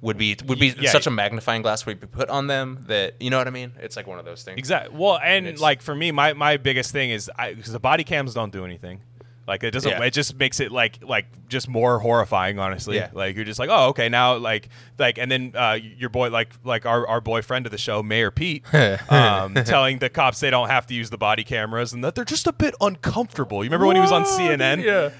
would 0.00 0.16
be 0.16 0.36
would 0.46 0.60
be 0.60 0.74
Yeah. 0.78 0.90
such 0.90 1.06
a 1.06 1.10
magnifying 1.10 1.62
glass 1.62 1.84
would 1.86 1.98
be 2.00 2.06
put 2.06 2.28
on 2.30 2.46
them 2.46 2.84
that 2.86 3.14
you 3.20 3.30
know 3.30 3.38
what 3.38 3.48
I 3.48 3.50
mean? 3.50 3.72
It's 3.80 3.96
like 3.96 4.06
one 4.06 4.18
of 4.18 4.24
those 4.24 4.42
things. 4.42 4.58
Exactly. 4.58 4.96
Well, 4.96 5.18
and 5.22 5.46
It's- 5.46 5.60
like 5.60 5.82
for 5.82 5.94
me, 5.94 6.12
my, 6.12 6.32
my 6.34 6.56
biggest 6.56 6.92
thing 6.92 7.10
is 7.10 7.30
because 7.48 7.72
the 7.72 7.80
body 7.80 8.04
cams 8.04 8.32
don't 8.34 8.52
do 8.52 8.64
anything. 8.64 9.00
Like 9.48 9.64
it 9.64 9.70
doesn't. 9.70 9.90
Yeah. 9.90 10.02
It 10.04 10.10
just 10.12 10.36
makes 10.38 10.60
it 10.60 10.70
like 10.70 10.98
like 11.02 11.24
just 11.48 11.68
more 11.70 11.98
horrifying. 12.00 12.58
Honestly, 12.58 12.96
Yeah. 12.96 13.08
like 13.14 13.34
you're 13.34 13.46
just 13.46 13.58
like, 13.58 13.70
oh, 13.72 13.88
okay, 13.88 14.10
now 14.10 14.36
like 14.36 14.68
like, 14.98 15.16
and 15.16 15.30
then 15.32 15.52
uh, 15.56 15.78
your 15.96 16.10
boy 16.10 16.28
like 16.28 16.50
like 16.64 16.84
our, 16.84 17.06
our 17.08 17.22
boyfriend 17.22 17.64
of 17.64 17.72
the 17.72 17.78
show, 17.78 18.02
Mayor 18.02 18.30
Pete, 18.30 18.62
um, 19.10 19.54
telling 19.54 20.00
the 20.00 20.10
cops 20.10 20.40
they 20.40 20.50
don't 20.50 20.68
have 20.68 20.86
to 20.88 20.94
use 20.94 21.08
the 21.08 21.16
body 21.16 21.44
cameras 21.44 21.94
and 21.94 22.04
that 22.04 22.14
they're 22.14 22.26
just 22.26 22.46
a 22.46 22.52
bit 22.52 22.74
uncomfortable. 22.82 23.64
You 23.64 23.68
remember 23.70 23.86
when 23.86 23.96
he 23.96 24.02
was 24.02 24.12
on 24.12 24.24
CNN? 24.24 24.84
Yeah. 24.84 25.10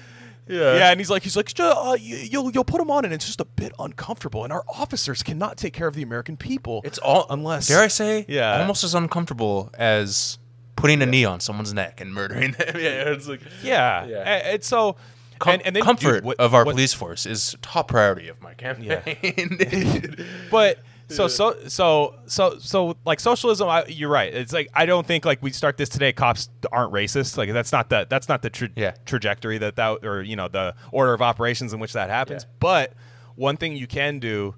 Yeah. 0.49 0.75
Yeah, 0.77 0.91
and 0.91 0.99
he's 0.99 1.09
like, 1.09 1.23
he's 1.23 1.35
like, 1.37 1.51
uh, 1.59 1.95
you, 1.99 2.15
you'll 2.17 2.51
you'll 2.51 2.63
put 2.65 2.79
them 2.79 2.89
on, 2.91 3.05
and 3.05 3.13
it's 3.13 3.25
just 3.25 3.39
a 3.39 3.45
bit 3.45 3.71
uncomfortable, 3.79 4.43
and 4.43 4.51
our 4.51 4.63
officers 4.67 5.21
cannot 5.23 5.57
take 5.57 5.73
care 5.73 5.87
of 5.87 5.93
the 5.95 6.01
American 6.03 6.35
people. 6.37 6.81
It's 6.83 6.97
all 6.97 7.25
unless 7.29 7.67
dare 7.67 7.81
I 7.81 7.87
say, 7.87 8.25
Yeah. 8.27 8.59
almost 8.59 8.83
as 8.83 8.93
uncomfortable 8.95 9.69
as 9.77 10.39
putting 10.75 11.01
a 11.01 11.05
knee 11.05 11.25
on 11.25 11.39
someone's 11.39 11.73
neck 11.73 12.01
and 12.01 12.13
murdering 12.13 12.53
them. 12.53 12.67
yeah, 12.75 13.11
it's 13.11 13.27
like 13.27 13.41
Yeah, 13.61 14.05
Yeah. 14.05 14.17
A- 14.23 14.53
And, 14.53 14.63
so, 14.63 14.95
Com- 15.37 15.53
and, 15.53 15.61
and 15.67 15.75
then 15.75 15.83
comfort 15.83 16.13
dude, 16.15 16.23
what- 16.23 16.39
of 16.39 16.53
our 16.53 16.65
what- 16.65 16.71
police 16.73 16.93
force 16.93 17.25
is 17.25 17.55
top 17.61 17.89
priority 17.89 18.27
of 18.29 18.41
my 18.41 18.53
campaign. 18.55 20.25
But 20.51 20.79
so 21.09 21.27
so 21.27 21.55
so 21.67 22.15
so 22.27 22.57
so 22.59 22.95
like 23.05 23.19
socialism, 23.19 23.67
I, 23.67 23.85
you're 23.87 24.09
right. 24.09 24.33
It's 24.33 24.53
like 24.53 24.69
I 24.73 24.85
don't 24.85 25.05
think 25.05 25.25
like 25.25 25.41
we 25.41 25.51
start 25.51 25.77
this 25.77 25.89
today. 25.89 26.13
Cops 26.13 26.49
aren't 26.71 26.93
racist. 26.93 27.37
Like 27.37 27.51
that's 27.51 27.71
not 27.71 27.89
the 27.89 28.07
that's 28.09 28.29
not 28.29 28.41
the 28.41 28.49
tra- 28.49 28.69
Yeah. 28.75 28.93
trajectory 29.05 29.57
that 29.57 29.75
that 29.75 30.05
or 30.05 30.21
you 30.21 30.35
know 30.35 30.47
the 30.47 30.75
order 30.91 31.13
of 31.13 31.21
operations 31.21 31.73
in 31.73 31.79
which 31.79 31.93
that 31.93 32.09
happens. 32.09 32.43
Yeah. 32.43 32.55
But 32.59 32.93
one 33.35 33.57
thing 33.57 33.75
you 33.75 33.87
can 33.87 34.19
do 34.19 34.55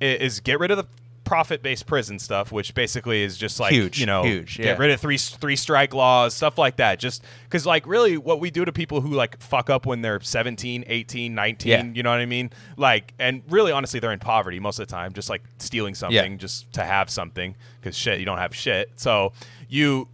is 0.00 0.40
get 0.40 0.58
rid 0.60 0.70
of 0.70 0.76
the 0.78 0.84
profit-based 1.24 1.86
prison 1.86 2.18
stuff, 2.18 2.52
which 2.52 2.74
basically 2.74 3.22
is 3.22 3.36
just 3.36 3.58
like 3.58 3.72
Huge, 3.72 3.98
you 3.98 4.06
know, 4.06 4.22
huge, 4.22 4.58
get 4.58 4.78
rid 4.78 4.90
of 4.90 5.00
three 5.00 5.16
three 5.18 5.56
strike 5.56 5.94
laws, 5.94 6.34
stuff 6.34 6.58
like 6.58 6.76
that. 6.76 6.98
Just 6.98 7.24
because 7.44 7.64
like 7.66 7.86
really, 7.86 8.16
what 8.18 8.40
we 8.40 8.50
do 8.50 8.64
to 8.64 8.72
people 8.72 9.00
who 9.00 9.08
like 9.10 9.40
fuck 9.40 9.70
up 9.70 9.86
when 9.86 10.02
they're 10.02 10.20
17, 10.20 10.84
18, 10.86 11.34
19, 11.34 11.70
Yeah. 11.70 11.84
you 11.94 12.02
know 12.02 12.10
what 12.10 12.20
I 12.20 12.26
mean? 12.26 12.50
Like, 12.76 13.14
and 13.18 13.42
really, 13.48 13.72
honestly, 13.72 14.00
they're 14.00 14.12
in 14.12 14.18
poverty 14.18 14.60
most 14.60 14.78
of 14.78 14.86
the 14.86 14.92
time, 14.92 15.12
just 15.14 15.30
like 15.30 15.42
stealing 15.58 15.94
something 15.94 16.38
just 16.38 16.72
to 16.74 16.84
have 16.84 17.08
something 17.10 17.56
because 17.80 17.96
shit, 17.96 18.18
you 18.20 18.26
don't 18.26 18.38
have 18.38 18.54
shit. 18.54 18.90
So 18.96 19.32
you 19.68 20.08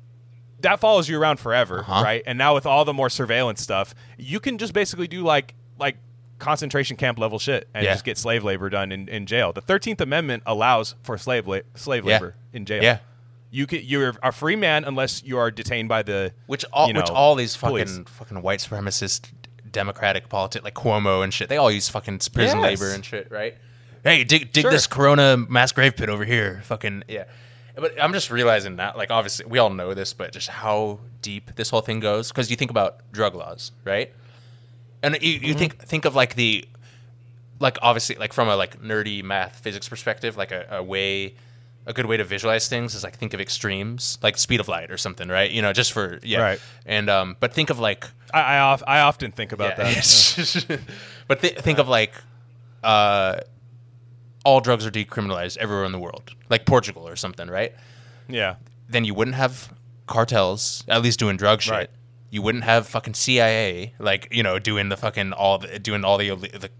that 0.61 0.79
follows 0.79 1.09
you 1.09 1.19
around 1.21 1.41
forever, 1.41 1.81
Uh-huh. 1.81 2.03
right? 2.05 2.23
And 2.27 2.37
now 2.39 2.55
with 2.55 2.67
all 2.67 2.85
the 2.85 2.93
more 2.93 3.09
surveillance 3.09 3.63
stuff, 3.63 3.95
you 4.19 4.41
can 4.41 4.59
just 4.59 4.73
basically 4.75 5.09
do 5.09 5.23
like 5.23 5.55
like 5.79 5.97
concentration 6.41 6.97
camp 6.97 7.19
level 7.19 7.39
shit 7.39 7.69
and 7.75 7.85
Yeah. 7.85 7.93
just 7.93 8.05
get 8.05 8.19
slave 8.19 8.43
labor 8.43 8.69
done 8.69 8.91
in, 8.91 9.09
in 9.09 9.27
jail. 9.27 9.53
The 9.53 9.61
Thirteenth 9.61 10.01
Amendment 10.01 10.43
allows 10.47 10.95
for 11.03 11.17
slave 11.19 11.47
la- 11.47 11.61
slave 11.75 12.05
Yeah. 12.05 12.15
labor 12.15 12.35
in 12.53 12.65
jail. 12.65 12.83
Yeah. 12.83 12.99
You 13.53 13.67
can, 13.67 13.81
you're 13.85 14.15
a 14.23 14.31
free 14.33 14.57
man 14.57 14.85
unless 14.85 15.23
you 15.25 15.37
are 15.39 15.51
detained 15.51 15.89
by 15.89 16.03
the 16.03 16.33
which 16.47 16.65
all 16.73 16.87
you 16.89 16.93
know, 16.93 17.01
which 17.01 17.11
all 17.11 17.35
these 17.35 17.57
fucking 17.57 17.77
police. 17.87 18.01
fucking 18.07 18.43
white 18.43 18.61
supremacist 18.61 19.29
democratic 19.71 20.29
politics 20.29 20.65
like 20.65 20.75
Cuomo 20.75 21.23
and 21.23 21.33
shit. 21.33 21.49
They 21.49 21.57
all 21.57 21.71
use 21.71 21.89
fucking 21.89 22.19
prison 22.33 22.59
Yes. 22.61 22.81
labor 22.81 22.93
and 22.93 23.05
shit, 23.05 23.31
right? 23.31 23.57
Hey, 24.05 24.25
dig 24.25 24.53
dig 24.53 24.63
Sure. 24.63 24.71
this 24.71 24.87
Corona 24.87 25.37
mass 25.37 25.73
grave 25.73 25.97
pit 25.97 26.09
over 26.09 26.25
here. 26.25 26.61
Fucking 26.65 27.05
yeah. 27.09 27.25
But 27.77 28.01
I'm 28.03 28.13
just 28.13 28.31
realizing 28.31 28.77
that, 28.77 28.97
like, 28.99 29.11
obviously, 29.11 29.47
we 29.47 29.59
all 29.59 29.71
know 29.71 29.95
this, 29.95 30.13
but 30.13 30.33
just 30.33 30.49
how 30.49 30.99
deep 31.23 31.55
this 31.55 31.71
whole 31.71 31.81
thing 31.81 32.01
goes. 32.01 32.29
Because 32.29 32.51
you 32.51 32.57
think 32.57 32.71
about 32.71 33.01
drug 33.13 33.35
laws, 33.35 33.73
right? 33.85 34.13
And 35.03 35.17
you, 35.23 35.41
Mm-hmm. 35.41 35.59
think 35.59 35.79
think 35.79 36.05
of 36.05 36.15
like 36.15 36.35
the, 36.35 36.67
like 37.59 37.79
obviously, 37.83 38.17
like 38.17 38.33
from 38.33 38.49
a 38.49 38.57
like 38.57 38.81
nerdy 38.83 39.23
math 39.23 39.61
physics 39.61 39.89
perspective, 39.89 40.37
like 40.37 40.53
a, 40.53 40.67
a 40.71 40.83
way, 40.83 41.35
a 41.87 41.93
good 41.93 42.07
way 42.07 42.17
to 42.19 42.25
visualize 42.25 42.69
things 42.69 42.95
is 42.95 43.03
like 43.03 43.17
think 43.17 43.33
of 43.33 43.41
extremes, 43.41 44.19
like 44.23 44.37
speed 44.37 44.61
of 44.61 44.69
light 44.69 44.91
or 44.91 44.97
something, 44.99 45.29
right? 45.29 45.51
You 45.51 45.63
know, 45.63 45.73
just 45.73 45.93
for 45.93 46.19
yeah. 46.23 46.41
Right. 46.43 46.61
And 46.87 47.09
um, 47.09 47.37
but 47.41 47.53
think 47.55 47.71
of 47.71 47.79
like 47.79 48.07
I 48.35 48.41
I, 48.43 48.73
of, 48.73 48.85
I 48.87 49.01
often 49.01 49.33
think 49.33 49.53
about 49.53 49.79
yeah, 49.79 49.85
that. 49.85 49.95
yes. 49.97 50.67
but 51.29 51.41
th- 51.41 51.59
think 51.59 51.79
of 51.79 51.89
like, 51.89 52.13
uh, 52.83 53.41
all 54.45 54.61
drugs 54.61 54.87
are 54.87 54.91
decriminalized 54.91 55.57
everywhere 55.59 55.85
in 55.85 55.93
the 55.93 55.99
world, 55.99 56.31
like 56.49 56.65
Portugal 56.67 57.07
or 57.09 57.17
something, 57.17 57.49
right? 57.49 57.73
Yeah. 58.29 58.57
Then 58.89 59.05
you 59.05 59.15
wouldn't 59.15 59.37
have 59.37 59.73
cartels 60.07 60.83
at 60.89 61.03
least 61.03 61.19
doing 61.19 61.37
drug 61.37 61.61
shit. 61.63 61.73
Right. 61.73 61.91
You 62.31 62.43
wouldn't 62.43 62.65
have 62.65 62.87
fucking 62.87 63.15
CIA 63.15 63.95
like 63.99 64.29
you 64.31 64.43
know 64.43 64.59
doing 64.59 64.89
the 64.89 64.97
fucking 64.97 65.33
all 65.33 65.59
the, 65.59 65.79
doing 65.79 66.05
all 66.05 66.17
the, 66.17 66.31
the 66.37 66.71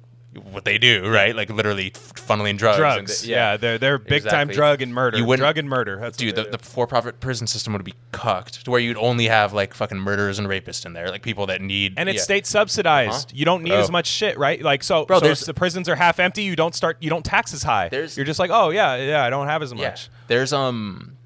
what 0.53 0.65
they 0.65 0.79
do, 0.79 1.09
right? 1.09 1.35
Like 1.35 1.51
literally 1.51 1.91
funneling 1.91 2.57
drugs. 2.57 2.77
and 2.77 2.83
Drugs. 3.07 3.23
the- 3.23 3.29
yeah. 3.31 3.57
they're 3.57 3.79
they're 3.79 3.99
big 3.99 4.23
time 4.23 4.47
drug 4.47 4.81
and 4.81 4.95
murder. 4.95 5.19
You 5.19 5.25
wouldn't- 5.25 5.43
drug 5.43 5.59
and 5.59 5.69
murder. 5.69 5.97
That's 6.01 6.17
Dude, 6.17 6.37
the, 6.37 6.45
the 6.45 6.59
for-profit 6.59 7.19
prison 7.19 7.49
system 7.49 7.73
would 7.73 7.83
be 7.85 7.95
cucked 8.13 8.65
to 8.65 8.71
where 8.71 8.79
you'd 8.79 8.97
only 8.97 9.27
have 9.27 9.53
like 9.53 9.75
fucking 9.75 9.99
murderers 9.99 10.39
and 10.39 10.47
rapists 10.47 10.87
in 10.87 10.93
there, 10.93 11.11
like 11.11 11.23
people 11.23 11.47
that 11.47 11.61
need 11.61 11.95
and 11.97 12.09
it's 12.09 12.19
yeah. 12.19 12.23
state 12.23 12.47
subsidized. 12.47 13.31
Uh-huh. 13.31 13.37
You 13.39 13.45
don't 13.45 13.65
need 13.65 13.73
as 13.73 13.91
much 13.91 14.07
shit, 14.07 14.39
right? 14.39 14.63
Like 14.63 14.85
so, 14.85 15.05
Bro, 15.05 15.19
so 15.35 15.45
the 15.47 15.55
prisons 15.55 15.89
are 15.89 15.97
half 15.97 16.21
empty, 16.21 16.45
you 16.45 16.55
don't 16.55 16.77
start. 16.77 16.99
You 17.01 17.11
don't 17.11 17.25
tax 17.25 17.53
as 17.53 17.65
high. 17.65 17.89
There's- 17.89 18.17
You're 18.17 18.27
just 18.27 18.39
like, 18.39 18.51
oh 18.53 18.71
yeah, 18.71 18.95
yeah, 18.97 19.25
I 19.25 19.31
don't 19.31 19.49
have 19.49 19.63
as 19.63 19.73
Yeah. 19.73 19.89
much. 19.89 20.11
There's 20.29 20.53
um 20.53 21.17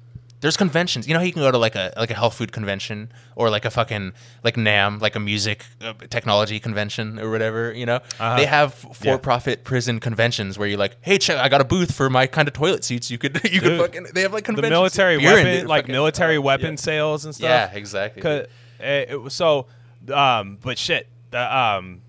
there's 0.45 0.57
conventions. 0.57 1.07
You 1.07 1.15
know 1.15 1.19
how 1.21 1.25
you 1.25 1.33
can 1.33 1.41
go 1.41 1.49
to 1.49 1.57
like 1.57 1.73
a 1.73 1.91
like 1.97 2.11
a 2.11 2.13
health 2.13 2.35
food 2.35 2.51
convention 2.51 3.11
or 3.35 3.49
like 3.49 3.65
a 3.65 3.71
fucking 3.71 4.13
like 4.43 4.55
NAMM, 4.55 5.01
like 5.01 5.15
a 5.15 5.19
music 5.19 5.65
uh, 5.81 5.93
technology 6.11 6.59
convention 6.59 7.17
or 7.19 7.31
whatever, 7.31 7.73
you 7.73 7.87
know? 7.87 7.95
Uh-huh. 7.95 8.35
They 8.37 8.45
have 8.45 8.75
for-profit 8.75 9.63
prison 9.63 9.99
conventions 9.99 10.59
where 10.59 10.67
you're 10.67 10.77
like, 10.77 10.97
"Hey, 11.01 11.17
check, 11.17 11.39
I 11.39 11.49
got 11.49 11.61
a 11.61 11.63
booth 11.63 11.95
for 11.95 12.11
my 12.11 12.27
kind 12.27 12.47
of 12.47 12.53
toilet 12.53 12.83
seats. 12.83 13.09
You 13.09 13.17
could 13.17 13.41
you 13.51 13.59
could 13.59 13.79
fucking 13.79 14.09
they 14.13 14.21
have 14.21 14.33
like 14.33 14.45
conventions. 14.45 14.69
The 14.69 14.75
military 14.75 15.17
weapon, 15.17 15.67
like 15.67 15.85
fucking- 15.85 15.93
military 15.93 16.37
uh, 16.37 16.41
weapon 16.41 16.73
yeah. 16.73 16.75
sales 16.75 17.25
and 17.25 17.33
stuff. 17.33 17.49
Yeah, 17.49 17.71
exactly. 17.73 18.45
it 18.79 19.19
was 19.19 19.33
so, 19.33 19.65
um, 20.13 20.59
but 20.61 20.77
shit, 20.77 21.07
the, 21.31 21.57
um, 21.57 22.03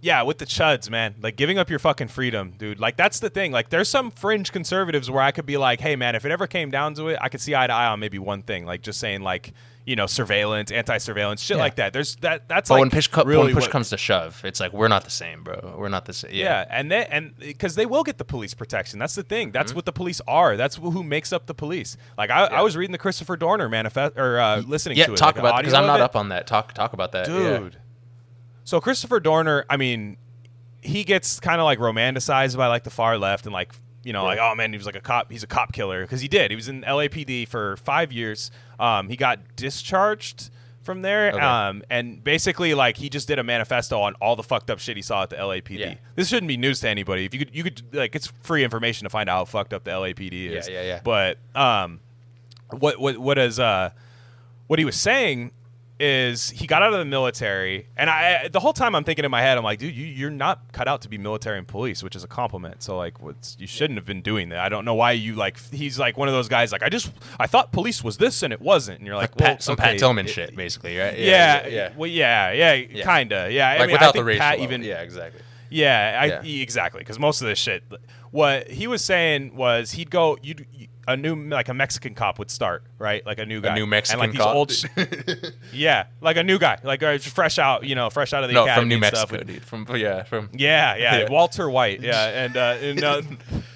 yeah, 0.00 0.22
with 0.22 0.38
the 0.38 0.46
chuds, 0.46 0.88
man, 0.90 1.16
like 1.20 1.36
giving 1.36 1.58
up 1.58 1.68
your 1.70 1.78
fucking 1.80 2.08
freedom, 2.08 2.54
dude. 2.56 2.78
Like 2.78 2.96
that's 2.96 3.18
the 3.20 3.30
thing. 3.30 3.50
Like 3.52 3.68
there's 3.70 3.88
some 3.88 4.10
fringe 4.10 4.52
conservatives 4.52 5.10
where 5.10 5.22
I 5.22 5.32
could 5.32 5.46
be 5.46 5.56
like, 5.56 5.80
hey, 5.80 5.96
man, 5.96 6.14
if 6.14 6.24
it 6.24 6.30
ever 6.30 6.46
came 6.46 6.70
down 6.70 6.94
to 6.94 7.08
it, 7.08 7.18
I 7.20 7.28
could 7.28 7.40
see 7.40 7.54
eye 7.54 7.66
to 7.66 7.72
eye 7.72 7.86
on 7.88 7.98
maybe 8.00 8.18
one 8.18 8.42
thing, 8.42 8.64
like 8.64 8.82
just 8.82 9.00
saying 9.00 9.22
like, 9.22 9.52
you 9.86 9.96
know, 9.96 10.06
surveillance, 10.06 10.70
anti-surveillance, 10.70 11.40
shit 11.42 11.56
Yeah. 11.56 11.62
like 11.62 11.76
that. 11.76 11.92
There's 11.94 12.14
that. 12.16 12.46
That's 12.46 12.68
But 12.68 12.74
like 12.74 12.80
when 12.82 12.90
push, 12.90 13.08
co- 13.08 13.24
really 13.24 13.46
when 13.46 13.54
push 13.54 13.64
what- 13.64 13.70
comes 13.70 13.88
to 13.90 13.96
shove, 13.96 14.40
it's 14.44 14.60
like 14.60 14.72
we're 14.74 14.86
not 14.88 15.04
the 15.04 15.10
same, 15.10 15.42
bro. 15.42 15.74
We're 15.78 15.88
not 15.88 16.04
the 16.04 16.12
same. 16.12 16.30
Yeah, 16.32 16.44
Yeah. 16.60 16.66
and 16.70 16.90
they 16.92 17.06
and 17.06 17.34
because 17.38 17.74
they 17.74 17.86
will 17.86 18.04
get 18.04 18.18
the 18.18 18.24
police 18.24 18.52
protection. 18.54 18.98
That's 18.98 19.14
the 19.14 19.22
thing. 19.22 19.48
Mm-hmm. 19.48 19.52
That's 19.54 19.74
what 19.74 19.84
the 19.86 19.92
police 19.92 20.20
are. 20.28 20.56
That's 20.58 20.76
who 20.76 21.02
makes 21.02 21.32
up 21.32 21.46
the 21.46 21.54
police. 21.54 21.96
Like 22.18 22.30
I, 22.30 22.44
I 22.44 22.60
was 22.60 22.76
reading 22.76 22.92
the 22.92 22.98
Christopher 22.98 23.36
Dorner 23.38 23.68
manifest 23.68 24.16
or 24.18 24.38
uh, 24.38 24.58
listening 24.60 24.98
Yeah, 24.98 25.06
to 25.06 25.14
it. 25.14 25.16
talk 25.16 25.36
like, 25.36 25.44
about 25.44 25.56
because 25.58 25.72
I'm 25.74 25.86
not 25.86 26.00
up 26.02 26.14
on 26.16 26.28
that. 26.28 26.46
Talk 26.46 26.74
talk 26.74 26.92
about 26.92 27.12
that, 27.12 27.26
yeah. 27.28 27.58
dude. 27.58 27.76
So 28.68 28.82
Christopher 28.82 29.18
Dorner, 29.18 29.64
I 29.70 29.78
mean, 29.78 30.18
he 30.82 31.02
gets 31.02 31.40
kind 31.40 31.58
of 31.58 31.64
like 31.64 31.78
romanticized 31.78 32.54
by 32.54 32.66
like 32.66 32.84
the 32.84 32.90
far 32.90 33.16
left 33.16 33.46
and 33.46 33.52
like 33.54 33.72
you 34.04 34.12
know 34.12 34.24
like 34.24 34.38
oh 34.38 34.54
man 34.54 34.72
he 34.72 34.76
was 34.76 34.84
like 34.84 34.94
a 34.94 35.00
cop 35.00 35.32
he's 35.32 35.42
a 35.42 35.46
cop 35.46 35.72
killer 35.72 36.02
because 36.02 36.20
he 36.20 36.28
did 36.28 36.50
he 36.50 36.54
was 36.54 36.68
in 36.68 36.82
LAPD 36.82 37.48
for 37.48 37.78
five 37.78 38.12
years. 38.12 38.50
Um, 38.78 39.08
he 39.08 39.16
got 39.16 39.56
discharged 39.56 40.50
from 40.82 41.00
there. 41.00 41.30
Okay. 41.30 41.40
Um, 41.40 41.82
and 41.88 42.22
basically 42.22 42.74
like 42.74 42.98
he 42.98 43.08
just 43.08 43.26
did 43.26 43.38
a 43.38 43.42
manifesto 43.42 44.02
on 44.02 44.12
all 44.20 44.36
the 44.36 44.42
fucked 44.42 44.68
up 44.68 44.80
shit 44.80 44.96
he 44.96 45.02
saw 45.02 45.22
at 45.22 45.30
the 45.30 45.36
LAPD. 45.36 45.78
Yeah. 45.78 45.94
This 46.14 46.28
shouldn't 46.28 46.48
be 46.48 46.58
news 46.58 46.80
to 46.80 46.90
anybody. 46.90 47.24
If 47.24 47.32
you 47.32 47.38
could 47.38 47.54
you 47.54 47.64
could 47.64 47.94
like 47.94 48.14
it's 48.14 48.26
free 48.26 48.64
information 48.64 49.06
to 49.06 49.08
find 49.08 49.30
out 49.30 49.36
how 49.38 49.44
fucked 49.46 49.72
up 49.72 49.84
the 49.84 49.92
LAPD 49.92 50.50
is. 50.50 50.68
Yeah, 50.68 50.74
yeah, 50.74 50.86
yeah. 50.86 51.00
But 51.02 51.38
um, 51.54 52.00
what 52.68 53.00
what 53.00 53.16
what 53.16 53.38
is 53.38 53.58
uh 53.58 53.92
what 54.66 54.78
he 54.78 54.84
was 54.84 54.96
saying 54.96 55.52
is 56.00 56.50
he 56.50 56.66
got 56.66 56.82
out 56.82 56.92
of 56.92 56.98
the 56.98 57.04
military, 57.04 57.86
and 57.96 58.08
I 58.08 58.48
the 58.48 58.60
whole 58.60 58.72
time 58.72 58.94
I'm 58.94 59.04
thinking 59.04 59.24
in 59.24 59.30
my 59.30 59.40
head, 59.42 59.58
I'm 59.58 59.64
like, 59.64 59.78
dude, 59.78 59.94
you, 59.94 60.06
you're 60.06 60.30
not 60.30 60.72
cut 60.72 60.86
out 60.88 61.02
to 61.02 61.08
be 61.08 61.18
military 61.18 61.58
and 61.58 61.66
police, 61.66 62.02
which 62.02 62.14
is 62.14 62.22
a 62.24 62.28
compliment. 62.28 62.82
So 62.82 62.96
like, 62.96 63.20
what's 63.20 63.56
you 63.58 63.66
shouldn't 63.66 63.96
have 63.98 64.06
been 64.06 64.22
doing 64.22 64.50
that. 64.50 64.60
I 64.60 64.68
don't 64.68 64.84
know 64.84 64.94
why 64.94 65.12
you 65.12 65.34
like. 65.34 65.58
He's 65.70 65.98
like 65.98 66.16
one 66.16 66.28
of 66.28 66.34
those 66.34 66.48
guys. 66.48 66.70
Like 66.72 66.82
I 66.82 66.88
just 66.88 67.10
I 67.40 67.46
thought 67.46 67.72
police 67.72 68.04
was 68.04 68.16
this 68.18 68.42
and 68.42 68.52
it 68.52 68.60
wasn't, 68.60 68.98
and 68.98 69.06
you're 69.06 69.16
like, 69.16 69.30
Like 69.32 69.40
well, 69.40 69.48
Pat, 69.54 69.62
some 69.62 69.72
okay, 69.74 69.82
Pat 69.82 69.98
Tillman 69.98 70.26
it- 70.26 70.30
shit, 70.30 70.54
basically, 70.54 70.96
right? 70.96 71.18
Yeah, 71.18 71.66
yeah. 71.66 71.92
Well, 71.96 72.08
yeah, 72.08 72.52
yeah, 72.52 73.04
kinda. 73.04 73.48
Yeah, 73.50 73.68
I 73.70 73.78
like 73.78 73.86
mean, 73.88 73.92
without 73.94 74.10
I 74.10 74.12
think 74.12 74.26
the. 74.26 74.38
Pat 74.38 74.52
Tillman. 74.58 74.72
even 74.74 74.82
yeah, 74.88 75.02
exactly. 75.02 75.40
yeah, 75.70 76.18
I, 76.20 76.26
Yeah. 76.46 76.62
exactly. 76.62 77.00
Because 77.00 77.18
most 77.18 77.42
of 77.42 77.48
this 77.48 77.58
shit, 77.58 77.82
what 78.30 78.68
he 78.68 78.86
was 78.86 79.04
saying 79.04 79.54
was 79.54 79.92
he'd 79.92 80.10
go, 80.10 80.38
you 80.42 80.54
a 81.08 81.16
new 81.16 81.34
like 81.34 81.70
a 81.70 81.74
Mexican 81.74 82.14
cop 82.14 82.38
would 82.38 82.50
start 82.50 82.84
right, 82.98 83.24
like 83.24 83.38
a 83.38 83.46
new 83.46 83.62
guy, 83.62 83.72
a 83.72 83.74
new 83.74 83.86
Mexican 83.86 84.22
and 84.22 84.32
like 84.34 84.38
cop? 84.38 84.68
these 84.68 84.84
old, 84.96 85.52
yeah, 85.72 86.04
like 86.20 86.36
a 86.36 86.42
new 86.42 86.58
guy, 86.58 86.78
like 86.84 87.02
uh, 87.02 87.16
fresh 87.18 87.58
out, 87.58 87.84
you 87.84 87.94
know, 87.94 88.10
fresh 88.10 88.34
out 88.34 88.42
of 88.42 88.50
the 88.50 88.54
No, 88.54 88.64
academy 88.64 88.82
from 88.82 88.88
New 88.88 88.94
and 88.96 89.04
stuff 89.16 89.32
Mexico, 89.32 89.52
dude. 89.52 89.64
From 89.64 89.96
yeah, 89.96 90.22
from 90.24 90.50
yeah, 90.54 90.96
yeah, 90.96 91.18
Yeah. 91.20 91.30
Walter 91.30 91.70
White, 91.70 92.02
yeah, 92.02 92.44
and 92.44 92.56
uh, 92.56 92.76
and 92.80 93.02
uh, 93.02 93.22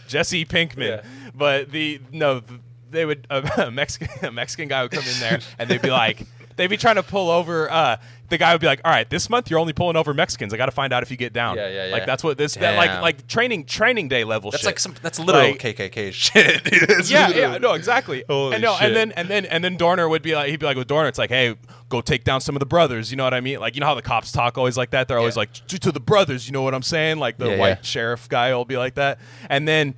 Jesse 0.08 0.44
Pinkman. 0.44 0.88
Yeah. 0.88 1.02
But 1.34 1.70
the 1.70 2.00
no, 2.12 2.42
they 2.90 3.06
would 3.06 3.26
a 3.30 3.70
Mexican 3.70 4.26
a 4.26 4.30
Mexican 4.30 4.68
guy 4.68 4.82
would 4.82 4.92
come 4.92 5.04
in 5.04 5.18
there 5.20 5.40
and 5.58 5.70
they'd 5.70 5.80
be 5.80 5.90
like, 5.90 6.22
they'd 6.56 6.66
be 6.68 6.76
trying 6.76 6.96
to 6.96 7.02
pull 7.02 7.30
over. 7.30 7.70
Uh, 7.70 7.96
the 8.28 8.38
guy 8.38 8.52
would 8.54 8.60
be 8.62 8.66
like, 8.66 8.80
"All 8.84 8.90
right, 8.90 9.08
this 9.10 9.28
month 9.28 9.50
you're 9.50 9.58
only 9.58 9.72
pulling 9.74 9.96
over 9.96 10.14
Mexicans. 10.14 10.54
I 10.54 10.56
got 10.56 10.66
to 10.66 10.72
find 10.72 10.92
out 10.92 11.02
if 11.02 11.10
you 11.10 11.16
get 11.18 11.32
down." 11.32 11.56
Yeah, 11.56 11.68
yeah, 11.68 11.86
yeah. 11.86 11.92
Like 11.92 12.06
that's 12.06 12.24
what 12.24 12.38
this 12.38 12.54
that 12.54 12.76
like 12.76 13.02
like 13.02 13.26
training 13.26 13.66
training 13.66 14.08
day 14.08 14.24
level 14.24 14.50
That's 14.50 14.62
shit. 14.62 14.66
like 14.68 14.78
some. 14.78 14.94
That's 15.02 15.18
literal 15.18 15.50
Like- 15.50 15.58
KKK 15.60 16.12
shit. 16.12 16.62
yeah, 17.10 17.26
literal- 17.26 17.52
yeah, 17.52 17.58
no, 17.58 17.74
exactly. 17.74 18.24
Holy 18.28 18.54
and 18.54 18.62
no, 18.62 18.74
shit. 18.74 18.86
and 18.86 18.96
then 18.96 19.12
and 19.12 19.28
then 19.28 19.44
and 19.46 19.62
then 19.62 19.76
Dorner 19.76 20.08
would 20.08 20.22
be 20.22 20.34
like, 20.34 20.48
he'd 20.50 20.60
be 20.60 20.66
like 20.66 20.76
with 20.78 20.88
Dorner, 20.88 21.08
it's 21.08 21.18
like, 21.18 21.30
hey, 21.30 21.56
go 21.90 22.00
take 22.00 22.24
down 22.24 22.40
some 22.40 22.56
of 22.56 22.60
the 22.60 22.66
brothers. 22.66 23.10
You 23.10 23.16
know 23.18 23.24
what 23.24 23.34
I 23.34 23.40
mean? 23.40 23.60
Like, 23.60 23.74
you 23.74 23.80
know 23.80 23.86
how 23.86 23.94
the 23.94 24.02
cops 24.02 24.32
talk 24.32 24.56
always 24.56 24.78
like 24.78 24.90
that? 24.90 25.08
They're 25.08 25.18
always 25.18 25.36
like 25.36 25.52
to, 25.52 25.92
the 25.92 26.00
brothers. 26.00 26.46
You 26.46 26.52
know 26.52 26.62
what 26.62 26.74
I'm 26.74 26.82
saying? 26.82 27.18
Like 27.18 27.36
the 27.36 27.56
white 27.56 27.84
sheriff 27.84 28.28
guy 28.30 28.54
will 28.54 28.64
be 28.64 28.78
like 28.78 28.94
that. 28.94 29.18
And 29.50 29.68
then, 29.68 29.94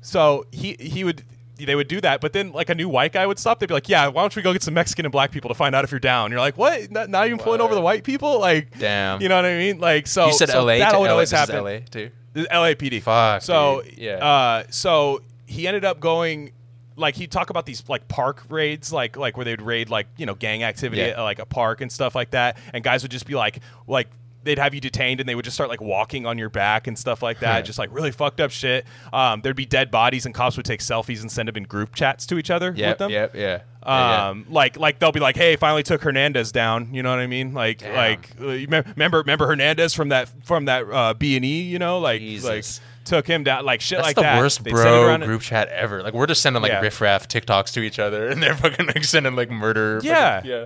so 0.00 0.46
he 0.50 0.76
he 0.80 1.04
would. 1.04 1.22
They 1.58 1.74
would 1.74 1.88
do 1.88 2.00
that, 2.02 2.20
but 2.20 2.32
then 2.32 2.52
like 2.52 2.68
a 2.70 2.74
new 2.74 2.88
white 2.88 3.12
guy 3.12 3.26
would 3.26 3.38
stop. 3.38 3.58
They'd 3.60 3.66
be 3.66 3.74
like, 3.74 3.88
"Yeah, 3.88 4.08
why 4.08 4.22
don't 4.22 4.34
we 4.36 4.42
go 4.42 4.52
get 4.52 4.62
some 4.62 4.74
Mexican 4.74 5.06
and 5.06 5.12
black 5.12 5.30
people 5.30 5.48
to 5.48 5.54
find 5.54 5.74
out 5.74 5.84
if 5.84 5.90
you're 5.90 5.98
down?" 6.00 6.30
You're 6.30 6.40
like, 6.40 6.58
"What? 6.58 6.90
Not, 6.90 7.08
not 7.08 7.26
even 7.26 7.38
pulling 7.38 7.60
over 7.60 7.74
the 7.74 7.80
white 7.80 8.04
people? 8.04 8.38
Like, 8.40 8.78
Damn. 8.78 9.22
you 9.22 9.28
know 9.28 9.36
what 9.36 9.44
I 9.46 9.56
mean? 9.56 9.78
Like, 9.78 10.06
so 10.06 10.26
You 10.26 10.32
said 10.34 10.50
so 10.50 10.64
LA. 10.64 10.78
That 10.78 10.90
to 10.92 10.98
would 11.00 11.06
LA, 11.06 11.12
always 11.12 11.30
happen. 11.30 11.62
LA 11.64 11.78
too. 11.90 12.10
The 12.34 12.42
LAPD. 12.52 13.00
Fuck, 13.02 13.40
So 13.42 13.82
dude. 13.82 13.96
Yeah. 13.98 14.14
Uh, 14.16 14.64
so 14.70 15.22
he 15.46 15.66
ended 15.66 15.84
up 15.84 16.00
going. 16.00 16.52
like 16.98 17.14
he'd 17.14 17.30
talk 17.30 17.50
about 17.50 17.66
these 17.66 17.82
like 17.88 18.06
park 18.08 18.42
raids, 18.48 18.92
like 18.92 19.16
like 19.16 19.36
where 19.36 19.44
they'd 19.44 19.60
raid 19.62 19.88
like 19.90 20.06
you 20.16 20.24
know 20.26 20.34
gang 20.34 20.62
activity 20.62 21.02
Yeah. 21.02 21.08
at 21.08 21.20
like 21.20 21.38
a 21.38 21.46
park 21.46 21.80
and 21.80 21.90
stuff 21.92 22.14
like 22.14 22.30
that, 22.30 22.56
and 22.74 22.82
guys 22.84 23.02
would 23.02 23.10
just 23.12 23.26
be 23.26 23.34
like 23.34 23.60
like. 23.86 24.08
They'd 24.46 24.58
have 24.58 24.74
you 24.74 24.80
detained 24.80 25.20
and 25.20 25.28
they 25.28 25.34
would 25.34 25.44
just 25.44 25.54
start 25.56 25.68
like 25.68 25.80
walking 25.80 26.24
on 26.26 26.38
your 26.38 26.48
back 26.48 26.86
and 26.86 26.98
stuff 26.98 27.22
like 27.22 27.40
that, 27.40 27.64
just 27.66 27.78
like 27.78 27.90
really 27.92 28.10
fucked 28.12 28.40
up 28.40 28.50
shit. 28.50 28.86
Um, 29.12 29.42
there'd 29.42 29.54
be 29.56 29.66
dead 29.66 29.90
bodies 29.90 30.24
and 30.24 30.34
cops 30.34 30.56
would 30.56 30.64
take 30.66 30.80
selfies 30.80 31.20
and 31.20 31.30
send 31.30 31.48
them 31.48 31.56
in 31.56 31.64
group 31.64 31.94
chats 31.94 32.24
to 32.26 32.38
each 32.38 32.50
other 32.50 32.70
with 32.70 32.78
Yep, 32.78 32.98
them. 32.98 33.10
yep, 33.10 33.34
yeah. 33.34 33.40
Yeah, 33.40 33.58
yeah. 33.82 34.28
Um, 34.28 34.46
like 34.48 34.76
like 34.78 34.98
they'll 34.98 35.12
be 35.12 35.20
like, 35.20 35.36
"Hey, 35.36 35.54
finally 35.54 35.84
took 35.84 36.02
Hernandez 36.02 36.50
down." 36.50 36.92
You 36.92 37.04
know 37.04 37.10
what 37.10 37.20
I 37.20 37.28
mean? 37.28 37.54
Like 37.54 37.78
Damn. 37.78 37.94
like 37.94 38.30
uh, 38.40 38.48
you 38.48 38.66
remember 38.66 39.20
remember 39.20 39.46
Hernandez 39.46 39.94
from 39.94 40.08
that 40.08 40.28
from 40.44 40.64
that 40.64 40.82
uh, 40.90 41.14
B 41.14 41.36
and 41.36 41.44
E. 41.44 41.60
You 41.62 41.78
know, 41.78 42.00
like 42.00 42.20
Jesus. 42.20 42.48
like 42.80 43.04
took 43.04 43.28
him 43.28 43.44
down, 43.44 43.64
like 43.64 43.80
shit 43.80 43.98
That's 43.98 44.08
like 44.08 44.16
the 44.16 44.22
that. 44.22 44.38
worst 44.38 44.64
They'd 44.64 44.70
send 44.76 44.80
it 44.80 44.90
bro 44.90 45.06
around- 45.06 45.22
group 45.22 45.40
chat 45.42 45.68
ever. 45.68 46.02
Like 46.02 46.14
we're 46.14 46.26
just 46.26 46.42
sending 46.42 46.60
like 46.62 46.72
Yeah. 46.72 46.80
riffraff 46.80 47.28
TikToks 47.28 47.72
to 47.74 47.80
each 47.82 48.00
other, 48.00 48.26
and 48.30 48.42
they're 48.42 48.56
fucking 48.56 48.86
like 48.86 49.04
sending 49.04 49.36
like 49.36 49.50
murder. 49.50 50.00
fucking- 50.00 50.50
Yeah. 50.50 50.64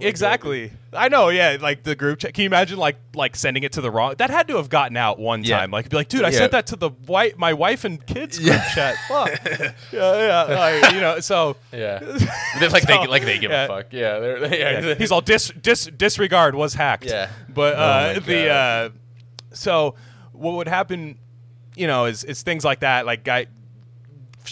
Yeah. 0.00 0.04
Oh 0.04 0.08
Exactly. 0.08 0.72
I 0.92 1.08
know. 1.08 1.28
Yeah, 1.28 1.56
like 1.60 1.82
the 1.82 1.94
group 1.94 2.18
chat. 2.20 2.34
Can 2.34 2.42
you 2.42 2.46
imagine 2.46 2.78
like 2.78 2.96
like 3.14 3.36
sending 3.36 3.62
it 3.62 3.72
to 3.72 3.80
the 3.80 3.90
wrong? 3.90 4.14
That 4.18 4.30
had 4.30 4.48
to 4.48 4.56
have 4.56 4.68
gotten 4.68 4.96
out 4.96 5.18
one 5.18 5.44
Yeah. 5.44 5.58
time. 5.58 5.70
Like 5.70 5.88
be 5.90 5.96
like, 5.96 6.08
dude, 6.08 6.24
I 6.24 6.30
Yeah. 6.30 6.38
sent 6.38 6.52
that 6.52 6.66
to 6.68 6.76
the 6.76 6.90
white 6.90 7.38
my 7.38 7.52
wife 7.52 7.84
and 7.84 8.04
kids 8.06 8.38
group 8.38 8.60
chat. 8.74 8.96
Fuck. 9.08 9.30
yeah, 9.92 9.92
yeah. 9.92 10.42
Like 10.82 10.92
you 10.94 11.00
know. 11.00 11.20
So 11.20 11.56
Yeah. 11.72 11.98
They're 12.58 12.68
like 12.70 12.86
they 12.86 13.06
like 13.06 13.24
they 13.24 13.38
give 13.38 13.50
yeah. 13.50 13.64
a 13.64 13.68
fuck. 13.68 13.86
Yeah. 13.92 14.18
They're, 14.18 14.38
yeah. 14.54 14.80
Yeah. 14.88 14.94
He's 14.94 15.10
all 15.12 15.20
dis, 15.20 15.52
dis 15.60 15.86
disregard 15.86 16.54
was 16.54 16.74
hacked. 16.74 17.04
Yeah. 17.06 17.28
But 17.48 17.74
Oh 17.74 17.78
uh, 17.78 18.18
the 18.20 18.48
uh, 18.50 18.88
so 19.52 19.94
what 20.32 20.54
would 20.54 20.68
happen, 20.68 21.18
you 21.76 21.86
know, 21.86 22.04
is 22.06 22.24
is 22.24 22.42
things 22.42 22.64
like 22.64 22.80
that, 22.80 23.06
like 23.06 23.24
guy 23.24 23.46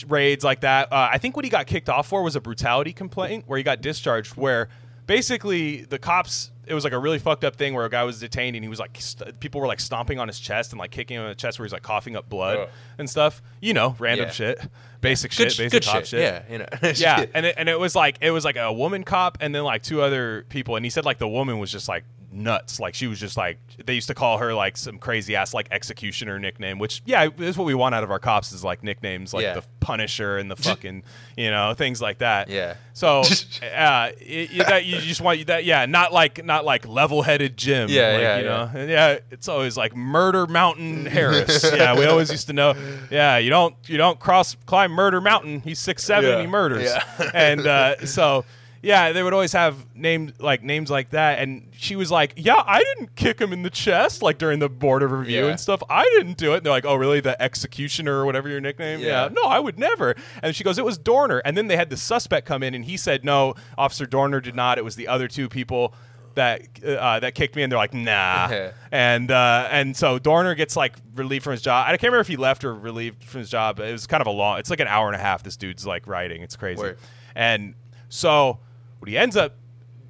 raids 0.09 0.45
like 0.45 0.61
that. 0.61 0.93
Uh, 0.93 1.09
I 1.13 1.19
think 1.19 1.37
what 1.37 1.45
he 1.45 1.51
got 1.51 1.67
kicked 1.67 1.89
off 1.89 2.07
for 2.09 2.23
was 2.23 2.37
a 2.37 2.41
brutality 2.41 2.93
complaint 2.93 3.45
where 3.47 3.57
he 3.57 3.63
got 3.63 3.81
discharged. 3.81 4.37
Where 4.37 4.69
basically 5.07 5.83
the 5.85 5.99
cops. 5.99 6.51
It 6.67 6.75
was 6.75 6.83
like 6.83 6.93
a 6.93 6.99
really 6.99 7.21
fucked 7.21 7.45
up 7.45 7.55
thing 7.55 7.75
where 7.75 7.85
a 7.85 7.89
guy 7.89 8.03
was 8.03 8.19
detained 8.19 8.57
and 8.57 8.65
he 8.65 8.69
was 8.69 8.81
like, 8.81 8.97
st- 9.01 9.39
people 9.39 9.61
were 9.61 9.69
like 9.69 9.79
stomping 9.79 10.19
on 10.19 10.27
his 10.27 10.41
chest 10.41 10.73
and 10.73 10.81
like 10.81 10.91
kicking 10.91 11.17
him 11.17 11.23
in 11.23 11.29
the 11.29 11.35
chest 11.37 11.61
where 11.61 11.65
he's 11.65 11.73
like 11.73 11.85
coughing 11.85 12.17
up 12.17 12.29
blood 12.29 12.59
Ugh. 12.59 12.69
and 12.99 13.09
stuff. 13.09 13.41
You 13.61 13.73
know, 13.73 13.95
random 14.01 14.27
Yeah. 14.27 14.33
shit, 14.33 14.59
basic 15.01 15.31
good, 15.37 15.53
shit, 15.53 15.71
basic 15.71 15.85
cop 15.85 15.99
shit. 15.99 16.07
shit 16.09 16.21
Yeah. 16.21 16.43
You 16.51 16.59
know. 16.59 16.67
yeah, 16.97 17.25
and 17.35 17.47
it, 17.47 17.55
and 17.57 17.69
it 17.69 17.79
was 17.79 17.95
like 17.95 18.19
it 18.21 18.33
was 18.33 18.45
like 18.45 18.57
a 18.57 18.73
woman 18.73 19.05
cop 19.05 19.39
and 19.41 19.55
then 19.55 19.63
like 19.63 19.85
two 19.85 20.03
other 20.03 20.45
people, 20.49 20.75
and 20.75 20.85
he 20.85 20.91
said 20.91 21.05
like 21.05 21.19
the 21.19 21.29
woman 21.29 21.61
was 21.61 21.71
just 21.71 21.89
like 21.89 22.03
nuts, 22.37 22.79
like 22.79 22.95
she 22.95 23.07
was 23.07 23.19
just 23.19 23.37
like 23.37 23.59
they 23.85 23.95
used 23.95 24.09
to 24.09 24.15
call 24.15 24.39
her 24.39 24.55
like 24.55 24.77
some 24.77 24.99
crazy 24.99 25.35
ass 25.35 25.55
like 25.55 25.69
executioner 25.71 26.39
nickname, 26.39 26.79
which 26.79 27.03
yeah 27.07 27.29
is 27.39 27.57
what 27.57 27.65
we 27.65 27.75
want 27.75 27.95
out 27.95 28.05
of 28.05 28.11
our 28.11 28.19
cops 28.19 28.53
is 28.53 28.63
like 28.63 28.83
nicknames 28.85 29.33
like 29.35 29.43
Yeah. 29.43 29.55
the 29.55 29.65
Punisher 29.81 30.37
and 30.39 30.51
the 30.51 30.57
fucking 30.69 31.03
you 31.37 31.51
know 31.51 31.75
things 31.75 32.01
like 32.03 32.19
that. 32.19 32.49
Yeah. 32.49 32.75
So 32.93 33.21
uh, 33.75 34.11
it, 34.21 34.51
it- 34.53 34.67
that 34.67 34.85
you 34.85 34.99
just 34.99 35.21
want 35.21 35.47
that 35.47 35.65
yeah 35.65 35.87
not 35.87 36.13
like 36.13 36.45
not 36.45 36.65
like 36.65 36.87
level 36.87 37.23
headed 37.23 37.57
Jim. 37.57 37.89
Yeah, 37.89 38.13
like, 38.13 38.21
yeah, 38.21 38.39
you 38.39 38.45
yeah. 38.45 38.51
know 38.51 38.71
and 38.81 38.91
yeah 38.91 39.19
it's 39.31 39.49
always 39.49 39.77
like 39.77 39.97
Murder 39.97 40.47
Mountain 40.47 41.07
Harris. 41.17 41.65
yeah, 41.75 41.99
we 41.99 42.05
always 42.07 42.31
used 42.31 42.47
to 42.49 42.53
know. 42.53 42.75
Yeah, 43.11 43.39
you 43.39 43.51
don't 43.51 43.75
you 43.87 43.97
don't 43.97 44.19
cross 44.21 44.57
climb 44.67 44.93
Murder 44.93 45.21
Mountain. 45.21 45.61
He's 45.61 45.79
six 45.79 46.05
seven. 46.05 46.31
Yeah. 46.31 46.41
He 46.41 46.47
murders. 46.47 46.85
Yeah. 46.93 47.31
and 47.35 47.67
uh, 47.67 48.05
so 48.07 48.45
yeah, 48.87 49.11
they 49.11 49.23
would 49.23 49.33
always 49.33 49.53
have 49.53 49.85
names 49.97 50.33
like 50.39 50.63
names 50.63 50.91
like 50.91 51.11
that. 51.11 51.41
And 51.41 51.69
she 51.77 51.97
was 51.97 52.09
like, 52.11 52.35
"Yeah, 52.37 52.63
I 52.65 52.79
didn't 52.85 53.17
kick 53.17 53.41
him 53.41 53.53
in 53.53 53.63
the 53.63 53.71
chest 53.71 54.23
like 54.23 54.39
during 54.39 54.61
the 54.61 54.69
board 54.69 55.03
of 55.03 55.11
review 55.11 55.45
Yeah. 55.45 55.51
and 55.51 55.59
stuff. 55.61 55.83
I 55.91 56.05
didn't 56.17 56.37
do 56.39 56.53
it." 56.55 56.59
And 56.59 56.67
they're 56.67 56.73
like, 56.73 56.87
"Oh, 56.87 56.95
really? 56.95 57.19
The 57.19 57.41
executioner 57.43 58.15
or 58.21 58.25
whatever 58.27 58.49
your 58.49 58.61
nickname? 58.61 59.01
Yeah. 59.01 59.29
No, 59.33 59.43
I 59.43 59.59
would 59.59 59.77
never." 59.79 60.15
And 60.41 60.55
she 60.55 60.63
goes, 60.63 60.79
"It 60.79 60.85
was 60.85 60.99
Dorner." 60.99 61.39
And 61.45 61.57
then 61.57 61.67
they 61.67 61.77
had 61.77 61.91
the 61.91 61.97
suspect 61.97 62.47
come 62.47 62.63
in, 62.63 62.75
and 62.75 62.85
he 62.85 62.97
said, 62.97 63.25
"No, 63.25 63.55
Officer 63.77 64.07
Dorner 64.07 64.41
did 64.41 64.55
not. 64.55 64.79
It 64.79 64.85
was 64.85 64.95
the 64.95 65.09
other 65.09 65.27
two 65.27 65.49
people." 65.49 65.93
That 66.37 66.61
uh, 66.85 67.19
that 67.21 67.35
kicked 67.35 67.57
me, 67.57 67.63
and 67.63 67.73
they're 67.73 67.79
like, 67.79 67.95
nah, 67.95 68.69
and 68.93 69.31
uh, 69.31 69.69
and 69.71 69.97
so 69.97 70.19
Dorner 70.19 70.55
gets 70.55 70.77
like 70.77 70.95
relieved 71.15 71.45
from 71.45 71.53
his 71.53 71.63
job. 71.63 71.87
I 71.87 71.93
can't 71.93 72.03
remember 72.03 72.21
if 72.21 72.29
he 72.29 72.37
left 72.37 72.63
or 72.63 72.75
relieved 72.75 73.25
from 73.25 73.39
his 73.39 73.49
job. 73.49 73.79
But 73.79 73.89
it 73.89 73.93
was 73.93 74.07
kind 74.07 74.21
of 74.21 74.27
a 74.27 74.31
long. 74.33 74.59
It's 74.59 74.69
like 74.69 74.81
an 74.81 74.87
hour 74.87 75.07
and 75.07 75.17
a 75.17 75.19
half. 75.19 75.43
This 75.43 75.57
dude's 75.57 75.87
like 75.87 76.07
writing. 76.07 76.43
It's 76.43 76.55
crazy. 76.55 76.79
Word. 76.83 76.99
And 77.35 77.73
so 78.11 78.59
what 79.07 79.11
he 79.11 79.19
ends 79.19 79.37
up 79.37 79.55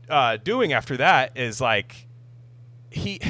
uh, 0.08 0.38
doing 0.38 0.72
after 0.72 0.96
that 0.96 1.36
is 1.36 1.60
like 1.60 2.06
he 2.90 3.20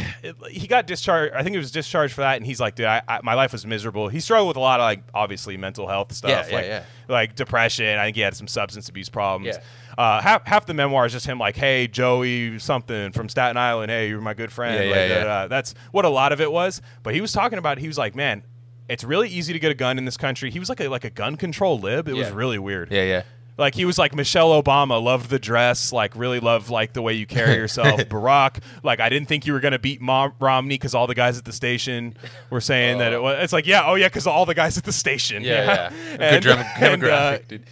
he 0.49 0.67
got 0.69 0.87
discharged. 0.87 1.35
I 1.35 1.43
think 1.43 1.55
he 1.55 1.59
was 1.59 1.73
discharged 1.73 2.15
for 2.15 2.21
that, 2.21 2.37
and 2.37 2.47
he's 2.47 2.61
like, 2.61 2.77
dude, 2.77 2.87
I, 2.87 3.03
I, 3.09 3.21
my 3.23 3.35
life 3.35 3.53
was 3.53 3.67
miserable. 3.67 4.09
He 4.09 4.21
struggled 4.21 4.49
with 4.49 4.57
a 4.57 4.61
lot 4.61 4.79
of 4.81 4.85
like 4.85 5.03
obviously 5.13 5.57
mental 5.57 5.89
health 5.89 6.13
stuff, 6.13 6.31
Yeah, 6.31 6.47
yeah, 6.49 6.55
like 6.55 6.65
yeah. 6.67 6.85
like 7.09 7.35
depression. 7.35 7.99
I 7.99 8.05
think 8.05 8.17
he 8.17 8.23
had 8.23 8.37
some 8.37 8.47
substance 8.47 8.89
abuse 8.89 9.09
problems. 9.09 9.57
Uh, 9.99 10.21
half 10.21 10.47
half 10.47 10.67
the 10.67 10.75
memoir 10.75 11.07
is 11.07 11.13
just 11.13 11.27
him 11.27 11.39
like, 11.39 11.57
hey, 11.57 11.89
Joey 11.89 12.59
something 12.59 13.13
from 13.13 13.29
Staten 13.29 13.57
Island. 13.57 13.91
Hey, 13.91 14.09
you're 14.09 14.21
my 14.21 14.35
good 14.35 14.53
friend. 14.53 14.77
Like. 14.91 15.49
That's 15.49 15.75
what 15.91 16.05
a 16.05 16.11
lot 16.11 16.33
of 16.33 16.41
it 16.41 16.53
was. 16.53 16.81
But 17.03 17.15
he 17.15 17.21
was 17.21 17.33
talking 17.33 17.59
about. 17.59 17.79
He 17.79 17.89
was 17.89 17.99
like, 17.99 18.15
man. 18.15 18.45
It's 18.89 19.03
really 19.03 19.29
easy 19.29 19.53
to 19.53 19.59
get 19.59 19.73
a 19.73 19.75
gun 19.75 19.99
in 19.99 20.05
this 20.05 20.17
country. 20.17 20.49
He 20.49 20.61
was 20.61 20.69
like 20.69 20.79
a 20.81 20.87
like 20.87 21.03
a 21.05 21.11
gun 21.11 21.35
control 21.35 21.81
lib. 21.81 22.07
It 22.07 22.15
was 22.15 22.31
really 22.31 22.61
weird. 22.61 22.93
Yeah. 22.93 23.03
Yeah. 23.03 23.23
Like 23.59 23.75
he 23.75 23.85
was 23.87 23.99
like 23.99 24.15
Michelle 24.15 24.51
Obama, 24.63 25.03
loved 25.03 25.31
the 25.31 25.39
dress, 25.39 25.93
like 25.93 26.15
really 26.15 26.41
loved 26.41 26.69
like 26.69 26.93
the 26.93 27.01
way 27.03 27.15
you 27.15 27.27
carry 27.27 27.55
yourself. 27.57 28.01
Barack, 28.03 28.59
like 28.83 29.01
I 29.01 29.09
didn't 29.09 29.29
think 29.29 29.47
you 29.47 29.53
were 29.55 29.61
gonna 29.61 29.79
beat 29.79 30.01
Mom- 30.03 30.35
Romney 30.39 30.75
because 30.75 30.95
all 30.95 31.07
the 31.07 31.15
guys 31.15 31.39
at 31.39 31.45
the 31.47 31.53
station 31.53 32.17
were 32.51 32.61
saying 32.61 32.99
that 32.99 33.13
it 33.15 33.23
was. 33.23 33.43
It's 33.43 33.53
like 33.55 33.67
yeah, 33.67 33.85
oh 33.87 33.95
yeah, 33.95 34.09
because 34.09 34.27
all 34.27 34.45
the 34.45 34.55
guys 34.55 34.77
at 34.77 34.85
the 34.85 34.93
station. 34.93 35.43
Yeah. 35.43 35.91
Yeah. 35.91 36.17
And- 36.21 36.43
Good 36.43 36.43
drum- 36.43 36.67
and, 36.81 37.05
uh, 37.05 37.39
dude. 37.49 37.65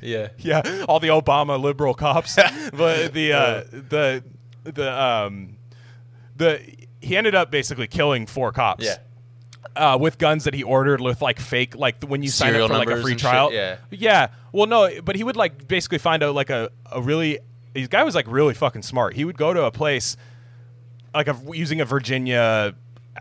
Yeah. 0.00 0.28
yeah, 0.38 0.84
all 0.88 0.98
the 1.00 1.08
Obama 1.08 1.60
liberal 1.60 1.94
cops. 1.94 2.34
but 2.72 3.12
the 3.12 3.32
uh, 3.32 3.64
the 3.70 4.22
the 4.64 5.02
um 5.02 5.56
the 6.36 6.60
he 7.00 7.16
ended 7.16 7.34
up 7.34 7.50
basically 7.50 7.86
killing 7.88 8.26
four 8.26 8.52
cops. 8.52 8.84
Yeah. 8.84 8.96
Uh, 9.76 9.96
with 9.98 10.18
guns 10.18 10.44
that 10.44 10.52
he 10.54 10.62
ordered 10.62 11.00
with 11.00 11.22
like 11.22 11.38
fake 11.40 11.74
like 11.76 12.02
when 12.04 12.22
you 12.22 12.28
sign 12.28 12.54
up 12.56 12.68
for 12.68 12.76
like 12.76 12.90
a 12.90 13.00
free 13.00 13.12
and 13.12 13.20
shit, 13.20 13.30
trial. 13.30 13.52
yeah. 13.52 13.76
Yeah. 13.90 14.26
Well, 14.52 14.66
no, 14.66 14.90
but 15.02 15.16
he 15.16 15.24
would 15.24 15.36
like 15.36 15.66
basically 15.66 15.98
find 15.98 16.22
out 16.22 16.34
like 16.34 16.50
a, 16.50 16.70
a 16.90 17.00
really 17.00 17.38
this 17.72 17.88
guy 17.88 18.02
was 18.02 18.14
like 18.14 18.26
really 18.28 18.52
fucking 18.54 18.82
smart. 18.82 19.14
He 19.14 19.24
would 19.24 19.38
go 19.38 19.54
to 19.54 19.64
a 19.64 19.70
place 19.70 20.16
like 21.14 21.28
a, 21.28 21.36
using 21.52 21.80
a 21.80 21.84
Virginia 21.86 22.74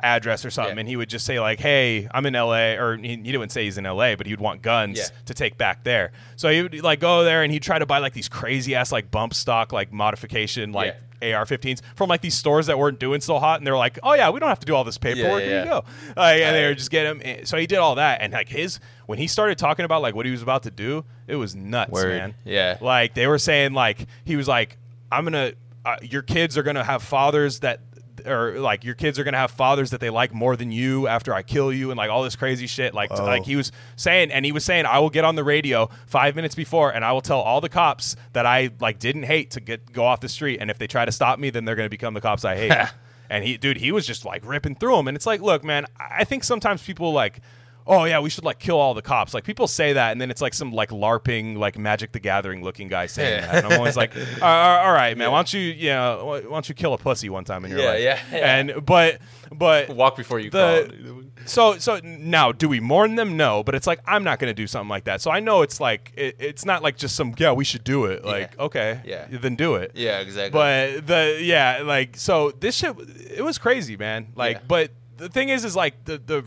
address 0.04 0.44
or 0.46 0.50
something, 0.52 0.76
Yeah. 0.76 0.80
and 0.82 0.90
he 0.90 0.96
would 0.96 1.10
just 1.10 1.26
say 1.26 1.40
like, 1.40 1.60
"Hey, 1.60 2.08
I'm 2.14 2.26
in 2.26 2.36
L.A." 2.36 2.76
or 2.78 2.98
he, 2.98 3.10
he 3.10 3.32
didn't 3.32 3.50
say 3.52 3.66
he's 3.66 3.78
in 3.78 3.86
L.A., 3.86 4.16
but 4.16 4.26
he 4.26 4.34
would 4.34 4.40
want 4.42 4.62
guns 4.62 4.98
Yeah. 4.98 5.06
to 5.26 5.34
take 5.34 5.58
back 5.58 5.84
there. 5.84 6.12
So 6.38 6.50
he 6.50 6.64
would 6.64 6.82
like 6.82 7.00
go 7.00 7.24
there 7.24 7.44
and 7.44 7.52
he'd 7.54 7.64
try 7.64 7.78
to 7.80 7.86
buy 7.86 8.00
like 8.00 8.14
these 8.14 8.30
crazy 8.30 8.74
ass 8.76 8.92
like 8.92 9.12
bump 9.12 9.34
stock 9.34 9.72
like 9.72 9.94
modification 9.94 10.72
like 10.74 10.98
AR-15s 11.22 11.82
from 11.96 12.10
like 12.10 12.22
these 12.22 12.36
stores 12.36 12.68
that 12.68 12.78
weren't 12.78 13.00
doing 13.00 13.22
so 13.22 13.40
hot, 13.40 13.60
and 13.60 13.68
they're 13.68 13.78
like, 13.78 14.00
"Oh 14.04 14.14
yeah, 14.14 14.30
we 14.30 14.40
don't 14.40 14.50
have 14.50 14.60
to 14.60 14.66
do 14.66 14.76
all 14.76 14.84
this 14.84 14.98
paperwork. 14.98 15.42
yeah, 15.42 15.48
Here 15.48 15.60
you 15.60 15.66
go." 15.66 15.84
Like, 16.16 16.42
and 16.42 16.56
they 16.56 16.66
were 16.66 16.74
just 16.74 16.92
get 16.92 17.06
him. 17.06 17.46
So 17.46 17.58
he 17.58 17.68
did 17.68 17.78
all 17.78 17.96
that, 17.96 18.22
and 18.22 18.34
like 18.34 18.50
his 18.50 18.80
when 19.06 19.18
he 19.20 19.28
started 19.28 19.58
talking 19.58 19.86
about 19.86 20.02
like 20.02 20.16
what 20.16 20.26
he 20.26 20.32
was 20.32 20.42
about 20.42 20.64
to 20.64 20.72
do, 20.72 21.06
it 21.28 21.36
was 21.36 21.56
nuts, 21.56 21.92
Word. 21.92 22.18
man. 22.18 22.36
Yeah. 22.46 22.78
Like 22.82 23.14
they 23.14 23.28
were 23.28 23.40
saying 23.40 23.74
like 23.74 24.08
he 24.26 24.36
was 24.36 24.48
like, 24.48 24.78
"I'm 25.12 25.24
gonna, 25.24 25.54
uh, 25.86 25.98
your 26.02 26.22
kids 26.22 26.58
are 26.58 26.64
gonna 26.64 26.84
have 26.84 27.04
fathers 27.04 27.60
that." 27.60 27.80
Or 28.28 28.60
like 28.60 28.84
your 28.84 28.96
kids 28.96 29.18
are 29.20 29.24
gonna 29.24 29.38
have 29.38 29.52
fathers 29.52 29.92
that 29.92 30.00
they 30.00 30.10
like 30.10 30.34
more 30.34 30.56
than 30.56 30.72
you 30.72 31.08
after 31.08 31.34
I 31.34 31.42
kill 31.44 31.72
you 31.72 31.92
and 31.92 31.98
like 31.98 32.10
all 32.10 32.24
this 32.24 32.36
crazy 32.36 32.68
shit. 32.68 32.94
Like 32.94 33.10
like 33.26 33.46
he 33.46 33.56
was 33.56 33.72
saying 33.96 34.32
and 34.32 34.46
he 34.46 34.52
was 34.52 34.64
saying 34.66 34.86
I 34.86 35.00
will 35.00 35.10
get 35.10 35.24
on 35.26 35.36
the 35.36 35.44
radio 35.44 35.90
five 36.06 36.36
minutes 36.36 36.56
before 36.56 36.92
and 36.92 37.04
I 37.06 37.12
will 37.12 37.22
tell 37.22 37.40
all 37.40 37.62
the 37.62 37.70
cops 37.70 38.16
that 38.34 38.46
I 38.46 38.72
like 38.80 39.00
didn't 39.00 39.24
hate 39.24 39.52
to 39.52 39.60
get 39.62 39.92
go 39.92 40.06
off 40.06 40.20
the 40.20 40.30
street 40.30 40.60
and 40.62 40.70
if 40.72 40.78
they 40.78 40.88
try 40.88 41.06
to 41.06 41.12
stop 41.12 41.40
me 41.40 41.50
then 41.50 41.66
they're 41.66 41.76
gonna 41.76 41.90
become 41.90 42.14
the 42.14 42.22
cops 42.22 42.46
I 42.46 42.56
hate. 42.56 42.72
And 43.30 43.46
he 43.46 43.56
dude 43.56 43.78
he 43.78 43.94
was 43.94 44.06
just 44.06 44.26
like 44.26 44.46
ripping 44.46 44.76
through 44.76 44.98
them 44.98 45.08
and 45.08 45.16
it's 45.16 45.26
like 45.26 45.40
look 45.40 45.64
man 45.64 45.86
I 45.98 46.26
think 46.26 46.44
sometimes 46.44 46.84
people 46.84 47.14
like 47.14 47.40
oh 47.88 48.04
yeah 48.06 48.20
we 48.20 48.30
should 48.30 48.44
like 48.44 48.60
kill 48.60 48.78
all 48.78 48.94
the 48.94 49.02
cops 49.02 49.34
like 49.34 49.44
people 49.44 49.68
say 49.68 49.94
that 49.94 50.12
and 50.12 50.22
then 50.22 50.30
it's 50.30 50.42
like 50.42 50.54
some 50.54 50.72
like 50.72 50.90
larping 50.90 51.58
like 51.58 51.78
magic 51.78 52.12
the 52.12 52.20
gathering 52.20 52.64
looking 52.64 52.88
guy 52.88 53.06
saying 53.08 53.42
Yeah. 53.44 53.52
that 53.52 53.64
and 53.66 53.74
i'm 53.74 53.80
always 53.80 53.98
like 53.98 54.16
all 54.18 54.22
right, 54.42 54.86
all 54.86 54.94
right 54.94 55.18
man 55.18 55.32
why 55.32 55.38
don't 55.40 55.54
you 55.54 55.60
you 55.62 55.90
know 55.90 56.26
why 56.26 56.42
don't 56.42 56.70
you 56.70 56.76
kill 56.76 56.94
a 56.94 56.98
pussy 56.98 57.30
one 57.30 57.44
time 57.44 57.66
in 57.66 57.72
your 57.72 57.80
Yeah, 57.82 57.90
life 57.90 58.02
yeah, 58.02 58.20
yeah. 58.32 58.56
and 58.58 58.86
but 58.86 59.20
but 59.52 59.90
Walk 59.90 60.16
before 60.16 60.40
you 60.40 60.50
The- 60.50 60.94
crawl. 61.04 61.24
so 61.46 61.78
so 61.80 62.00
now 62.04 62.52
do 62.52 62.70
we 62.70 62.80
mourn 62.80 63.16
them 63.16 63.36
no 63.36 63.64
but 63.64 63.74
it's 63.76 63.88
like 63.88 64.00
i'm 64.06 64.24
not 64.24 64.38
going 64.40 64.50
to 64.50 64.54
do 64.54 64.68
something 64.68 64.90
like 64.90 65.06
that 65.06 65.22
so 65.22 65.32
i 65.32 65.40
know 65.40 65.62
it's 65.64 65.80
like 65.80 66.14
it, 66.16 66.36
it's 66.40 66.66
not 66.66 66.84
like 66.84 66.98
just 66.98 67.16
some 67.16 67.34
yeah 67.38 67.52
we 67.52 67.64
should 67.66 67.84
do 67.84 68.06
it 68.06 68.24
like 68.24 68.54
Yeah. 68.58 68.64
okay 68.66 69.02
Yeah. 69.06 69.26
then 69.30 69.56
do 69.56 69.76
it 69.76 69.92
Yeah, 69.96 70.20
exactly. 70.20 70.52
but 70.52 71.08
the 71.08 71.40
yeah 71.42 71.82
like 71.84 72.16
so 72.16 72.52
this 72.52 72.76
shit 72.76 72.96
it 73.38 73.44
was 73.44 73.58
crazy 73.58 73.98
man 73.98 74.28
like 74.36 74.58
Yeah. 74.58 74.64
but 74.68 74.92
the 75.18 75.30
thing 75.30 75.50
is 75.50 75.66
is 75.66 75.76
like 75.76 76.06
the 76.06 76.18
the 76.18 76.44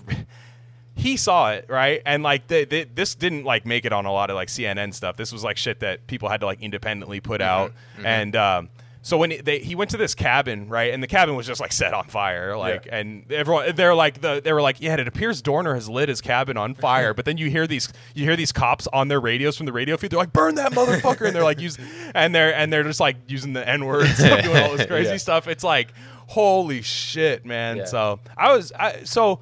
he 0.97 1.17
saw 1.17 1.51
it 1.51 1.67
right 1.69 2.01
and 2.07 2.23
like 2.23 2.47
the, 2.47 2.65
the, 2.65 2.85
this 2.95 3.15
didn't 3.15 3.45
like 3.45 3.67
make 3.67 3.85
it 3.85 3.93
on 3.93 4.07
a 4.07 4.13
lot 4.13 4.31
of 4.31 4.37
like 4.37 4.49
cnn 4.49 4.95
stuff 4.95 5.17
this 5.17 5.33
was 5.33 5.43
like 5.43 5.57
shit 5.57 5.81
that 5.81 6.07
people 6.07 6.29
had 6.29 6.41
to 6.41 6.47
like 6.47 6.61
independently 6.61 7.21
put 7.21 7.41
Mm-hmm. 7.41 7.51
out 7.51 7.73
and 8.05 8.37
um 8.37 8.69
so 9.03 9.19
when 9.19 9.33
he, 9.33 9.37
they, 9.37 9.59
he 9.59 9.75
went 9.75 9.91
to 9.91 9.99
this 9.99 10.15
cabin, 10.15 10.67
right, 10.71 10.95
and 10.95 11.03
the 11.03 11.07
cabin 11.07 11.37
was 11.37 11.47
just 11.47 11.61
like 11.61 11.73
set 11.75 11.93
on 11.93 12.05
fire, 12.07 12.57
like, 12.57 12.87
Yeah. 12.87 12.97
and 13.01 13.31
everyone 13.31 13.77
they're 13.77 13.95
like 13.95 14.23
the 14.23 14.41
they 14.43 14.51
were 14.51 14.63
like, 14.63 14.81
yeah, 14.81 14.95
it 14.99 15.07
appears 15.07 15.43
Dorner 15.43 15.75
has 15.75 15.91
lit 15.91 16.09
his 16.09 16.23
cabin 16.23 16.57
on 16.57 16.75
fire, 16.87 17.13
but 17.13 17.27
then 17.27 17.37
you 17.37 17.51
hear 17.51 17.67
these 17.67 17.93
you 18.15 18.25
hear 18.25 18.35
these 18.35 18.51
cops 18.51 18.87
on 18.95 19.09
their 19.09 19.21
radios 19.21 19.59
from 19.59 19.67
the 19.67 19.75
radio 19.75 19.99
feed, 19.99 20.11
they're 20.11 20.19
like, 20.19 20.33
burn 20.33 20.55
that 20.55 20.73
motherfucker, 20.73 21.27
and 21.27 21.37
they're 21.37 21.43
like 21.45 21.61
use 21.61 21.77
and 22.15 22.35
they're 22.35 22.55
and 22.55 22.73
they're 22.73 22.83
just 22.83 22.99
like 22.99 23.17
using 23.29 23.53
the 23.53 23.69
n 23.69 23.85
words, 23.85 24.17
doing 24.17 24.47
all 24.57 24.75
this 24.75 24.87
crazy 24.89 25.11
Yeah. 25.11 25.17
stuff. 25.19 25.49
It's 25.49 25.65
like, 25.65 25.89
holy 26.29 26.81
shit, 26.81 27.45
man. 27.45 27.77
Yeah. 27.77 27.85
So 27.85 28.21
I 28.39 28.55
was 28.55 28.73
I, 28.73 29.03
so 29.05 29.41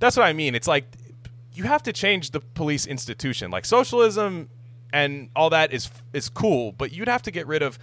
that's 0.00 0.16
what 0.16 0.26
I 0.26 0.32
mean. 0.32 0.54
It's 0.54 0.66
like 0.68 0.84
you 1.52 1.64
have 1.64 1.82
to 1.84 1.92
change 1.92 2.30
the 2.32 2.40
police 2.40 2.86
institution, 2.86 3.50
like 3.50 3.64
socialism 3.64 4.48
and 4.92 5.30
all 5.36 5.50
that 5.50 5.72
is 5.72 5.88
is 6.12 6.28
cool, 6.28 6.72
but 6.72 6.92
you'd 6.92 7.08
have 7.08 7.22
to 7.22 7.30
get 7.30 7.46
rid 7.46 7.62
of 7.62 7.78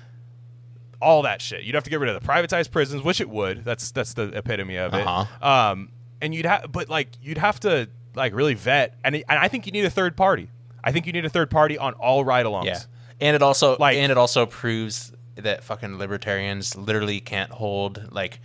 all 1.01 1.21
that 1.21 1.41
shit. 1.41 1.63
You'd 1.63 1.75
have 1.75 1.83
to 1.83 1.89
get 1.89 1.99
rid 1.99 2.09
of 2.13 2.21
the 2.21 2.27
privatized 2.27 2.71
prisons, 2.71 3.03
which 3.03 3.21
it 3.21 3.29
would. 3.29 3.63
That's 3.63 3.91
that's 3.91 4.13
the 4.13 4.29
epitome 4.35 4.77
of 4.77 4.93
it. 4.93 5.05
Uh-huh. 5.07 5.47
Um, 5.47 5.91
and 6.21 6.33
you'd 6.33 6.45
have, 6.45 6.71
but 6.71 6.89
like 6.89 7.09
you'd 7.21 7.37
have 7.37 7.59
to 7.61 7.87
like 8.15 8.33
really 8.33 8.55
vet, 8.55 8.97
and, 9.03 9.15
and 9.15 9.25
I 9.29 9.47
think 9.47 9.65
you 9.67 9.71
need 9.71 9.85
a 9.85 9.89
third 9.91 10.17
party. 10.17 10.49
I 10.83 10.91
think 10.91 11.05
you 11.05 11.13
need 11.13 11.25
a 11.25 11.29
third 11.29 11.51
party 11.51 11.77
on 11.77 11.93
all 11.93 12.23
ride-alongs. 12.25 12.65
Yeah, 12.65 12.79
and 13.19 13.35
it 13.35 13.41
also 13.41 13.77
Like- 13.77 13.97
and 13.97 14.11
it 14.11 14.17
also 14.17 14.45
proves 14.45 15.11
that 15.35 15.63
fucking 15.63 15.97
libertarians 15.99 16.75
literally 16.75 17.19
can't 17.19 17.51
hold 17.51 18.11
like 18.11 18.39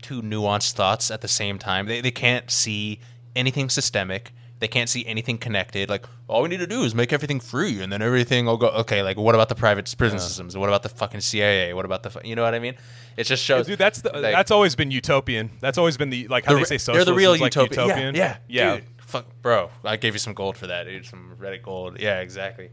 two 0.00 0.22
nuanced 0.22 0.72
thoughts 0.72 1.10
at 1.10 1.20
the 1.20 1.28
same 1.28 1.58
time. 1.58 1.84
They 1.86 2.00
they 2.00 2.10
can't 2.10 2.50
see 2.50 2.98
anything 3.36 3.68
systemic. 3.68 4.32
They 4.60 4.68
can't 4.68 4.90
see 4.90 5.06
anything 5.06 5.38
connected. 5.38 5.88
Like 5.88 6.04
all 6.28 6.42
we 6.42 6.50
need 6.50 6.58
to 6.60 6.66
do 6.66 6.82
is 6.82 6.94
make 6.94 7.14
everything 7.14 7.40
free, 7.40 7.80
and 7.80 7.90
then 7.90 8.02
everything 8.02 8.44
will 8.44 8.58
go. 8.58 8.68
Okay, 8.68 9.02
like 9.02 9.16
what 9.16 9.34
about 9.34 9.48
the 9.48 9.54
private 9.54 9.92
prison 9.96 10.18
systems? 10.18 10.54
What 10.56 10.68
about 10.68 10.82
the 10.82 10.90
fucking 10.90 11.20
CIA? 11.22 11.72
What 11.72 11.86
about 11.86 12.02
the 12.02 12.10
fu- 12.10 12.20
you 12.24 12.36
know 12.36 12.42
what 12.42 12.54
I 12.54 12.58
mean? 12.58 12.74
It 13.16 13.24
just 13.24 13.42
shows. 13.42 13.66
Dude, 13.66 13.78
that's 13.78 14.02
the, 14.02 14.10
like, 14.12 14.34
that's 14.34 14.50
always 14.50 14.74
been 14.76 14.90
utopian. 14.90 15.50
That's 15.60 15.78
always 15.78 15.96
been 15.96 16.10
the 16.10 16.28
like 16.28 16.44
how 16.44 16.52
the 16.52 16.56
they 16.56 16.64
re- 16.74 16.78
say 16.78 16.92
they're 16.92 17.06
the 17.06 17.14
real 17.14 17.30
like 17.32 17.54
utopia. 17.54 17.84
utopian. 17.84 18.14
Yeah, 18.14 18.36
yeah, 18.48 18.64
yeah. 18.64 18.74
Dude, 18.76 18.84
fuck, 18.98 19.26
bro. 19.40 19.70
I 19.82 19.96
gave 19.96 20.12
you 20.14 20.18
some 20.18 20.34
gold 20.34 20.58
for 20.58 20.66
that, 20.66 20.84
dude. 20.84 21.06
Some 21.06 21.36
Reddit 21.40 21.62
gold. 21.62 21.98
Yeah, 21.98 22.20
exactly. 22.20 22.68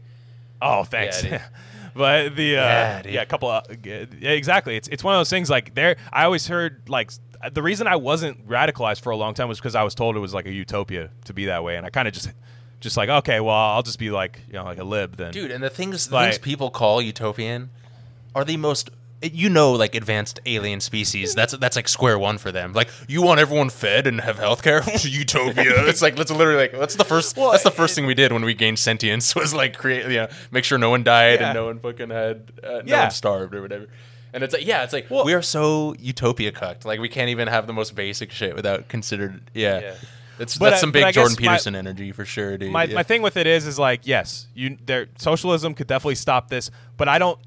Oh, 0.60 0.84
thanks. 0.84 1.24
Yeah, 1.24 1.42
but 1.94 2.36
the 2.36 2.56
uh, 2.58 2.62
Yeah, 2.62 3.02
yeah, 3.06 3.22
a 3.22 3.26
couple 3.26 3.48
of 3.48 3.64
yeah, 3.86 4.04
exactly. 4.32 4.76
It's 4.76 4.88
it's 4.88 5.02
one 5.02 5.14
of 5.14 5.20
those 5.20 5.30
things 5.30 5.48
like 5.48 5.74
there. 5.74 5.96
I 6.12 6.24
always 6.24 6.46
heard 6.48 6.82
like 6.88 7.08
s- 7.08 7.20
the 7.52 7.62
reason 7.62 7.86
I 7.86 7.96
wasn't 7.96 8.46
radicalized 8.48 9.00
for 9.00 9.10
a 9.10 9.16
long 9.16 9.34
time 9.34 9.48
was 9.48 9.58
because 9.58 9.74
I 9.74 9.82
was 9.82 9.94
told 9.94 10.16
it 10.16 10.20
was 10.20 10.34
like 10.34 10.46
a 10.46 10.52
utopia 10.52 11.10
to 11.26 11.32
be 11.32 11.46
that 11.46 11.62
way, 11.64 11.76
and 11.76 11.86
I 11.86 11.90
kind 11.90 12.08
of 12.08 12.14
just 12.14 12.30
just 12.80 12.96
like 12.96 13.08
okay, 13.08 13.40
well, 13.40 13.54
I'll 13.54 13.82
just 13.82 13.98
be 13.98 14.10
like 14.10 14.40
you 14.48 14.54
know 14.54 14.64
like 14.64 14.78
a 14.78 14.84
lib 14.84 15.16
then. 15.16 15.32
dude 15.32 15.50
and 15.50 15.62
the 15.62 15.70
things, 15.70 16.08
the 16.08 16.14
Like- 16.14 16.32
things 16.32 16.38
people 16.38 16.70
call 16.70 17.00
utopian 17.02 17.70
are 18.34 18.44
the 18.44 18.56
most 18.56 18.90
you 19.20 19.48
know 19.50 19.72
like 19.72 19.96
advanced 19.96 20.38
alien 20.46 20.78
species 20.78 21.34
that's 21.34 21.52
that's 21.58 21.74
like 21.74 21.88
square 21.88 22.16
one 22.16 22.38
for 22.38 22.52
them 22.52 22.72
like 22.72 22.88
you 23.08 23.20
want 23.20 23.40
everyone 23.40 23.68
fed 23.68 24.06
and 24.06 24.20
have 24.20 24.36
healthcare 24.38 24.80
utopia 25.12 25.64
it's 25.88 26.00
like 26.00 26.16
let's 26.16 26.30
literally 26.30 26.60
like 26.60 26.70
that's 26.70 26.94
the 26.94 27.04
first 27.04 27.36
Well, 27.36 27.50
that's 27.50 27.64
the 27.64 27.72
first 27.72 27.94
it- 27.94 27.96
thing 27.96 28.06
we 28.06 28.14
did 28.14 28.30
when 28.30 28.44
we 28.44 28.54
gained 28.54 28.78
sentience 28.78 29.34
was 29.34 29.52
like 29.52 29.76
create 29.76 30.08
yeah 30.12 30.30
make 30.52 30.62
sure 30.62 30.78
no 30.78 30.90
one 30.90 31.02
died 31.02 31.40
Yeah. 31.40 31.46
and 31.48 31.54
no 31.56 31.64
one 31.66 31.80
fucking 31.80 32.10
had 32.10 32.52
uh, 32.62 32.68
no 32.68 32.82
Yeah. 32.84 33.02
one 33.02 33.10
starved 33.10 33.56
or 33.56 33.60
whatever 33.62 33.88
and 34.32 34.42
it's 34.44 34.54
like 34.54 34.66
yeah 34.66 34.82
it's 34.84 34.92
like 34.92 35.10
Well- 35.10 35.24
we 35.24 35.34
are 35.34 35.42
so 35.42 35.94
utopia 35.98 36.52
cucked 36.52 36.84
like 36.84 37.00
we 37.00 37.08
can't 37.08 37.30
even 37.30 37.48
have 37.48 37.66
the 37.66 37.72
most 37.72 37.94
basic 37.94 38.30
shit 38.30 38.54
without 38.54 38.88
considered 38.88 39.40
yeah, 39.54 39.80
Yeah. 39.80 39.94
It's, 40.40 40.56
But 40.56 40.70
that's 40.70 40.80
some 40.80 40.92
big 40.92 41.12
Jordan 41.14 41.34
guess 41.34 41.40
my- 41.44 41.52
Peterson 41.54 41.74
energy 41.74 42.12
for 42.12 42.24
sure, 42.24 42.56
dude. 42.56 42.70
my, 42.70 42.84
yeah. 42.84 42.94
my 42.94 43.02
thing 43.02 43.22
with 43.22 43.36
it 43.36 43.46
is 43.48 43.66
is 43.66 43.78
like 43.78 44.02
yes 44.06 44.46
you 44.54 44.78
there 44.86 45.08
socialism 45.18 45.74
could 45.74 45.88
definitely 45.88 46.14
stop 46.14 46.48
this 46.48 46.70
but 46.96 47.08
i 47.08 47.18
don't 47.18 47.38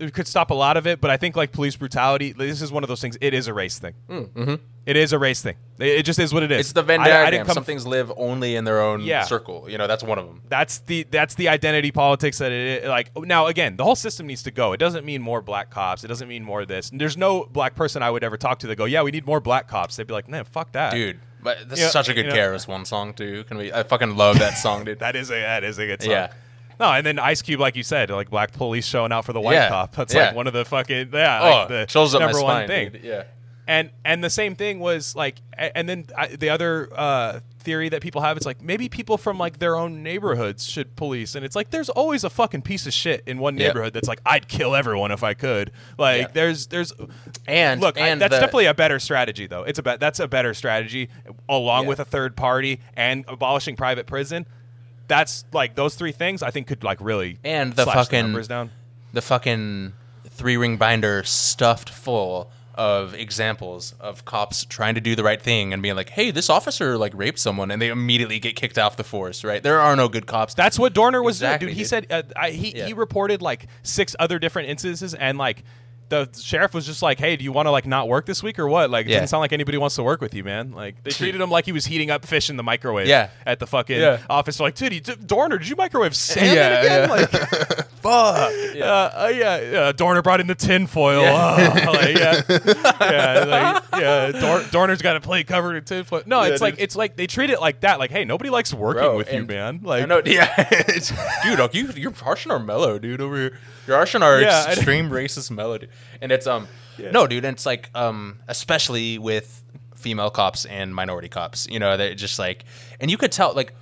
it 0.00 0.14
could 0.14 0.26
stop 0.26 0.50
a 0.50 0.54
lot 0.54 0.76
of 0.76 0.86
it 0.86 1.00
but 1.00 1.10
i 1.10 1.16
think 1.16 1.36
like 1.36 1.52
police 1.52 1.76
brutality 1.76 2.32
this 2.32 2.62
is 2.62 2.72
one 2.72 2.82
of 2.82 2.88
those 2.88 3.00
things 3.00 3.16
it 3.20 3.34
is 3.34 3.46
a 3.46 3.54
race 3.54 3.78
thing 3.78 3.94
mm-hmm. 4.08 4.54
is 4.86 5.12
a 5.12 5.18
race 5.18 5.42
thing 5.42 5.56
it, 5.78 5.86
it 6.00 6.02
just 6.04 6.18
is 6.18 6.32
what 6.34 6.42
it 6.42 6.50
is 6.50 6.60
It's 6.60 6.72
the 6.72 6.82
Venn 6.82 7.00
I- 7.00 7.04
I 7.04 7.08
diagram. 7.08 7.30
didn't 7.30 7.46
come- 7.46 7.54
Some 7.54 7.64
things 7.64 7.86
live 7.86 8.12
only 8.16 8.56
in 8.56 8.64
their 8.64 8.80
own 8.80 9.00
Yeah. 9.02 9.22
circle. 9.22 9.66
You 9.70 9.78
know, 9.78 9.86
that's 9.86 10.02
one 10.02 10.18
of 10.18 10.26
them. 10.26 10.42
that's 10.48 10.78
the 10.80 11.06
that's 11.10 11.34
the 11.36 11.48
identity 11.48 11.90
politics 11.90 12.38
that 12.38 12.52
it 12.52 12.86
like 12.86 13.10
now 13.16 13.46
again 13.46 13.76
the 13.76 13.84
whole 13.84 13.96
system 13.96 14.26
needs 14.26 14.42
to 14.44 14.50
go 14.50 14.72
it 14.72 14.78
doesn't 14.78 15.04
mean 15.04 15.22
more 15.22 15.40
black 15.40 15.70
cops 15.70 16.04
it 16.04 16.08
doesn't 16.08 16.28
mean 16.28 16.44
more 16.44 16.62
of 16.62 16.68
this 16.68 16.90
there's 16.92 17.16
no 17.16 17.44
black 17.44 17.74
person 17.74 18.02
i 18.02 18.10
would 18.10 18.24
ever 18.24 18.36
talk 18.36 18.58
to 18.60 18.66
that 18.66 18.76
go 18.76 18.84
yeah 18.84 19.02
we 19.02 19.10
need 19.10 19.26
more 19.26 19.40
black 19.40 19.68
cops 19.68 19.96
they'd 19.96 20.06
be 20.06 20.12
like 20.14 20.28
nah 20.28 20.42
fuck 20.44 20.72
that 20.72 20.92
Dude, 20.92 21.20
but 21.42 21.68
this 21.68 21.78
Yeah, 21.78 21.86
is 21.86 21.92
such 21.92 22.08
a 22.08 22.14
good 22.14 22.26
you 22.26 22.32
know- 22.32 22.58
One 22.66 22.84
song 22.84 23.14
too. 23.14 23.44
Can 23.44 23.56
we? 23.56 23.72
I 23.72 23.82
fucking 23.82 24.16
love 24.16 24.38
that 24.38 24.58
song, 24.58 24.84
dude. 24.84 24.98
that 25.06 25.16
is 25.16 25.30
a 25.30 25.40
that 25.40 25.64
is 25.64 25.78
a 25.78 25.86
good 25.86 26.02
song 26.02 26.10
Yeah. 26.10 26.32
No, 26.80 26.90
and 26.92 27.04
then 27.06 27.18
Ice 27.18 27.42
Cube, 27.42 27.60
like 27.60 27.76
you 27.76 27.82
said, 27.82 28.10
like 28.10 28.30
black 28.30 28.52
police 28.52 28.86
showing 28.86 29.12
out 29.12 29.24
for 29.26 29.32
the 29.32 29.40
white 29.40 29.54
Yeah, 29.54 29.68
cop. 29.68 29.94
That's 29.94 30.14
yeah. 30.14 30.28
like 30.28 30.34
one 30.36 30.46
of 30.46 30.52
the 30.54 30.64
fucking 30.64 31.10
yeah, 31.12 31.38
oh, 31.42 31.50
like 31.50 31.68
the 31.68 31.86
chills 31.86 32.14
up 32.14 32.20
my 32.20 32.26
number 32.26 32.42
one 32.42 32.56
spine, 32.64 32.68
thing. 32.68 32.92
dude. 32.92 33.04
Yeah. 33.04 33.24
And 33.68 33.90
and 34.04 34.24
the 34.24 34.30
same 34.30 34.56
thing 34.56 34.80
was 34.80 35.14
like, 35.14 35.36
and 35.56 35.88
then 35.88 36.06
I, 36.18 36.26
the 36.26 36.48
other 36.48 36.88
uh, 36.92 37.38
theory 37.60 37.88
that 37.90 38.02
people 38.02 38.20
have 38.20 38.36
is 38.36 38.44
like 38.44 38.60
maybe 38.60 38.88
people 38.88 39.16
from 39.16 39.38
like 39.38 39.60
their 39.60 39.76
own 39.76 40.02
neighborhoods 40.02 40.68
should 40.68 40.96
police, 40.96 41.36
and 41.36 41.44
it's 41.44 41.54
like 41.54 41.70
there's 41.70 41.88
always 41.88 42.24
a 42.24 42.30
fucking 42.30 42.62
piece 42.62 42.86
of 42.88 42.92
shit 42.92 43.22
in 43.26 43.38
one 43.38 43.54
neighborhood 43.54 43.92
that's 43.92 44.08
like 44.08 44.20
I'd 44.26 44.48
kill 44.48 44.74
everyone 44.74 45.12
if 45.12 45.22
I 45.22 45.34
could. 45.34 45.70
Like 45.98 46.32
there's 46.32 46.66
there's 46.66 46.92
And- 47.46 47.80
look, 47.80 47.96
I- 47.96 48.08
and 48.08 48.20
that's 48.20 48.34
the- 48.34 48.40
definitely 48.40 48.66
a 48.66 48.74
better 48.74 48.98
strategy 48.98 49.46
though. 49.46 49.62
It's 49.62 49.78
a 49.78 49.84
be- 49.84 49.98
that's 50.00 50.18
a 50.18 50.26
better 50.26 50.52
strategy 50.52 51.08
along 51.48 51.86
with 51.86 52.00
a 52.00 52.04
third 52.04 52.36
party 52.36 52.80
and 52.94 53.24
abolishing 53.28 53.76
private 53.76 54.06
prison. 54.08 54.46
That's 55.10 55.44
like 55.52 55.74
those 55.74 55.96
three 55.96 56.12
things 56.12 56.42
I 56.42 56.50
think 56.50 56.66
could 56.68 56.82
like 56.84 56.98
really 57.00 57.38
And 57.44 57.72
the 57.74 57.84
slash 57.84 57.94
fucking- 57.96 58.22
numbers 58.22 58.48
down. 58.48 58.70
The 59.12 59.20
fucking 59.20 59.92
three 60.30 60.56
ring 60.56 60.76
binder 60.76 61.22
stuffed 61.24 61.90
full 61.90 62.50
of 62.76 63.12
examples 63.14 63.94
of 64.00 64.24
cops 64.24 64.64
trying 64.64 64.94
to 64.94 65.00
do 65.00 65.14
the 65.16 65.24
right 65.24 65.42
thing 65.42 65.72
and 65.72 65.82
being 65.82 65.96
like, 65.96 66.10
"Hey, 66.10 66.30
this 66.30 66.48
officer 66.48 66.96
like 66.96 67.12
raped 67.14 67.38
someone," 67.40 67.70
and 67.72 67.82
they 67.82 67.88
immediately 67.88 68.38
get 68.38 68.54
kicked 68.56 68.78
off 68.78 68.96
the 68.96 69.04
force. 69.04 69.42
Right? 69.44 69.62
There 69.62 69.80
are 69.80 69.96
no 69.96 70.08
good 70.08 70.26
cops. 70.26 70.54
That's 70.54 70.78
what 70.78 70.94
Dorner 70.94 71.22
was 71.22 71.38
Exactly, 71.38 71.66
doing, 71.66 71.74
dude. 71.74 71.76
He 71.76 71.82
dude. 71.82 71.88
said 71.88 72.06
uh, 72.10 72.22
I, 72.36 72.50
he 72.52 72.76
Yeah. 72.78 72.86
he 72.86 72.92
reported 72.94 73.42
like 73.42 73.66
six 73.82 74.14
other 74.20 74.38
different 74.38 74.68
instances, 74.68 75.12
and 75.12 75.36
like 75.36 75.64
the 76.10 76.28
sheriff 76.38 76.74
was 76.74 76.84
just 76.84 77.02
like, 77.02 77.18
"Hey, 77.18 77.36
do 77.36 77.44
you 77.44 77.52
want 77.52 77.66
to 77.66 77.70
like 77.70 77.86
not 77.86 78.06
work 78.08 78.26
this 78.26 78.42
week 78.42 78.58
or 78.58 78.68
what?" 78.68 78.90
Like, 78.90 79.06
it 79.06 79.10
Yeah. 79.10 79.16
doesn't 79.16 79.28
sound 79.28 79.40
like 79.40 79.52
anybody 79.54 79.78
wants 79.78 79.96
to 79.96 80.02
work 80.02 80.20
with 80.20 80.34
you, 80.34 80.44
man. 80.44 80.72
Like, 80.72 81.02
they 81.02 81.10
treated 81.10 81.40
him 81.40 81.50
like 81.50 81.64
he 81.64 81.72
was 81.72 81.86
heating 81.86 82.10
up 82.10 82.26
fish 82.26 82.50
in 82.50 82.56
the 82.58 82.62
microwave. 82.62 83.06
Yeah. 83.06 83.30
at 83.46 83.58
the 83.58 83.66
fucking 83.66 83.98
Yeah. 83.98 84.18
office. 84.28 84.58
They're 84.58 84.66
like, 84.66 84.74
dude, 84.74 84.92
you, 84.92 85.00
Dorner, 85.00 85.56
did 85.58 85.68
you 85.68 85.76
microwave 85.76 86.14
salmon 86.14 86.54
Yeah, 86.54 86.80
again? 86.80 87.08
yeah. 87.08 87.14
Like, 87.14 87.86
fuck. 88.00 88.52
Yeah, 88.74 88.84
uh, 88.84 89.24
uh, 89.26 89.32
yeah, 89.34 89.60
yeah. 89.60 89.92
Dorner 89.92 90.22
brought 90.22 90.40
in 90.40 90.46
the 90.46 90.54
tinfoil. 90.54 91.22
Yeah. 91.22 91.84
Oh, 91.88 91.92
like, 91.92 92.16
yeah, 92.16 92.42
yeah, 93.00 93.44
like, 93.92 94.00
yeah. 94.00 94.32
Dor- 94.40 94.62
Dorner's 94.70 95.02
got 95.02 95.16
a 95.16 95.20
plate 95.20 95.46
covered 95.46 95.76
in 95.76 95.84
tinfoil. 95.84 96.22
No, 96.26 96.42
Yeah, 96.42 96.52
it's 96.52 96.62
like 96.62 96.76
it's 96.78 96.96
like 96.96 97.16
they 97.16 97.26
treat 97.26 97.50
it 97.50 97.60
like 97.60 97.80
that. 97.80 97.98
Like, 97.98 98.10
hey, 98.10 98.24
nobody 98.24 98.50
likes 98.50 98.72
working 98.74 99.02
Bro, 99.02 99.16
with 99.16 99.32
you, 99.32 99.38
and- 99.40 99.48
man. 99.48 99.80
I 99.84 99.86
Like, 99.86 100.08
know, 100.08 100.22
yeah, 100.26 100.64
dude. 101.44 101.58
like, 101.58 101.74
You 101.74 101.88
you're 101.96 102.12
harsh 102.12 102.46
on 102.46 102.52
our 102.52 102.58
mellow, 102.58 102.98
dude. 102.98 103.20
Over 103.20 103.36
here, 103.36 103.58
you're 103.86 103.96
harsh 103.96 104.14
on 104.14 104.22
our 104.22 104.40
Yeah, 104.40 104.70
extreme 104.72 105.10
racist 105.10 105.50
melody, 105.50 105.88
and 106.20 106.32
it's 106.32 106.46
um, 106.46 106.68
no, 106.98 107.26
dude. 107.26 107.44
And 107.44 107.54
it's 107.54 107.66
like 107.66 107.90
um, 107.94 108.38
especially 108.48 109.18
with 109.18 109.62
female 109.96 110.30
cops 110.30 110.64
and 110.64 110.94
minority 110.94 111.28
cops. 111.28 111.66
You 111.70 111.78
know, 111.78 111.96
they're 111.96 112.14
just 112.14 112.38
like, 112.38 112.64
and 113.00 113.10
you 113.10 113.16
could 113.18 113.32
tell 113.32 113.52
like, 113.54 113.74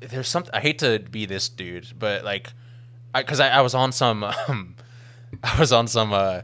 there's 0.00 0.28
something. 0.28 0.52
I 0.54 0.60
hate 0.60 0.78
to 0.80 0.98
be 0.98 1.26
this 1.26 1.48
dude, 1.48 1.86
but 1.98 2.24
like, 2.24 2.52
because 3.14 3.40
I, 3.40 3.48
I, 3.48 3.60
was 3.60 3.74
on 3.74 3.92
some, 3.92 4.24
um, 4.48 4.76
I 5.42 5.58
was 5.58 5.72
on 5.72 5.86
some 5.88 6.12
uh 6.12 6.42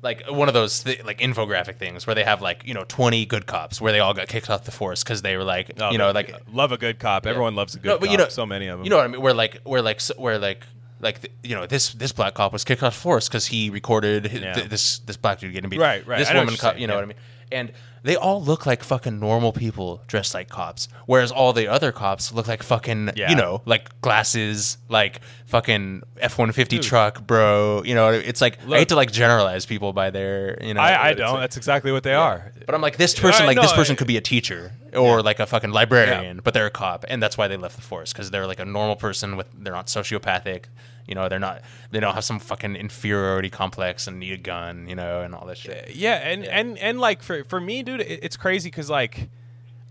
like 0.00 0.24
one 0.30 0.46
of 0.46 0.54
those 0.54 0.84
th- 0.84 1.04
like 1.04 1.18
infographic 1.18 1.76
things 1.76 2.06
where 2.06 2.14
they 2.14 2.22
have 2.22 2.40
like 2.40 2.64
you 2.64 2.72
know 2.72 2.84
20 2.86 3.26
good 3.26 3.46
cops 3.46 3.80
where 3.80 3.90
they 3.92 3.98
all 3.98 4.14
got 4.14 4.28
kicked 4.28 4.48
off 4.48 4.62
the 4.64 4.70
force 4.70 5.02
because 5.02 5.22
they 5.22 5.36
were 5.36 5.42
like 5.42 5.72
Oh, 5.80 5.90
you 5.90 5.98
know 5.98 6.12
like 6.12 6.32
love 6.52 6.70
a 6.70 6.78
good 6.78 7.00
cop. 7.00 7.26
Everyone 7.26 7.56
loves 7.56 7.74
a 7.74 7.78
good 7.78 7.88
no, 7.88 7.92
cop. 7.94 8.00
but 8.02 8.10
you 8.10 8.16
know, 8.16 8.28
so 8.28 8.46
many 8.46 8.68
of 8.68 8.78
them. 8.78 8.84
You 8.84 8.90
know 8.90 8.96
what 8.98 9.04
I 9.06 9.08
mean? 9.08 9.20
Where 9.20 9.34
like, 9.34 9.60
where 9.64 9.82
like, 9.82 9.96
s- 9.96 10.12
where 10.16 10.38
like, 10.38 10.64
like 11.00 11.32
you 11.42 11.56
know, 11.56 11.66
this 11.66 11.90
this 11.94 12.12
black 12.12 12.34
cop 12.34 12.52
was 12.52 12.62
kicked 12.62 12.82
off 12.84 12.94
the 12.94 13.00
force 13.00 13.28
because 13.28 13.46
he 13.46 13.70
recorded 13.70 14.30
Yeah. 14.32 14.52
th- 14.52 14.68
this 14.68 15.00
this 15.00 15.16
black 15.16 15.40
dude 15.40 15.52
getting 15.52 15.68
beat. 15.68 15.80
Right, 15.80 16.06
right. 16.06 16.18
This 16.18 16.30
I 16.30 16.34
woman 16.38 16.54
cop, 16.56 16.78
you 16.78 16.86
know 16.86 16.92
yeah. 16.94 16.96
what 16.98 17.04
I 17.04 17.06
mean? 17.08 17.16
And 17.50 17.72
they 18.02 18.14
all 18.16 18.42
look 18.42 18.64
like 18.64 18.84
fucking 18.84 19.18
normal 19.18 19.52
people 19.52 20.02
dressed 20.06 20.32
like 20.34 20.48
cops, 20.48 20.88
whereas 21.06 21.32
all 21.32 21.52
the 21.52 21.66
other 21.66 21.90
cops 21.92 22.32
look 22.32 22.46
like 22.46 22.62
fucking, 22.62 23.10
Yeah. 23.16 23.28
you 23.30 23.36
know, 23.36 23.60
like 23.66 24.00
glasses, 24.00 24.78
like 24.88 25.20
fucking 25.46 26.02
F 26.18 26.38
one 26.38 26.52
fifty 26.52 26.78
truck, 26.78 27.26
bro. 27.26 27.82
You 27.84 27.94
know, 27.94 28.10
it's 28.10 28.40
like 28.40 28.58
I 28.70 28.78
hate 28.78 28.88
to 28.90 28.96
like 28.96 29.10
generalize 29.10 29.66
people 29.66 29.92
by 29.92 30.10
their, 30.10 30.62
you 30.62 30.74
know. 30.74 30.80
I, 30.80 31.08
I 31.08 31.12
don't. 31.14 31.32
like- 31.34 31.40
That's 31.40 31.56
exactly 31.56 31.90
what 31.92 32.02
they 32.04 32.14
are. 32.14 32.52
but 32.66 32.74
I'm 32.74 32.80
like, 32.80 32.96
this 32.98 33.18
person, 33.18 33.42
I- 33.44 33.46
like 33.46 33.56
no, 33.56 33.62
this 33.62 33.72
person 33.72 33.94
I- 33.94 33.96
could 33.96 34.06
be 34.06 34.16
a 34.16 34.20
teacher 34.22 34.72
or 34.94 35.22
like 35.22 35.40
a 35.40 35.46
fucking 35.46 35.70
librarian, 35.72 36.40
but 36.44 36.54
they're 36.54 36.66
a 36.66 36.70
cop, 36.70 37.04
and 37.08 37.22
that's 37.22 37.36
why 37.36 37.48
they 37.48 37.56
left 37.56 37.76
the 37.76 37.82
force 37.82 38.12
because 38.12 38.30
they're 38.30 38.46
like 38.46 38.60
a 38.60 38.64
normal 38.64 38.96
person 38.96 39.36
with 39.36 39.48
they're 39.58 39.72
not 39.74 39.86
sociopathic, 39.88 40.64
you 41.08 41.14
know, 41.14 41.28
they're 41.28 41.38
not 41.38 41.62
they 41.90 42.00
don't 42.00 42.14
have 42.14 42.24
some 42.24 42.38
fucking 42.38 42.76
inferiority 42.76 43.50
complex 43.50 44.06
and 44.06 44.20
need 44.20 44.32
a 44.32 44.36
gun, 44.36 44.86
you 44.88 44.94
know, 44.94 45.22
and 45.22 45.34
all 45.34 45.46
that 45.46 45.56
shit. 45.56 45.94
Yeah, 45.94 46.16
and 46.16 46.44
and 46.44 46.78
and 46.78 47.00
like 47.00 47.22
for 47.22 47.44
for 47.44 47.60
me, 47.60 47.82
dude, 47.82 48.00
it, 48.00 48.20
it's 48.22 48.36
crazy 48.36 48.70
because 48.70 48.90
like 48.90 49.28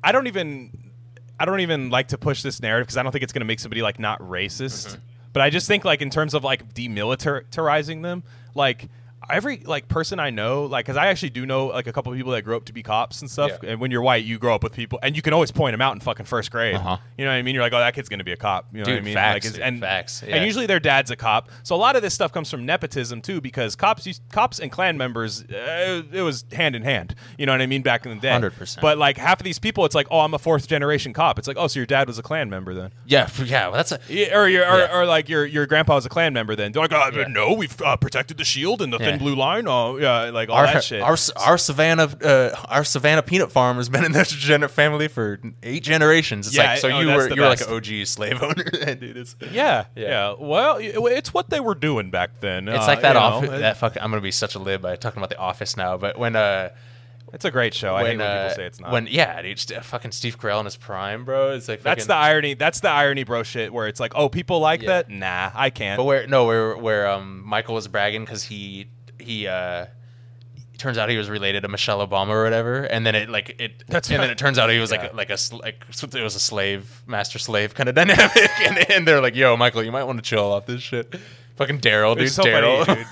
I 0.03 0.11
don't 0.11 0.27
even 0.27 0.91
I 1.39 1.45
don't 1.45 1.59
even 1.61 1.89
like 1.89 2.09
to 2.09 2.17
push 2.17 2.43
this 2.43 2.61
narrative 2.61 2.87
because 2.87 2.97
I 2.97 3.03
don't 3.03 3.11
think 3.11 3.23
it's 3.23 3.33
gonna 3.33 3.45
make 3.45 3.59
somebody 3.59 3.81
like 3.81 3.99
not 3.99 4.19
racist. 4.21 4.89
Mm-hmm. 4.89 5.01
But 5.33 5.41
I 5.41 5.49
just 5.49 5.67
think 5.67 5.83
like 5.83 6.01
in 6.01 6.09
terms 6.09 6.33
of 6.33 6.43
like 6.43 6.73
demilitarizing 6.73 8.03
them, 8.03 8.23
like 8.55 8.89
every 9.29 9.57
like 9.57 9.87
person 9.87 10.19
I 10.19 10.29
know, 10.29 10.65
like, 10.65 10.85
because 10.85 10.97
I 10.97 11.07
actually 11.07 11.31
do 11.31 11.45
know 11.45 11.67
like 11.67 11.87
a 11.87 11.93
couple 11.93 12.11
of 12.11 12.17
people 12.17 12.31
that 12.33 12.43
grew 12.43 12.55
up 12.55 12.65
to 12.65 12.73
be 12.73 12.83
cops 12.83 13.21
and 13.21 13.29
stuff. 13.29 13.51
Yeah. 13.63 13.71
And 13.71 13.81
when 13.81 13.91
you're 13.91 14.01
white, 14.01 14.25
you 14.25 14.37
grow 14.37 14.55
up 14.55 14.63
with 14.63 14.73
people, 14.73 14.99
and 15.03 15.15
you 15.15 15.21
can 15.21 15.33
always 15.33 15.51
point 15.51 15.73
them 15.73 15.81
out 15.81 15.93
in 15.93 15.99
fucking 15.99 16.25
first 16.25 16.51
grade. 16.51 16.75
Uh-huh. 16.75 16.97
You 17.17 17.25
know 17.25 17.31
what 17.31 17.37
I 17.37 17.41
mean? 17.41 17.55
You're 17.55 17.63
like, 17.63 17.73
oh, 17.73 17.79
that 17.79 17.93
kid's 17.93 18.09
gonna 18.09 18.23
be 18.23 18.31
a 18.31 18.37
cop. 18.37 18.67
You 18.71 18.83
know 18.83 18.91
what 18.91 18.99
I 18.99 19.01
mean? 19.01 19.13
facts, 19.13 19.45
like, 19.45 19.53
dude, 19.55 19.63
and 19.63 19.79
facts, 19.79 20.23
yeah. 20.25 20.35
and 20.35 20.45
usually 20.45 20.65
their 20.65 20.79
dad's 20.79 21.11
a 21.11 21.15
cop. 21.15 21.49
So 21.63 21.75
a 21.75 21.77
lot 21.77 21.95
of 21.95 22.01
this 22.01 22.13
stuff 22.13 22.31
comes 22.31 22.49
from 22.49 22.65
nepotism 22.65 23.21
too, 23.21 23.41
because 23.41 23.75
cops, 23.75 24.05
used, 24.05 24.21
cops 24.31 24.59
and 24.59 24.71
Klan 24.71 24.97
members, 24.97 25.43
uh, 25.43 26.03
it 26.11 26.21
was 26.21 26.45
hand 26.51 26.75
in 26.75 26.83
hand. 26.83 27.15
You 27.37 27.45
know 27.45 27.51
what 27.51 27.61
I 27.61 27.65
mean? 27.65 27.81
Back 27.81 28.05
in 28.05 28.13
the 28.13 28.21
day, 28.21 28.29
100%. 28.29 28.81
But 28.81 28.97
like 28.97 29.17
half 29.17 29.39
of 29.39 29.43
these 29.43 29.59
people, 29.59 29.85
it's 29.85 29.95
like, 29.95 30.07
oh, 30.11 30.19
I'm 30.19 30.33
a 30.33 30.39
fourth 30.39 30.67
generation 30.67 31.13
cop. 31.13 31.39
It's 31.39 31.47
like, 31.47 31.57
oh, 31.57 31.67
so 31.67 31.79
your 31.79 31.85
dad 31.85 32.07
was 32.07 32.19
a 32.19 32.23
Klan 32.23 32.49
member 32.49 32.73
then. 32.73 32.93
Yeah, 33.05 33.29
yeah. 33.43 33.67
Well, 33.67 33.77
that's 33.77 33.91
a 33.91 33.99
Yeah, 34.09 34.37
or, 34.37 34.47
your, 34.47 34.65
or, 34.65 35.01
or 35.01 35.05
like 35.05 35.29
your 35.29 35.45
your 35.45 35.65
grandpa 35.65 35.95
was 35.95 36.05
a 36.05 36.09
Klan 36.09 36.33
member. 36.33 36.55
Then 36.55 36.71
they're 36.71 36.81
like, 36.81 36.93
oh, 36.93 37.09
Yeah. 37.13 37.27
no, 37.27 37.53
we've 37.53 37.79
uh, 37.81 37.97
protected 37.97 38.37
the 38.37 38.45
shield 38.45 38.81
and 38.81 38.91
the 38.91 39.16
thin 39.17 39.25
blue 39.25 39.35
line. 39.35 39.67
Oh, 39.67 39.97
yeah, 39.97 40.29
like 40.29 40.49
all 40.49 40.55
our, 40.57 40.65
that 40.67 40.83
shit. 40.83 41.01
our 41.01 41.17
our 41.37 41.57
Savannah 41.57 42.03
uh, 42.23 42.49
our 42.69 42.83
Savannah 42.83 43.21
peanut 43.23 43.51
farm 43.51 43.77
has 43.77 43.89
been 43.89 44.03
in 44.05 44.11
this 44.11 44.29
gen- 44.29 44.67
family 44.67 45.07
for 45.07 45.39
eight 45.63 45.83
generations. 45.83 46.47
It's 46.47 46.55
Yeah, 46.55 46.71
like 46.71 46.79
so 46.79 46.89
oh, 46.89 46.99
you 46.99 47.07
were 47.07 47.29
you 47.33 47.41
were 47.41 47.47
like 47.47 47.61
an 47.61 47.73
OG 47.73 48.05
slave 48.07 48.41
owner, 48.43 48.53
dude. 48.95 49.17
It's, 49.17 49.35
yeah, 49.51 49.85
Yeah. 49.95 50.07
yeah, 50.07 50.33
Well, 50.39 50.77
it's 50.79 51.33
what 51.33 51.49
they 51.49 51.59
were 51.59 51.75
doing 51.75 52.09
back 52.11 52.39
then. 52.39 52.67
it's 52.67 52.83
uh, 52.83 52.87
like 52.87 53.01
that 53.01 53.13
you 53.15 53.19
off 53.21 53.43
know. 53.43 53.57
that 53.59 53.77
fucking. 53.77 54.01
I'm 54.01 54.09
gonna 54.11 54.21
be 54.21 54.31
such 54.31 54.55
a 54.55 54.59
lib 54.59 54.81
by 54.81 54.95
talking 54.95 55.19
about 55.19 55.29
the 55.29 55.37
Office 55.39 55.75
now, 55.77 55.97
but 55.97 56.17
when 56.17 56.35
uh 56.35 56.69
It's 57.33 57.43
a 57.45 57.51
great 57.51 57.73
show. 57.73 57.93
I 57.93 57.99
hate 58.03 58.09
when 58.09 58.17
when 58.19 58.27
uh, 58.27 58.43
people 58.43 58.55
say 58.55 58.65
it's 58.67 58.79
not. 58.79 58.91
when 58.91 59.07
yeah, 59.07 59.41
dude, 59.41 59.59
fucking 59.59 60.11
Steve 60.13 60.39
Carell 60.39 60.59
in 60.59 60.65
his 60.65 60.77
prime, 60.77 61.25
bro. 61.25 61.51
It's 61.51 61.67
like 61.67 61.83
that's 61.83 62.05
the 62.05 62.15
irony. 62.15 62.53
That's 62.53 62.79
the 62.79 62.89
irony, 62.89 63.23
bro. 63.25 63.43
Shit, 63.43 63.73
where 63.73 63.87
it's 63.89 63.99
like, 63.99 64.13
oh, 64.15 64.29
people 64.29 64.59
like 64.61 64.81
Yeah. 64.81 64.87
that. 65.03 65.09
Nah, 65.09 65.51
I 65.53 65.69
can't. 65.69 65.97
But 65.97 66.05
where 66.05 66.25
no, 66.27 66.45
where 66.45 66.77
where 66.77 67.07
um 67.09 67.43
Michael 67.45 67.75
was 67.75 67.87
bragging 67.89 68.23
because 68.23 68.43
he 68.43 68.87
he 69.27 69.47
uh 69.47 69.85
turns 70.77 70.97
out 70.99 71.09
he 71.09 71.17
was 71.17 71.27
related 71.29 71.61
to 71.61 71.67
Michelle 71.67 72.07
Obama 72.07 72.29
or 72.29 72.43
whatever, 72.43 72.83
and 72.83 73.05
then 73.05 73.15
it 73.15 73.29
like 73.29 73.55
it 73.59 73.83
That's 73.87 74.09
and 74.11 74.21
then 74.21 74.29
it 74.29 74.37
turns 74.37 74.59
out 74.59 74.69
he 74.69 74.77
was 74.79 74.91
Yeah. 74.91 75.09
like 75.13 75.13
like 75.15 75.29
a 75.31 75.37
like 75.55 75.83
it 75.89 76.23
was 76.23 76.35
a 76.35 76.39
slave 76.39 77.01
master 77.07 77.39
slave 77.39 77.73
kind 77.73 77.89
of 77.89 77.95
dynamic, 78.01 78.59
and, 78.61 78.91
and 78.91 79.07
they're 79.07 79.21
like, 79.21 79.35
yo, 79.35 79.57
Michael, 79.57 79.83
you 79.83 79.91
might 79.91 80.03
want 80.03 80.17
to 80.17 80.21
chill 80.23 80.51
off 80.53 80.65
this 80.67 80.81
shit. 80.81 81.15
Fucking 81.55 81.79
Darryl, 81.79 82.15
dude, 82.15 82.29
so 82.31 82.43
Darryl. 82.43 82.85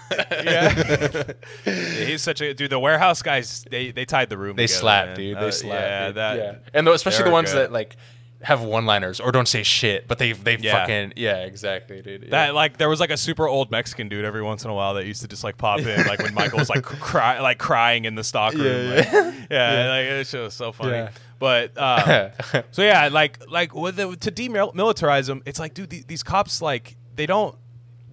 Yeah. 0.45 1.33
Yeah, 1.65 2.05
he's 2.05 2.21
such 2.21 2.41
a 2.41 2.53
dude. 2.53 2.69
The 2.69 2.77
warehouse 2.77 3.23
guys, 3.23 3.65
they 3.71 3.89
they 3.89 4.05
tied 4.05 4.29
the 4.29 4.37
room. 4.37 4.55
They 4.55 4.67
together, 4.67 4.79
slap, 4.81 5.05
man. 5.07 5.15
dude. 5.15 5.37
Uh, 5.37 5.45
They 5.45 5.51
slap. 5.51 5.81
Yeah, 5.81 6.05
dude. 6.07 6.15
that. 6.17 6.37
yeah. 6.37 6.55
and 6.73 6.85
though, 6.85 6.93
especially 6.93 7.23
the 7.25 7.31
ones 7.31 7.51
good. 7.51 7.63
that 7.63 7.71
like 7.71 7.95
have 8.41 8.61
one-liners 8.61 9.19
or 9.19 9.31
don't 9.31 9.47
say 9.47 9.63
shit, 9.63 10.07
but 10.07 10.19
they 10.19 10.33
they 10.33 10.57
Yeah. 10.57 10.79
fucking 10.79 11.13
yeah, 11.15 11.37
exactly, 11.45 12.01
dude. 12.01 12.23
Yeah. 12.23 12.29
That 12.29 12.53
like 12.55 12.77
there 12.77 12.89
was 12.89 12.99
like 12.99 13.09
a 13.09 13.17
super 13.17 13.47
old 13.47 13.71
Mexican 13.71 14.07
dude 14.09 14.25
every 14.25 14.43
once 14.43 14.63
in 14.63 14.69
a 14.69 14.73
while 14.73 14.93
that 14.95 15.05
used 15.05 15.21
to 15.21 15.27
just 15.27 15.43
like 15.43 15.57
pop 15.57 15.79
in 15.79 16.05
like 16.05 16.21
when 16.21 16.33
Michael 16.33 16.59
was 16.59 16.69
like 16.69 16.83
cry 16.83 17.39
like 17.39 17.57
crying 17.57 18.05
in 18.05 18.15
the 18.15 18.23
stock 18.23 18.53
room. 18.53 18.63
Yeah, 18.91 18.95
like- 18.95 19.11
yeah. 19.13 19.31
yeah, 19.49 19.89
like 19.89 20.05
it's 20.05 20.31
just 20.31 20.57
so 20.57 20.71
funny. 20.71 21.09
But 21.39 21.77
um, 21.81 22.31
so 22.71 22.81
yeah, 22.83 23.07
like 23.09 23.39
like 23.49 23.73
with 23.73 23.95
the, 23.95 24.15
to 24.15 24.31
demilitarize 24.31 25.27
them, 25.27 25.41
it's 25.45 25.59
like 25.59 25.73
dude, 25.73 25.89
the- 25.89 26.03
these 26.07 26.23
cops 26.23 26.61
like 26.61 26.95
they 27.15 27.25
don't 27.25 27.55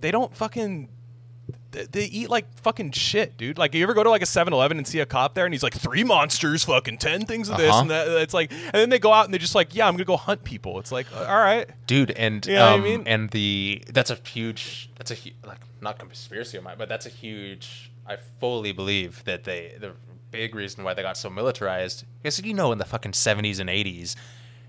they 0.01 0.11
don't 0.11 0.35
fucking 0.37 0.89
they, 1.73 2.05
eat 2.05 2.31
like 2.31 2.47
fucking 2.61 2.93
shit, 2.93 3.37
dude. 3.37 3.59
Like, 3.59 3.75
you 3.75 3.83
ever 3.83 3.95
go 3.95 4.03
to 4.03 4.11
like 4.11 4.23
a 4.23 4.27
7-Eleven 4.27 4.77
and 4.79 4.87
see 4.87 5.01
a 5.01 5.07
cop 5.07 5.35
there, 5.35 5.45
and 5.45 5.53
he's 5.55 5.63
like, 5.63 5.75
three 5.75 6.05
monsters, 6.05 6.65
fucking 6.65 6.99
ten 6.99 7.25
things 7.27 7.49
of 7.49 7.57
this 7.57 7.71
Uh-huh. 7.71 7.81
and 7.83 7.91
that. 7.91 8.09
It's 8.09 8.35
like, 8.35 8.53
and 8.53 8.73
then 8.75 8.91
they 8.91 8.99
go 8.99 9.13
out 9.13 9.25
and 9.25 9.35
they're 9.35 9.39
just 9.39 9.55
like, 9.55 9.75
yeah, 9.75 9.87
I'm 9.89 9.95
gonna 9.95 10.05
go 10.05 10.17
hunt 10.17 10.45
people. 10.45 10.79
It's 10.79 10.93
like, 10.93 11.07
all 11.17 11.25
right, 11.39 11.69
dude 11.87 12.11
and 12.13 12.45
You 12.47 12.55
know 12.55 12.65
what 12.67 12.73
I 12.73 12.75
um, 12.77 12.83
mean? 12.83 13.03
and 13.07 13.31
the 13.31 13.83
that's 13.91 14.11
a 14.11 14.17
huge 14.17 14.91
that's 14.97 15.11
a 15.11 15.17
like 15.47 15.59
not 15.81 15.99
conspiracy 15.99 16.57
of 16.57 16.63
mine 16.65 16.77
but 16.79 16.89
that's 16.89 17.07
a 17.07 17.09
huge 17.09 17.91
i 18.07 18.17
fully 18.39 18.71
believe 18.73 19.25
that 19.25 19.43
they 19.45 19.75
the 19.81 19.93
big 20.31 20.55
reason 20.55 20.85
why 20.85 20.95
they 20.95 21.03
got 21.03 21.17
so 21.17 21.29
militarized 21.29 22.05
because 22.23 22.41
you 22.41 22.55
know 22.55 22.71
in 22.73 22.79
the 22.79 22.85
fucking 22.85 23.11
70s 23.13 23.59
and 23.59 23.69
80s 23.69 24.15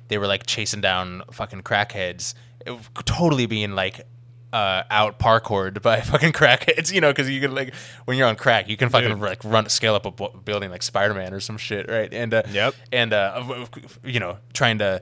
they 0.07 0.17
were 0.17 0.25
like 0.27 0.45
chasing 0.47 0.81
down 0.81 1.21
fucking 1.31 1.61
crackheads 1.61 2.33
it, 2.65 2.75
totally 3.05 3.45
being 3.45 3.75
like 3.75 4.01
uh, 4.53 4.83
out 4.89 5.17
parkoured 5.19 5.81
by 5.81 5.99
fucking 6.11 6.31
crackheads, 6.31 6.93
you 6.93 7.01
know, 7.01 7.09
because 7.11 7.29
you 7.29 7.41
can 7.41 7.53
like 7.55 7.73
when 8.05 8.15
you're 8.17 8.27
on 8.27 8.35
crack, 8.37 8.69
you 8.69 8.77
can 8.77 8.87
fucking 8.89 9.09
Dude. 9.09 9.19
like 9.19 9.43
run 9.43 9.67
scale 9.67 9.95
up 9.95 10.05
a 10.05 10.11
bu- 10.11 10.37
building 10.45 10.69
like 10.71 10.83
Spider 10.83 11.13
Man 11.15 11.33
or 11.33 11.39
some 11.39 11.57
shit, 11.57 11.89
right? 11.89 12.13
And 12.13 12.33
uh, 12.33 12.43
Yep. 12.51 12.75
and 12.91 13.11
uh, 13.13 13.65
you 14.05 14.19
know, 14.19 14.37
trying 14.53 14.77
to, 14.77 15.01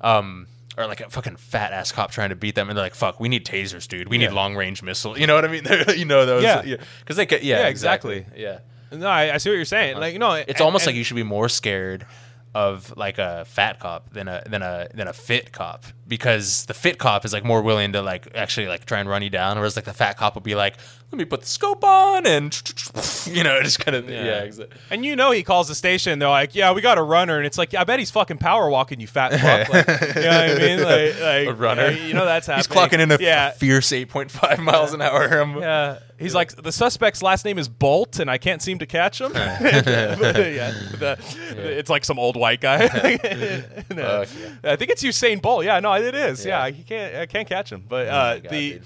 um, 0.00 0.46
or 0.78 0.86
like 0.86 1.00
a 1.00 1.10
fucking 1.10 1.36
fat 1.36 1.72
ass 1.72 1.92
cop 1.92 2.10
trying 2.10 2.30
to 2.30 2.36
beat 2.36 2.54
them, 2.54 2.68
and 2.68 2.76
they're 2.76 2.84
like, 2.84 2.94
"Fuck, 2.94 3.20
we 3.20 3.28
need 3.28 3.44
tasers, 3.44 3.86
dude. 3.88 4.08
We 4.08 4.18
need 4.18 4.30
long 4.32 4.54
range 4.56 4.82
missile." 4.82 5.18
You 5.18 5.26
know 5.26 5.34
what 5.34 5.44
I 5.44 5.48
mean? 5.48 5.64
you 5.96 6.04
know 6.04 6.24
those? 6.26 6.42
Yeah. 6.44 6.76
because 7.00 7.16
they 7.16 7.26
could. 7.26 7.42
Yeah, 7.42 7.60
Yeah, 7.62 7.66
exactly. 7.68 8.18
exactly. 8.18 8.42
Yeah, 8.42 8.58
no, 8.92 9.08
I, 9.08 9.34
I 9.34 9.36
see 9.38 9.50
what 9.50 9.56
you're 9.56 9.64
saying. 9.64 9.98
Like, 9.98 10.16
no, 10.18 10.32
it's 10.34 10.48
and- 10.52 10.60
almost 10.60 10.86
like 10.86 10.94
you 10.96 11.04
should 11.04 11.16
be 11.16 11.22
more 11.22 11.48
scared 11.48 12.06
of 12.54 12.96
like 12.96 13.18
a 13.18 13.44
fat 13.46 13.80
cop 13.80 14.10
than 14.12 14.28
a 14.28 14.42
than 14.48 14.62
a 14.62 14.86
than 14.94 15.08
a 15.08 15.12
fit 15.12 15.50
cop 15.52 15.84
because 16.06 16.66
the 16.66 16.74
fit 16.74 16.98
cop 16.98 17.24
is 17.24 17.32
like 17.32 17.44
more 17.44 17.62
willing 17.62 17.92
to 17.92 18.02
like 18.02 18.28
actually 18.34 18.66
like 18.68 18.84
try 18.84 18.98
and 19.00 19.08
run 19.08 19.22
you 19.22 19.30
down, 19.30 19.56
whereas 19.58 19.76
like 19.76 19.84
the 19.86 19.92
fat 19.92 20.16
cop 20.16 20.34
will 20.34 20.42
be 20.42 20.54
like, 20.54 20.74
"Let 21.10 21.18
me 21.18 21.24
put 21.24 21.40
the 21.40 21.46
scope 21.46 21.82
on," 21.84 22.26
and 22.26 22.52
you 23.26 23.42
know, 23.42 23.62
just 23.62 23.80
kind 23.80 23.96
of 23.96 24.08
yeah, 24.08 24.42
exactly. 24.42 24.76
And 24.90 25.04
you 25.04 25.16
know 25.16 25.30
he 25.30 25.42
calls 25.42 25.68
the 25.68 25.74
station. 25.74 26.18
They're 26.18 26.28
like, 26.28 26.54
"Yeah, 26.54 26.72
we 26.72 26.80
got 26.82 26.98
a 26.98 27.02
runner," 27.02 27.38
and 27.38 27.46
it's 27.46 27.58
like, 27.58 27.72
"I 27.74 27.84
bet 27.84 27.98
he's 27.98 28.10
fucking 28.10 28.38
power 28.38 28.68
walking, 28.68 29.00
you 29.00 29.06
fat 29.06 29.32
fuck." 29.32 29.68
Like, 29.74 30.14
you 30.16 30.22
know 30.22 30.28
what 30.30 30.50
I 30.50 30.54
mean? 30.58 30.80
Like, 30.84 31.20
like 31.20 31.48
A 31.48 31.52
runner. 31.54 31.86
uh, 31.86 31.90
You 31.90 32.14
know 32.14 32.24
that's 32.26 32.46
happening. 32.46 32.66
He's 32.68 32.98
clocking 32.98 33.00
in 33.00 33.10
a 33.10 33.18
yeah, 33.20 33.50
fierce 33.52 33.88
8.5 33.90 34.58
miles 34.62 34.92
an 34.92 35.00
hour. 35.02 35.22
I'm- 35.28 35.58
yeah. 35.58 35.98
He's 36.16 36.32
like, 36.34 36.54
the 36.54 36.70
suspect's 36.70 37.22
last 37.22 37.44
name 37.44 37.58
is 37.58 37.68
Bolt, 37.68 38.20
and 38.20 38.30
I 38.30 38.38
can't 38.38 38.62
seem 38.62 38.78
to 38.78 38.86
catch 38.86 39.20
him. 39.20 39.32
yeah, 39.34 40.14
the- 40.14 41.18
it's 41.56 41.90
like 41.90 42.04
some 42.04 42.20
old 42.20 42.36
white 42.36 42.60
guy. 42.60 42.84
And, 42.84 43.98
uh, 43.98 44.24
Fuck, 44.24 44.64
I 44.64 44.76
think 44.76 44.90
it's 44.92 45.02
Usain 45.02 45.42
Bolt. 45.42 45.64
Yeah, 45.64 45.80
no, 45.80 45.90
it 46.02 46.14
is. 46.14 46.44
Yeah, 46.44 46.66
Yeah. 46.66 46.72
he 46.72 46.82
can't. 46.82 47.14
I 47.16 47.26
can't 47.26 47.48
catch 47.48 47.70
him. 47.72 47.84
But 47.88 48.08
Oh 48.08 48.10
uh, 48.10 48.12
my 48.34 48.38
God, 48.40 48.50
the. 48.50 48.70
dude. 48.72 48.82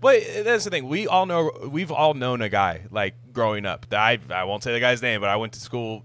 But 0.00 0.22
that's 0.44 0.64
the 0.64 0.70
thing. 0.70 0.88
We 0.88 1.06
all 1.06 1.26
know. 1.26 1.50
We've 1.70 1.92
all 1.92 2.14
known 2.14 2.42
a 2.42 2.48
guy 2.48 2.80
like 2.90 3.14
growing 3.32 3.64
up. 3.64 3.86
That 3.90 4.00
I 4.00 4.18
I 4.34 4.44
won't 4.44 4.62
say 4.64 4.72
the 4.72 4.80
guy's 4.80 5.00
name, 5.00 5.20
but 5.20 5.30
I 5.30 5.36
went 5.36 5.52
to 5.52 5.60
school, 5.60 6.04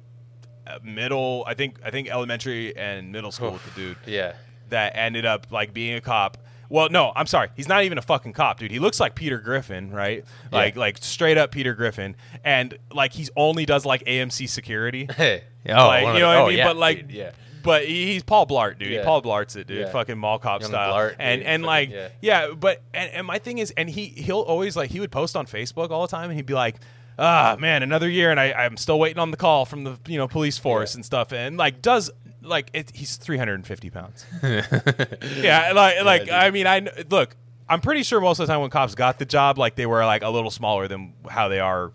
uh, 0.68 0.78
middle. 0.84 1.43
I 1.47 1.55
think 1.55 1.80
I 1.84 1.89
think 1.89 2.08
elementary 2.08 2.78
and 2.78 3.12
middle 3.12 3.32
school 3.32 3.51
with 3.51 3.66
the 3.66 3.72
dude 3.72 3.97
Yeah. 4.05 4.34
that 4.70 4.95
ended 4.95 5.26
up 5.26 5.47
like 5.51 5.74
being 5.74 5.95
a 5.95 6.01
cop. 6.01 6.38
Well, 6.70 6.89
no, 6.89 7.12
I'm 7.16 7.26
sorry. 7.28 7.47
He's 7.55 7.68
not 7.70 7.86
even 7.86 7.97
a 7.97 8.01
fucking 8.01 8.34
cop, 8.34 8.60
dude. 8.60 8.72
He 8.72 8.78
looks 8.80 8.99
like 8.99 9.16
Peter 9.16 9.39
Griffin, 9.39 9.89
right? 9.89 10.26
Like 10.51 10.76
Yeah. 10.76 10.80
like 10.82 10.97
straight 10.99 11.38
up 11.39 11.49
Peter 11.51 11.74
Griffin, 11.74 12.16
and 12.43 12.78
like 12.93 13.14
he's 13.14 13.32
only 13.36 13.66
does 13.66 13.84
like 13.86 14.03
AMC 14.05 14.47
security. 14.47 15.08
Hey. 15.16 15.43
Oh, 15.70 15.88
like 15.88 16.01
you 16.14 16.20
know 16.20 16.28
what 16.28 16.38
oh, 16.38 16.45
I 16.45 16.47
mean? 16.49 16.58
yeah, 16.60 16.68
but 16.68 16.78
like, 16.78 17.08
dude, 17.08 17.12
yeah. 17.12 17.32
But 17.68 17.86
he- 17.86 18.13
he's 18.13 18.24
Paul 18.24 18.47
Blart, 18.47 18.80
dude. 18.80 18.88
Yeah. 18.89 19.03
Paul 19.03 19.22
Blart's 19.22 19.55
it, 19.55 19.68
dude. 19.68 19.82
Yeah. 19.82 19.91
Fucking 19.91 20.18
mall 20.18 20.39
cop 20.39 20.61
Young 20.61 20.72
style. 20.72 20.93
Blart, 20.93 21.15
and 21.20 21.41
dude. 21.41 21.47
and 21.47 21.61
Fucking- 21.63 21.65
like 21.65 21.89
yeah. 21.91 22.07
yeah. 22.22 22.53
but 22.59 22.82
and, 22.93 23.11
and 23.11 23.28
my 23.28 23.38
thing 23.38 23.59
is, 23.59 23.72
and 23.78 23.89
he 23.89 24.05
he'll 24.07 24.39
always 24.39 24.76
like 24.76 24.89
he 24.89 24.99
would 24.99 25.11
post 25.11 25.36
on 25.36 25.45
Facebook 25.45 25.91
all 25.91 26.01
the 26.01 26.07
time, 26.11 26.30
and 26.30 26.38
he'd 26.38 26.45
be 26.47 26.53
like. 26.55 26.78
Ah 27.20 27.55
man, 27.59 27.82
another 27.82 28.07
year, 28.07 28.30
and 28.30 28.39
I, 28.39 28.51
I'm 28.53 28.78
still 28.78 28.99
waiting 28.99 29.18
on 29.18 29.32
the 29.32 29.38
call 29.38 29.65
from 29.65 29.84
the 29.84 29.97
you 30.07 30.20
know 30.20 30.28
police 30.28 30.59
force 30.59 30.93
Yeah. 30.93 30.97
and 30.99 31.03
stuff, 31.05 31.34
and 31.34 31.57
like 31.57 31.82
does 31.82 32.11
like 32.43 32.70
it, 32.76 32.91
he's 32.93 33.15
350 33.15 33.89
pounds. 33.89 34.24
yeah, 34.43 35.72
like 35.74 36.03
like. 36.03 36.32
I 36.32 36.51
mean, 36.51 36.68
I 36.68 36.88
look. 37.09 37.36
I'm 37.68 37.82
pretty 37.82 38.03
sure 38.03 38.22
most 38.22 38.39
of 38.39 38.45
the 38.45 38.53
time 38.53 38.61
when 38.61 38.70
cops 38.70 38.93
got 38.93 39.18
the 39.18 39.26
job, 39.26 39.57
like 39.57 39.76
they 39.76 39.88
were 39.88 40.05
like 40.05 40.22
a 40.22 40.30
little 40.30 40.51
smaller 40.51 40.88
than 40.88 41.13
how 41.28 41.47
they 41.47 41.59
are 41.59 41.91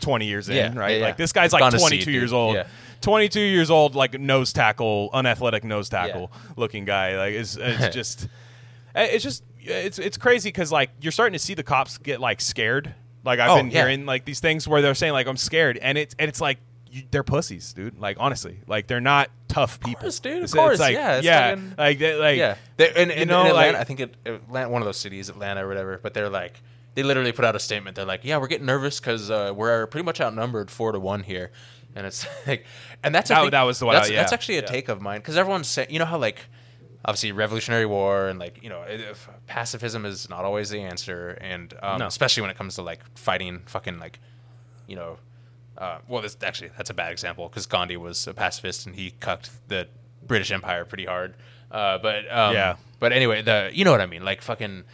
20 0.00 0.26
years 0.26 0.48
in, 0.48 0.74
right? 0.76 0.90
yeah, 0.90 0.96
yeah. 0.98 1.04
Like 1.04 1.16
this 1.16 1.32
guy's 1.32 1.52
like 1.52 1.72
22 1.72 1.86
it, 1.94 2.04
dude. 2.04 2.12
years 2.14 2.32
old. 2.32 2.56
Yeah. 3.04 3.12
22 3.12 3.40
years 3.40 3.70
old, 3.70 3.94
like 3.94 4.18
nose 4.18 4.52
tackle, 4.52 5.10
unathletic 5.12 5.64
nose 5.64 5.88
tackle 5.88 6.30
looking 6.56 6.84
guy. 6.84 7.16
Like 7.16 7.34
it's, 7.34 7.56
it's 7.56 7.94
just, 7.94 8.28
eh, 8.94 9.04
it's 9.12 9.22
just, 9.24 9.44
it's 9.60 9.98
it's 9.98 10.16
crazy 10.18 10.48
because 10.48 10.70
like 10.70 10.90
you're 11.00 11.12
starting 11.12 11.32
to 11.32 11.38
see 11.38 11.54
the 11.54 11.62
cops 11.62 11.98
get 11.98 12.20
like 12.20 12.40
scared. 12.40 12.94
Like 13.24 13.40
I've 13.40 13.50
Oh, 13.50 13.56
been 13.56 13.70
yeah. 13.70 13.80
hearing 13.82 14.04
like 14.06 14.24
these 14.26 14.40
things 14.40 14.68
where 14.68 14.82
they're 14.82 14.94
saying 14.94 15.12
like 15.14 15.26
I'm 15.26 15.36
scared, 15.38 15.78
and 15.78 15.96
it's 15.98 16.14
and 16.18 16.28
it's 16.28 16.40
like. 16.40 16.58
You, 16.90 17.02
they're 17.10 17.24
pussies, 17.24 17.72
dude. 17.72 17.98
Like 17.98 18.18
honestly, 18.20 18.60
like 18.68 18.86
they're 18.86 19.00
not 19.00 19.28
tough 19.48 19.80
people. 19.80 20.02
course, 20.02 20.20
dude, 20.20 20.32
of 20.34 20.38
It's- 20.44 20.54
course, 20.54 20.72
It's 20.74 20.80
like, 20.80 20.94
yeah, 20.94 21.20
yeah, 21.24 21.50
fucking- 21.50 21.74
like 21.76 21.98
they, 21.98 22.14
like 22.14 22.38
yeah. 22.38 22.54
They, 22.76 22.88
and, 22.90 23.10
and, 23.10 23.28
know, 23.28 23.40
in 23.40 23.46
Atlanta, 23.48 23.72
like- 23.72 23.80
I 23.80 23.82
think 23.82 23.98
it, 23.98 24.14
Atlanta, 24.24 24.68
one 24.68 24.80
of 24.80 24.86
those 24.86 24.98
cities, 24.98 25.28
Atlanta 25.28 25.64
or 25.64 25.66
whatever. 25.68 25.98
But 26.00 26.14
they're 26.14 26.28
like, 26.28 26.62
they 26.94 27.02
literally 27.02 27.32
put 27.32 27.44
out 27.44 27.56
a 27.56 27.58
statement. 27.58 27.96
They're 27.96 28.04
like, 28.04 28.20
yeah, 28.22 28.36
we're 28.36 28.46
getting 28.46 28.66
nervous 28.66 29.00
because 29.00 29.28
uh, 29.28 29.52
we're 29.56 29.88
pretty 29.88 30.04
much 30.04 30.20
outnumbered 30.20 30.70
four 30.70 30.92
to 30.92 31.00
one 31.00 31.24
here. 31.24 31.50
And 31.96 32.06
it's 32.06 32.26
like, 32.46 32.64
and 33.02 33.14
that's 33.14 33.28
That- 33.28 33.40
think- 33.40 33.50
that 33.52 33.62
was 33.62 33.78
the 33.78 33.86
one, 33.86 33.94
That's, 33.96 34.10
yeah. 34.10 34.16
that's 34.20 34.32
actually 34.32 34.58
a 34.58 34.62
Yeah. 34.62 34.66
take 34.66 34.88
of 34.88 35.00
mine 35.00 35.20
because 35.20 35.36
everyone's 35.36 35.68
saying, 35.68 35.88
you 35.90 35.98
know 35.98 36.04
how 36.04 36.18
like, 36.18 36.46
obviously 37.04 37.32
Revolutionary 37.32 37.84
War 37.86 38.28
and 38.28 38.38
like 38.38 38.62
you 38.62 38.68
know 38.70 38.82
if 38.88 39.28
pacifism 39.46 40.04
is 40.06 40.28
not 40.30 40.44
always 40.44 40.70
the 40.70 40.80
answer, 40.80 41.30
and 41.40 41.74
um, 41.82 41.98
No. 41.98 42.06
especially 42.06 42.40
when 42.42 42.50
it 42.50 42.56
comes 42.56 42.74
to 42.76 42.82
like 42.82 43.00
fighting 43.16 43.62
fucking 43.66 43.98
like, 43.98 44.20
you 44.86 44.96
know. 44.96 45.18
Uh, 45.76 45.98
well, 46.06 46.22
this 46.22 46.36
actually 46.42 46.70
that's 46.76 46.90
a 46.90 46.94
bad 46.94 47.10
example 47.10 47.48
because 47.48 47.66
Gandhi 47.66 47.96
was 47.96 48.28
a 48.28 48.32
pacifist 48.32 48.86
and 48.86 48.94
he 48.94 49.10
cucked 49.18 49.50
the 49.68 49.88
British 50.24 50.52
Empire 50.52 50.84
pretty 50.84 51.04
hard. 51.04 51.34
Uh, 51.70 51.98
but 51.98 52.30
um, 52.32 52.54
Yeah. 52.54 52.76
But 53.00 53.12
anyway, 53.12 53.42
the 53.42 53.70
you 53.72 53.84
know 53.84 53.90
what 53.90 54.00
I 54.00 54.06
mean, 54.06 54.24
like 54.24 54.40
fucking. 54.40 54.84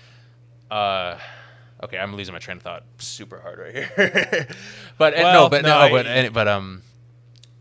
Uh, 0.71 1.19
okay, 1.85 1.99
I'm 1.99 2.15
losing 2.17 2.33
my 2.33 2.39
train 2.39 2.57
of 2.57 2.63
thought 2.63 2.85
super 2.99 3.41
hard 3.41 3.59
right 3.59 3.75
here. 3.75 4.49
but 4.99 5.13
and 5.15 5.23
Well, 5.25 5.45
no, 5.45 5.49
but 5.51 5.63
no, 5.63 5.87
no, 5.87 5.91
but 5.95 6.07
I- 6.07 6.11
and- 6.11 6.33
but 6.35 6.49
um, 6.49 6.83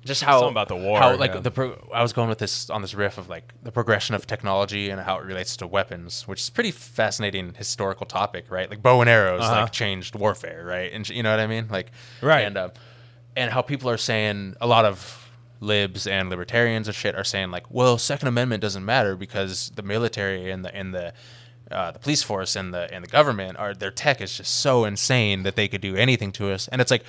just 0.10 0.24
how 0.24 0.39
Something 0.39 0.51
about 0.51 0.68
the 0.68 0.76
war, 0.76 0.99
How 0.99 1.16
like 1.16 1.34
yeah. 1.34 1.39
the 1.39 1.51
pro- 1.51 1.89
I 1.93 2.01
was 2.01 2.12
going 2.14 2.28
with 2.28 2.39
this 2.39 2.70
on 2.70 2.82
this 2.82 2.93
riff 2.93 3.18
of 3.18 3.30
like 3.30 3.53
the 3.64 3.72
progression 3.72 4.14
of 4.16 4.28
technology 4.28 4.89
and 4.89 4.99
how 5.01 5.18
it 5.20 5.24
relates 5.26 5.55
to 5.57 5.68
weapons, 5.68 6.28
which 6.28 6.41
is 6.41 6.49
pretty 6.49 6.72
fascinating 6.72 7.53
historical 7.53 8.05
topic, 8.05 8.45
right? 8.49 8.70
Like 8.70 8.82
bow 8.82 8.99
and 9.01 9.10
arrows 9.10 9.41
Uh-huh. 9.43 9.62
like 9.62 9.72
changed 9.72 10.16
warfare, 10.16 10.66
right? 10.66 10.91
And 10.91 11.07
you 11.07 11.24
know 11.24 11.32
what 11.32 11.39
I 11.39 11.47
mean, 11.47 11.68
like 11.72 11.91
Right. 12.22 12.41
and 12.45 12.57
uh, 12.57 12.70
and 13.38 13.51
how 13.51 13.62
people 13.62 13.89
are 13.89 13.97
saying 13.97 14.55
a 14.60 14.68
lot 14.68 14.84
of 14.86 14.97
libs 15.62 16.07
and 16.07 16.30
libertarians 16.30 16.88
and 16.88 16.95
shit 16.95 17.16
are 17.16 17.24
saying 17.24 17.51
like, 17.51 17.66
well, 17.70 17.97
Second 17.97 18.28
Amendment 18.28 18.62
doesn't 18.62 18.86
matter 18.86 19.16
because 19.16 19.72
the 19.76 19.84
military 19.84 20.51
and 20.51 20.66
the 20.66 20.74
and 20.76 20.93
the 20.93 21.14
uh, 21.72 21.91
the 21.91 21.99
police 21.99 22.24
force 22.24 22.55
and 22.55 22.74
the 22.74 22.91
and 22.93 23.03
the 23.03 23.07
government 23.10 23.55
are 23.57 23.74
their 23.76 23.91
tech 23.91 24.22
is 24.22 24.36
just 24.38 24.60
so 24.60 24.86
insane 24.86 25.43
that 25.43 25.55
they 25.55 25.68
could 25.68 25.82
do 25.82 25.95
anything 25.95 26.32
to 26.32 26.49
us, 26.51 26.68
and 26.70 26.82
it's 26.82 26.89
like 26.91 27.03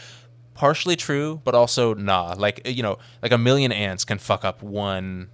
partially 0.54 0.96
true, 0.96 1.40
but 1.44 1.54
also 1.54 1.94
nah. 1.94 2.34
Like 2.36 2.60
uh, 2.66 2.70
you 2.70 2.82
know, 2.82 2.98
like 3.22 3.32
a 3.32 3.38
million 3.38 3.72
ants 3.72 4.04
can 4.04 4.18
fuck 4.18 4.44
up 4.44 4.62
one 4.62 5.28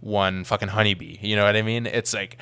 one 0.00 0.44
fucking 0.44 0.68
honeybee. 0.68 1.18
You 1.20 1.36
know 1.36 1.44
what 1.44 1.56
I 1.56 1.62
mean? 1.62 1.86
It's 1.86 2.12
like 2.14 2.38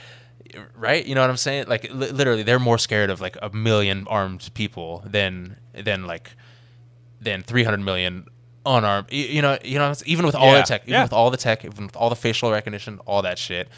right 0.74 1.06
you 1.06 1.14
know 1.14 1.20
what 1.20 1.30
i'm 1.30 1.36
saying 1.36 1.64
like 1.68 1.84
li- 1.94 2.10
literally 2.10 2.42
they're 2.42 2.58
more 2.58 2.76
scared 2.76 3.08
of 3.08 3.20
like 3.20 3.36
a 3.40 3.50
million 3.50 4.04
armed 4.10 4.50
people 4.52 5.00
than 5.06 5.54
than 5.74 6.08
like 6.08 6.32
than 7.20 7.40
300 7.40 7.78
million 7.78 8.26
unarmed 8.66 9.06
you, 9.12 9.26
you 9.26 9.42
know 9.42 9.56
you 9.62 9.78
know 9.78 9.94
even 10.06 10.26
with 10.26 10.34
all 10.34 10.50
Yeah, 10.50 10.62
the 10.62 10.66
tech 10.66 10.82
even 10.82 10.94
yeah. 10.94 11.02
with 11.04 11.12
all 11.12 11.30
the 11.30 11.36
tech 11.36 11.64
even 11.64 11.86
with 11.86 11.94
all 11.94 12.10
the 12.10 12.16
facial 12.16 12.50
recognition 12.50 12.98
all 13.06 13.22
that 13.22 13.38
shit 13.38 13.68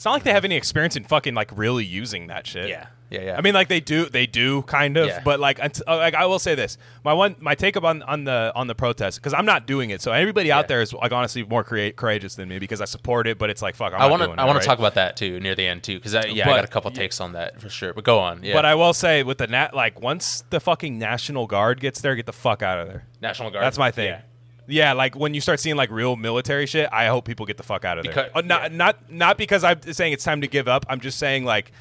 It's 0.00 0.06
not 0.06 0.12
like 0.12 0.22
they 0.22 0.32
have 0.32 0.46
any 0.46 0.56
experience 0.56 0.96
in 0.96 1.04
fucking 1.04 1.34
like 1.34 1.50
really 1.54 1.84
using 1.84 2.28
that 2.28 2.46
shit. 2.46 2.70
yeah 2.70 2.86
yeah 3.10 3.20
yeah 3.20 3.36
I 3.36 3.42
mean, 3.42 3.52
like 3.52 3.68
they 3.68 3.80
do, 3.80 4.06
they 4.06 4.24
do 4.26 4.62
kind 4.62 4.96
of, 4.96 5.08
Yeah. 5.08 5.20
but 5.22 5.40
like, 5.40 5.58
unt- 5.58 5.82
uh, 5.86 5.98
like 5.98 6.14
I 6.14 6.24
will 6.24 6.38
say 6.38 6.54
this: 6.54 6.78
my 7.04 7.12
one, 7.12 7.36
my 7.38 7.54
take 7.54 7.76
up 7.76 7.84
on, 7.84 8.02
on 8.04 8.24
the 8.24 8.50
on 8.54 8.66
the 8.66 8.74
protest 8.74 9.18
because 9.18 9.34
I'm 9.34 9.44
not 9.44 9.66
doing 9.66 9.90
it. 9.90 10.00
So 10.00 10.10
everybody 10.12 10.48
Yeah. 10.48 10.58
out 10.60 10.68
there 10.68 10.80
is 10.80 10.94
like 10.94 11.12
honestly 11.12 11.42
more 11.42 11.62
create, 11.62 11.96
courageous 11.96 12.34
than 12.36 12.48
me 12.48 12.58
because 12.58 12.80
I 12.80 12.86
support 12.86 13.26
it, 13.26 13.36
but 13.38 13.50
it's 13.50 13.60
like 13.60 13.74
fuck. 13.74 13.92
I'm 13.92 14.00
i 14.00 14.06
want 14.06 14.22
to 14.22 14.30
i 14.40 14.44
want 14.46 14.58
to 14.58 14.66
talk 14.66 14.78
about 14.78 14.94
that 14.94 15.16
too 15.18 15.38
near 15.38 15.54
the 15.54 15.66
end 15.66 15.82
too 15.82 15.96
because 15.98 16.14
yeah 16.14 16.20
i 16.20 16.32
But- 16.46 16.56
got 16.56 16.64
a 16.64 16.68
couple 16.68 16.90
takes 16.92 17.20
on 17.20 17.32
that 17.32 17.60
for 17.60 17.68
sure 17.68 17.92
but 17.92 18.04
go 18.04 18.20
on 18.20 18.42
yeah 18.42 18.54
But 18.54 18.64
I 18.64 18.74
will 18.76 18.94
say 18.94 19.22
with 19.22 19.36
the 19.36 19.48
nat, 19.48 19.74
like 19.74 20.00
once 20.00 20.42
the 20.48 20.60
fucking 20.60 20.98
National 20.98 21.46
Guard 21.46 21.78
gets 21.78 22.00
there, 22.00 22.14
get 22.16 22.24
the 22.24 22.32
fuck 22.32 22.62
out 22.62 22.78
of 22.78 22.86
there. 22.88 23.04
national 23.20 23.50
guard 23.50 23.64
That's 23.64 23.76
my 23.76 23.90
thing. 23.90 24.06
yeah. 24.06 24.22
Yeah. 24.70 24.92
like 24.94 25.14
when 25.16 25.34
you 25.34 25.40
start 25.40 25.60
seeing 25.60 25.76
like 25.76 25.90
real 25.90 26.16
military 26.16 26.66
shit, 26.66 26.88
I 26.92 27.06
hope 27.06 27.24
people 27.24 27.46
get 27.46 27.56
the 27.56 27.62
fuck 27.62 27.84
out 27.84 27.98
of 27.98 28.04
there. 28.04 28.12
Because- 28.12 28.30
Uh, 28.34 28.40
not 28.46 28.72
not 28.72 29.10
not 29.10 29.38
because 29.38 29.64
I'm 29.64 29.80
saying 29.82 30.12
it's 30.12 30.24
time 30.24 30.40
to 30.40 30.46
give 30.48 30.68
up. 30.68 30.86
I'm 30.88 31.00
just 31.00 31.18
saying 31.18 31.44
like 31.44 31.72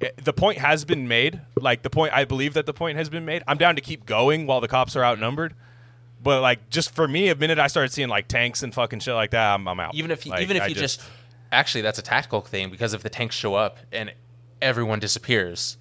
eh, 0.00 0.10
the 0.22 0.32
point 0.32 0.58
has 0.58 0.84
been 0.84 1.08
made. 1.08 1.40
Like 1.56 1.82
the 1.82 1.90
point, 1.90 2.12
I 2.14 2.24
believe 2.24 2.54
that 2.54 2.66
the 2.66 2.74
point 2.74 2.96
has 2.96 3.08
been 3.08 3.24
made. 3.24 3.42
I'm 3.46 3.58
down 3.58 3.74
to 3.76 3.82
keep 3.82 4.06
going 4.06 4.46
while 4.46 4.60
the 4.60 4.68
cops 4.68 4.96
are 4.96 5.04
outnumbered. 5.04 5.54
But 6.22 6.42
like, 6.42 6.68
just 6.68 6.94
for 6.94 7.08
me, 7.08 7.28
a 7.30 7.34
minute 7.34 7.58
I 7.58 7.66
started 7.68 7.92
seeing 7.92 8.08
like 8.10 8.28
tanks 8.28 8.62
and 8.62 8.74
fucking 8.74 9.00
shit 9.00 9.14
like 9.14 9.30
that, 9.30 9.54
I'm, 9.54 9.66
I'm 9.66 9.80
out. 9.80 9.94
even 9.94 10.10
if 10.10 10.26
you, 10.26 10.32
Like, 10.32 10.42
even 10.42 10.56
if 10.58 10.62
I 10.64 10.66
you 10.66 10.74
just, 10.74 11.00
actually 11.50 11.80
that's 11.80 11.98
a 11.98 12.02
tactical 12.02 12.42
thing 12.42 12.70
because 12.70 12.92
if 12.94 13.02
the 13.02 13.08
tanks 13.10 13.34
show 13.34 13.54
up 13.54 13.78
and 13.90 14.12
everyone 14.62 15.00
disappears 15.00 15.78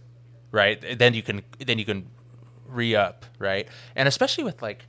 right 0.52 0.84
then 0.98 1.14
you 1.14 1.22
can 1.22 1.44
then 1.64 1.78
you 1.78 1.86
can 1.86 2.08
re-up 2.68 3.26
right 3.38 3.68
and 3.96 4.08
especially 4.08 4.44
with 4.44 4.62
like 4.64 4.88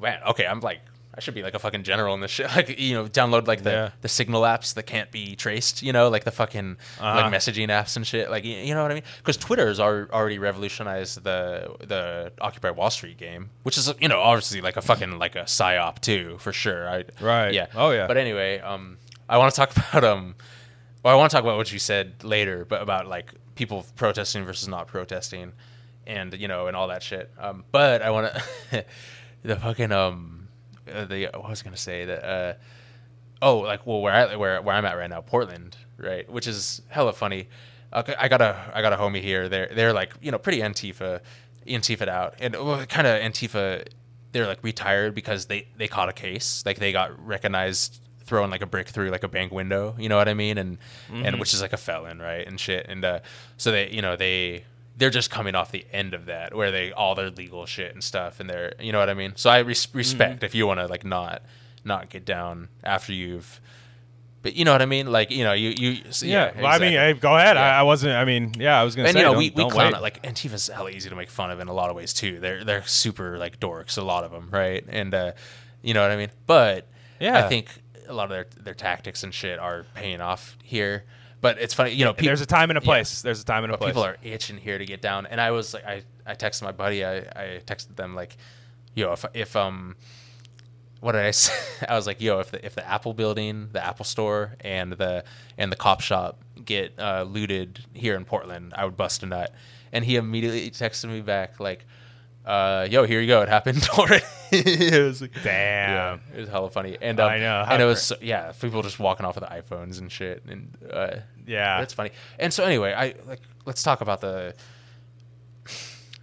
man 0.00 0.20
okay 0.28 0.46
i'm 0.46 0.60
like 0.60 0.80
i 1.20 1.22
should 1.22 1.34
be 1.34 1.42
like 1.42 1.52
a 1.54 1.58
fucking 1.58 1.82
general 1.82 2.14
in 2.14 2.20
this 2.20 2.30
shit 2.30 2.46
like 2.56 2.78
you 2.80 2.94
know 2.94 3.04
download 3.04 3.46
like 3.46 3.62
the 3.62 3.70
Yeah. 3.70 3.90
the 4.00 4.08
signal 4.08 4.40
apps 4.42 4.72
that 4.74 4.84
can't 4.84 5.10
be 5.10 5.36
traced 5.36 5.82
you 5.82 5.92
know 5.92 6.08
like 6.08 6.24
the 6.24 6.30
fucking 6.30 6.78
Uh-huh. 6.98 7.20
like 7.20 7.32
messaging 7.32 7.68
apps 7.68 7.96
and 7.96 8.06
shit 8.06 8.30
like 8.30 8.44
you, 8.44 8.74
know 8.74 8.82
what 8.82 8.90
i 8.90 8.94
mean 8.94 9.02
because 9.18 9.36
Twitter's 9.36 9.78
al- 9.78 10.08
already 10.10 10.38
revolutionized 10.38 11.22
the 11.22 11.74
the 11.86 12.32
occupy 12.40 12.70
wall 12.70 12.88
street 12.90 13.18
game 13.18 13.50
which 13.64 13.76
is 13.76 13.92
you 14.00 14.08
know 14.08 14.18
obviously 14.20 14.62
like 14.62 14.76
a 14.78 14.82
fucking 14.82 15.18
like 15.18 15.36
a 15.36 15.42
psyop 15.44 15.98
too 16.00 16.36
for 16.38 16.52
sure 16.52 16.88
I, 16.88 17.04
Right. 17.20 17.52
yeah 17.52 17.66
Oh, 17.74 17.90
yeah. 17.90 18.06
but 18.06 18.16
anyway 18.16 18.58
um 18.60 18.96
i 19.28 19.36
want 19.36 19.52
to 19.52 19.56
talk 19.60 19.70
about 19.76 20.04
um 20.04 20.34
well, 21.02 21.14
I 21.14 21.16
want 21.16 21.30
to 21.30 21.34
talk 21.34 21.44
about 21.44 21.56
what 21.56 21.72
you 21.72 21.78
said 21.78 22.22
later, 22.24 22.66
but 22.66 22.82
about 22.82 23.06
like 23.06 23.32
people 23.54 23.86
protesting 23.96 24.44
versus 24.44 24.68
not 24.68 24.86
protesting, 24.86 25.52
and 26.06 26.34
you 26.34 26.46
know, 26.46 26.66
and 26.66 26.76
all 26.76 26.88
that 26.88 27.02
shit. 27.02 27.30
Um, 27.38 27.64
but 27.72 28.02
I 28.02 28.10
want 28.10 28.34
to 28.70 28.84
the 29.42 29.56
fucking 29.56 29.92
um 29.92 30.39
uh, 30.90 31.04
the 31.04 31.30
what 31.34 31.50
was 31.50 31.62
I 31.62 31.64
gonna 31.64 31.76
say 31.76 32.04
that 32.04 32.24
uh 32.24 32.54
oh 33.42 33.58
like 33.58 33.86
well 33.86 34.00
where 34.00 34.12
I 34.12 34.36
where 34.36 34.60
where 34.62 34.74
I'm 34.74 34.84
at 34.84 34.96
right 34.96 35.10
now 35.10 35.20
Portland 35.20 35.76
right 35.96 36.30
which 36.30 36.46
is 36.46 36.82
hella 36.88 37.12
funny. 37.12 37.48
Okay, 37.92 38.14
I 38.18 38.28
got 38.28 38.40
a 38.40 38.70
I 38.72 38.82
got 38.82 38.92
a 38.92 38.96
homie 38.96 39.20
here. 39.20 39.48
They're 39.48 39.70
they're 39.74 39.92
like 39.92 40.14
you 40.20 40.30
know 40.30 40.38
pretty 40.38 40.60
Antifa, 40.60 41.20
Antifa 41.66 42.08
out 42.08 42.34
and 42.40 42.54
well, 42.54 42.84
kind 42.86 43.06
of 43.06 43.20
Antifa. 43.20 43.86
They're 44.32 44.46
like 44.46 44.62
retired 44.62 45.14
because 45.14 45.46
they 45.46 45.66
they 45.76 45.88
caught 45.88 46.08
a 46.08 46.12
case 46.12 46.62
like 46.64 46.78
they 46.78 46.92
got 46.92 47.18
recognized 47.26 48.00
throwing 48.22 48.48
like 48.48 48.62
a 48.62 48.66
brick 48.66 48.86
through 48.86 49.10
like 49.10 49.24
a 49.24 49.28
bank 49.28 49.50
window. 49.50 49.96
You 49.98 50.08
know 50.08 50.16
what 50.16 50.28
I 50.28 50.34
mean? 50.34 50.56
And 50.56 50.78
and 51.26 51.40
which 51.40 51.52
is 51.52 51.60
like 51.60 51.72
a 51.72 51.76
felon, 51.76 52.20
right? 52.20 52.46
And 52.46 52.60
shit. 52.60 52.86
And 52.88 53.04
uh, 53.04 53.20
so 53.56 53.72
they 53.72 53.90
you 53.90 54.00
know 54.00 54.14
they 54.14 54.64
they're 55.00 55.10
just 55.10 55.30
coming 55.30 55.54
off 55.54 55.72
the 55.72 55.84
end 55.92 56.14
of 56.14 56.26
that 56.26 56.54
where 56.54 56.70
they 56.70 56.92
all 56.92 57.14
their 57.14 57.30
legal 57.30 57.64
shit 57.66 57.92
and 57.92 58.04
stuff 58.04 58.38
and 58.38 58.48
they're 58.48 58.74
you 58.78 58.92
know 58.92 58.98
what 59.00 59.10
I 59.10 59.14
mean. 59.14 59.32
So 59.34 59.50
I 59.50 59.58
res- 59.60 59.88
respect 59.92 60.44
if 60.44 60.54
you 60.54 60.66
want 60.66 60.78
to 60.78 60.86
like 60.86 61.04
not 61.04 61.42
not 61.84 62.10
get 62.10 62.24
down 62.24 62.68
after 62.84 63.12
you've. 63.12 63.60
But 64.42 64.54
you 64.54 64.64
know 64.64 64.72
what 64.72 64.80
I 64.80 64.86
mean, 64.86 65.10
like 65.10 65.30
you 65.30 65.44
know, 65.44 65.52
you 65.52 65.70
you 65.70 66.12
so, 66.12 66.24
yeah. 66.24 66.52
yeah. 66.54 66.62
well, 66.62 66.72
I 66.72 66.78
mean, 66.78 66.92
hey, 66.92 67.12
go 67.14 67.36
ahead. 67.36 67.56
Yeah. 67.56 67.76
I, 67.76 67.80
I 67.80 67.82
wasn't. 67.82 68.14
I 68.14 68.24
mean, 68.24 68.54
yeah, 68.58 68.80
I 68.80 68.84
was 68.84 68.94
gonna 68.96 69.08
and 69.08 69.14
say. 69.14 69.20
you 69.20 69.26
know 69.26 69.36
we, 69.36 69.50
we 69.50 69.68
clown 69.68 69.94
it 69.94 70.00
like 70.00 70.22
Antifa's 70.26 70.68
hella 70.68 70.90
easy 70.90 71.10
to 71.10 71.16
make 71.16 71.28
fun 71.30 71.50
of 71.50 71.60
in 71.60 71.68
a 71.68 71.74
lot 71.74 71.90
of 71.90 71.96
ways 71.96 72.14
too. 72.14 72.40
They're 72.40 72.64
they're 72.64 72.86
super 72.86 73.36
like 73.36 73.60
dorks, 73.60 73.98
a 73.98 74.02
lot 74.02 74.24
of 74.24 74.30
them, 74.30 74.48
right? 74.50 74.82
And 74.88 75.12
uh, 75.14 75.32
you 75.82 75.92
know 75.92 76.00
what 76.02 76.10
I 76.10 76.16
mean. 76.16 76.30
But 76.46 76.86
Yeah. 77.18 77.44
I 77.44 77.48
think 77.48 77.68
a 78.08 78.14
lot 78.14 78.24
of 78.24 78.30
their 78.30 78.46
their 78.62 78.74
tactics 78.74 79.22
and 79.24 79.32
shit 79.34 79.58
are 79.58 79.84
paying 79.94 80.20
off 80.22 80.56
here. 80.62 81.04
But 81.40 81.58
it's 81.58 81.72
funny, 81.74 81.92
you 81.92 82.04
know. 82.04 82.12
peop- 82.12 82.26
There's 82.26 82.40
a 82.42 82.46
time 82.46 82.70
and 82.70 82.78
a 82.78 82.82
yeah. 82.82 82.86
place. 82.86 83.22
There's 83.22 83.40
a 83.40 83.44
time 83.44 83.64
and 83.64 83.72
a 83.72 83.74
But 83.74 83.80
place. 83.80 83.90
people 83.92 84.04
are 84.04 84.16
itching 84.22 84.58
here 84.58 84.76
to 84.78 84.84
get 84.84 85.00
down. 85.00 85.26
And 85.26 85.40
I 85.40 85.52
was 85.52 85.72
like, 85.72 85.84
I, 85.86 86.02
I 86.26 86.34
texted 86.34 86.62
my 86.62 86.72
buddy. 86.72 87.04
I, 87.04 87.16
I 87.18 87.60
texted 87.66 87.96
them 87.96 88.14
like, 88.14 88.36
yo, 88.94 89.12
if 89.12 89.24
if 89.32 89.56
um, 89.56 89.96
what 91.00 91.12
did 91.12 91.22
I 91.22 91.30
say? 91.44 91.54
I 91.88 91.94
was 91.96 92.06
like, 92.06 92.20
yo, 92.20 92.40
if 92.40 92.50
the 92.50 92.64
if 92.64 92.74
the 92.74 92.86
Apple 92.86 93.14
building, 93.14 93.70
the 93.72 93.84
Apple 93.84 94.04
store, 94.04 94.56
and 94.60 94.92
the 94.92 95.24
and 95.56 95.72
the 95.72 95.76
cop 95.76 96.00
shop 96.02 96.40
get 96.64 96.92
uh, 96.98 97.22
looted 97.22 97.84
here 97.94 98.16
in 98.16 98.24
Portland, 98.26 98.74
I 98.76 98.84
would 98.84 98.96
bust 98.96 99.22
a 99.22 99.26
nut. 99.26 99.54
And 99.92 100.04
he 100.04 100.16
immediately 100.16 100.70
texted 100.70 101.08
me 101.10 101.20
back 101.22 101.58
like, 101.58 101.84
uh, 102.46 102.86
yo, 102.90 103.04
here 103.04 103.20
you 103.20 103.26
go. 103.26 103.42
It 103.42 103.48
happened 103.48 103.86
already. 103.98 104.24
it 104.52 105.02
was 105.04 105.20
like, 105.22 105.32
Damn. 105.42 105.44
yeah, 105.44 106.18
it 106.36 106.40
was 106.40 106.48
hella 106.48 106.70
funny. 106.70 106.96
And 107.00 107.20
um, 107.20 107.30
I 107.30 107.38
know. 107.38 107.64
and 107.68 107.80
it 107.82 107.84
was 107.84 108.02
so, 108.02 108.16
yeah, 108.20 108.52
people 108.60 108.82
just 108.82 108.98
walking 108.98 109.24
off 109.26 109.34
with 109.36 109.44
iPhones 109.44 109.98
and 110.00 110.10
shit. 110.10 110.42
And 110.48 110.76
uh, 110.90 111.16
Yeah. 111.46 111.78
that's 111.80 111.94
funny. 111.94 112.10
And 112.38 112.52
so 112.52 112.64
anyway, 112.64 112.92
I 112.92 113.14
like 113.28 113.40
let's 113.66 113.82
talk 113.82 114.00
about 114.00 114.20
the. 114.20 114.54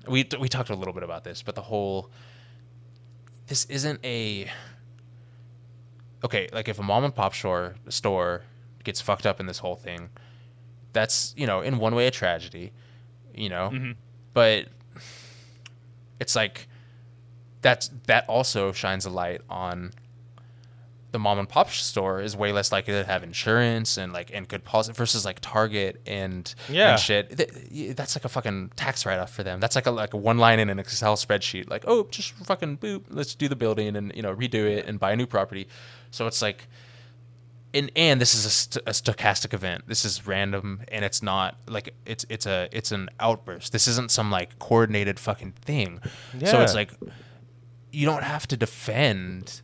We 0.07 0.27
we 0.39 0.47
talked 0.49 0.69
a 0.69 0.75
little 0.75 0.93
bit 0.93 1.03
about 1.03 1.23
this, 1.23 1.41
but 1.43 1.55
the 1.55 1.61
whole. 1.61 2.09
This 3.47 3.65
isn't 3.65 3.99
a. 4.05 4.49
Okay, 6.23 6.49
like 6.51 6.67
if 6.67 6.79
a 6.79 6.83
mom 6.83 7.03
and 7.03 7.13
pop 7.13 7.35
store 7.35 7.75
store 7.89 8.41
gets 8.83 8.99
fucked 9.01 9.25
up 9.25 9.39
in 9.39 9.45
this 9.45 9.59
whole 9.59 9.75
thing, 9.75 10.09
that's 10.93 11.33
you 11.37 11.45
know 11.45 11.61
in 11.61 11.77
one 11.77 11.93
way 11.95 12.07
a 12.07 12.11
tragedy, 12.11 12.71
you 13.35 13.49
know, 13.49 13.69
Mm-hmm. 13.71 13.91
but 14.33 14.67
it's 16.19 16.35
like 16.35 16.67
that's 17.61 17.89
that 18.07 18.25
also 18.27 18.71
shines 18.71 19.05
a 19.05 19.09
light 19.09 19.41
on 19.49 19.91
the 21.13 21.19
mom 21.19 21.39
and 21.39 21.47
pop 21.47 21.69
store 21.71 22.21
is 22.21 22.35
way 22.35 22.51
less 22.51 22.71
likely 22.71 22.93
to 22.93 23.03
have 23.05 23.23
insurance 23.23 23.97
and 23.97 24.11
like 24.11 24.29
and 24.33 24.47
good 24.47 24.63
policy 24.65 24.91
versus 24.91 25.23
like 25.23 25.39
Target 25.41 26.01
and 26.05 26.53
Yeah. 26.69 26.91
and 26.91 26.99
shit. 26.99 27.37
Th- 27.37 27.95
That's 27.95 28.15
like 28.15 28.25
a 28.25 28.29
fucking 28.29 28.71
tax 28.75 29.05
write 29.05 29.17
off 29.17 29.31
for 29.33 29.41
them. 29.41 29.59
That's 29.61 29.75
like 29.75 29.85
a 29.87 29.91
like 29.91 30.13
a 30.13 30.17
one 30.17 30.37
line 30.37 30.59
in 30.59 30.69
an 30.69 30.79
Excel 30.79 31.15
spreadsheet. 31.15 31.69
Like 31.69 31.85
oh, 31.87 32.07
just 32.11 32.33
fucking 32.33 32.79
boop, 32.79 33.03
let's 33.09 33.35
do 33.35 33.47
the 33.47 33.55
building 33.55 33.95
and 33.95 34.11
you 34.15 34.21
know 34.21 34.35
redo 34.35 34.65
it 34.69 34.85
and 34.85 34.99
buy 34.99 35.13
a 35.13 35.15
new 35.15 35.25
property. 35.27 35.67
So 36.11 36.27
it's 36.27 36.41
like. 36.41 36.67
And, 37.73 37.91
and 37.95 38.19
this 38.21 38.33
is 38.33 38.45
a, 38.45 38.49
st- 38.49 38.83
a 38.87 38.91
stochastic 38.91 39.53
event. 39.53 39.83
This 39.87 40.05
is 40.05 40.25
random, 40.25 40.81
and 40.87 41.03
it's 41.03 41.21
not 41.21 41.57
like 41.67 41.93
it's 42.05 42.25
it's 42.29 42.45
a 42.45 42.69
it's 42.71 42.91
an 42.91 43.09
outburst. 43.19 43.71
This 43.71 43.87
isn't 43.87 44.09
some 44.09 44.31
like 44.31 44.57
coordinated 44.57 45.19
fucking 45.19 45.51
thing. 45.51 45.99
So 46.49 46.61
it's 46.61 46.73
like 46.73 46.91
you 47.91 48.05
don't 48.05 48.23
have 48.23 48.47
to 48.47 48.57
defend 48.57 49.61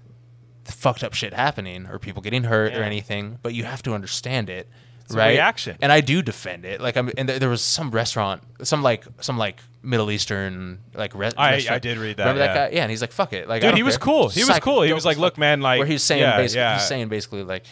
the 0.65 0.71
fucked 0.71 1.03
up 1.03 1.13
shit 1.13 1.33
happening 1.33 1.87
or 1.87 1.97
people 1.99 2.21
getting 2.21 2.43
hurt 2.43 2.73
or 2.73 2.83
anything, 2.83 3.39
but 3.41 3.53
you 3.53 3.63
have 3.63 3.81
to 3.83 3.93
understand 3.93 4.49
it, 4.49 4.69
a 5.11 5.15
right? 5.15 5.29
reaction. 5.31 5.77
And 5.81 5.91
I 5.91 6.01
do 6.01 6.21
defend 6.21 6.65
it. 6.65 6.81
Like 6.81 6.97
I'm, 6.97 7.11
and 7.17 7.27
there, 7.27 7.39
there 7.39 7.49
was 7.49 7.61
some 7.61 7.91
restaurant, 7.91 8.43
some 8.63 8.81
like 8.81 9.05
some 9.21 9.37
like 9.37 9.61
Middle 9.81 10.09
Eastern 10.11 10.79
like 10.93 11.13
re- 11.15 11.31
I- 11.37 11.51
restaurant. 11.51 11.75
I 11.75 11.79
did 11.79 11.97
read 11.97 12.17
that, 12.17 12.23
Remember 12.23 12.39
that 12.39 12.55
yeah. 12.55 12.69
guy? 12.69 12.75
Yeah, 12.75 12.81
and 12.83 12.91
he's 12.91 13.01
like, 13.01 13.11
"Fuck 13.11 13.33
it." 13.33 13.47
Like, 13.47 13.61
Dude, 13.61 13.75
he 13.75 13.83
was 13.83 13.97
cool. 13.97 14.29
He 14.29 14.41
was 14.41 14.47
Psych- 14.47 14.63
cool. 14.63 14.81
He 14.81 14.93
was 14.93 15.05
like, 15.05 15.17
"Look, 15.17 15.37
man, 15.37 15.61
like, 15.61 15.79
where 15.79 15.87
he's 15.87 16.03
saying 16.03 16.21
yeah, 16.21 16.37
basically, 16.37 16.61
yeah. 16.61 16.75
he's 16.75 16.87
saying 16.87 17.09
basically 17.09 17.43
like, 17.43 17.65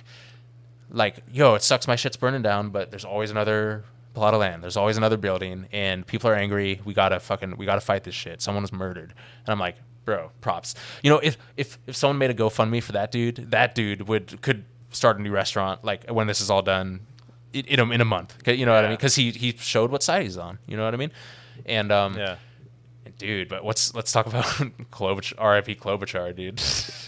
like, 0.90 1.18
yo, 1.32 1.56
it 1.56 1.64
sucks 1.64 1.88
my 1.88 1.96
shit's 1.96 2.18
burning 2.18 2.42
down, 2.42 2.70
but 2.70 2.92
there's 2.92 3.06
always 3.06 3.32
another 3.32 3.86
plot 4.14 4.34
of 4.34 4.42
land. 4.42 4.62
There's 4.62 4.78
always 4.78 4.98
another 4.98 5.18
building, 5.18 5.68
and 5.72 6.06
people 6.06 6.30
are 6.30 6.36
angry. 6.36 6.82
We 6.84 6.94
gotta 6.94 7.20
fucking 7.20 7.58
we 7.58 7.66
gotta 7.66 7.82
fight 7.82 8.04
this 8.04 8.16
shit. 8.16 8.42
Someone 8.42 8.64
was 8.64 8.74
murdered, 8.74 9.14
and 9.46 9.50
I'm 9.54 9.60
like, 9.60 9.78
bro, 10.06 10.32
props. 10.42 10.76
You 11.02 11.12
know, 11.12 11.20
if 11.20 11.38
if 11.58 11.78
if 11.88 11.96
someone 11.96 12.18
made 12.18 12.30
a 12.30 12.34
GoFundMe 12.34 12.84
for 12.84 12.92
that 12.92 13.12
dude, 13.12 13.52
that 13.52 13.76
dude 13.76 14.08
would 14.08 14.42
could 14.42 14.66
start 14.92 15.18
a 15.18 15.22
new 15.22 15.32
restaurant 15.32 15.86
like 15.86 16.10
when 16.10 16.28
this 16.28 16.42
is 16.42 16.50
all 16.50 16.62
done, 16.62 17.00
in, 17.54 17.66
in, 17.66 17.80
a, 17.80 17.90
in 17.92 18.02
a 18.02 18.06
month. 18.06 18.36
You 18.48 18.66
know 18.66 18.74
what 18.74 18.86
I 18.86 18.88
mean? 18.90 18.98
Because 18.98 19.16
he 19.16 19.32
he 19.32 19.56
showed 19.58 19.92
what 19.92 20.04
side 20.04 20.24
he's 20.24 20.38
on. 20.38 20.60
You 20.68 20.78
know 20.78 20.86
what 20.86 20.94
I 20.94 20.98
mean? 20.98 21.12
And 21.66 21.92
um, 21.92 22.18
Yeah. 22.18 22.36
dude, 23.18 23.50
but 23.50 23.64
what's 23.64 23.94
let's 23.94 24.12
talk 24.12 24.26
about 24.28 24.46
Klobuchar, 24.92 25.34
R.I.P. 25.38 25.76
Klobuchar, 25.76 26.36
dude. 26.36 26.60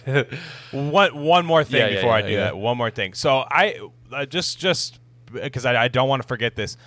One 0.72 1.16
one 1.24 1.46
more 1.46 1.64
thing 1.64 1.80
Yeah, 1.80 1.88
yeah, 1.88 1.96
before 1.96 2.10
yeah, 2.12 2.16
I 2.16 2.22
do 2.22 2.34
yeah. 2.34 2.38
that. 2.46 2.58
One 2.58 2.78
more 2.78 2.92
thing. 2.92 3.14
So 3.14 3.46
I 3.50 3.80
uh, 4.12 4.26
just 4.26 4.60
just 4.60 5.00
because 5.32 5.66
I, 5.66 5.84
I 5.84 5.88
don't 5.88 6.08
want 6.10 6.22
to 6.22 6.28
forget 6.28 6.56
this. 6.56 6.78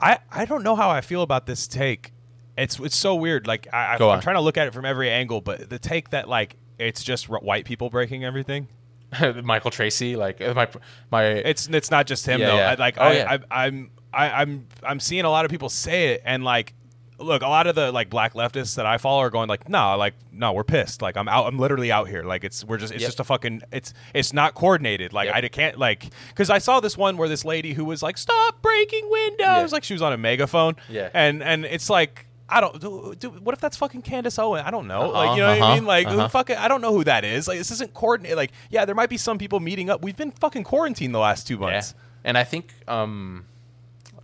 I 0.00 0.18
I 0.30 0.44
don't 0.44 0.62
know 0.62 0.76
how 0.76 0.90
I 0.90 1.00
feel 1.00 1.22
about 1.22 1.46
this 1.46 1.66
take. 1.66 2.12
It's 2.56 2.78
it's 2.78 2.96
so 2.96 3.14
weird. 3.14 3.46
Like 3.46 3.66
I, 3.72 3.96
I 3.98 4.04
I'm 4.04 4.20
trying 4.20 4.36
to 4.36 4.40
look 4.42 4.56
at 4.58 4.66
it 4.66 4.74
from 4.74 4.84
every 4.84 5.10
angle, 5.10 5.40
but 5.40 5.70
the 5.70 5.78
take 5.78 6.10
that 6.10 6.28
like 6.28 6.56
it's 6.78 7.02
just 7.02 7.30
r- 7.30 7.38
white 7.40 7.64
people 7.64 7.88
breaking 7.90 8.24
everything. 8.24 8.68
Michael 9.44 9.70
Tracey, 9.70 10.16
like 10.16 10.40
uh, 10.40 10.54
my 10.54 10.68
my 11.10 11.24
It's 11.24 11.68
it's 11.68 11.90
not 11.90 12.06
just 12.06 12.26
him 12.26 12.40
Yeah, 12.40 12.46
though. 12.46 12.56
yeah. 12.56 12.70
I, 12.70 12.74
like 12.74 12.94
Oh, 12.98 13.02
I, 13.02 13.12
yeah. 13.12 13.38
I 13.50 13.64
I'm 13.66 13.90
I, 14.12 14.30
I'm 14.42 14.66
I'm 14.82 15.00
seeing 15.00 15.24
a 15.24 15.30
lot 15.30 15.44
of 15.44 15.50
people 15.50 15.68
say 15.68 16.08
it 16.14 16.22
and 16.24 16.44
like 16.44 16.74
look 17.18 17.42
a 17.42 17.48
lot 17.48 17.66
of 17.66 17.74
the 17.74 17.92
like 17.92 18.08
black 18.08 18.32
leftists 18.32 18.76
that 18.76 18.86
I 18.86 18.96
follow 18.96 19.20
are 19.20 19.28
going 19.28 19.46
like 19.48 19.68
no 19.68 19.94
like 19.98 20.14
no 20.32 20.52
we're 20.54 20.64
pissed 20.64 21.02
like 21.02 21.18
I'm 21.18 21.28
out 21.28 21.46
I'm 21.46 21.58
literally 21.58 21.92
out 21.92 22.08
here 22.08 22.22
like 22.24 22.44
it's 22.44 22.64
we're 22.64 22.78
just 22.78 22.94
it's 22.94 23.02
Yep. 23.02 23.08
just 23.08 23.20
a 23.20 23.24
fucking 23.24 23.60
it's 23.72 23.92
it's 24.14 24.32
not 24.32 24.54
coordinated 24.54 25.12
like 25.12 25.26
Yep. 25.26 25.34
I 25.36 25.48
can't 25.48 25.78
like 25.78 26.06
because 26.28 26.48
I 26.48 26.56
saw 26.58 26.80
this 26.80 26.96
one 26.96 27.18
where 27.18 27.28
this 27.28 27.44
lady 27.44 27.74
who 27.74 27.84
was 27.84 28.02
like 28.02 28.16
stop 28.16 28.62
breaking 28.62 29.08
windows 29.10 29.70
like 29.70 29.84
she 29.84 29.92
was 29.92 30.00
on 30.00 30.14
a 30.14 30.16
megaphone 30.18 30.76
Yeah. 30.88 31.10
and 31.12 31.42
and 31.42 31.64
it's 31.66 31.90
like. 31.90 32.26
I 32.50 32.60
don't. 32.60 32.80
Do, 32.80 33.14
do, 33.18 33.30
what 33.30 33.54
if 33.54 33.60
that's 33.60 33.76
fucking 33.76 34.02
Candace 34.02 34.38
Owen? 34.38 34.64
I 34.64 34.70
don't 34.70 34.86
know. 34.86 35.02
Uh-huh, 35.02 35.12
like 35.12 35.36
you 35.36 35.42
know 35.42 35.48
what 35.48 35.58
I 35.58 35.60
uh-huh, 35.60 35.74
mean? 35.74 35.84
Like 35.84 36.08
who 36.08 36.18
uh-huh. 36.18 36.28
fucking 36.28 36.56
I 36.56 36.68
don't 36.68 36.80
know 36.80 36.92
who 36.92 37.04
that 37.04 37.24
is. 37.24 37.46
Like 37.48 37.58
this 37.58 37.70
isn't 37.70 37.94
coordinated. 37.94 38.36
Like 38.36 38.52
yeah, 38.70 38.84
there 38.84 38.94
might 38.94 39.10
be 39.10 39.16
some 39.16 39.38
people 39.38 39.60
meeting 39.60 39.88
up. 39.90 40.02
We've 40.02 40.16
been 40.16 40.32
fucking 40.32 40.64
quarantined 40.64 41.14
the 41.14 41.18
last 41.18 41.46
two 41.46 41.54
Yeah. 41.54 41.60
months. 41.60 41.94
And 42.24 42.36
I 42.36 42.44
think 42.44 42.74
um, 42.86 43.46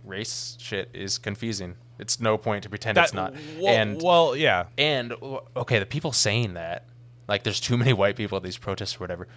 race 0.03 0.57
shit 0.59 0.89
is 0.93 1.17
confusing. 1.17 1.75
It's 1.99 2.19
no 2.19 2.37
point 2.37 2.63
to 2.63 2.69
pretend 2.69 2.97
That, 2.97 3.05
it's 3.05 3.13
not. 3.13 3.33
Well, 3.59 3.67
and 3.67 4.01
well, 4.01 4.35
yeah. 4.35 4.65
and 4.77 5.13
okay, 5.55 5.79
the 5.79 5.85
people 5.85 6.11
saying 6.11 6.53
that, 6.53 6.85
like, 7.27 7.43
there's 7.43 7.59
too 7.59 7.77
many 7.77 7.93
white 7.93 8.15
people 8.15 8.37
at 8.37 8.43
these 8.43 8.57
protests 8.57 8.97
or 8.97 8.99
whatever. 8.99 9.27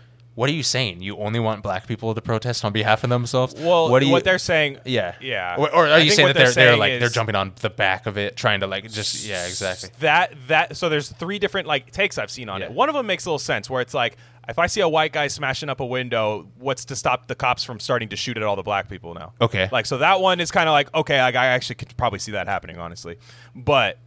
What 0.41 0.49
are 0.49 0.55
you 0.55 0.63
saying? 0.63 1.03
You 1.03 1.19
only 1.19 1.39
want 1.39 1.63
black 1.63 1.87
people 1.87 2.15
to 2.15 2.21
protest 2.23 2.65
on 2.65 2.73
behalf 2.73 3.05
of 3.05 3.11
themselves? 3.11 3.55
Well, 3.59 3.91
what 3.91 4.03
you? 4.03 4.19
they're 4.21 4.39
saying, 4.39 4.79
yeah, 4.87 5.15
yeah. 5.21 5.57
Or, 5.59 5.69
or 5.71 5.87
I 5.87 5.91
are 5.91 5.99
you 5.99 6.11
saying 6.11 6.29
that 6.29 6.33
they're 6.35 6.45
they're 6.47 6.53
saying 6.55 6.79
like 6.79 6.99
they're 6.99 7.11
jumping 7.11 7.35
on 7.35 7.53
the 7.61 7.69
back 7.69 8.07
of 8.07 8.17
it, 8.17 8.39
trying 8.39 8.61
to 8.61 8.67
like 8.67 8.91
just 8.91 9.27
yeah, 9.27 9.47
exactly. 9.47 9.91
That 9.99 10.33
that 10.49 10.79
so 10.79 10.89
there's 10.89 11.11
three 11.11 11.39
different 11.39 11.69
like 11.69 11.91
takes 11.91 12.17
I've 12.17 12.31
seen 12.31 12.49
on 12.49 12.63
Yeah. 12.63 12.69
it. 12.69 12.73
One 12.73 12.89
of 12.89 12.95
them 12.95 13.07
makes 13.07 13.27
a 13.27 13.29
little 13.29 13.39
sense 13.39 13.69
where 13.69 13.83
it's 13.83 13.93
like 13.93 14.17
if 14.49 14.59
I 14.59 14.67
see 14.67 14.81
a 14.81 14.89
white 14.89 15.13
guy 15.13 15.27
smashing 15.27 15.69
up 15.69 15.81
a 15.81 15.85
window, 15.85 16.49
what's 16.59 16.87
to 16.87 16.97
stop 16.97 17.27
the 17.27 17.35
cops 17.35 17.63
from 17.63 17.79
starting 17.79 18.09
to 18.09 18.17
shoot 18.17 18.39
at 18.39 18.43
all 18.43 18.57
the 18.57 18.63
black 18.63 18.89
people 18.89 19.13
now? 19.13 19.35
Okay. 19.43 19.69
Like 19.71 19.85
so 19.85 19.99
that 19.99 20.23
one 20.23 20.41
is 20.41 20.51
kind 20.51 20.71
of 20.71 20.73
like 20.73 20.89
okay, 20.95 21.21
like, 21.21 21.35
I 21.35 21.49
actually 21.49 21.75
could 21.75 21.95
probably 21.99 22.19
see 22.19 22.33
that 22.33 22.49
happening 22.49 22.79
honestly, 22.79 23.19
but. 23.55 23.99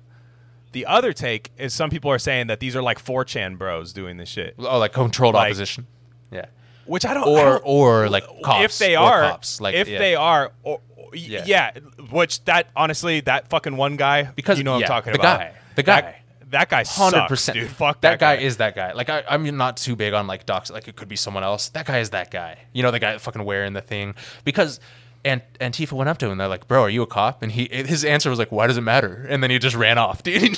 The 0.71 0.87
other 0.87 1.13
take 1.13 1.51
is 1.59 1.71
some 1.71 1.91
people 1.91 2.09
are 2.09 2.17
saying 2.17 2.47
that 2.47 2.59
these 2.59 2.75
are 2.75 2.81
like 2.81 2.97
4chan 2.97 3.59
bros 3.59 3.93
doing 3.93 4.17
this 4.17 4.27
shit, 4.27 4.55
Oh, 4.57 4.79
like 4.79 4.91
controlled 4.91 5.35
Like- 5.35 5.51
opposition. 5.51 5.85
Yeah. 6.33 6.45
which 6.85 7.05
I 7.05 7.13
don't. 7.13 7.27
I 7.27 7.31
Or 7.31 7.45
don't- 7.51 7.61
or 7.65 8.09
like 8.09 8.25
cops. 8.43 8.63
if 8.63 8.77
they 8.77 8.95
are, 8.95 9.21
cops. 9.21 9.61
Like 9.61 9.75
if 9.75 9.87
yeah. 9.87 9.99
they 9.99 10.15
are, 10.15 10.51
or, 10.63 10.81
or- 10.95 11.15
Yeah. 11.15 11.43
yeah. 11.45 11.71
which 12.11 12.43
that 12.45 12.67
honestly, 12.75 13.21
that 13.21 13.47
fucking 13.49 13.77
one 13.77 13.95
guy, 13.95 14.23
Because- 14.23 14.57
you 14.57 14.63
know 14.63 14.73
what 14.73 14.79
yeah, 14.81 14.85
I'm 14.87 14.89
talking 15.03 15.15
about. 15.15 15.21
the 15.21 15.27
about, 15.27 15.39
guy. 15.39 15.59
The 15.75 15.83
guy. 15.83 16.01
that, 16.01 16.19
that 16.51 16.69
guy, 16.69 16.83
hundred 16.87 17.27
percent, 17.27 17.57
dude. 17.57 17.69
Fuck 17.69 18.01
that, 18.01 18.19
guy, 18.19 18.35
is 18.35 18.57
that 18.57 18.75
guy. 18.75 18.91
Like 18.93 19.09
I, 19.09 19.23
I'm 19.27 19.57
not 19.57 19.77
too 19.77 19.95
big 19.95 20.13
on 20.13 20.27
like 20.27 20.45
docs. 20.45 20.69
Like 20.69 20.87
it 20.87 20.95
could 20.95 21.07
be 21.07 21.15
someone 21.15 21.43
else. 21.43 21.69
That 21.69 21.85
guy 21.87 21.97
is 21.99 22.11
that 22.11 22.29
guy. 22.31 22.57
You 22.73 22.83
know, 22.83 22.91
the 22.91 22.99
guy 22.99 23.17
fucking 23.17 23.43
wearing 23.43 23.73
the 23.73 23.81
thing 23.81 24.15
because. 24.43 24.79
And 25.25 25.41
Antifa 25.61 25.93
went 25.93 26.09
up 26.09 26.17
to 26.17 26.25
him. 26.25 26.31
and 26.33 26.41
They're 26.41 26.49
like, 26.49 26.67
"Bro, 26.67 26.81
are 26.83 26.89
you 26.89 27.01
a 27.01 27.07
cop?" 27.07 27.41
And 27.43 27.51
he, 27.51 27.69
his 27.71 28.03
answer 28.03 28.29
was 28.29 28.37
like, 28.39 28.51
"Why 28.51 28.67
does 28.67 28.75
it 28.77 28.81
matter?" 28.81 29.25
And 29.29 29.41
then 29.41 29.51
he 29.51 29.57
just 29.59 29.75
ran 29.75 29.97
off, 29.97 30.21
dude. 30.21 30.57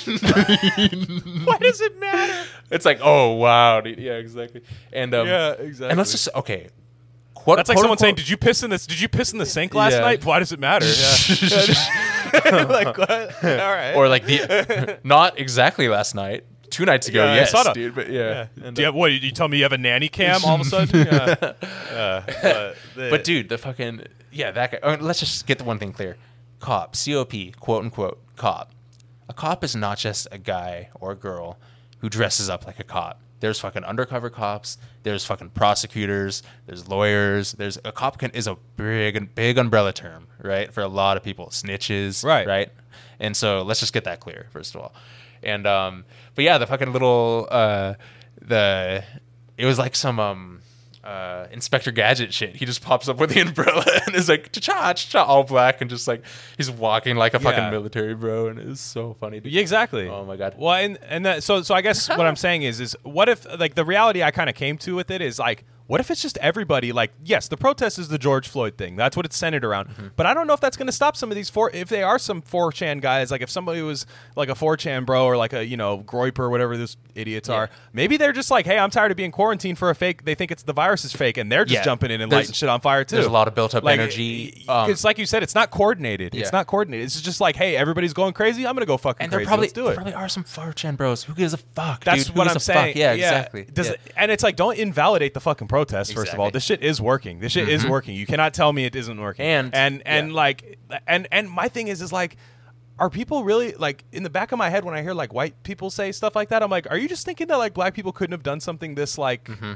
Why 1.44 1.58
does 1.60 1.80
it 1.80 1.98
matter? 2.00 2.48
it's 2.70 2.84
like, 2.84 2.98
oh 3.00 3.34
wow, 3.34 3.80
dude. 3.80 3.98
Yeah, 3.98 4.14
exactly. 4.14 4.62
And 4.92 5.14
um, 5.14 5.26
Yeah, 5.28 5.52
exactly. 5.52 5.90
And 5.90 5.98
let's 5.98 6.10
just 6.10 6.28
okay. 6.34 6.68
What, 7.44 7.56
That's 7.56 7.68
like 7.68 7.76
quote 7.76 7.84
someone 7.84 7.98
saying, 7.98 8.16
"Did 8.16 8.28
you 8.28 8.36
piss 8.36 8.64
in 8.64 8.70
this? 8.70 8.88
Did 8.88 9.00
you 9.00 9.06
piss 9.08 9.32
in 9.32 9.38
the 9.38 9.46
sink 9.46 9.72
last 9.72 9.92
Yeah. 9.92 10.00
night? 10.00 10.24
Why 10.24 10.40
does 10.40 10.50
it 10.50 10.58
matter?" 10.58 10.86
Yeah. 11.46 11.86
like 12.68 12.98
what? 12.98 13.44
All 13.44 13.50
right. 13.50 13.92
or 13.94 14.08
like 14.08 14.26
the 14.26 14.98
not 15.04 15.38
exactly 15.38 15.88
last 15.88 16.16
night, 16.16 16.44
two 16.76 16.84
nights 16.84 17.08
ago. 17.08 17.24
Yeah, 17.24 17.32
I 17.32 17.34
yes, 17.36 17.50
saw 17.50 17.62
that. 17.62 17.74
dude. 17.74 17.94
But 17.94 18.10
yeah. 18.10 18.48
yeah. 18.56 18.66
And, 18.66 18.76
Do 18.76 18.82
you 18.82 18.88
uh, 18.88 18.92
have, 18.92 18.94
what? 18.94 19.12
You 19.12 19.30
tell 19.30 19.48
me 19.48 19.56
you 19.58 19.62
have 19.64 19.72
a 19.72 19.78
nanny 19.78 20.08
cam 20.08 20.40
all 20.44 20.56
of 20.56 20.60
a 20.60 20.64
sudden? 20.74 21.06
Yeah. 21.06 21.36
Yeah, 21.40 22.22
but, 22.26 22.76
the- 22.94 23.08
But 23.10 23.24
dude, 23.24 23.48
the 23.48 23.58
fucking 23.58 24.02
yeah, 24.32 24.50
that 24.50 24.72
guy. 24.72 24.78
uh, 24.82 24.96
let's 25.00 25.20
just 25.20 25.46
get 25.46 25.58
the 25.58 25.64
one 25.64 25.78
thing 25.78 25.92
clear: 25.92 26.16
cop, 26.60 26.94
cop, 26.94 27.32
quote 27.60 27.84
unquote, 27.84 28.18
cop. 28.36 28.72
A 29.28 29.32
cop 29.32 29.64
is 29.64 29.74
not 29.74 29.98
just 29.98 30.28
a 30.30 30.38
guy 30.38 30.90
or 31.00 31.12
a 31.12 31.16
girl 31.16 31.58
who 31.98 32.08
dresses 32.08 32.48
up 32.50 32.66
like 32.66 32.78
a 32.78 32.84
cop. 32.84 33.20
There's 33.40 33.58
fucking 33.60 33.84
undercover 33.84 34.30
cops. 34.30 34.78
There's 35.02 35.24
fucking 35.24 35.50
prosecutors. 35.50 36.42
There's 36.66 36.88
lawyers. 36.88 37.52
There's 37.52 37.78
a 37.84 37.92
cop 37.92 38.18
can 38.18 38.30
is 38.32 38.46
a 38.46 38.56
big 38.76 39.34
big 39.34 39.58
umbrella 39.58 39.92
term, 39.92 40.26
right? 40.42 40.72
For 40.72 40.82
a 40.82 40.88
lot 40.88 41.16
of 41.16 41.22
people, 41.22 41.46
snitches, 41.48 42.24
Right. 42.24 42.46
right. 42.46 42.70
And 43.20 43.36
so 43.36 43.62
let's 43.62 43.80
just 43.80 43.92
get 43.92 44.04
that 44.04 44.20
clear 44.20 44.46
first 44.52 44.74
of 44.74 44.80
all. 44.80 44.94
And 45.46 45.66
um, 45.66 46.04
but 46.34 46.44
yeah, 46.44 46.58
the 46.58 46.66
fucking 46.66 46.92
little 46.92 47.48
uh, 47.50 47.94
the 48.42 49.02
it 49.56 49.64
was 49.64 49.78
like 49.78 49.96
some 49.96 50.20
um 50.20 50.60
uh, 51.04 51.46
Inspector 51.52 51.90
Gadget 51.92 52.34
shit. 52.34 52.56
He 52.56 52.66
just 52.66 52.82
pops 52.82 53.08
up 53.08 53.18
with 53.18 53.30
the 53.30 53.40
umbrella 53.46 53.84
and 54.06 54.16
is 54.16 54.28
like 54.28 54.50
cha 54.52 54.92
cha 54.94 55.22
all 55.22 55.44
black 55.44 55.80
and 55.80 55.88
just 55.88 56.08
like 56.08 56.24
he's 56.56 56.68
walking 56.68 57.14
like 57.16 57.32
a 57.32 57.38
fucking 57.38 57.62
Yeah. 57.62 57.70
military 57.70 58.14
bro 58.16 58.48
and 58.48 58.58
it's 58.58 58.80
so 58.80 59.14
funny. 59.20 59.38
dude. 59.38 59.52
Yeah, 59.52 59.60
exactly. 59.60 60.08
Oh 60.08 60.24
my 60.24 60.36
God. 60.36 60.56
Well, 60.58 60.74
and 60.74 60.98
and 61.06 61.24
that, 61.24 61.44
so 61.44 61.62
so 61.62 61.76
I 61.76 61.80
guess 61.80 62.08
what 62.08 62.26
I'm 62.26 62.34
saying 62.46 62.62
is 62.62 62.80
is 62.80 62.96
what 63.04 63.28
if 63.28 63.46
like 63.58 63.76
the 63.76 63.84
reality 63.84 64.24
I 64.24 64.32
kind 64.32 64.50
of 64.50 64.56
came 64.56 64.78
to 64.78 64.96
with 64.96 65.12
it 65.12 65.22
is 65.22 65.38
like 65.38 65.64
what 65.86 66.00
if 66.00 66.10
it's 66.10 66.20
just 66.22 66.36
everybody 66.38 66.92
like 66.92 67.12
yes 67.24 67.48
the 67.48 67.56
protest 67.56 67.98
is 67.98 68.08
the 68.08 68.18
George 68.18 68.48
Floyd 68.48 68.76
thing 68.76 68.96
that's 68.96 69.16
what 69.16 69.24
it's 69.26 69.36
centered 69.36 69.64
around 69.64 69.88
Mm-hmm. 69.88 70.08
but 70.16 70.26
I 70.26 70.34
don't 70.34 70.46
know 70.46 70.52
if 70.54 70.60
that's 70.60 70.76
going 70.76 70.86
to 70.86 70.92
stop 70.92 71.16
some 71.16 71.30
of 71.30 71.36
these 71.36 71.48
four 71.50 71.70
if 71.72 71.88
they 71.88 72.02
are 72.02 72.18
some 72.18 72.42
4chan 72.42 73.00
guys 73.00 73.30
like 73.30 73.40
if 73.42 73.50
somebody 73.50 73.82
was 73.82 74.04
like 74.34 74.48
a 74.48 74.54
4chan 74.54 75.06
bro 75.06 75.24
or 75.24 75.36
like 75.36 75.52
a 75.52 75.64
you 75.64 75.76
know 75.76 75.98
Groyper 76.00 76.40
or 76.40 76.50
whatever 76.50 76.76
those 76.76 76.96
idiots 77.14 77.48
Yeah. 77.48 77.54
are 77.56 77.70
maybe 77.92 78.16
they're 78.16 78.32
just 78.32 78.50
like 78.50 78.66
hey 78.66 78.78
I'm 78.78 78.90
tired 78.90 79.10
of 79.10 79.16
being 79.16 79.30
quarantined 79.30 79.78
for 79.78 79.90
a 79.90 79.94
fake 79.94 80.24
they 80.24 80.34
think 80.34 80.50
it's 80.50 80.62
the 80.64 80.72
virus 80.72 81.04
is 81.04 81.12
fake 81.12 81.36
and 81.36 81.50
they're 81.52 81.64
just 81.64 81.78
Yeah. 81.80 81.84
jumping 81.84 82.10
in 82.10 82.20
and 82.20 82.30
There's- 82.32 82.46
lighting 82.46 82.54
shit 82.54 82.68
on 82.68 82.80
fire 82.80 83.04
too 83.04 83.16
there's 83.16 83.26
a 83.26 83.30
lot 83.30 83.46
of 83.48 83.54
built-up 83.54 83.84
Like, 83.84 84.00
energy. 84.00 84.64
Um, 84.68 84.90
it's 84.90 85.04
like 85.04 85.18
you 85.18 85.26
said 85.26 85.42
it's 85.42 85.54
not 85.54 85.70
coordinated 85.70 86.34
Yeah. 86.34 86.40
it's 86.42 86.52
not 86.52 86.66
coordinated 86.66 87.06
it's 87.06 87.20
just 87.20 87.40
like 87.40 87.56
hey 87.56 87.76
everybody's 87.76 88.12
going 88.12 88.32
crazy 88.32 88.66
I'm 88.66 88.74
gonna 88.74 88.86
go 88.86 88.96
fucking 88.96 89.22
And 89.24 89.32
crazy 89.32 89.46
probably 89.46 89.64
let's 89.66 89.72
do 89.72 89.84
there 89.84 89.92
it 89.92 89.96
probably 89.96 90.14
are 90.14 90.28
some 90.28 90.44
4chan 90.44 90.96
bros. 90.96 91.22
Who 91.24 91.34
gives 91.34 91.52
a 91.54 91.58
fuck? 91.58 92.02
that's 92.04 92.26
dude? 92.26 92.36
What 92.36 92.48
I'm 92.48 92.58
saying. 92.58 92.94
Fuck? 92.94 92.96
Yeah, 92.96 93.12
exactly. 93.12 93.64
Does 93.72 93.90
it- 93.90 94.00
and 94.16 94.30
it's 94.32 94.42
like 94.42 94.56
don't 94.56 94.76
invalidate 94.78 95.34
the 95.34 95.40
fucking 95.40 95.68
protest. 95.76 96.14
First 96.14 96.32
of 96.32 96.40
all, 96.40 96.46
Mm-hmm. 96.48 96.54
this 96.54 96.64
shit 96.64 96.82
is 96.82 97.00
working. 97.00 97.40
This 97.40 97.52
shit 97.52 97.68
is 97.68 97.86
working. 97.86 98.14
You 98.16 98.26
cannot 98.26 98.52
tell 98.54 98.72
me 98.72 98.84
it 98.84 98.96
isn't 98.96 99.20
working. 99.20 99.44
And- 99.46 99.74
and 99.74 100.02
and 100.06 100.28
yeah. 100.28 100.34
like 100.34 100.78
and 101.06 101.28
and 101.30 101.50
my 101.50 101.68
thing 101.68 101.88
is 101.88 102.02
is 102.02 102.12
like. 102.12 102.36
Are 102.98 103.10
people 103.10 103.44
really 103.44 103.72
like 103.72 104.04
in 104.10 104.22
the 104.22 104.30
back 104.30 104.52
of 104.52 104.58
my 104.58 104.70
head 104.70 104.82
when 104.82 104.94
I 104.94 105.02
hear 105.02 105.12
like 105.12 105.30
white 105.34 105.62
people 105.64 105.90
say 105.90 106.12
stuff 106.12 106.34
like 106.34 106.48
that? 106.48 106.62
I'm 106.62 106.70
like, 106.70 106.86
are 106.90 106.96
you 106.96 107.08
just 107.10 107.26
thinking 107.26 107.46
that 107.48 107.58
like 107.58 107.74
black 107.74 107.92
people 107.92 108.10
couldn't 108.10 108.32
have 108.32 108.42
done 108.42 108.58
something 108.58 108.94
this 108.94 109.18
like, 109.18 109.44
Mm-hmm. 109.44 109.74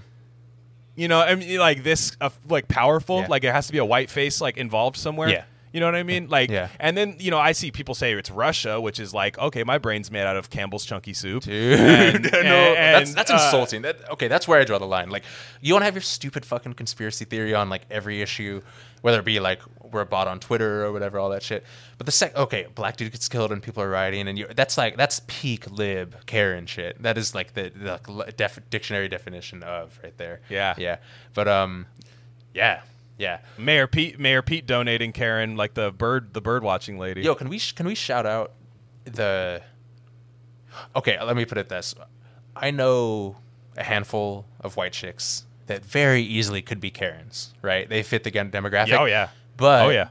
you 0.96 1.06
know, 1.06 1.20
I 1.20 1.34
mean, 1.34 1.58
like 1.58 1.82
this 1.82 2.16
uh, 2.22 2.30
like 2.48 2.66
powerful? 2.66 3.20
Yeah. 3.20 3.26
Like 3.28 3.44
it 3.44 3.52
has 3.52 3.66
to 3.66 3.72
be 3.72 3.78
a 3.78 3.84
white 3.84 4.08
face 4.08 4.40
like 4.40 4.56
involved 4.56 4.96
somewhere. 4.96 5.28
Yeah. 5.28 5.44
You 5.72 5.78
know 5.80 5.86
what 5.86 5.94
I 5.94 6.02
mean? 6.02 6.28
Like, 6.28 6.50
Yeah. 6.50 6.68
and 6.80 6.96
then 6.96 7.16
you 7.20 7.30
know, 7.30 7.38
I 7.38 7.52
see 7.52 7.70
people 7.70 7.94
say 7.94 8.12
it's 8.14 8.30
Russia, 8.30 8.80
which 8.80 8.98
is 8.98 9.14
like, 9.14 9.38
okay, 9.38 9.62
my 9.62 9.78
brain's 9.78 10.10
made 10.10 10.24
out 10.24 10.36
of 10.36 10.50
Campbell's 10.50 10.84
chunky 10.84 11.12
soup. 11.14 11.44
Dude, 11.44 11.78
And- 11.78 12.22
no, 12.32 12.38
and- 12.38 13.06
that's 13.06 13.14
that's 13.14 13.30
uh, 13.30 13.34
insulting. 13.34 13.82
That 13.82 13.96
okay, 14.10 14.26
that's 14.28 14.48
where 14.48 14.60
I 14.60 14.64
draw 14.64 14.78
the 14.78 14.86
line. 14.86 15.10
Like, 15.10 15.22
you 15.60 15.72
want 15.74 15.82
to 15.82 15.86
have 15.86 15.94
your 15.94 16.02
stupid 16.02 16.44
fucking 16.44 16.74
conspiracy 16.74 17.24
theory 17.24 17.54
on 17.54 17.68
like 17.70 17.82
every 17.90 18.20
issue, 18.20 18.62
whether 19.02 19.20
it 19.20 19.24
be 19.24 19.38
like 19.38 19.60
we're 19.92 20.00
a 20.02 20.06
bot 20.06 20.26
on 20.28 20.38
Twitter 20.40 20.84
or 20.84 20.92
whatever, 20.92 21.18
all 21.18 21.30
that 21.30 21.42
shit. 21.42 21.64
But 21.98 22.06
the 22.06 22.12
sec, 22.12 22.34
okay, 22.36 22.66
black 22.74 22.96
dude 22.96 23.12
gets 23.12 23.28
killed 23.28 23.52
and 23.52 23.62
people 23.62 23.82
are 23.82 23.90
rioting, 23.90 24.26
and 24.28 24.36
you 24.38 24.46
that's 24.54 24.76
like 24.76 24.96
that's 24.96 25.20
peak 25.28 25.70
lib 25.70 26.16
Karen 26.26 26.66
shit. 26.66 27.00
That 27.02 27.16
is 27.16 27.34
like 27.34 27.54
the, 27.54 27.70
the 27.74 28.32
def, 28.36 28.58
dictionary 28.70 29.08
definition 29.08 29.62
of 29.62 29.98
right 30.02 30.16
there. 30.18 30.40
Yeah. 30.48 30.74
yeah. 30.78 30.96
But 31.34 31.46
um, 31.48 31.86
yeah, 32.54 32.82
yeah. 33.20 33.38
Mayor 33.58 33.86
Pete, 33.86 34.18
Mayor 34.18 34.42
Pete 34.42 34.66
donating 34.66 35.12
Karen 35.12 35.56
like 35.56 35.74
the 35.74 35.92
bird, 35.92 36.32
the 36.32 36.40
bird 36.40 36.62
watching 36.62 36.98
lady. 36.98 37.20
Yo, 37.20 37.34
can 37.34 37.48
we 37.48 37.58
sh- 37.58 37.72
can 37.72 37.86
we 37.86 37.94
shout 37.94 38.24
out 38.26 38.52
the? 39.04 39.62
Okay, 40.96 41.22
let 41.22 41.36
me 41.36 41.44
put 41.44 41.58
it 41.58 41.68
this: 41.68 41.94
I 42.56 42.70
know 42.70 43.36
a 43.76 43.82
handful 43.82 44.46
of 44.60 44.76
white 44.76 44.92
chicks 44.92 45.44
that 45.66 45.84
very 45.84 46.22
easily 46.22 46.62
could 46.62 46.80
be 46.80 46.90
Karens, 46.90 47.52
right? 47.62 47.88
They 47.88 48.02
fit 48.02 48.24
the 48.24 48.30
demographic. 48.30 48.88
Yeah, 48.88 49.00
oh 49.00 49.04
yeah, 49.04 49.28
but 49.56 49.86
oh 49.86 49.90
yeah, 49.90 50.08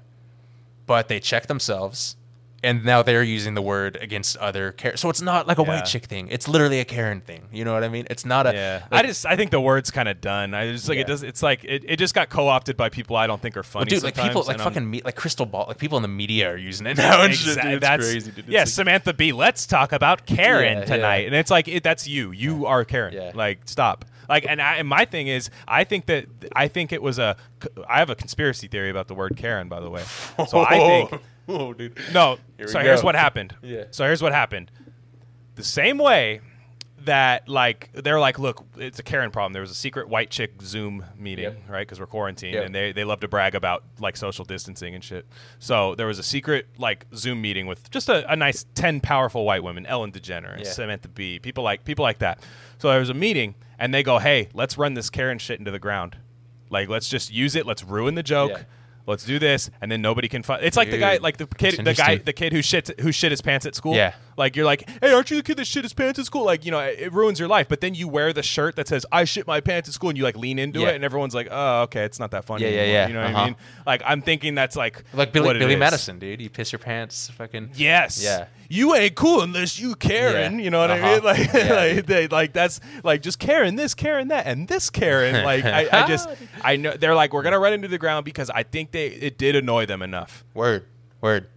but 0.86 1.08
they 1.08 1.20
check 1.20 1.48
themselves. 1.48 2.16
And 2.62 2.84
now 2.84 3.02
they're 3.02 3.24
using 3.24 3.54
the 3.54 3.62
word 3.62 3.98
against 4.02 4.36
other 4.38 4.74
Karen. 4.74 4.98
So 4.98 5.10
it's 5.10 5.22
not 5.22 5.48
like 5.48 5.58
a 5.60 5.62
Yeah. 5.62 5.68
white 5.70 5.86
chick 5.86 6.06
thing. 6.06 6.28
It's 6.30 6.48
literally 6.48 6.82
a 6.82 6.86
Karen 6.86 7.22
thing. 7.22 7.48
You 7.54 7.64
know 7.64 7.74
what 7.74 7.86
I 7.86 7.88
mean? 7.90 8.06
It's 8.10 8.26
not 8.26 8.48
a. 8.48 8.54
Yeah, 8.54 8.84
like- 8.92 9.06
I 9.06 9.08
just 9.08 9.26
I 9.26 9.38
think 9.38 9.52
the 9.52 9.62
word's 9.62 9.92
kind 9.92 10.10
of 10.10 10.20
done. 10.20 10.54
I 10.54 10.72
just 10.72 10.90
like 10.90 10.98
Yeah. 10.98 11.04
it 11.04 11.08
does. 11.08 11.24
It's 11.24 11.42
like 11.42 11.64
it, 11.64 11.84
it 11.88 11.98
just 11.98 12.14
got 12.14 12.30
co-opted 12.30 12.76
by 12.76 12.90
people 12.90 13.16
I 13.16 13.28
don't 13.28 13.42
think 13.42 13.56
are 13.56 13.62
Well, 13.62 13.64
funny. 13.64 13.86
dude, 13.92 14.04
like 14.04 14.16
people, 14.16 14.42
like 14.44 14.58
I'm- 14.60 14.66
fucking, 14.66 14.90
me, 14.90 15.02
like 15.06 15.16
Krystal 15.16 15.50
Ball, 15.50 15.66
like 15.70 15.78
people 15.78 15.98
in 15.98 16.02
the 16.02 16.10
media 16.10 16.52
are 16.52 16.58
using 16.58 16.86
it 16.88 16.98
now. 16.98 17.24
And 17.24 17.34
shit, 17.34 17.58
Exact- 17.58 17.64
dude. 17.66 17.74
It's 17.76 17.82
that's 17.88 18.06
crazy, 18.06 18.32
dude. 18.32 18.40
It's 18.40 18.48
yeah, 18.50 18.60
like- 18.60 18.68
Samantha 18.68 19.14
Bee 19.14 19.32
Let's 19.32 19.66
talk 19.66 19.94
about 19.94 20.26
Karen 20.26 20.80
Yeah, 20.80 20.86
tonight, 20.86 21.28
and 21.28 21.36
it's 21.36 21.50
like 21.52 21.68
it, 21.70 21.82
that's 21.84 22.08
you. 22.08 22.32
You 22.32 22.66
are 22.66 22.84
Karen. 22.84 23.14
Yeah. 23.14 23.32
Like 23.34 23.60
stop. 23.66 24.04
Like 24.28 24.46
and, 24.48 24.62
I, 24.62 24.76
and 24.76 24.88
my 24.88 25.06
thing 25.06 25.28
is, 25.28 25.50
I 25.68 25.84
think 25.86 26.06
that 26.08 26.26
I 26.54 26.68
think 26.68 26.92
it 26.92 27.02
was 27.02 27.18
a. 27.20 27.36
I 27.90 27.98
have 28.00 28.10
a 28.12 28.16
conspiracy 28.16 28.68
theory 28.68 28.90
about 28.92 29.08
the 29.08 29.16
word 29.16 29.34
Karen, 29.38 29.70
by 29.70 29.80
the 29.80 29.90
way. 29.90 30.04
So 30.48 30.60
I 30.60 30.78
think 31.10 31.22
oh, 31.50 31.74
dude. 31.74 31.98
no. 32.14 32.38
Here 32.58 32.68
so 32.68 32.80
here's 32.80 33.02
go. 33.02 33.06
what 33.06 33.16
happened. 33.16 33.56
Yeah. 33.62 33.86
So 33.92 34.06
here's 34.06 34.22
what 34.22 34.32
happened. 34.34 34.72
The 35.56 35.64
same 35.64 35.98
way 35.98 36.42
that 37.06 37.48
like 37.48 37.90
they're 37.94 38.20
like, 38.20 38.40
look, 38.40 38.66
it's 38.78 39.00
a 39.00 39.04
Karen 39.04 39.32
problem. 39.32 39.54
There 39.54 39.62
was 39.62 39.72
a 39.72 39.76
secret 39.76 40.10
white 40.10 40.30
chick 40.30 40.62
Zoom 40.62 41.06
meeting, 41.18 41.44
Yep. 41.46 41.58
right? 41.70 41.82
Because 41.88 42.00
we're 42.00 42.08
quarantined, 42.08 42.54
Yep. 42.54 42.66
and 42.66 42.76
they 42.76 42.92
they 42.92 43.04
love 43.04 43.22
to 43.22 43.28
brag 43.28 43.56
about 43.56 43.84
like 44.00 44.18
social 44.18 44.46
distancing 44.46 44.96
and 44.96 45.04
shit. 45.04 45.26
So 45.60 45.96
there 45.96 46.08
was 46.08 46.20
a 46.20 46.24
secret 46.24 46.68
like 46.78 47.06
Zoom 47.16 47.42
meeting 47.42 47.68
with 47.68 47.90
just 47.90 48.10
a, 48.10 48.30
a 48.32 48.36
nice 48.36 48.66
ten 48.76 49.00
powerful 49.00 49.46
white 49.46 49.64
women, 49.64 49.86
Ellen 49.86 50.12
DeGeneres, 50.12 50.66
Yeah. 50.66 50.72
Samantha 50.72 51.08
Bee, 51.08 51.40
people 51.40 51.64
like 51.64 51.84
people 51.86 52.04
like 52.04 52.20
that. 52.20 52.42
So 52.78 52.90
there 52.90 53.00
was 53.00 53.10
a 53.10 53.14
meeting, 53.14 53.56
and 53.78 53.94
they 53.94 54.04
go, 54.04 54.20
hey, 54.20 54.50
let's 54.54 54.78
run 54.78 54.94
this 54.94 55.10
Karen 55.10 55.40
shit 55.40 55.58
into 55.60 55.72
the 55.72 55.80
ground. 55.80 56.18
Like, 56.70 56.88
let's 56.90 57.10
just 57.10 57.32
use 57.32 57.56
it. 57.56 57.66
Let's 57.66 57.84
ruin 57.84 58.16
the 58.16 58.24
joke. 58.24 58.52
Yeah. 58.52 58.64
Let's 59.08 59.26
do 59.26 59.40
this, 59.40 59.72
and 59.82 59.92
then 59.92 60.02
nobody 60.04 60.28
can 60.28 60.44
find. 60.44 60.64
It's 60.64 60.78
like 60.78 60.92
the 60.92 60.98
guy, 61.00 61.14
Dude, 61.16 61.24
like 61.24 61.38
the 61.38 61.48
kid, 61.48 61.78
the 61.78 61.84
guy, 61.84 61.90
interesting. 61.92 62.22
the 62.26 62.34
kid 62.34 62.54
who 62.54 62.62
shit 62.62 63.00
who 63.02 63.12
shit 63.12 63.32
his 63.32 63.42
pants 63.42 63.66
at 63.66 63.74
school. 63.74 63.96
Yeah. 63.96 64.14
Like 64.38 64.56
you're 64.56 64.66
like, 64.66 64.88
hey, 65.02 65.12
aren't 65.12 65.32
you 65.32 65.38
the 65.38 65.44
kid 65.44 65.58
that 65.58 65.66
shit 65.66 65.84
his 65.84 65.94
pants 65.94 66.20
at 66.20 66.26
school? 66.26 66.46
Like 66.46 66.64
you 66.64 66.70
know, 66.72 66.80
it, 66.80 67.00
it 67.00 67.14
ruins 67.14 67.40
your 67.40 67.48
life. 67.48 67.68
But 67.68 67.82
then 67.82 67.96
you 67.96 68.08
wear 68.08 68.34
the 68.34 68.44
shirt 68.44 68.76
that 68.76 68.88
says 68.88 69.06
I 69.12 69.24
shit 69.24 69.48
my 69.48 69.62
pants 69.62 69.90
at 69.90 69.96
school, 69.96 70.10
and 70.10 70.18
you 70.18 70.24
like 70.24 70.38
lean 70.38 70.60
into 70.60 70.82
Yeah. 70.82 70.90
it, 70.90 70.96
and 70.96 71.04
everyone's 71.04 71.34
like, 71.34 71.48
oh, 71.50 71.82
okay, 71.84 72.04
it's 72.04 72.20
not 72.20 72.30
that 72.32 72.46
funny. 72.46 72.66
Yeah, 72.66 72.70
yeah, 72.70 72.76
anymore. 72.82 72.94
yeah. 72.94 73.08
You 73.08 73.14
know 73.14 73.22
what 73.22 73.30
Uh-huh. 73.32 73.42
I 73.42 73.46
mean? 73.48 73.56
Like 73.88 74.02
I'm 74.06 74.22
thinking 74.22 74.54
that's 74.56 74.76
like 74.76 75.04
Like 75.14 75.34
Billy, 75.34 75.46
what 75.48 75.56
it 75.56 75.60
Billy 75.60 75.74
is. 75.74 75.80
Madison, 75.80 76.20
dude. 76.20 76.40
You 76.42 76.50
piss 76.52 76.72
your 76.72 76.80
pants, 76.80 77.30
fucking. 77.32 77.72
Yes. 77.76 78.24
Yeah. 78.24 78.46
You 78.72 78.94
ain't 78.96 79.16
cool 79.16 79.42
unless 79.42 79.80
you 79.80 79.96
Karen. 79.96 80.60
Yeah. 80.60 80.64
You 80.66 80.70
know 80.70 80.80
what 80.80 80.92
I 80.92 81.00
Uh-huh. 81.00 81.16
mean? 81.16 81.24
Like, 81.24 81.54
Yeah, 81.54 81.74
like, 81.96 82.06
they, 82.06 82.28
like 82.28 82.54
that's 82.54 82.80
like 83.04 83.22
just 83.24 83.40
Karen 83.40 83.76
this, 83.76 83.96
Karen 83.96 84.28
that, 84.28 84.46
and 84.46 84.68
this 84.68 84.90
Karen. 84.92 85.44
Like 85.44 85.66
I, 85.66 85.90
I 85.92 86.08
just 86.08 86.30
I 86.64 86.76
know 86.76 86.92
they're 86.92 87.16
like 87.16 87.34
we're 87.34 87.42
gonna 87.42 87.60
run 87.60 87.74
into 87.74 87.88
the 87.88 87.98
ground 87.98 88.26
because 88.26 88.50
I 88.52 88.62
think 88.64 88.92
they 88.92 89.08
it 89.08 89.38
did 89.40 89.56
annoy 89.56 89.88
them 89.88 90.02
enough. 90.04 90.44
Word, 90.54 90.86
word. 91.20 91.48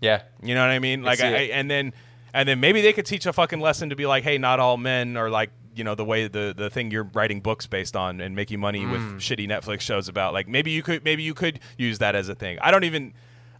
Yeah. 0.00 0.22
You 0.42 0.54
know 0.54 0.62
what 0.62 0.70
I 0.70 0.78
mean? 0.78 1.02
Like 1.02 1.20
I, 1.20 1.26
I 1.28 1.40
and 1.52 1.70
then 1.70 1.92
and 2.34 2.48
then 2.48 2.58
maybe 2.58 2.80
they 2.80 2.94
could 2.94 3.04
teach 3.06 3.26
a 3.26 3.32
fucking 3.34 3.60
lesson 3.60 3.90
to 3.90 3.96
be 3.96 4.06
like, 4.06 4.24
hey, 4.24 4.38
not 4.38 4.58
all 4.58 4.78
men 4.78 5.16
are 5.18 5.28
like 5.28 5.50
you 5.74 5.84
know 5.84 5.94
the 5.94 6.04
way 6.04 6.26
the 6.28 6.54
the 6.56 6.70
thing 6.70 6.90
you're 6.90 7.08
writing 7.12 7.40
books 7.40 7.66
based 7.66 7.96
on 7.96 8.20
and 8.22 8.34
making 8.34 8.60
money 8.60 8.86
with 8.86 9.00
Mm. 9.00 9.16
shitty 9.16 9.46
Netflix 9.48 9.80
shows 9.82 10.08
about. 10.08 10.32
Like 10.32 10.48
maybe 10.48 10.70
you 10.70 10.82
could 10.82 11.04
maybe 11.04 11.22
you 11.22 11.34
could 11.34 11.60
use 11.76 11.98
that 11.98 12.14
as 12.14 12.28
a 12.30 12.34
thing. 12.34 12.58
I 12.62 12.70
don't 12.70 12.84
even. 12.84 13.12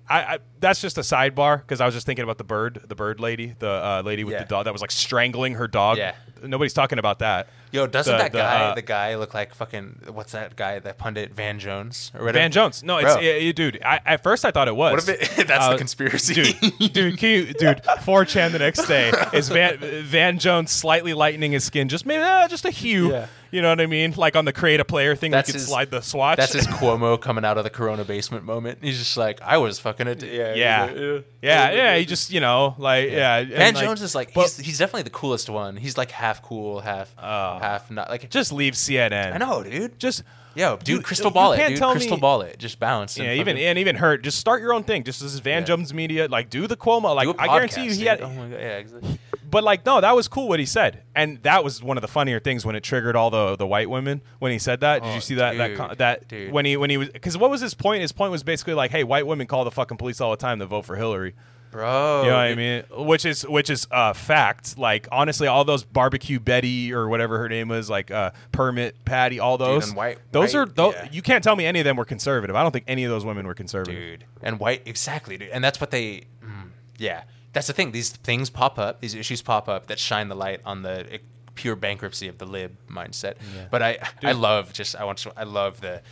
I, 0.09 0.21
I 0.35 0.39
that's 0.61 0.81
just 0.81 0.99
a 0.99 1.03
sidebar 1.03 1.59
because 1.59 1.81
I 1.81 1.87
was 1.87 1.95
just 1.95 2.07
thinking 2.07 2.23
about 2.25 2.39
the 2.39 2.45
bird, 2.45 2.83
the 2.89 2.95
bird 2.95 3.19
lady, 3.21 3.55
the 3.59 3.69
uh, 3.71 4.03
lady 4.05 4.25
with 4.25 4.33
Yeah. 4.35 4.41
the 4.41 4.49
dog 4.49 4.65
that 4.65 4.73
was 4.73 4.81
like 4.83 4.91
strangling 4.91 5.55
her 5.55 5.67
dog. 5.69 5.97
Yeah. 5.99 6.15
Nobody's 6.43 6.73
talking 6.75 6.99
about 6.99 7.21
that. 7.21 7.49
Yo, 7.71 7.87
doesn't 7.87 8.13
The- 8.13 8.19
that 8.23 8.33
the, 8.33 8.39
guy, 8.39 8.61
uh, 8.65 8.75
the 8.75 8.83
guy, 8.83 9.15
look 9.15 9.33
like 9.33 9.55
fucking 9.55 10.01
what's 10.09 10.33
that 10.33 10.57
guy, 10.57 10.81
that 10.81 10.99
pundit 10.99 11.33
Van 11.33 11.59
Jones 11.61 12.11
or 12.15 12.21
whatever? 12.23 12.39
Van 12.41 12.51
Jones. 12.51 12.83
No, 12.83 12.99
it's 12.99 13.21
yeah, 13.23 13.53
dude. 13.53 13.81
I, 13.85 14.01
at 14.05 14.23
first 14.25 14.45
I 14.45 14.51
thought 14.51 14.67
it 14.69 14.75
was. 14.77 15.07
What 15.07 15.09
if 15.21 15.39
it, 15.39 15.47
that's 15.49 15.65
Uh, 15.67 15.71
the 15.73 15.79
conspiracy? 15.79 16.35
dude, 16.35 16.93
dude, 16.93 17.23
you, 17.23 17.47
dude, 17.55 17.83
4chan 17.85 18.51
the 18.53 18.59
next 18.59 18.87
day 18.87 19.13
is 19.33 19.49
Van 19.49 19.79
Van 19.79 20.39
Jones 20.39 20.71
slightly 20.73 21.15
lightening 21.15 21.53
his 21.53 21.65
skin, 21.65 21.89
just 21.89 22.07
maybe 22.07 22.23
uh, 22.25 22.49
just 22.49 22.65
a 22.65 22.71
hue. 22.71 23.11
Yeah. 23.13 23.27
You 23.53 23.61
know 23.63 23.69
what 23.69 23.81
I 23.81 23.87
mean? 23.87 24.15
Like 24.17 24.35
on 24.35 24.47
the 24.47 24.53
create 24.53 24.81
a 24.81 24.85
player 24.85 25.15
thing, 25.15 25.31
That's 25.31 25.49
we 25.49 25.53
can 25.53 25.61
his- 25.61 25.69
slide 25.69 25.91
the 25.91 26.01
swatch. 26.01 26.39
That's 26.39 26.55
his 26.55 26.67
Cuomo 26.79 27.21
coming 27.21 27.45
out 27.45 27.59
of 27.59 27.65
the 27.65 27.71
Corona 27.71 28.03
basement 28.05 28.45
moment. 28.45 28.79
He's 28.83 28.99
just 28.99 29.17
like, 29.17 29.41
I 29.43 29.59
was 29.59 29.79
fucking 29.79 30.07
it. 30.09 30.23
Yeah, 30.23 30.55
yeah, 30.55 30.85
like, 30.85 31.25
yeah, 31.43 31.71
yeah. 31.71 31.97
He 31.99 32.07
just 32.07 32.33
you 32.33 32.41
know 32.41 32.75
like 32.79 33.11
yeah. 33.11 33.37
and, 33.39 33.51
Van 33.51 33.75
like, 33.75 33.85
Jones 33.85 34.01
is 34.03 34.15
like 34.15 34.31
he's, 34.31 34.57
he's 34.57 34.79
definitely 34.79 35.03
the 35.03 35.11
coolest 35.11 35.51
one. 35.51 35.77
He's 35.77 35.99
like 35.99 36.11
half 36.11 36.43
cool, 36.43 36.81
half 36.81 37.15
Oh. 37.19 37.59
half 37.61 37.91
not 37.91 38.09
like. 38.09 38.29
just 38.31 38.53
leave 38.53 38.73
CNN. 38.75 39.35
I 39.35 39.37
know, 39.39 39.63
dude. 39.63 39.99
Just 39.99 40.23
Yo, 40.55 40.77
dude, 40.77 40.89
you- 40.89 41.01
Krystal 41.03 41.33
Ball 41.33 41.53
it, 41.53 41.57
can't 41.57 41.71
dude. 41.71 41.79
tell 41.79 41.95
Krystal 41.95 42.11
me- 42.13 42.21
ball 42.21 42.43
it. 42.43 42.59
Just 42.59 42.79
bounce. 42.79 43.17
and 43.17 43.27
yeah, 43.27 43.33
even 43.35 43.57
and 43.57 43.79
even 43.79 43.97
hurt. 43.97 44.23
Just 44.23 44.39
start 44.39 44.61
your 44.61 44.73
own 44.75 44.85
thing. 44.85 45.05
Just 45.05 45.23
as 45.23 45.39
Van 45.39 45.63
Yeah. 45.63 45.67
Jones 45.67 45.93
Media, 45.95 46.29
like 46.29 46.51
do 46.51 46.67
the 46.67 46.77
Cuomo. 46.77 47.15
Like 47.15 47.29
I 47.39 47.47
guarantee 47.47 47.85
you, 47.85 47.91
podcast, 47.91 47.95
he 47.95 47.99
dude. 48.01 48.09
had. 48.09 48.21
Oh 48.23 48.29
my 48.31 48.49
god, 48.49 48.51
yeah, 48.53 48.77
exactly. 48.79 49.19
But 49.51 49.65
like, 49.65 49.85
no, 49.85 50.01
that 50.01 50.17
was 50.17 50.29
cool 50.29 50.49
what 50.49 50.61
he 50.61 50.65
said, 50.67 51.03
and 51.15 51.43
that 51.43 51.63
was 51.63 51.83
one 51.83 51.99
of 51.99 52.01
the 52.03 52.09
funnier 52.09 52.41
things 52.41 52.65
when 52.65 52.75
it 52.75 52.83
triggered 52.83 53.17
all 53.17 53.29
the 53.31 53.57
the 53.57 53.67
white 53.67 53.91
women 53.91 54.23
when 54.39 54.51
he 54.51 54.59
said 54.59 54.81
that. 54.81 55.03
Did 55.03 55.11
Oh, 55.11 55.15
you 55.15 55.21
see 55.21 55.35
that 55.35 55.59
that 55.59 55.69
dude, 55.69 55.77
con- 55.77 55.95
that 55.99 56.29
dude. 56.29 56.53
when 56.53 56.65
he 56.65 56.77
when 56.79 56.89
he 56.91 56.97
was 56.97 57.09
because 57.11 57.37
what 57.37 57.51
was 57.51 57.61
his 57.61 57.75
point? 57.75 58.01
His 58.01 58.13
point 58.13 58.33
was 58.33 58.43
basically 58.43 58.75
like, 58.75 58.91
hey, 58.91 59.05
white 59.05 59.27
women 59.27 59.47
call 59.47 59.65
the 59.65 59.71
fucking 59.71 59.99
police 59.99 60.21
all 60.23 60.31
the 60.31 60.37
time 60.39 60.59
to 60.61 60.67
vote 60.67 60.87
for 60.87 60.97
Hillary. 60.97 61.35
Bro, 61.73 62.23
You 62.25 62.29
know 62.31 62.37
what 62.37 62.43
I 62.43 62.55
mean? 62.55 62.85
Which 63.07 63.25
is 63.25 63.43
which 63.49 63.71
is 63.71 63.89
uh, 63.91 64.13
fact. 64.13 64.77
Like 64.79 65.09
honestly, 65.11 65.49
all 65.49 65.65
those 65.65 65.83
barbecue 65.85 66.39
Betty 66.39 66.93
or 66.93 67.09
whatever 67.09 67.39
her 67.39 67.49
name 67.49 67.69
was, 67.69 67.89
like 67.91 68.11
uh, 68.11 68.31
permit 68.53 69.05
Patty, 69.05 69.41
all 69.41 69.57
those. 69.59 69.89
and 69.89 69.97
white- 69.97 70.19
those 70.33 70.55
are 70.55 70.67
those. 70.67 70.95
yeah. 70.95 71.09
you 71.11 71.23
can't 71.23 71.43
tell 71.43 71.57
me 71.57 71.65
any 71.67 71.81
of 71.81 71.85
them 71.85 71.97
were 71.97 72.05
conservative. 72.05 72.55
I 72.55 72.63
don't 72.63 72.73
think 72.73 72.85
any 72.87 73.05
of 73.05 73.11
those 73.11 73.25
women 73.25 73.47
were 73.47 73.55
conservative. 73.55 73.95
dude. 74.21 74.25
And 74.43 74.61
white, 74.61 74.83
exactly, 74.87 75.39
dude. 75.39 75.49
And 75.49 75.65
that's 75.65 75.81
what 75.81 75.91
they, 75.91 76.25
mm, 76.45 76.69
yeah. 76.99 77.23
That's 77.55 77.67
the 77.67 77.73
thing. 77.73 77.93
These 77.93 78.11
things 78.11 78.51
pop 78.51 78.79
up. 78.79 79.01
These 79.01 79.15
issues 79.15 79.41
pop 79.43 79.69
up 79.69 79.87
that 79.87 79.99
shine 79.99 80.29
the 80.29 80.37
light 80.37 80.61
on 80.65 80.83
the 80.83 81.07
eh, 81.13 81.19
pure 81.55 81.77
bankruptcy 81.77 82.29
of 82.29 82.39
the 82.39 82.47
lib 82.47 82.77
mindset. 82.91 83.35
But 83.71 83.83
I, 83.83 83.99
I 84.23 84.33
love 84.33 84.73
just 84.73 84.95
I 84.97 85.05
want 85.05 85.19
to, 85.19 85.33
I 85.37 85.45
love 85.45 85.81
the, 85.81 86.03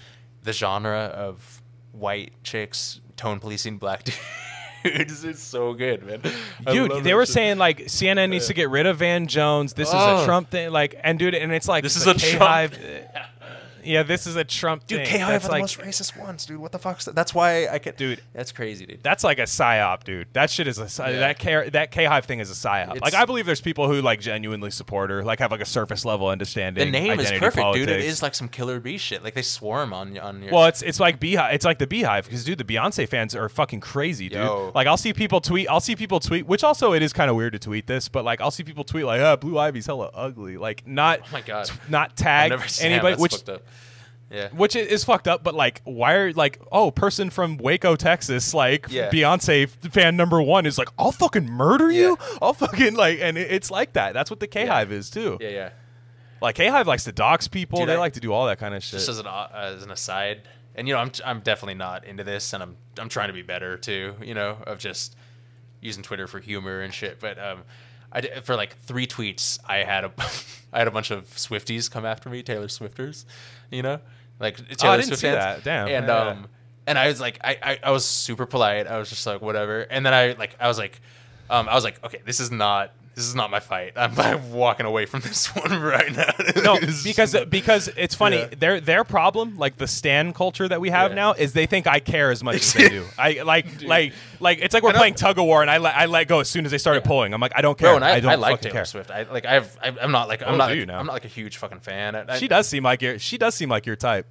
the 0.43 0.53
genre 0.53 0.99
of 0.99 1.61
white 1.93 2.33
chicks 2.45 3.01
tone 3.17 3.41
policing 3.41 3.77
black 3.79 4.05
dudes. 4.05 4.19
It's 4.85 5.43
so 5.43 5.73
good, 5.75 6.05
man. 6.07 6.23
I 6.67 6.73
Dude, 6.73 7.05
they 7.05 7.15
were 7.15 7.27
shit. 7.27 7.35
saying 7.35 7.59
like 7.59 7.79
CNN 7.87 8.31
needs 8.31 8.47
to 8.49 8.55
get 8.55 8.71
rid 8.71 8.87
of 8.87 8.99
Van 8.99 9.27
Jones. 9.27 9.73
This 9.75 9.89
is 9.89 9.95
a 9.95 9.99
Oh. 10.21 10.25
Trump 10.25 10.51
thing. 10.51 10.71
Like, 10.71 10.99
and 11.03 11.19
dude, 11.19 11.35
and 11.35 11.53
it's 11.53 11.69
like 11.69 11.83
This 11.83 11.97
is 11.97 12.03
a 12.07 12.15
Trump- 12.15 12.21
K-Hive- 12.21 12.79
Yeah, 13.85 14.03
this 14.03 14.27
is 14.27 14.37
a 14.37 14.45
Trump 14.45 14.87
Dude, 14.87 14.99
thing. 15.01 15.07
K 15.07 15.19
Hive 15.19 15.33
That's 15.33 15.45
are 15.45 15.49
the 15.49 15.53
like, 15.53 15.63
most 15.63 15.79
racist 15.79 16.19
ones, 16.19 16.47
dude. 16.47 16.59
What 16.59 16.73
the 16.73 16.79
fuck's 16.79 17.05
that? 17.07 17.15
That's 17.15 17.35
why 17.35 17.69
I 17.69 17.79
could. 17.79 17.97
Dude. 17.97 18.23
that's 18.33 18.53
crazy, 18.53 18.87
dude. 18.87 19.03
That's 19.03 19.25
like 19.25 19.39
a 19.39 19.43
psyop, 19.45 20.05
dude. 20.05 20.29
That 20.33 20.51
shit 20.51 20.67
is 20.67 20.79
a 20.79 20.89
psy- 20.89 21.11
Yeah. 21.11 21.19
that 21.21 21.39
K 21.39 21.69
that 21.71 21.91
K 21.91 22.05
Hive 22.05 22.25
thing 22.25 22.41
is 22.41 22.51
a 22.51 22.55
psyop. 22.55 23.01
like 23.01 23.15
I 23.15 23.25
believe 23.25 23.47
there's 23.47 23.61
people 23.61 23.89
who 23.89 24.01
like 24.03 24.21
genuinely 24.21 24.71
support 24.71 25.11
her, 25.11 25.23
like 25.25 25.39
have 25.41 25.51
like 25.51 25.61
a 25.61 25.67
surface 25.67 26.05
level 26.05 26.29
understanding. 26.29 26.85
the 26.85 26.91
name 26.91 27.13
is 27.21 27.27
identity 27.27 27.39
perfect, 27.41 27.75
dude. 27.75 27.83
It 27.89 27.93
politics. 27.93 28.13
is 28.13 28.23
like 28.23 28.35
some 28.35 28.49
killer 28.49 28.81
bee 28.81 28.99
shit. 28.99 29.23
Like 29.25 29.35
they 29.35 29.43
swarm 29.43 29.93
on 29.93 30.17
on 30.19 30.43
your. 30.43 30.53
Well, 30.53 30.67
it's 30.67 30.83
it's 30.83 31.01
like 31.01 31.21
beehive. 31.21 31.55
It's 31.55 31.65
like 31.65 31.79
the 31.79 31.87
beehive 31.87 32.25
because 32.25 32.45
dude, 32.45 32.59
the 32.59 32.65
Beyonce 32.65 33.09
fans 33.09 33.35
are 33.35 33.49
fucking 33.49 33.81
crazy, 33.81 34.29
dude. 34.29 34.39
Yo. 34.39 34.73
Like 34.75 34.87
I'll 34.87 34.97
see 34.97 35.13
people 35.13 35.41
tweet. 35.41 35.69
I'll 35.69 35.81
see 35.81 35.97
people 35.97 36.21
tweet, 36.21 36.47
which 36.47 36.65
also 36.65 36.93
it 36.93 37.03
is 37.03 37.13
kind 37.13 37.31
of 37.31 37.37
weird 37.37 37.53
to 37.55 37.59
tweet 37.59 37.87
this, 37.87 38.09
but 38.09 38.25
like 38.25 38.41
I'll 38.41 38.51
see 38.51 38.63
people 38.65 38.85
tweet 38.85 39.05
like, 39.05 39.21
"Ah, 39.21 39.37
Blue 39.37 39.59
Ivy's 39.59 39.87
hella 39.87 40.11
ugly." 40.15 40.57
Like 40.57 40.87
not. 40.87 41.21
Oh 41.23 41.29
my 41.33 41.41
God. 41.41 41.71
Not 41.89 42.11
I've 42.11 42.17
tag 42.17 42.51
never 42.51 42.69
seen 42.69 42.93
anybody, 42.93 43.13
That's 43.13 43.23
which 43.23 43.33
fucked 43.33 43.49
up. 43.49 43.63
Yeah. 44.31 44.49
which 44.51 44.77
is 44.77 45.03
fucked 45.05 45.27
up. 45.27 45.43
But 45.43 45.55
like, 45.55 45.81
why 45.85 46.15
are 46.15 46.33
like, 46.33 46.61
oh, 46.71 46.91
person 46.93 47.31
from 47.31 47.57
Waco, 47.57 47.97
Texas, 47.97 48.55
like 48.55 48.87
Yeah. 48.89 49.11
Beyonce 49.11 49.69
fan 49.69 50.17
number 50.17 50.41
one 50.41 50.67
is 50.67 50.79
like, 50.79 50.89
I'll 50.99 51.11
fucking 51.13 51.47
murder 51.51 51.91
you. 51.91 52.17
I'll 52.43 52.53
fucking 52.55 52.95
like, 52.95 53.19
and 53.21 53.37
it- 53.37 53.51
it's 53.51 53.71
like 53.71 53.95
that. 53.95 54.15
That's 54.15 54.31
what 54.31 54.39
the 54.41 54.47
K 54.47 54.67
Hive 54.67 54.93
is 54.93 55.11
too. 55.11 55.37
Yeah, 55.41 55.49
yeah. 55.49 55.71
Like 56.41 56.55
K 56.55 56.69
Hive 56.69 56.87
likes 56.87 57.05
to 57.05 57.13
dox 57.13 57.49
people. 57.49 57.81
Dude, 57.81 57.89
they 57.89 57.95
I- 57.97 57.99
like 57.99 58.13
to 58.15 58.21
do 58.21 58.33
all 58.33 58.47
that 58.47 58.59
kind 58.59 58.75
of 58.75 58.83
shit. 58.85 58.99
Just 58.99 59.09
as 59.09 59.19
an 59.19 59.27
uh, 59.27 59.49
as 59.53 59.83
an 59.83 59.91
aside, 59.91 60.43
and 60.75 60.87
you 60.89 60.95
know, 60.95 61.01
I'm 61.01 61.11
I'm 61.25 61.41
definitely 61.41 61.75
not 61.75 62.05
into 62.05 62.25
this, 62.25 62.53
and 62.53 62.63
I'm 62.63 62.77
I'm 62.99 63.09
trying 63.09 63.29
to 63.29 63.35
be 63.35 63.43
better 63.43 63.77
too. 63.77 64.15
You 64.23 64.35
know, 64.35 64.57
of 64.67 64.79
just 64.79 65.17
using 65.81 66.03
Twitter 66.03 66.27
for 66.27 66.39
humor 66.41 66.81
and 66.81 66.95
shit. 66.95 67.19
But 67.21 67.39
um, 67.39 67.65
I 68.13 68.21
did, 68.23 68.45
for 68.45 68.55
like 68.57 68.77
three 68.79 69.07
tweets, 69.07 69.59
I 69.67 69.79
had 69.79 70.05
a 70.05 70.13
I 70.73 70.79
had 70.79 70.89
a 70.89 70.91
bunch 70.93 71.11
of 71.11 71.25
Swifties 71.35 71.91
come 71.91 72.07
after 72.07 72.31
me, 72.31 72.43
Taylor 72.43 72.69
Swifters. 72.69 73.27
You 73.71 73.83
know, 73.83 74.01
like 74.41 74.57
Taylor 74.57 74.77
Oh, 74.83 74.89
I 74.95 74.97
didn't 74.97 75.07
Swift 75.09 75.21
see 75.21 75.27
fans. 75.29 75.39
that. 75.39 75.65
Damn. 75.65 75.89
And 75.89 76.07
Yeah. 76.09 76.17
um, 76.17 76.47
and 76.87 76.99
I 76.99 77.07
was 77.09 77.21
like, 77.21 77.39
I, 77.45 77.59
I 77.63 77.79
I 77.85 77.91
was 77.93 78.05
super 78.05 78.47
polite. 78.47 78.87
I 78.89 78.99
was 78.99 79.09
just 79.11 79.25
like, 79.27 79.41
whatever. 79.43 79.83
And 79.83 80.05
then 80.05 80.13
I 80.15 80.33
like 80.33 80.57
I 80.59 80.67
was 80.67 80.79
like, 80.79 81.01
um, 81.49 81.69
I 81.69 81.75
was 81.75 81.85
like, 81.85 82.03
okay, 82.05 82.21
this 82.25 82.41
is 82.41 82.51
not. 82.51 82.93
This 83.21 83.27
this 83.27 83.29
is 83.29 83.35
not 83.35 83.51
my 83.51 83.61
fight. 83.61 83.93
I'm, 83.97 84.19
I'm 84.19 84.51
walking 84.53 84.87
away 84.87 85.05
from 85.05 85.21
this 85.21 85.47
one 85.55 85.79
right 85.79 86.11
now. 86.17 86.33
no, 86.65 86.81
because 87.05 87.37
because 87.51 87.89
it's 87.89 88.15
funny. 88.15 88.39
Yeah. 88.39 88.49
Their 88.59 88.81
their 88.81 89.05
problem, 89.05 89.57
like 89.59 89.77
the 89.77 89.87
stan 89.87 90.33
culture 90.33 90.67
that 90.67 90.81
we 90.81 90.89
have 90.89 91.11
Yeah. 91.11 91.17
now, 91.17 91.33
is 91.35 91.53
they 91.53 91.67
think 91.67 91.87
I 91.87 92.01
care 92.01 92.31
as 92.31 92.43
much 92.43 92.57
as 92.57 92.73
they 92.73 92.89
do. 92.89 93.05
I 93.19 93.43
like 93.43 93.83
like 93.83 94.15
like 94.41 94.59
it's 94.63 94.73
like 94.73 94.83
we're 94.83 94.89
And 94.91 94.97
I- 94.97 95.01
playing 95.01 95.15
tug 95.17 95.39
of 95.39 95.45
war, 95.45 95.61
and 95.61 95.71
I 95.71 95.77
let 95.77 95.95
I 95.97 96.07
let 96.07 96.29
go 96.29 96.41
as 96.41 96.49
soon 96.49 96.65
as 96.65 96.71
they 96.71 96.79
started 96.79 97.05
pulling. 97.05 97.35
I'm 97.35 97.41
like, 97.43 97.53
I 97.55 97.61
don't 97.61 97.77
care. 97.77 97.89
Bro, 97.91 97.97
and 97.97 98.05
I, 98.07 98.13
I 98.17 98.21
don't 98.21 98.33
I 98.33 98.37
like 98.37 98.63
Taylor 98.63 98.73
care. 98.73 98.85
Swift. 98.87 99.11
I 99.11 99.25
like. 99.25 99.45
I've. 99.45 99.79
I- 99.83 99.95
I'm 100.01 100.13
not 100.13 100.29
like. 100.29 100.43
I'm 100.43 100.55
Oh, 100.55 100.57
not. 100.57 100.69
do 100.71 100.79
Like, 100.79 100.89
now? 100.89 100.99
I'm 100.99 101.07
not 101.07 101.13
like 101.13 101.27
a 101.27 101.29
huge 101.29 101.59
fucking 101.59 101.81
fan. 101.81 102.17
I, 102.17 102.25
I- 102.27 102.39
She 102.39 102.49
does 102.49 102.67
seem 102.67 102.85
like 102.85 103.03
your 103.03 103.19
she 103.19 103.37
does 103.37 103.55
seem 103.55 103.69
like 103.69 103.85
your 103.85 103.97
type. 103.97 104.27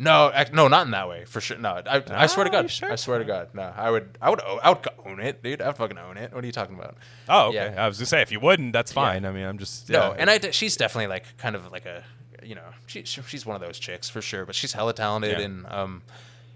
No, 0.00 0.32
ac- 0.34 0.50
no, 0.52 0.66
not 0.66 0.86
in 0.86 0.90
that 0.92 1.08
way. 1.08 1.24
For 1.26 1.40
sure. 1.40 1.58
No, 1.58 1.80
I, 1.86 2.02
I 2.10 2.26
swear 2.26 2.44
to 2.44 2.50
Ah, 2.50 2.62
God. 2.62 2.70
sure? 2.70 2.90
I 2.90 2.96
swear 2.96 3.18
to 3.20 3.24
God. 3.24 3.50
No, 3.54 3.72
I 3.76 3.90
would. 3.90 4.18
I 4.20 4.30
would. 4.30 4.40
o- 4.40 4.58
I 4.62 4.70
would 4.70 4.88
own 5.06 5.20
it, 5.20 5.42
dude. 5.44 5.62
I 5.62 5.68
would 5.68 5.76
fucking 5.76 5.98
own 5.98 6.16
it. 6.16 6.32
What 6.32 6.42
are 6.42 6.46
you 6.46 6.52
talking 6.52 6.74
about? 6.74 6.96
Oh, 7.28 7.48
okay. 7.48 7.72
Yeah. 7.74 7.84
I 7.84 7.86
was 7.86 7.98
gonna 7.98 8.06
say 8.06 8.22
if 8.22 8.31
you 8.32 8.40
wouldn't, 8.40 8.72
that's 8.72 8.90
fine. 8.92 9.24
I 9.24 9.30
mean, 9.30 9.44
I'm 9.44 9.58
just 9.58 9.88
No, 9.90 10.10
yeah. 10.10 10.16
and 10.18 10.28
I. 10.30 10.38
She's 10.50 10.76
definitely 10.76 11.08
like 11.08 11.36
kind 11.36 11.54
of 11.54 11.70
like 11.70 11.86
a. 11.86 12.02
You 12.42 12.56
know, 12.56 12.64
she, 12.88 13.04
she- 13.04 13.22
she's 13.28 13.46
one 13.46 13.54
of 13.54 13.62
those 13.62 13.78
chicks 13.78 14.08
for 14.08 14.20
sure. 14.20 14.44
But 14.44 14.56
she's 14.56 14.72
hella 14.72 14.92
talented 14.94 15.38
Yeah. 15.38 15.44
and 15.44 15.66
um. 15.66 16.02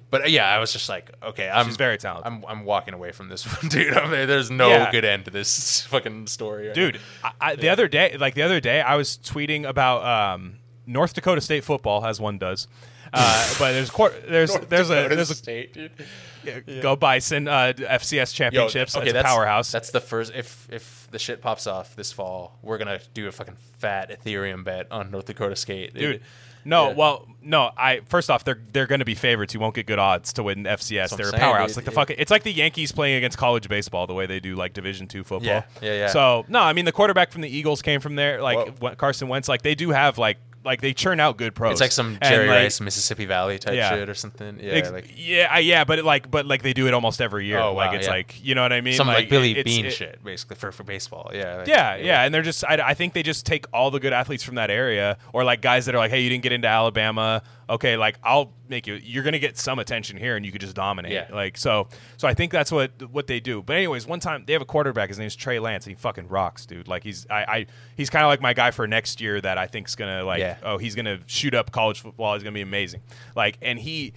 But 0.08 0.22
uh, 0.22 0.26
yeah, 0.26 0.48
I 0.48 0.58
was 0.58 0.72
just 0.72 0.88
like, 0.88 1.10
okay, 1.22 1.48
I'm. 1.48 1.66
She's 1.66 1.76
very 1.76 1.98
talented. 1.98 2.32
I'm. 2.32 2.44
I'm 2.48 2.64
walking 2.64 2.94
away 2.94 3.12
from 3.12 3.28
this 3.28 3.44
one, 3.62 3.68
dude. 3.70 3.94
I 3.96 4.02
mean, 4.08 4.26
there's 4.26 4.50
no 4.50 4.68
Yeah. 4.68 4.90
good 4.90 5.04
end 5.04 5.24
to 5.26 5.30
this 5.30 5.82
fucking 5.90 6.26
story, 6.28 6.66
right 6.66 6.74
dude. 6.74 7.00
I, 7.22 7.30
I, 7.40 7.56
the 7.56 7.68
other 7.68 7.86
day, 7.88 8.16
like 8.18 8.34
the 8.34 8.42
other 8.42 8.60
day, 8.60 8.80
I 8.80 8.96
was 8.96 9.18
tweeting 9.22 9.68
about 9.68 10.04
um, 10.04 10.56
North 10.86 11.14
Dakota 11.14 11.40
State 11.40 11.64
football, 11.64 12.04
as 12.06 12.20
one 12.20 12.38
does. 12.38 12.66
Uh, 13.12 13.54
but 13.58 13.72
there's 13.72 13.90
quar- 13.90 14.12
there's 14.28 14.50
North 14.54 14.68
there's 14.68 14.90
a 14.90 15.08
there's 15.08 15.30
a 15.30 15.34
state, 15.34 15.72
dude. 15.74 16.82
go 16.82 16.96
Bison 16.96 17.48
uh, 17.48 17.72
FCS 17.76 18.12
Yo, 18.12 18.24
championships. 18.24 18.96
okay, 18.96 19.04
it's 19.06 19.10
a 19.10 19.14
that's 19.14 19.28
powerhouse. 19.28 19.72
That's 19.72 19.90
the 19.90 20.00
first. 20.00 20.32
If 20.34 20.68
if 20.70 21.08
the 21.10 21.18
shit 21.18 21.40
pops 21.40 21.66
off 21.66 21.94
this 21.96 22.12
fall, 22.12 22.58
we're 22.62 22.78
gonna 22.78 23.00
do 23.14 23.26
a 23.28 23.32
fucking 23.32 23.56
fat 23.78 24.10
Ethereum 24.10 24.64
bet 24.64 24.90
on 24.90 25.10
North 25.10 25.26
Dakota 25.26 25.56
State, 25.56 25.94
dude. 25.94 26.20
No, 26.64 26.88
Yeah. 26.88 26.94
well, 26.94 27.28
no. 27.42 27.70
I 27.76 28.00
first 28.06 28.28
off, 28.28 28.42
they're 28.42 28.58
they're 28.72 28.88
going 28.88 28.98
to 28.98 29.04
be 29.04 29.14
favorites. 29.14 29.54
You 29.54 29.60
won't 29.60 29.76
get 29.76 29.86
good 29.86 30.00
odds 30.00 30.32
to 30.32 30.42
win 30.42 30.64
FCS. 30.64 31.16
They're 31.16 31.28
I'm 31.28 31.34
a 31.34 31.38
powerhouse. 31.38 31.68
dude. 31.70 31.76
Like 31.76 31.84
the 31.84 31.90
Yeah. 31.92 31.94
fucking, 31.94 32.16
it's 32.18 32.30
like 32.32 32.42
the 32.42 32.52
Yankees 32.52 32.90
playing 32.90 33.14
against 33.18 33.38
college 33.38 33.68
baseball, 33.68 34.08
the 34.08 34.14
way 34.14 34.26
they 34.26 34.40
do 34.40 34.56
like 34.56 34.72
Division 34.72 35.06
two 35.06 35.22
football. 35.22 35.46
Yeah, 35.46 35.62
yeah, 35.80 35.92
yeah. 35.92 36.06
So 36.08 36.44
no, 36.48 36.58
I 36.58 36.72
mean 36.72 36.84
the 36.84 36.90
quarterback 36.90 37.30
from 37.30 37.42
the 37.42 37.48
Eagles 37.48 37.82
came 37.82 38.00
from 38.00 38.16
there. 38.16 38.42
Like 38.42 38.78
Whoa. 38.78 38.96
Carson 38.96 39.28
Wentz. 39.28 39.48
Like 39.48 39.62
they 39.62 39.76
do 39.76 39.90
have 39.90 40.18
like 40.18 40.38
like 40.66 40.82
they 40.82 40.92
churn 40.92 41.18
out 41.20 41.38
good 41.38 41.54
pros. 41.54 41.72
It's 41.72 41.80
like 41.80 41.92
some 41.92 42.18
Jerry 42.22 42.48
like, 42.48 42.56
Rice, 42.64 42.80
Mississippi 42.80 43.24
Valley 43.24 43.58
type 43.58 43.74
Yeah. 43.74 43.90
shit 43.90 44.08
or 44.10 44.14
something. 44.14 44.58
Yeah, 44.60 44.72
Ex- 44.72 44.90
like 44.90 45.10
yeah, 45.16 45.48
I- 45.50 45.60
yeah, 45.60 45.84
but 45.84 46.00
it, 46.00 46.04
like, 46.04 46.30
but 46.30 46.44
like 46.44 46.62
they 46.62 46.72
do 46.74 46.86
it 46.88 46.92
almost 46.94 47.22
every 47.22 47.46
year. 47.46 47.58
Oh, 47.58 47.72
like 47.72 47.92
wow, 47.92 47.96
it's 47.96 48.06
yeah. 48.06 48.12
like 48.12 48.44
you 48.44 48.54
know 48.54 48.62
what 48.62 48.72
I 48.72 48.80
mean? 48.82 48.94
some 48.94 49.06
like, 49.06 49.30
Billy 49.30 49.52
it's- 49.52 49.64
Beane 49.64 49.86
it- 49.86 49.92
shit, 49.92 50.22
basically 50.22 50.56
for 50.56 50.72
for 50.72 50.82
baseball. 50.84 51.30
Yeah, 51.32 51.56
like, 51.58 51.68
Yeah, 51.68 51.96
yeah, 51.96 52.22
and 52.24 52.34
they're 52.34 52.42
just. 52.42 52.64
I, 52.68 52.74
I 52.90 52.94
think 52.94 53.14
they 53.14 53.22
just 53.22 53.46
take 53.46 53.64
all 53.72 53.90
the 53.90 54.00
good 54.00 54.12
athletes 54.12 54.42
from 54.42 54.56
that 54.56 54.70
area, 54.70 55.16
or 55.32 55.44
like 55.44 55.62
guys 55.62 55.86
that 55.86 55.94
are 55.94 55.98
like, 55.98 56.10
hey, 56.10 56.20
you 56.20 56.28
didn't 56.28 56.42
get 56.42 56.52
into 56.52 56.68
Alabama. 56.68 57.42
Okay, 57.70 57.96
like 57.96 58.18
I'll 58.22 58.52
make 58.68 58.86
you. 58.86 58.94
You're 58.94 59.22
gonna 59.22 59.38
get 59.38 59.58
some 59.58 59.78
attention 59.78 60.16
here, 60.16 60.36
and 60.36 60.44
you 60.44 60.52
could 60.52 60.60
just 60.60 60.76
dominate. 60.76 61.12
Yeah. 61.12 61.28
Like 61.30 61.56
so, 61.56 61.88
so 62.16 62.28
I 62.28 62.34
think 62.34 62.52
that's 62.52 62.72
what 62.72 62.90
what 63.10 63.26
they 63.26 63.40
do. 63.40 63.62
But 63.62 63.76
anyways, 63.76 64.06
one 64.06 64.20
time 64.20 64.44
they 64.46 64.52
have 64.52 64.62
a 64.62 64.66
quarterback. 64.66 65.08
His 65.08 65.18
name's 65.18 65.36
Trey 65.36 65.58
Lance, 65.58 65.86
and 65.86 65.96
he 65.96 66.00
fucking 66.00 66.28
rocks, 66.28 66.66
dude. 66.66 66.88
Like 66.88 67.04
he's 67.04 67.26
I, 67.28 67.44
I 67.44 67.66
he's 67.96 68.10
kind 68.10 68.24
of 68.24 68.28
like 68.28 68.40
my 68.40 68.54
guy 68.54 68.70
for 68.70 68.86
next 68.86 69.20
year 69.20 69.40
that 69.40 69.58
I 69.58 69.66
think's 69.66 69.94
gonna 69.94 70.24
like. 70.24 70.40
Yeah. 70.40 70.56
Oh, 70.62 70.78
he's 70.78 70.94
gonna 70.94 71.20
shoot 71.26 71.54
up 71.54 71.72
college 71.72 72.00
football. 72.00 72.34
He's 72.34 72.42
gonna 72.42 72.54
be 72.54 72.62
amazing. 72.62 73.02
Like, 73.34 73.58
and 73.62 73.78
he. 73.78 74.12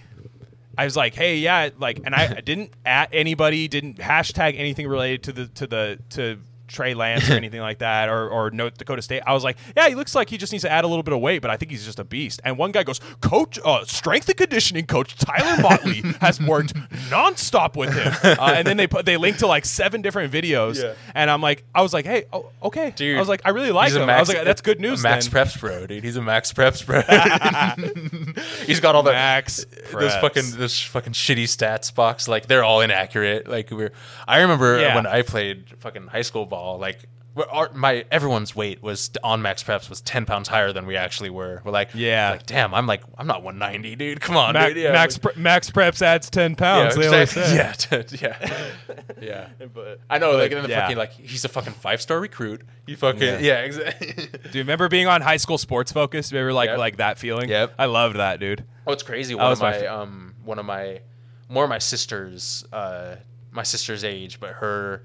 I 0.78 0.84
was 0.84 0.96
like, 0.96 1.14
hey, 1.14 1.36
yeah, 1.36 1.70
like, 1.78 2.00
and 2.04 2.14
I 2.14 2.40
didn't 2.40 2.72
at 2.86 3.10
anybody, 3.12 3.68
didn't 3.68 3.98
hashtag 3.98 4.54
anything 4.56 4.86
related 4.86 5.24
to 5.24 5.32
the 5.32 5.46
to 5.48 5.66
the 5.66 5.98
to 6.10 6.38
Trey 6.70 6.94
Lance 6.94 7.28
or 7.28 7.32
anything 7.42 7.60
like 7.60 7.78
that, 7.78 8.08
or 8.08 8.28
or 8.28 8.50
North 8.50 8.78
Dakota 8.78 9.02
State. 9.02 9.22
I 9.26 9.32
was 9.34 9.44
like, 9.44 9.58
yeah, 9.76 9.88
he 9.88 9.94
looks 9.94 10.14
like 10.14 10.30
he 10.30 10.38
just 10.38 10.52
needs 10.52 10.62
to 10.62 10.70
add 10.70 10.84
a 10.84 10.86
little 10.88 11.02
bit 11.02 11.12
of 11.12 11.20
weight, 11.20 11.42
but 11.42 11.50
I 11.50 11.56
think 11.56 11.70
he's 11.70 11.84
just 11.84 11.98
a 11.98 12.04
beast. 12.04 12.40
And 12.44 12.56
one 12.56 12.72
guy 12.72 12.82
goes, 12.82 13.00
Coach, 13.20 13.58
uh, 13.64 13.84
strength 13.84 14.28
and 14.28 14.36
conditioning 14.38 14.86
coach 14.86 15.16
Tyler 15.16 15.60
Motley 15.60 16.00
has 16.20 16.40
worked 16.40 16.74
nonstop 17.10 17.76
with 17.76 17.92
him, 17.92 18.12
uh, 18.38 18.54
and 18.56 18.66
then 18.66 18.76
they 18.76 18.86
put 18.86 19.04
they 19.04 19.16
link 19.16 19.38
to 19.38 19.46
like 19.46 19.64
seven 19.64 20.00
different 20.02 20.32
videos, 20.32 20.82
Yeah. 20.82 20.94
and 21.14 21.30
I'm 21.30 21.40
like, 21.40 21.64
I 21.74 21.82
was 21.82 21.92
like, 21.92 22.04
hey, 22.06 22.24
oh, 22.32 22.50
okay, 22.62 22.92
Dude, 22.96 23.16
I 23.16 23.20
was 23.20 23.28
like, 23.28 23.42
I 23.44 23.50
really 23.50 23.72
like 23.72 23.92
him. 23.92 24.08
I 24.08 24.20
was 24.20 24.28
like, 24.28 24.44
that's 24.44 24.60
good 24.62 24.80
news. 24.80 25.02
Max 25.02 25.26
then. 25.28 25.46
Preps 25.46 25.60
bro, 25.60 25.86
dude. 25.86 26.04
He's 26.04 26.16
a 26.16 26.22
Max 26.22 26.52
Preps 26.52 26.84
bro. 26.86 27.00
he's 28.66 28.80
got 28.80 28.94
all 28.94 29.02
the 29.02 29.12
Max 29.12 29.64
those 29.92 30.12
Preps. 30.12 30.20
fucking 30.20 30.44
this 30.58 30.80
fucking 30.80 31.12
shitty 31.12 31.44
stats 31.44 31.94
box. 31.94 32.28
Like 32.28 32.46
they're 32.46 32.64
all 32.64 32.80
inaccurate. 32.80 33.48
Like 33.48 33.70
we're. 33.70 33.92
I 34.26 34.40
remember 34.40 34.78
Yeah. 34.80 34.94
when 34.94 35.06
I 35.06 35.22
played 35.22 35.64
fucking 35.78 36.06
high 36.08 36.22
school 36.22 36.46
ball. 36.46 36.59
Like 36.78 37.04
our, 37.50 37.70
my 37.72 38.04
everyone's 38.10 38.56
weight 38.56 38.82
was 38.82 39.10
on 39.22 39.40
Max 39.40 39.62
Preps 39.62 39.88
was 39.88 40.00
ten 40.00 40.26
pounds 40.26 40.48
higher 40.48 40.72
than 40.72 40.84
we 40.84 40.96
actually 40.96 41.30
were. 41.30 41.62
We're 41.64 41.70
like, 41.70 41.90
Yeah. 41.94 42.30
like 42.32 42.44
damn, 42.46 42.74
I'm 42.74 42.86
like 42.88 43.02
I'm 43.16 43.26
not 43.28 43.42
190, 43.44 43.94
dude. 43.96 44.20
Come 44.20 44.36
on, 44.36 44.54
Ma- 44.54 44.66
dude. 44.66 44.78
Yeah, 44.78 44.92
Max 44.92 45.14
like- 45.22 45.34
Pre- 45.34 45.42
Max 45.42 45.70
Preps 45.70 46.02
adds 46.02 46.28
ten 46.28 46.56
pounds. 46.56 46.96
yeah, 46.96 47.04
exactly. 47.22 47.42
say. 47.42 48.18
yeah, 48.20 48.36
yeah, 48.40 48.96
yeah. 49.60 49.66
But 49.72 50.00
I 50.10 50.18
know, 50.18 50.32
like, 50.32 50.50
and 50.50 50.58
then 50.58 50.64
the 50.64 50.70
yeah. 50.70 50.80
fucking 50.82 50.96
like 50.98 51.12
he's 51.12 51.44
a 51.44 51.48
fucking 51.48 51.74
five 51.74 52.02
star 52.02 52.18
recruit. 52.20 52.62
you 52.86 52.96
fucking 52.96 53.22
Yeah. 53.22 53.38
yeah, 53.38 53.58
exactly. 53.60 54.08
Do 54.50 54.58
you 54.58 54.64
remember 54.64 54.88
being 54.88 55.06
on 55.06 55.20
high 55.22 55.36
school 55.38 55.56
sports 55.58 55.92
focus? 55.92 56.32
Remember 56.32 56.52
like 56.52 56.68
Yep. 56.70 56.78
like 56.78 56.96
that 56.96 57.18
feeling? 57.18 57.48
Yep. 57.48 57.74
I 57.78 57.86
loved 57.86 58.16
that, 58.16 58.40
dude. 58.40 58.64
Oh, 58.88 58.92
it's 58.92 59.04
crazy. 59.04 59.34
One 59.36 59.48
was 59.48 59.60
of 59.60 59.62
my 59.62 59.70
my, 59.70 59.78
fa- 59.78 59.94
um, 59.94 60.34
one 60.44 60.58
of 60.58 60.66
my, 60.66 61.00
more 61.48 61.62
of 61.64 61.70
my 61.70 61.78
sisters, 61.78 62.64
uh, 62.72 63.16
my 63.52 63.62
sister's 63.62 64.02
age, 64.04 64.40
but 64.40 64.50
her 64.54 65.04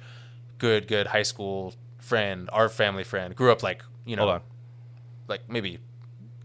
good, 0.58 0.88
good 0.88 1.08
high 1.08 1.24
school 1.24 1.74
friend, 1.98 2.50
our 2.54 2.70
family 2.70 3.04
friend, 3.04 3.36
grew 3.36 3.52
up 3.52 3.64
like 3.64 3.84
you 4.06 4.16
know, 4.16 4.42
like 5.28 5.50
maybe 5.50 5.80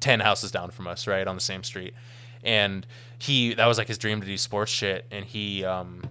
ten 0.00 0.20
houses 0.20 0.50
down 0.50 0.70
from 0.70 0.86
us, 0.86 1.06
right 1.06 1.26
on 1.26 1.34
the 1.34 1.40
same 1.40 1.62
street, 1.62 1.94
and 2.42 2.86
he 3.18 3.54
that 3.54 3.66
was 3.66 3.78
like 3.78 3.88
his 3.88 3.98
dream 3.98 4.20
to 4.20 4.26
do 4.26 4.36
sports 4.36 4.72
shit, 4.72 5.06
and 5.10 5.24
he 5.24 5.64
um. 5.64 6.02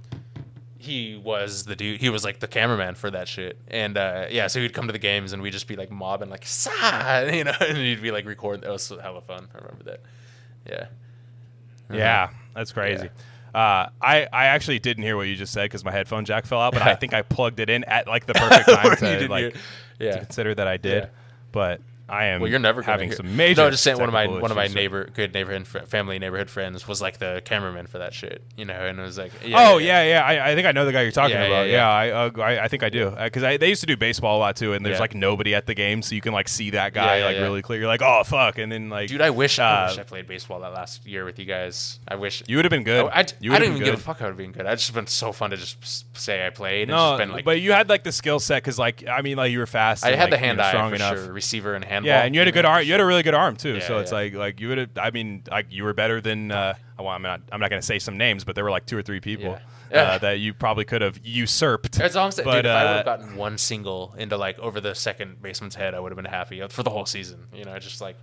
He 0.82 1.18
was 1.22 1.66
the 1.66 1.76
dude. 1.76 2.00
He 2.00 2.08
was 2.08 2.24
like 2.24 2.40
the 2.40 2.48
cameraman 2.48 2.96
for 2.96 3.12
that 3.12 3.28
shit, 3.28 3.60
and 3.68 3.98
uh, 3.98 4.28
yeah. 4.30 4.48
So 4.48 4.62
he'd 4.62 4.74
come 4.74 4.88
to 4.88 4.94
the 4.94 4.98
games, 4.98 5.34
and 5.34 5.42
we'd 5.42 5.52
just 5.52 5.68
be 5.68 5.76
like 5.76 5.92
mobbing, 5.92 6.30
like 6.30 6.46
"Sa," 6.46 7.20
you 7.34 7.44
know, 7.44 7.52
and 7.60 7.78
he'd 7.78 8.02
be 8.02 8.12
like 8.12 8.26
recording. 8.26 8.62
That 8.62 8.72
was 8.72 8.88
hella 8.88 9.20
fun. 9.20 9.50
I 9.54 9.58
remember 9.58 9.84
that. 9.84 10.00
Yeah. 10.66 10.86
Yeah, 11.92 12.30
that's 12.56 12.72
crazy. 12.72 13.10
Uh, 13.54 13.90
I 14.02 14.28
I 14.32 14.46
actually 14.46 14.80
didn't 14.80 15.04
hear 15.04 15.18
what 15.18 15.28
you 15.28 15.36
just 15.36 15.54
said 15.54 15.64
because 15.64 15.84
my 15.84 15.92
headphone 15.92 16.26
jack 16.26 16.46
fell 16.46 16.60
out, 16.60 16.74
but 16.74 16.82
I 16.82 16.96
think 17.00 17.14
I 17.14 17.22
plugged 17.22 17.60
it 17.60 17.70
in 17.70 17.84
at 17.86 18.08
like 18.08 18.26
the 18.26 18.34
perfect 18.34 18.70
time 18.70 18.96
to 18.98 19.28
like 19.28 19.56
yeah. 20.00 20.12
to 20.12 20.20
consider 20.20 20.56
that 20.56 20.68
I 20.68 20.78
did. 20.78 21.04
Yeah. 21.04 21.10
But 21.52 21.82
I 22.10 22.26
am 22.26 22.42
Well, 22.42 22.50
you're 22.50 22.60
never 22.60 22.82
having 22.82 23.12
some 23.12 23.36
major. 23.38 23.62
No, 23.64 23.70
just 23.72 23.84
saying. 23.84 23.98
One 24.00 24.10
of 24.10 24.14
my 24.14 24.28
one 24.28 24.52
of 24.52 24.58
my 24.58 24.68
neighbor, 24.68 25.10
good 25.14 25.34
neighborhood, 25.34 25.68
fr- 25.68 25.80
family 25.80 26.20
neighborhood 26.20 26.50
friends 26.50 26.88
was 26.88 27.02
like 27.02 27.18
the 27.20 27.42
cameraman 27.46 27.88
for 27.88 28.00
that 28.00 28.14
shit. 28.14 28.44
You 28.58 28.66
know, 28.66 28.74
and 28.74 29.00
it 29.00 29.02
was 29.02 29.18
like, 29.18 29.32
oh 29.54 29.78
yeah, 29.78 30.04
yeah. 30.04 30.24
I, 30.24 30.52
I 30.52 30.56
think 30.56 30.68
I 30.68 30.72
know 30.72 30.86
the 30.86 30.92
guy 30.92 31.02
you're 31.04 31.12
talking 31.12 31.36
Yeah, 31.36 31.44
about. 31.44 31.68
yeah, 31.68 31.72
Yeah, 31.72 32.04
yeah. 32.04 32.14
I, 32.16 32.26
uh, 32.28 32.32
I 32.42 32.64
I 32.64 32.68
think 32.68 32.84
I 32.84 32.90
do 32.90 33.12
because 33.12 33.44
I 33.44 33.58
they 33.58 33.70
used 33.70 33.82
to 33.82 33.88
do 33.88 33.98
baseball 33.98 34.38
a 34.38 34.40
lot 34.40 34.56
too, 34.56 34.74
and 34.74 34.86
there's 34.86 34.96
Yeah. 34.96 35.02
like 35.02 35.16
nobody 35.16 35.54
at 35.56 35.66
the 35.66 35.74
game, 35.76 36.02
so 36.02 36.16
you 36.16 36.22
can 36.22 36.34
like 36.34 36.48
see 36.48 36.70
that 36.72 36.94
guy 36.94 37.16
Yeah, 37.16 37.20
yeah, 37.20 37.26
like 37.26 37.36
yeah. 37.36 37.42
really 37.44 37.62
clear. 37.62 37.80
You're 37.80 37.88
like, 37.88 38.02
oh 38.02 38.24
fuck, 38.26 38.58
and 38.58 38.72
then 38.72 38.90
like, 38.90 39.10
Dude, 39.10 39.22
I 39.22 39.30
wish, 39.30 39.60
I 39.60 39.86
Uh, 39.86 39.88
wish 39.90 39.98
I 40.00 40.04
played 40.04 40.28
baseball 40.28 40.60
that 40.62 40.74
last 40.74 41.06
year 41.06 41.26
with 41.26 41.40
you 41.40 41.46
guys. 41.46 42.00
I 42.08 42.16
wish 42.16 42.44
you 42.48 42.56
would 42.58 42.66
have 42.66 42.72
been 42.72 42.84
good. 42.84 43.06
I, 43.06 43.20
I, 43.22 43.26
you 43.40 43.52
I 43.54 43.60
didn't 43.60 43.76
even 43.76 43.84
been 43.84 43.92
give 43.92 44.00
a 44.00 44.04
fuck. 44.04 44.22
I 44.22 44.26
would 44.26 44.32
have 44.32 44.38
been 44.38 44.52
good. 44.52 44.66
I 44.66 44.76
just 44.76 44.94
been 44.94 45.08
so 45.08 45.32
fun 45.32 45.50
to 45.52 45.58
just 45.58 46.18
say 46.18 46.46
I 46.46 46.50
played. 46.50 46.84
and 46.84 46.92
No, 46.92 47.12
just 47.12 47.20
been 47.20 47.32
like, 47.32 47.46
but 47.46 47.62
you 47.62 47.72
had 47.72 47.90
like 47.90 48.04
the 48.04 48.12
skill 48.12 48.40
set 48.40 48.64
because 48.64 48.80
like 48.80 49.06
I 49.08 49.22
mean 49.22 49.38
like 49.38 49.52
you 49.52 49.60
were 49.60 49.66
fast. 49.68 50.06
I 50.06 50.10
and, 50.10 50.18
had 50.20 50.26
like, 50.26 50.32
the 50.32 50.38
hand 50.46 50.62
eye 50.62 50.70
strong 50.70 50.94
enough. 50.96 51.16
sure, 51.18 51.34
receiver 51.34 51.74
and 51.76 51.84
handball. 52.04 52.20
Yeah, 52.20 52.26
and 52.26 52.36
you 52.36 52.42
had 52.42 52.48
a 52.48 52.52
good 52.52 52.66
arm. 52.66 52.84
You 52.84 52.92
had 52.92 53.02
a 53.02 53.06
really 53.06 53.24
good 53.24 53.34
arm 53.34 53.56
too. 53.56 53.76
Yeah, 53.76 53.88
so 53.88 54.00
it's 54.00 54.12
yeah. 54.12 54.18
like 54.18 54.34
like 54.34 54.60
you 54.60 54.70
would 54.70 54.78
have. 54.78 54.90
I 54.98 55.12
mean, 55.12 55.44
like 55.50 55.68
you 55.70 55.84
were 55.84 55.94
better 55.94 56.22
than. 56.22 56.52
Uh, 56.52 56.74
well, 56.98 57.08
I'm 57.08 57.22
not. 57.22 57.42
I'm 57.52 57.60
not 57.60 57.70
going 57.70 57.82
to 57.82 57.86
say 57.86 58.00
some 58.00 58.18
names, 58.18 58.44
but 58.44 58.56
there 58.56 58.64
were 58.64 58.72
like 58.72 58.86
two 58.86 58.98
or 58.98 59.02
three 59.02 59.20
people 59.22 59.58
Yeah. 59.92 60.02
uh, 60.04 60.18
that 60.18 60.40
you 60.40 60.54
probably 60.54 60.84
could 60.86 61.02
have 61.02 61.20
usurped. 61.24 62.00
As 62.00 62.16
long 62.16 62.28
as, 62.28 62.36
But, 62.36 62.56
dude, 62.56 62.66
if 62.66 62.72
I 62.72 62.84
would 62.84 62.90
uh, 62.90 62.96
have 62.98 63.06
gotten 63.06 63.36
one 63.36 63.58
single 63.58 64.14
into 64.18 64.36
like 64.38 64.60
over 64.60 64.82
the 64.82 64.94
second 64.94 65.42
baseman's 65.42 65.76
head, 65.76 65.94
I 65.96 66.00
would 66.00 66.12
have 66.12 66.18
been 66.18 66.26
happy 66.26 66.62
for 66.68 66.84
the 66.84 66.90
whole 66.90 67.06
season. 67.06 67.48
You 67.54 67.64
know, 67.66 67.80
just 67.80 68.02
like, 68.02 68.18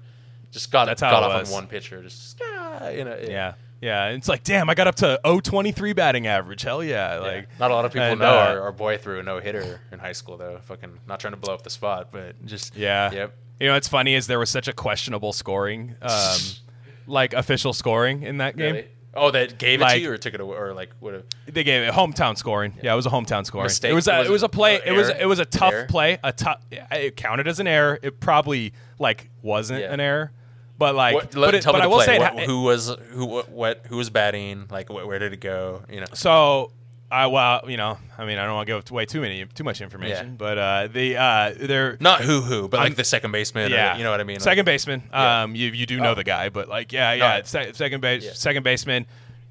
just 0.50 0.70
got 0.70 0.86
That's 0.86 1.00
got 1.00 1.22
off 1.22 1.40
was. 1.40 1.48
on 1.48 1.54
one 1.54 1.66
pitcher, 1.66 2.02
just 2.02 2.40
ah, 2.42 2.88
you 2.90 3.04
know, 3.04 3.16
Yeah, 3.20 3.54
yeah. 3.80 4.08
It's 4.08 4.28
like, 4.28 4.42
damn, 4.44 4.68
I 4.70 4.74
got 4.74 4.86
up 4.86 4.94
to 4.96 5.20
023 5.24 5.92
batting 5.92 6.26
average. 6.26 6.62
Hell 6.62 6.82
yeah! 6.82 7.14
Yeah. 7.14 7.20
Like 7.20 7.48
not 7.58 7.70
a 7.70 7.74
lot 7.74 7.84
of 7.84 7.92
people 7.92 8.06
and, 8.08 8.20
know 8.20 8.26
uh, 8.38 8.46
our, 8.50 8.60
our 8.62 8.72
boy 8.72 8.98
threw 8.98 9.20
a 9.20 9.22
no 9.22 9.38
hitter 9.40 9.80
in 9.92 9.98
high 9.98 10.12
school 10.12 10.36
though. 10.36 10.58
Fucking 10.64 10.98
not 11.06 11.20
trying 11.20 11.32
to 11.34 11.38
blow 11.38 11.54
up 11.54 11.62
the 11.62 11.70
spot, 11.70 12.08
but 12.12 12.44
just 12.46 12.76
Yeah. 12.76 13.10
Yep. 13.12 13.36
You 13.60 13.66
know 13.68 13.72
what's 13.74 13.88
funny 13.88 14.14
is 14.14 14.26
there 14.26 14.38
was 14.38 14.50
such 14.50 14.68
a 14.68 14.72
questionable 14.72 15.32
scoring, 15.32 15.94
um, 16.02 16.38
like 17.06 17.32
official 17.32 17.72
scoring 17.72 18.22
in 18.22 18.38
that 18.38 18.56
game. 18.56 18.74
Really? 18.74 18.88
Oh, 19.18 19.30
that 19.30 19.56
gave 19.58 19.80
it 19.80 19.84
Like- 19.84 19.94
to 19.94 20.00
you 20.00 20.12
or 20.12 20.18
took 20.18 20.34
it 20.34 20.40
away 20.42 20.58
or 20.58 20.74
like 20.74 20.90
would 21.00 21.14
have 21.14 21.24
They 21.46 21.64
gave 21.64 21.82
it 21.88 21.94
hometown 21.94 22.36
scoring. 22.36 22.74
Yeah, 22.82 22.92
it 22.92 22.96
was 22.96 23.06
a 23.06 23.10
hometown 23.10 23.46
scoring. 23.46 23.64
Mistake? 23.64 23.90
It 23.90 23.94
was 23.94 24.08
a, 24.08 24.24
it 24.24 24.28
was 24.30 24.42
a 24.42 24.48
play. 24.50 24.78
it 24.84 24.92
was 24.92 25.08
it 25.08 25.24
was 25.24 25.38
a 25.38 25.46
tough 25.46 25.72
Error? 25.72 25.86
play. 25.86 26.18
A 26.22 26.32
tough. 26.34 26.60
It 26.70 27.16
counted 27.16 27.48
as 27.48 27.58
an 27.58 27.66
error. 27.66 27.98
It 28.02 28.20
probably 28.20 28.74
like 28.98 29.30
wasn't 29.40 29.80
Yeah. 29.80 29.92
an 29.94 30.00
error, 30.00 30.32
but 30.78 30.94
like, 30.94 31.14
what, 31.14 31.30
but, 31.32 31.54
it, 31.54 31.62
tell 31.62 31.72
but 31.72 31.78
me 31.78 31.84
I 31.84 31.86
will 31.86 31.96
play. 31.96 32.06
say, 32.06 32.18
What- 32.18 32.38
ha- 32.38 32.44
who 32.46 32.62
was 32.62 32.94
who 33.10 33.26
what, 33.26 33.48
what 33.50 33.86
who 33.88 33.96
was 33.96 34.10
batting? 34.10 34.66
Like 34.70 34.88
wh- 34.88 35.06
where 35.06 35.18
did 35.18 35.32
it 35.32 35.40
go? 35.40 35.82
You 35.90 36.00
know. 36.00 36.06
so 36.14 36.72
I 37.10 37.26
well, 37.28 37.62
you 37.70 37.76
know, 37.76 37.98
I 38.18 38.24
mean, 38.26 38.36
I 38.38 38.44
don't 38.44 38.54
want 38.54 38.66
to 38.68 38.74
give 38.74 38.90
away 38.90 39.06
too 39.06 39.20
many, 39.20 39.44
too 39.46 39.62
much 39.64 39.80
information, 39.80 40.26
Yeah. 40.30 40.34
but 40.36 40.58
uh, 40.58 40.88
the 40.88 41.16
uh, 41.16 41.54
they're 41.56 41.96
Not 42.00 42.20
who 42.22 42.40
who, 42.40 42.68
but 42.68 42.78
I'm- 42.80 42.88
like 42.90 42.96
the 42.96 43.04
second 43.04 43.30
baseman. 43.32 43.70
yeah, 43.70 43.94
Or, 43.94 43.98
you 43.98 44.04
know 44.04 44.10
what 44.10 44.20
I 44.20 44.24
mean? 44.24 44.36
Like- 44.36 44.42
Second 44.42 44.64
baseman. 44.64 45.02
Yeah. 45.12 45.42
Um, 45.44 45.54
you 45.54 45.68
you 45.70 45.86
do 45.86 45.98
know 46.00 46.10
Oh. 46.12 46.14
the 46.14 46.24
guy, 46.24 46.48
but 46.48 46.68
like, 46.68 46.92
yeah, 46.92 47.12
yeah, 47.12 47.36
No. 47.38 47.42
se- 47.44 47.72
second 47.74 48.00
base, 48.00 48.24
Yeah. 48.24 48.32
second 48.34 48.62
baseman. 48.64 49.06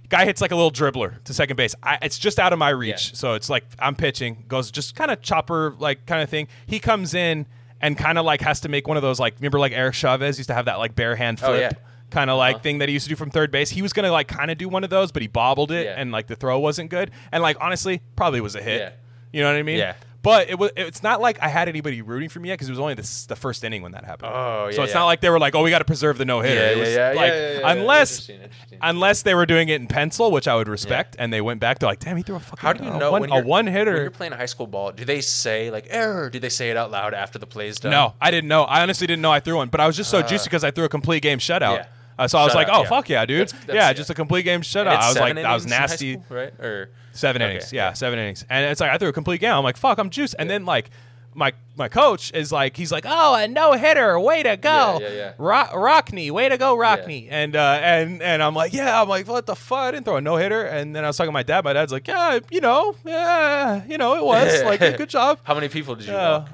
Guy 0.07 0.25
hits 0.25 0.39
like 0.39 0.51
a 0.51 0.55
little 0.55 0.69
dribbler 0.71 1.23
to 1.23 1.33
second 1.33 1.55
base. 1.55 1.73
I, 1.81 1.97
it's 2.03 2.19
just 2.19 2.37
out 2.39 2.53
of 2.53 2.59
my 2.59 2.69
reach, 2.69 3.15
so 3.15 3.33
it's 3.33 3.49
like 3.49 3.63
I'm 3.79 3.95
pitching, 3.95 4.43
goes 4.47 4.69
just 4.69 4.93
kind 4.95 5.09
of 5.09 5.21
chopper 5.21 5.73
like 5.79 6.05
kind 6.05 6.21
of 6.21 6.29
thing. 6.29 6.47
He 6.67 6.79
comes 6.79 7.13
in 7.15 7.47
and 7.81 7.97
kind 7.97 8.17
of 8.17 8.25
like 8.25 8.41
has 8.41 8.61
to 8.61 8.69
make 8.69 8.87
one 8.87 8.97
of 8.97 9.03
those 9.03 9.19
like 9.19 9.35
remember 9.39 9.59
like 9.59 9.71
Eric 9.73 9.93
Chavez 9.95 10.37
used 10.37 10.49
to 10.49 10.53
have 10.53 10.65
that 10.65 10.79
like 10.79 10.95
bare 10.95 11.15
hand 11.15 11.39
Oh, 11.43 11.47
flip. 11.47 11.59
yeah. 11.73 11.79
Kind 12.11 12.29
of 12.29 12.37
like 12.37 12.55
Uh-huh. 12.55 12.63
thing 12.63 12.77
that 12.77 12.87
he 12.89 12.93
used 12.93 13.05
to 13.05 13.09
do 13.09 13.15
from 13.15 13.29
third 13.31 13.51
base. 13.51 13.69
He 13.69 13.81
was 13.81 13.91
gonna 13.93 14.11
like 14.11 14.27
kind 14.27 14.49
of 14.51 14.57
do 14.57 14.69
one 14.69 14.83
of 14.83 14.89
those, 14.89 15.11
but 15.11 15.21
he 15.21 15.27
bobbled 15.27 15.71
it, 15.71 15.85
Yeah. 15.85 15.95
and 15.97 16.11
like 16.11 16.27
the 16.27 16.35
throw 16.35 16.59
wasn't 16.59 16.89
good. 16.89 17.11
And 17.31 17.41
like 17.43 17.57
honestly, 17.59 18.01
probably 18.15 18.41
was 18.41 18.55
a 18.55 18.61
hit. 18.61 18.79
Yeah. 18.79 18.89
You 19.33 19.41
know 19.43 19.51
what 19.51 19.57
I 19.59 19.63
mean? 19.63 19.79
Yeah. 19.79 19.95
But 20.25 20.49
it 20.49 20.59
was. 20.59 20.71
It's 20.75 21.01
not 21.03 21.21
like 21.21 21.37
I 21.41 21.47
had 21.47 21.69
anybody 21.69 22.01
rooting 22.01 22.27
for 22.29 22.39
me 22.41 22.49
yet 22.49 22.55
because 22.55 22.67
it 22.67 22.71
was 22.71 22.79
only 22.79 22.95
the, 22.95 23.25
the 23.29 23.35
first 23.37 23.63
inning 23.63 23.81
when 23.83 23.91
that 23.93 24.03
happened. 24.03 24.31
Oh, 24.35 24.69
So 24.71 24.77
yeah, 24.79 24.83
it's 24.83 24.93
yeah. 24.93 24.99
not 24.99 25.05
like 25.05 25.21
they 25.21 25.29
were 25.29 25.39
like, 25.39 25.55
"Oh, 25.55 25.63
we 25.63 25.69
got 25.69 25.79
to 25.79 25.85
preserve 25.85 26.17
the 26.17 26.25
no 26.25 26.41
hitter." 26.41 26.55
Yeah, 26.55 26.67
it 26.71 26.75
yeah, 26.77 26.79
was 26.83 26.89
yeah, 26.89 27.11
yeah, 27.11 27.15
like 27.15 27.31
yeah, 27.31 27.51
yeah, 27.59 27.71
unless 27.71 28.11
Interesting, 28.11 28.41
interesting. 28.41 28.79
unless 28.81 29.21
they 29.21 29.35
were 29.35 29.45
doing 29.45 29.69
it 29.69 29.79
in 29.79 29.87
pencil, 29.87 30.31
which 30.31 30.47
I 30.47 30.55
would 30.55 30.67
respect, 30.67 31.15
and 31.19 31.31
they 31.31 31.41
went 31.41 31.59
back. 31.61 31.79
They're 31.79 31.87
like, 31.87 31.99
"Damn, 31.99 32.17
he 32.17 32.23
threw 32.23 32.35
a 32.35 32.39
fucking 32.39 32.59
How 32.59 32.73
do 32.73 32.83
you 32.83 32.89
know 32.89 33.11
one, 33.11 33.21
when 33.21 33.31
a 33.31 33.35
you're, 33.35 33.43
one 33.45 33.65
When 33.65 33.73
hitter?" 33.73 33.95
you're 34.01 34.09
playing 34.11 34.33
a 34.33 34.37
high 34.37 34.47
school 34.47 34.67
ball, 34.67 34.91
do 34.91 35.05
they 35.05 35.21
say 35.21 35.69
like 35.71 35.87
error? 35.89 36.29
Do 36.29 36.39
they 36.39 36.49
say 36.49 36.71
it 36.71 36.75
out 36.77 36.91
loud 36.91 37.13
after 37.13 37.39
the 37.39 37.47
play's 37.47 37.79
done? 37.79 37.91
No, 37.91 38.15
I 38.19 38.31
didn't 38.31 38.47
know. 38.49 38.63
I 38.63 38.81
honestly 38.81 39.07
didn't 39.07 39.21
know 39.21 39.31
I 39.31 39.39
threw 39.39 39.55
one, 39.57 39.69
but 39.69 39.79
I 39.79 39.85
was 39.87 39.95
just 39.95 40.09
so 40.09 40.21
juiced 40.23 40.45
because 40.45 40.63
I 40.63 40.71
threw 40.71 40.85
a 40.85 40.89
complete 40.89 41.21
game 41.21 41.37
shutout. 41.37 41.77
Yeah. 41.77 41.85
Uh, 42.17 42.27
so 42.27 42.39
I 42.39 42.45
was 42.45 42.55
like, 42.55 42.67
"Oh 42.71 42.81
yeah. 42.83 42.89
fuck 42.89 43.09
yeah, 43.09 43.25
dude! 43.25 43.41
That's- 43.49 43.51
that's- 43.65 43.75
yeah, 43.75 43.87
yeah. 43.89 43.93
just 43.93 44.09
a 44.09 44.13
complete 44.13 44.43
game 44.43 44.61
shutout." 44.61 44.87
I 44.87 45.07
was 45.09 45.17
like, 45.19 45.35
"That 45.35 45.53
was 45.53 45.65
innings 45.65 45.65
in 45.65 45.71
high 45.71 45.79
nasty." 45.79 46.13
school, 46.13 46.25
right? 46.37 46.59
Or 46.61 46.89
Seven 47.15 47.41
Okay, 47.41 47.51
innings, 47.55 47.73
yeah, 47.73 47.93
seven 47.93 48.19
innings, 48.19 48.45
and 48.49 48.65
it's 48.69 48.79
like 48.81 48.91
I 48.91 48.97
threw 48.97 49.09
a 49.09 49.13
complete 49.13 49.41
game. 49.41 49.53
I'm 49.53 49.63
like, 49.63 49.77
fuck, 49.77 49.97
I'm 49.97 50.09
juiced. 50.11 50.35
And 50.37 50.49
then 50.49 50.65
like 50.65 50.89
my 51.33 51.51
my 51.75 51.87
coach 51.89 52.31
is 52.33 52.51
like, 52.51 52.77
he's 52.77 52.91
like, 52.91 53.03
oh, 53.07 53.35
a 53.35 53.47
no 53.47 53.73
hitter, 53.73 54.17
way 54.19 54.41
to 54.43 54.55
go, 54.55 54.99
Yeah, 55.01 55.07
yeah, 55.09 55.15
yeah. 55.15 55.33
Ro- 55.37 55.73
Rockney, 55.73 56.31
way 56.31 56.47
to 56.47 56.57
go, 56.57 56.77
Rockney. 56.77 57.27
And 57.29 57.55
uh, 57.55 57.79
and 57.81 58.21
and 58.21 58.41
I'm 58.43 58.53
like, 58.53 58.71
yeah, 58.73 59.01
I'm 59.01 59.09
like, 59.09 59.27
what 59.27 59.45
the 59.45 59.55
fuck? 59.55 59.79
I 59.79 59.91
didn't 59.91 60.05
throw 60.05 60.15
a 60.17 60.21
no 60.21 60.37
hitter. 60.37 60.63
And 60.65 60.95
then 60.95 61.03
I 61.03 61.07
was 61.07 61.17
talking 61.17 61.29
to 61.29 61.33
my 61.33 61.43
dad. 61.43 61.63
My 61.65 61.73
dad's 61.73 61.91
like, 61.91 62.07
yeah, 62.07 62.39
you 62.51 62.61
know, 62.61 62.95
yeah, 63.03 63.83
you 63.87 63.97
know, 63.97 64.15
it 64.15 64.23
was 64.23 64.63
like 64.65 64.79
good 64.79 65.09
job. 65.09 65.39
How 65.43 65.55
many 65.55 65.67
people 65.67 65.95
did 65.95 66.07
you 66.07 66.13
Yeah. 66.13 66.37
walk 66.39 66.49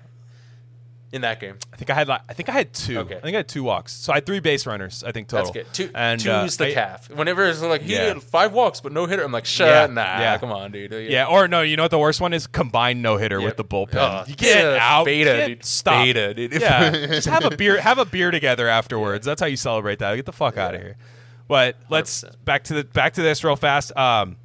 in 1.12 1.22
that 1.22 1.40
game? 1.40 1.58
I 1.74 1.76
think 1.76 1.90
I 1.90 1.94
had 1.94 2.08
like 2.08 2.22
I 2.30 2.34
think 2.34 2.50
I 2.50 2.52
had 2.54 2.74
two. 2.74 3.00
Okay. 3.00 3.18
I 3.18 3.20
think 3.20 3.36
I 3.36 3.38
had 3.38 3.48
two 3.48 3.64
walks. 3.64 3.92
So 3.94 4.14
I 4.14 4.18
had 4.18 4.26
three 4.26 4.40
base 4.40 4.66
runners. 4.66 5.04
I 5.06 5.12
think 5.12 5.28
total. 5.28 5.52
That's 5.52 5.68
good. 5.68 5.74
Two, 5.74 5.92
and 5.96 6.20
two's 6.20 6.60
uh, 6.60 6.64
the 6.66 6.72
I- 6.72 6.74
calf. 6.74 7.10
Whenever 7.10 7.46
it's 7.48 7.62
like 7.62 7.82
he 7.82 7.94
Yeah. 7.94 8.06
had 8.06 8.24
five 8.24 8.54
walks 8.54 8.80
but 8.82 8.92
no 8.92 9.06
hitter, 9.06 9.24
I'm 9.24 9.32
like, 9.32 9.46
shut, 9.46 9.68
Yeah, 9.68 9.94
nah, 9.94 10.02
yeah. 10.20 10.38
come 10.38 10.52
on, 10.52 10.72
dude. 10.72 10.92
Yeah, 11.10 11.26
or 11.26 11.48
no, 11.48 11.62
you 11.62 11.76
know 11.78 11.84
what 11.84 11.92
the 11.92 12.00
worst 12.00 12.22
one 12.22 12.34
is? 12.34 12.48
Combined 12.48 13.02
no 13.02 13.18
hitter 13.18 13.42
with 13.42 13.58
the 13.58 13.66
bullpen. 13.66 13.96
Oh, 13.96 14.24
you 14.28 14.36
get 14.36 14.64
yeah, 14.64 14.78
out, 14.82 15.06
beta, 15.06 15.48
dude. 15.48 15.66
stop, 15.66 16.04
Beta, 16.06 16.34
dude. 16.34 16.54
Yeah, 16.54 16.92
just 17.08 17.28
have 17.28 17.46
a 17.46 17.56
beer, 17.56 17.80
have 17.82 17.98
a 17.98 18.06
beer 18.06 18.32
together 18.32 18.68
afterwards. 18.68 19.26
That's 19.26 19.42
how 19.42 19.48
you 19.48 19.58
celebrate 19.58 20.00
that. 20.00 20.16
Get 20.16 20.26
the 20.26 20.32
fuck 20.32 20.58
out 20.58 20.76
of 20.76 20.82
here. 20.82 20.96
But 21.48 21.76
let's 21.90 22.24
100%. 22.24 22.46
back 22.46 22.64
to 22.66 22.74
the 22.76 22.84
back 22.86 23.14
to 23.14 23.22
this 23.22 23.44
real 23.44 23.58
fast. 23.58 23.96
Um, 23.98 24.38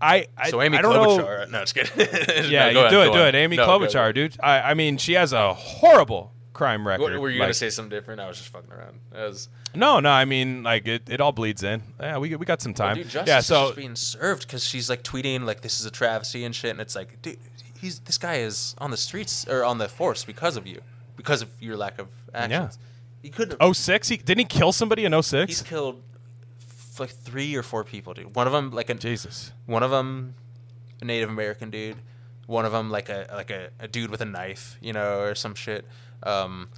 I 0.00 0.26
I, 0.36 0.50
So 0.50 0.60
Amy 0.62 0.78
I 0.78 0.82
don't 0.82 0.94
know. 0.94 1.18
Klobuchar. 1.24 1.42
Uh, 1.42 1.46
no, 1.50 1.60
just 1.64 1.74
kidding. 1.74 2.50
Yeah, 2.50 2.64
No, 2.64 2.68
you 2.68 2.74
go 2.74 2.80
ahead, 2.80 2.90
do 2.90 3.00
it, 3.00 3.12
do 3.12 3.20
on. 3.20 3.26
it. 3.28 3.34
Amy 3.34 3.56
No. 3.56 3.66
Klobuchar, 3.66 4.14
dude. 4.14 4.36
I, 4.42 4.60
I 4.70 4.74
mean, 4.74 4.98
she 4.98 5.14
has 5.14 5.32
a 5.32 5.54
horrible 5.54 6.32
crime 6.52 6.86
record. 6.86 7.12
What, 7.12 7.20
were 7.20 7.30
you 7.30 7.38
Like- 7.38 7.46
gonna 7.48 7.54
say 7.54 7.70
something 7.70 7.90
different? 7.90 8.20
I 8.20 8.28
was 8.28 8.38
just 8.38 8.50
fucking 8.50 8.70
around. 8.72 9.00
Was, 9.14 9.48
No, 9.74 10.00
no. 10.00 10.10
I 10.10 10.24
mean, 10.24 10.62
like 10.62 10.86
it, 10.86 11.08
it 11.08 11.20
all 11.20 11.32
bleeds 11.32 11.62
in. 11.62 11.82
Yeah, 12.00 12.18
we 12.18 12.34
we 12.36 12.44
got 12.46 12.60
some 12.62 12.74
time. 12.74 12.96
dude, 12.96 13.08
justice 13.08 13.28
yeah, 13.28 13.40
so 13.40 13.72
being 13.74 13.94
served 13.96 14.46
because 14.46 14.64
she's 14.64 14.88
like 14.90 15.02
tweeting 15.02 15.44
like 15.44 15.60
this 15.62 15.80
is 15.80 15.86
a 15.86 15.90
travesty 15.90 16.44
and 16.44 16.54
shit, 16.54 16.70
and 16.70 16.80
it's 16.80 16.94
like, 16.94 17.20
dude, 17.22 17.38
he's 17.80 18.00
this 18.00 18.18
guy 18.18 18.36
is 18.36 18.74
on 18.78 18.90
the 18.90 18.96
streets 18.96 19.46
or 19.48 19.64
on 19.64 19.78
the 19.78 19.88
force 19.88 20.24
because 20.24 20.56
of 20.56 20.66
you, 20.66 20.80
because 21.16 21.42
of 21.42 21.48
your 21.60 21.76
lack 21.76 21.98
of 21.98 22.08
actions. 22.34 22.78
He 23.22 23.30
could. 23.30 23.56
oh 23.60 23.72
six. 23.72 24.08
He 24.08 24.16
didn't 24.18 24.38
he 24.40 24.44
kill 24.44 24.72
somebody 24.72 25.04
in 25.04 25.12
06? 25.22 25.48
he's 25.50 25.62
killed 25.62 26.00
like 27.00 27.10
three 27.10 27.54
or 27.54 27.62
four 27.62 27.84
people, 27.84 28.14
dude. 28.14 28.34
One 28.34 28.46
of 28.46 28.52
them 28.52 28.70
like 28.70 28.90
a 28.90 28.94
Jesus. 28.94 29.52
one 29.66 29.82
of 29.82 29.90
them 29.90 30.34
a 31.00 31.04
Native 31.04 31.28
American 31.28 31.70
dude, 31.70 31.96
one 32.46 32.64
of 32.64 32.72
them 32.72 32.90
like 32.90 33.08
a 33.08 33.26
like 33.34 33.50
a, 33.50 33.70
a 33.80 33.88
dude 33.88 34.10
with 34.10 34.20
a 34.20 34.24
knife, 34.24 34.76
you 34.80 34.92
know, 34.92 35.20
or 35.20 35.34
some 35.34 35.54
shit. 35.54 35.84
Um, 36.22 36.68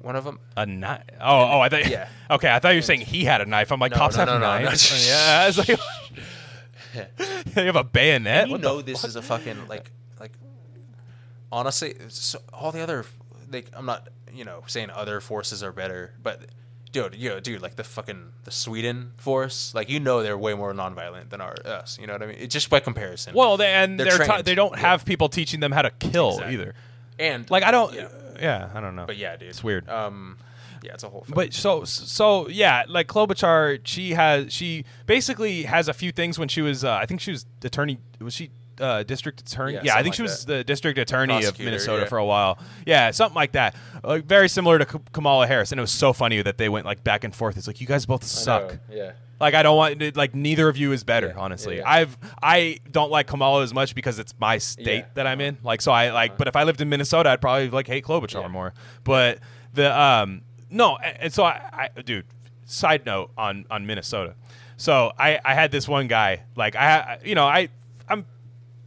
one 0.00 0.16
of 0.16 0.24
them, 0.24 0.38
A 0.56 0.64
knife? 0.64 1.02
Oh, 1.20 1.40
oh, 1.58 1.60
I 1.60 1.68
thought. 1.68 1.86
Yeah. 1.88 2.08
Okay, 2.30 2.50
I 2.50 2.58
thought 2.58 2.70
you 2.70 2.78
were 2.78 2.82
saying 2.82 3.02
he 3.02 3.24
had 3.24 3.40
a 3.42 3.44
knife. 3.46 3.70
I'm 3.72 3.78
like, 3.80 3.90
No, 3.92 3.98
cops 3.98 4.16
no, 4.16 4.24
have 4.24 4.28
no, 4.28 4.38
knives. 4.38 5.06
yeah, 5.08 5.40
I 5.42 5.46
was 5.48 5.58
like, 5.58 5.68
you 7.56 7.62
have 7.64 7.76
a 7.76 7.84
bayonet. 7.84 8.46
you 8.46 8.52
What 8.52 8.60
know 8.62 8.80
this 8.82 9.02
fuck? 9.02 9.08
is 9.08 9.16
a 9.16 9.22
fucking 9.22 9.68
like 9.68 9.90
like 10.18 10.32
honestly 11.52 11.94
so 12.08 12.40
all 12.52 12.72
the 12.72 12.80
other 12.80 13.04
like 13.50 13.68
i'm 13.74 13.86
not 13.86 14.08
you 14.32 14.44
know 14.44 14.62
saying 14.66 14.90
other 14.90 15.20
forces 15.20 15.62
are 15.62 15.72
better 15.72 16.12
but 16.22 16.46
dude 16.92 17.14
yo 17.14 17.38
dude 17.40 17.62
like 17.62 17.76
the 17.76 17.84
fucking 17.84 18.32
the 18.44 18.50
sweden 18.50 19.12
force 19.16 19.72
like 19.74 19.88
you 19.88 20.00
know 20.00 20.22
they're 20.22 20.36
way 20.38 20.54
more 20.54 20.72
nonviolent 20.72 21.30
than 21.30 21.40
our 21.40 21.54
us 21.64 21.98
you 22.00 22.06
know 22.06 22.14
what 22.14 22.22
i 22.22 22.26
mean 22.26 22.36
It's 22.38 22.52
just 22.52 22.68
by 22.70 22.80
comparison 22.80 23.34
Well, 23.34 23.56
they, 23.56 23.72
and 23.72 23.98
They're 23.98 24.18
they're, 24.18 24.26
ta- 24.26 24.42
they 24.42 24.54
don't 24.54 24.72
Yeah. 24.72 24.80
have 24.80 25.04
people 25.04 25.28
teaching 25.28 25.60
them 25.60 25.72
how 25.72 25.82
to 25.82 25.90
kill 25.90 26.30
Exactly. 26.30 26.54
either. 26.54 26.74
and 27.18 27.48
Like 27.50 27.62
I 27.62 27.70
don't. 27.70 27.94
yeah. 27.94 28.08
Yeah, 28.40 28.70
I 28.74 28.80
don't 28.80 28.96
know. 28.96 29.04
but 29.06 29.16
yeah 29.18 29.36
dude 29.36 29.48
it's 29.50 29.62
weird. 29.62 29.88
um 29.88 30.38
yeah 30.82 30.94
it's 30.94 31.04
a 31.04 31.08
whole 31.10 31.24
But 31.28 31.52
so 31.52 31.84
so 31.84 32.48
yeah, 32.48 32.84
like 32.88 33.06
Klobuchar, 33.06 33.80
she 33.84 34.12
has 34.14 34.50
she 34.52 34.84
basically 35.06 35.64
has 35.64 35.88
a 35.88 35.92
few 35.92 36.10
things 36.10 36.38
when 36.38 36.48
she 36.48 36.62
was 36.62 36.82
uh, 36.84 36.94
I 36.94 37.04
think 37.06 37.20
she 37.20 37.30
was 37.32 37.44
attorney 37.62 37.98
was 38.18 38.32
she 38.34 38.50
uh, 38.80 39.02
district 39.04 39.40
attorney? 39.40 39.74
Yeah, 39.74 39.80
Yeah, 39.84 39.96
I 39.96 40.02
think 40.02 40.14
she 40.14 40.22
like 40.22 40.30
was 40.30 40.44
that. 40.46 40.52
the 40.58 40.64
district 40.64 40.98
attorney 40.98 41.44
of 41.44 41.58
Minnesota 41.58 42.02
yeah. 42.02 42.08
for 42.08 42.18
a 42.18 42.24
while. 42.24 42.58
Yeah, 42.86 43.10
something 43.10 43.34
like 43.36 43.52
that. 43.52 43.74
Like 44.02 44.24
very 44.24 44.48
similar 44.48 44.78
to 44.78 44.86
K- 44.86 44.98
Kamala 45.12 45.46
Harris, 45.46 45.72
and 45.72 45.78
it 45.78 45.82
was 45.82 45.92
so 45.92 46.12
funny 46.12 46.40
that 46.42 46.58
they 46.58 46.68
went 46.68 46.86
like 46.86 47.04
back 47.04 47.24
and 47.24 47.34
forth. 47.34 47.56
It's 47.56 47.66
like 47.66 47.80
you 47.80 47.86
guys 47.86 48.06
both 48.06 48.24
suck. 48.24 48.78
yeah 48.90 49.12
Like 49.40 49.54
I 49.54 49.62
don't 49.62 49.76
want 49.76 50.16
like 50.16 50.34
neither 50.34 50.68
of 50.68 50.76
you 50.76 50.92
is 50.92 51.04
better. 51.04 51.28
Yeah, 51.28 51.38
honestly, 51.42 51.76
yeah, 51.76 51.82
yeah. 51.82 51.90
I've 51.90 52.18
I 52.42 52.78
don't 52.90 53.10
like 53.10 53.26
Kamala 53.26 53.62
as 53.62 53.72
much 53.74 53.94
because 53.94 54.18
it's 54.18 54.34
my 54.38 54.58
state. 54.58 55.02
Uh-huh. 55.02 55.10
that 55.14 55.26
I'm 55.26 55.40
in. 55.40 55.58
Like 55.62 55.80
so 55.82 55.92
I 55.92 56.10
like, 56.10 56.36
but 56.38 56.48
if 56.48 56.56
I 56.56 56.64
lived 56.64 56.80
in 56.80 56.88
Minnesota, 56.88 57.30
I'd 57.30 57.40
probably 57.40 57.70
like 57.70 57.86
hate 57.86 58.04
Klobuchar 58.04 58.50
more. 58.50 58.72
But 59.04 59.38
the 59.74 59.98
um 59.98 60.42
no, 60.70 60.96
and 60.98 61.32
so 61.32 61.44
I, 61.44 61.88
I 61.96 62.00
dude. 62.02 62.24
Side 62.64 63.04
note 63.04 63.32
on 63.36 63.64
on 63.68 63.84
Minnesota. 63.84 64.36
So 64.76 65.12
I 65.18 65.40
I 65.44 65.54
had 65.54 65.72
this 65.72 65.88
one 65.88 66.06
guy 66.06 66.44
like 66.54 66.76
I 66.76 67.18
you 67.24 67.34
know 67.34 67.44
I 67.44 67.68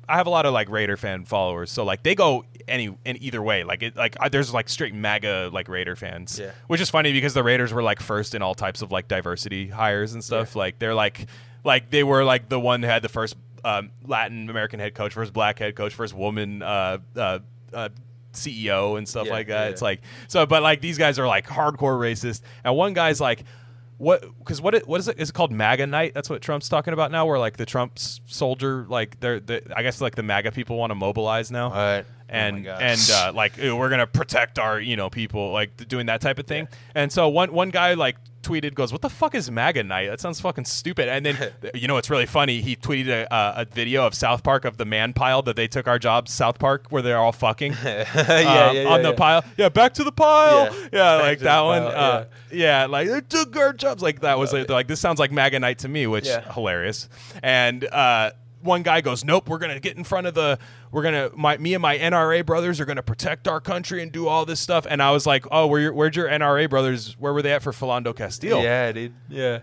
I 0.08 0.18
have 0.18 0.28
a 0.28 0.30
lot 0.30 0.46
of 0.46 0.54
like 0.54 0.70
Raider 0.70 0.98
fan 0.98 1.26
followers, 1.26 1.72
so 1.72 1.84
like 1.84 2.04
they 2.04 2.16
go 2.16 2.46
any 2.68 2.96
in 3.06 3.22
either 3.24 3.42
way. 3.42 3.64
Like 3.64 3.84
it, 3.84 3.96
like 3.96 4.16
uh, 4.20 4.30
there's 4.30 4.54
like 4.54 4.70
straight 4.70 4.94
MAGA 4.94 5.50
like 5.54 5.68
Raider 5.70 5.96
fans, 5.96 6.40
Yeah. 6.40 6.52
which 6.68 6.82
is 6.82 6.90
funny 6.90 7.14
because 7.14 7.34
the 7.34 7.44
Raiders 7.44 7.74
were 7.74 7.84
like 7.84 8.00
first 8.02 8.36
in 8.36 8.42
all 8.42 8.56
types 8.56 8.82
of 8.82 8.92
like 8.92 9.08
diversity 9.08 9.68
hires 9.70 10.14
and 10.14 10.24
stuff. 10.24 10.56
Yeah. 10.56 10.60
Like 10.60 10.80
they're 10.80 10.96
like 10.96 11.28
like 11.64 11.90
they 11.90 12.04
were 12.04 12.24
like 12.24 12.50
the 12.50 12.60
one 12.60 12.82
who 12.84 12.90
had 12.90 13.02
the 13.02 13.10
first 13.10 13.36
um, 13.64 13.92
Latin 14.06 14.50
American 14.50 14.80
head 14.80 14.94
coach, 14.94 15.14
first 15.14 15.32
black 15.32 15.60
head 15.60 15.76
coach, 15.76 15.94
first 15.94 16.14
woman 16.14 16.62
uh, 16.62 16.98
uh, 17.16 17.40
uh, 17.74 17.90
CEO 18.34 18.98
and 18.98 19.08
stuff 19.08 19.28
Yeah, 19.28 19.34
like 19.34 19.48
that. 19.48 19.72
It's 19.72 19.82
like 19.82 20.02
so, 20.28 20.46
but 20.46 20.64
like 20.64 20.82
these 20.82 20.98
guys 20.98 21.18
are 21.20 21.28
like 21.28 21.48
hardcore 21.48 21.98
racist, 21.98 22.42
and 22.64 22.76
one 22.76 22.94
guy's 22.94 23.22
like. 23.22 23.44
What? 24.04 24.22
Because 24.38 24.62
what? 24.62 24.76
It, 24.76 24.88
what 24.88 25.00
is 25.00 25.08
it? 25.08 25.18
Is 25.18 25.30
it 25.30 25.34
called 25.34 25.52
MAGA 25.52 25.88
night? 25.88 26.14
That's 26.14 26.30
what 26.30 26.42
Trump's 26.42 26.68
talking 26.68 26.94
about 26.94 27.10
now. 27.12 27.26
Where 27.26 27.40
like 27.40 27.56
the 27.58 27.66
Trump 27.66 27.98
soldier, 27.98 28.86
like 28.90 29.20
they're, 29.22 29.40
the 29.40 29.64
I 29.76 29.82
guess 29.82 30.02
like 30.02 30.16
the 30.16 30.24
MAGA 30.24 30.52
people 30.52 30.78
want 30.78 30.92
to 30.92 30.96
mobilize 30.96 31.50
now 31.52 31.70
What? 31.70 32.06
and 32.28 32.68
oh 32.68 32.72
and 32.80 33.00
uh, 33.14 33.32
like 33.34 33.54
we're 33.58 33.90
gonna 33.90 34.06
protect 34.08 34.60
our 34.60 34.80
you 34.80 34.98
know 34.98 35.10
people 35.10 35.52
like 35.52 35.88
doing 35.88 36.08
that 36.08 36.20
type 36.20 36.38
of 36.38 36.46
thing. 36.48 36.68
And 36.94 37.12
so 37.12 37.30
one 37.30 37.54
one 37.54 37.70
guy 37.70 37.94
like 37.94 38.18
tweeted 38.44 38.76
goes, 38.76 38.92
"What 38.92 39.02
the 39.02 39.10
fuck 39.10 39.34
is 39.34 39.50
MAGA 39.50 39.84
night? 39.84 40.08
That 40.10 40.20
sounds 40.20 40.40
fucking 40.40 40.66
stupid." 40.66 41.10
And 41.10 41.26
then 41.26 41.52
you 41.74 41.88
know 41.88 41.98
it's 41.98 42.10
really 42.10 42.26
funny. 42.26 42.62
He 42.62 42.76
tweeted 42.76 43.08
a, 43.08 43.34
uh, 43.34 43.54
a 43.58 43.66
video 43.66 44.06
of 44.06 44.14
South 44.14 44.44
Park 44.44 44.66
of 44.66 44.78
the 44.78 44.86
man 44.86 45.14
pile 45.14 45.42
that 45.44 45.56
they 45.56 45.68
took 45.68 45.88
our 45.88 45.98
jobs 45.98 46.32
South 46.32 46.60
Park 46.60 46.88
where 46.90 47.02
they're 47.02 47.18
all 47.18 47.32
fucking 47.32 47.74
yeah, 47.84 48.02
um, 48.14 48.26
yeah, 48.28 48.72
yeah, 48.72 48.90
on 48.90 49.02
the 49.02 49.10
yeah. 49.10 49.16
pile. 49.16 49.44
Yeah, 49.58 49.70
back 49.70 49.94
to 49.96 50.04
the 50.04 50.12
pile. 50.12 50.66
Yeah. 50.66 50.88
Yeah, 50.94 51.14
like 51.16 51.40
that 51.40 51.62
one. 51.62 51.84
pile, 51.84 51.92
Uh, 51.98 52.26
yeah. 52.52 52.86
like 52.86 53.08
they 53.10 53.22
took 53.22 53.56
our 53.56 53.74
jobs. 53.74 54.04
Like 54.04 54.22
that 54.22 54.38
was 54.38 54.54
like, 54.54 54.70
like 54.70 54.88
this 54.88 55.00
sounds 55.00 55.20
like 55.20 55.32
MAGA 55.32 55.60
night 55.60 55.80
to 55.80 55.88
me, 55.88 56.06
which 56.08 56.28
Yeah. 56.28 56.52
hilarious. 56.54 57.10
And 57.42 57.84
uh, 57.86 58.32
one 58.64 58.84
guy 58.84 59.02
goes, 59.02 59.24
"Nope, 59.24 59.50
we're 59.50 59.58
gonna 59.58 59.80
get 59.80 59.98
in 59.98 60.04
front 60.04 60.28
of 60.28 60.34
the. 60.34 60.58
We're 60.92 61.04
gonna 61.04 61.30
my 61.36 61.58
me 61.58 61.74
and 61.74 61.82
my 61.82 61.98
NRA 61.98 62.46
brothers 62.46 62.80
are 62.80 62.86
gonna 62.86 63.04
protect 63.04 63.48
our 63.48 63.60
country 63.60 64.02
and 64.02 64.12
do 64.12 64.28
all 64.28 64.46
this 64.46 64.60
stuff." 64.60 64.86
And 64.90 65.02
I 65.02 65.12
was 65.12 65.26
like, 65.26 65.46
"Oh, 65.52 65.68
where 65.68 65.82
your, 65.82 65.94
where'd 65.94 66.16
your 66.16 66.28
NRA 66.28 66.70
brothers? 66.70 67.16
Where 67.20 67.34
were 67.34 67.42
they 67.42 67.54
at 67.54 67.64
for 67.64 67.72
Philando 67.72 68.16
Castile, 68.16 68.64
yeah 68.64 68.92
dude 68.92 69.14
yeah 69.30 69.60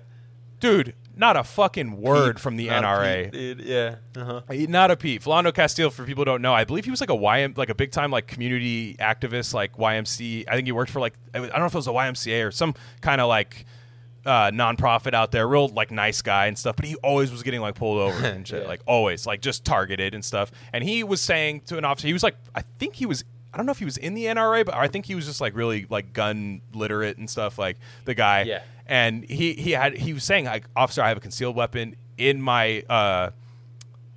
dude? 0.60 0.94
Not 1.16 1.36
a 1.36 1.44
fucking 1.44 2.00
word 2.00 2.40
from 2.40 2.56
the 2.56 2.68
NRA." 2.68 3.24
peep, 3.24 3.32
dude 3.32 3.60
yeah 3.60 3.96
uh-huh 4.16 4.42
Not 4.68 4.90
a 4.90 4.96
Pete. 4.96 5.22
Philando 5.22 5.52
Castile, 5.52 5.90
for 5.90 6.04
people 6.04 6.22
who 6.22 6.26
don't 6.26 6.42
know, 6.42 6.54
I 6.54 6.64
believe 6.64 6.84
he 6.84 6.90
was 6.90 7.00
like 7.00 7.10
a 7.10 7.16
YM, 7.16 7.56
like 7.58 7.68
a 7.70 7.74
big 7.74 7.90
time 7.90 8.10
like 8.10 8.26
community 8.26 8.94
activist, 8.94 9.54
like 9.54 9.76
YMC. 9.76 10.44
I 10.48 10.54
think 10.54 10.66
he 10.66 10.72
worked 10.72 10.90
for 10.90 11.00
like 11.00 11.14
I 11.34 11.38
don't 11.38 11.58
know 11.58 11.66
if 11.66 11.74
it 11.74 11.78
was 11.78 11.88
a 11.88 11.92
YMCA 11.92 12.46
or 12.46 12.50
some 12.50 12.74
kind 13.00 13.20
of 13.20 13.28
like 13.28 13.64
uh, 14.26 14.50
nonprofit 14.50 15.14
out 15.14 15.32
there, 15.32 15.46
real 15.48 15.68
like 15.68 15.90
nice 15.90 16.20
guy 16.22 16.46
and 16.46 16.58
stuff. 16.58 16.76
But 16.76 16.84
he 16.84 16.94
always 16.96 17.30
was 17.32 17.42
getting 17.42 17.60
like 17.60 17.74
pulled 17.74 17.98
over 17.98 18.26
and 18.26 18.46
shit, 18.46 18.62
Yeah. 18.62 18.68
like 18.68 18.80
always, 18.86 19.26
like 19.26 19.40
just 19.40 19.64
targeted 19.64 20.14
and 20.14 20.24
stuff. 20.24 20.50
And 20.72 20.84
he 20.84 21.02
was 21.04 21.20
saying 21.20 21.62
to 21.66 21.78
an 21.78 21.84
officer, 21.84 22.06
he 22.06 22.12
was 22.12 22.22
like, 22.22 22.36
I 22.54 22.62
think 22.62 22.94
he 22.94 23.06
was. 23.06 23.24
I 23.52 23.56
don't 23.56 23.66
know 23.66 23.72
if 23.72 23.80
he 23.80 23.84
was 23.84 23.96
in 23.96 24.14
the 24.14 24.26
NRA, 24.26 24.64
but 24.64 24.74
I 24.76 24.86
think 24.86 25.06
he 25.06 25.16
was 25.16 25.26
just 25.26 25.40
like 25.40 25.56
really 25.56 25.84
like 25.90 26.12
gun 26.12 26.60
literate 26.72 27.18
and 27.18 27.28
stuff. 27.28 27.58
Like 27.58 27.78
the 28.04 28.14
guy, 28.14 28.42
Yeah. 28.42 28.62
And 28.86 29.24
he 29.24 29.54
he 29.54 29.72
had 29.72 29.96
he 29.96 30.12
was 30.12 30.22
saying 30.22 30.44
like, 30.44 30.66
officer, 30.76 31.02
I 31.02 31.08
have 31.08 31.16
a 31.16 31.20
concealed 31.20 31.56
weapon 31.56 31.96
in 32.16 32.40
my 32.40 32.84
uh, 32.88 33.30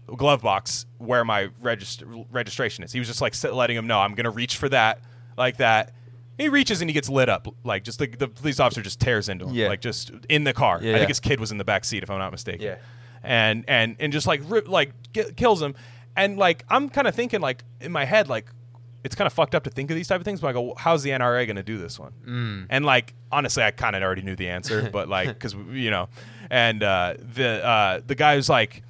glove 0.06 0.42
box 0.44 0.86
where 1.00 1.26
my 1.26 1.50
registration 1.62 2.84
is. 2.84 2.92
He 2.92 3.00
was 3.00 3.08
just 3.08 3.22
like 3.22 3.34
letting 3.44 3.76
him 3.78 3.88
know 3.88 4.00
I'm 4.00 4.14
gonna 4.16 4.30
reach 4.30 4.58
for 4.58 4.70
that 4.70 5.00
like 5.38 5.58
that. 5.58 5.94
He 6.38 6.50
reaches 6.50 6.82
and 6.82 6.90
he 6.90 6.94
gets 6.94 7.10
lit 7.10 7.30
up. 7.30 7.48
Like 7.64 7.84
just 7.84 8.00
the, 8.00 8.08
the 8.08 8.28
police 8.28 8.60
officer 8.60 8.82
just 8.82 9.00
tears 9.00 9.30
into 9.30 9.46
him. 9.48 9.54
Yeah. 9.54 9.68
Like 9.68 9.82
just 9.82 10.12
in 10.30 10.44
the 10.44 10.54
car. 10.54 10.80
I 10.82 10.86
Yeah. 10.86 10.98
think 10.98 11.10
his 11.10 11.20
kid 11.20 11.40
was 11.40 11.52
in 11.52 11.58
the 11.58 11.64
back 11.64 11.86
seat 11.86 12.04
if 12.04 12.10
I'm 12.10 12.20
not 12.20 12.32
mistaken. 12.32 12.62
Yeah. 12.66 12.76
And 13.24 13.64
and 13.68 13.96
and 14.00 14.12
just 14.12 14.28
like 14.28 14.42
rip, 14.48 14.68
like 14.68 14.92
ki- 15.14 15.32
kills 15.36 15.62
him. 15.62 15.76
And 16.16 16.38
like 16.38 16.66
I'm 16.70 16.90
kind 16.90 17.08
of 17.08 17.16
thinking 17.16 17.40
like 17.42 17.64
in 17.82 17.92
my 17.92 18.06
head 18.06 18.28
like 18.30 18.48
it's 19.04 19.16
kind 19.16 19.26
of 19.28 19.34
fucked 19.34 19.54
up 19.54 19.64
to 19.66 19.70
think 19.70 19.92
of 19.92 19.96
these 19.96 20.08
type 20.08 20.20
of 20.22 20.26
things. 20.26 20.40
But 20.42 20.48
I 20.48 20.54
go, 20.54 20.74
how's 20.78 21.04
the 21.04 21.10
NRA 21.12 21.46
going 21.46 21.58
to 21.58 21.64
do 21.64 21.78
this 21.78 22.00
one? 22.00 22.14
Mm. 22.26 22.68
And 22.70 22.86
like 22.86 23.14
honestly, 23.32 23.62
I 23.64 23.72
kind 23.72 23.96
of 23.96 24.02
already 24.02 24.22
knew 24.22 24.36
the 24.36 24.50
answer, 24.50 24.90
but 24.94 25.10
like 25.10 25.28
because 25.28 25.54
you 25.72 25.92
know, 25.92 26.08
and 26.50 26.82
uh, 26.84 27.16
the 27.36 27.66
uh, 27.66 28.02
the 28.06 28.16
guy 28.16 28.36
was 28.38 28.48
like 28.50 28.82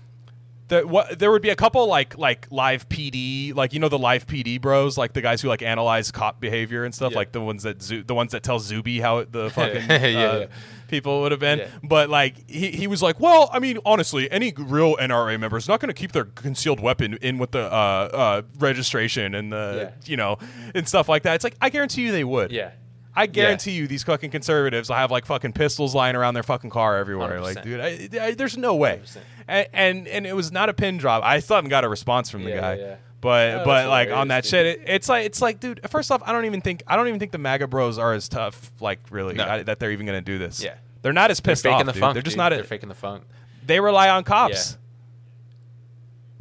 the, 0.69 0.87
what 0.87 1.19
there 1.19 1.29
would 1.31 1.41
be 1.41 1.49
a 1.49 1.55
couple 1.55 1.85
like 1.87 2.17
like 2.17 2.47
live 2.49 2.87
PD 2.89 3.53
like 3.53 3.73
you 3.73 3.79
know 3.79 3.89
the 3.89 3.99
live 3.99 4.25
PD 4.25 4.59
bros 4.61 4.97
like 4.97 5.13
the 5.13 5.21
guys 5.21 5.41
who 5.41 5.47
like 5.49 5.61
analyze 5.61 6.09
cop 6.11 6.39
behavior 6.39 6.85
and 6.85 6.95
stuff 6.95 7.11
Yeah. 7.11 7.17
like 7.17 7.31
the 7.33 7.41
ones 7.41 7.63
that 7.63 7.81
Zu- 7.81 8.03
the 8.03 8.15
ones 8.15 8.31
that 8.31 8.43
tell 8.43 8.59
Zuby 8.59 8.99
how 8.99 9.19
it, 9.19 9.31
the 9.31 9.49
fucking 9.53 9.83
Yeah, 9.89 9.95
uh, 9.95 10.39
yeah. 10.39 10.45
people 10.87 11.21
would 11.21 11.31
have 11.31 11.41
been 11.41 11.67
but 11.83 12.09
like 12.09 12.49
he, 12.49 12.71
he 12.71 12.87
was 12.87 13.01
like 13.01 13.19
well 13.19 13.49
I 13.51 13.59
mean 13.59 13.77
honestly 13.85 14.31
any 14.31 14.53
real 14.57 14.95
NRA 14.97 15.39
member 15.39 15.57
is 15.57 15.67
not 15.67 15.79
going 15.81 15.89
to 15.89 15.93
keep 15.93 16.11
their 16.13 16.25
concealed 16.25 16.79
weapon 16.79 17.17
in 17.21 17.37
with 17.39 17.51
the 17.51 17.63
uh, 17.63 17.67
uh, 18.13 18.41
registration 18.59 19.35
and 19.35 19.51
the 19.51 19.91
you 20.05 20.15
know 20.17 20.37
and 20.73 20.87
stuff 20.87 21.09
like 21.09 21.23
that 21.23 21.35
it's 21.35 21.43
like 21.43 21.55
I 21.61 21.69
guarantee 21.69 22.03
you 22.03 22.11
they 22.11 22.23
would 22.23 22.51
Yeah. 22.51 22.71
I 23.15 23.27
guarantee 23.27 23.71
you 23.71 23.87
these 23.87 24.03
fucking 24.03 24.31
conservatives 24.31 24.89
will 24.89 24.95
have 24.95 25.11
like 25.11 25.25
fucking 25.25 25.53
pistols 25.53 25.93
lying 25.93 26.15
around 26.15 26.33
their 26.33 26.43
fucking 26.43 26.69
car 26.71 26.97
everywhere. 26.97 27.39
Like, 27.41 27.57
100%. 27.57 27.63
dude, 27.63 27.79
I, 28.19 28.25
I, 28.25 28.31
there's 28.31 28.57
no 28.57 28.73
way. 28.75 29.01
And, 29.47 29.67
and 29.73 30.07
and 30.07 30.25
it 30.27 30.35
was 30.35 30.51
not 30.51 30.69
a 30.69 30.73
pin 30.73 30.97
drop. 30.97 31.23
I 31.23 31.39
still 31.39 31.55
haven't 31.57 31.69
got 31.69 31.83
a 31.83 31.89
response 31.89 32.29
from 32.29 32.43
the 32.43 32.49
Yeah, 32.51 32.59
guy. 32.61 32.73
yeah. 32.75 32.95
But 33.21 33.53
Oh, 33.61 33.65
but 33.65 33.87
like 33.87 34.09
on 34.11 34.27
that 34.29 34.45
hilarious, 34.45 34.49
shit, 34.81 34.87
it, 34.87 34.93
it's 34.95 35.07
like 35.09 35.25
it's 35.25 35.41
like, 35.41 35.59
dude. 35.59 35.79
First 35.89 36.11
off, 36.11 36.21
I 36.25 36.31
don't 36.33 36.45
even 36.45 36.61
think 36.61 36.83
I 36.87 36.95
don't 36.95 37.07
even 37.07 37.19
think 37.19 37.31
the 37.31 37.37
MAGA 37.37 37.67
Bros 37.67 37.97
are 37.97 38.13
as 38.13 38.27
tough. 38.27 38.71
Like 38.81 38.99
really, 39.11 39.35
No. 39.35 39.45
I- 39.45 39.63
that 39.63 39.79
they're 39.79 39.91
even 39.91 40.05
gonna 40.05 40.19
do 40.21 40.37
this. 40.39 40.61
Yeah. 40.63 40.75
they're 41.03 41.13
not 41.13 41.29
as 41.31 41.39
They're 41.39 41.51
pissed 41.51 41.63
faking 41.63 41.81
off. 41.81 41.85
the 41.85 41.91
dude. 41.93 41.99
funk. 42.01 42.13
They're 42.15 42.21
just 42.23 42.33
dude. 42.33 42.37
not. 42.39 42.49
They're 42.49 42.63
faking 42.63 42.89
the 42.89 42.95
funk. 42.95 43.23
they 43.65 43.79
rely 43.79 44.09
on 44.09 44.23
cops. 44.23 44.71
Yeah. 44.71 44.77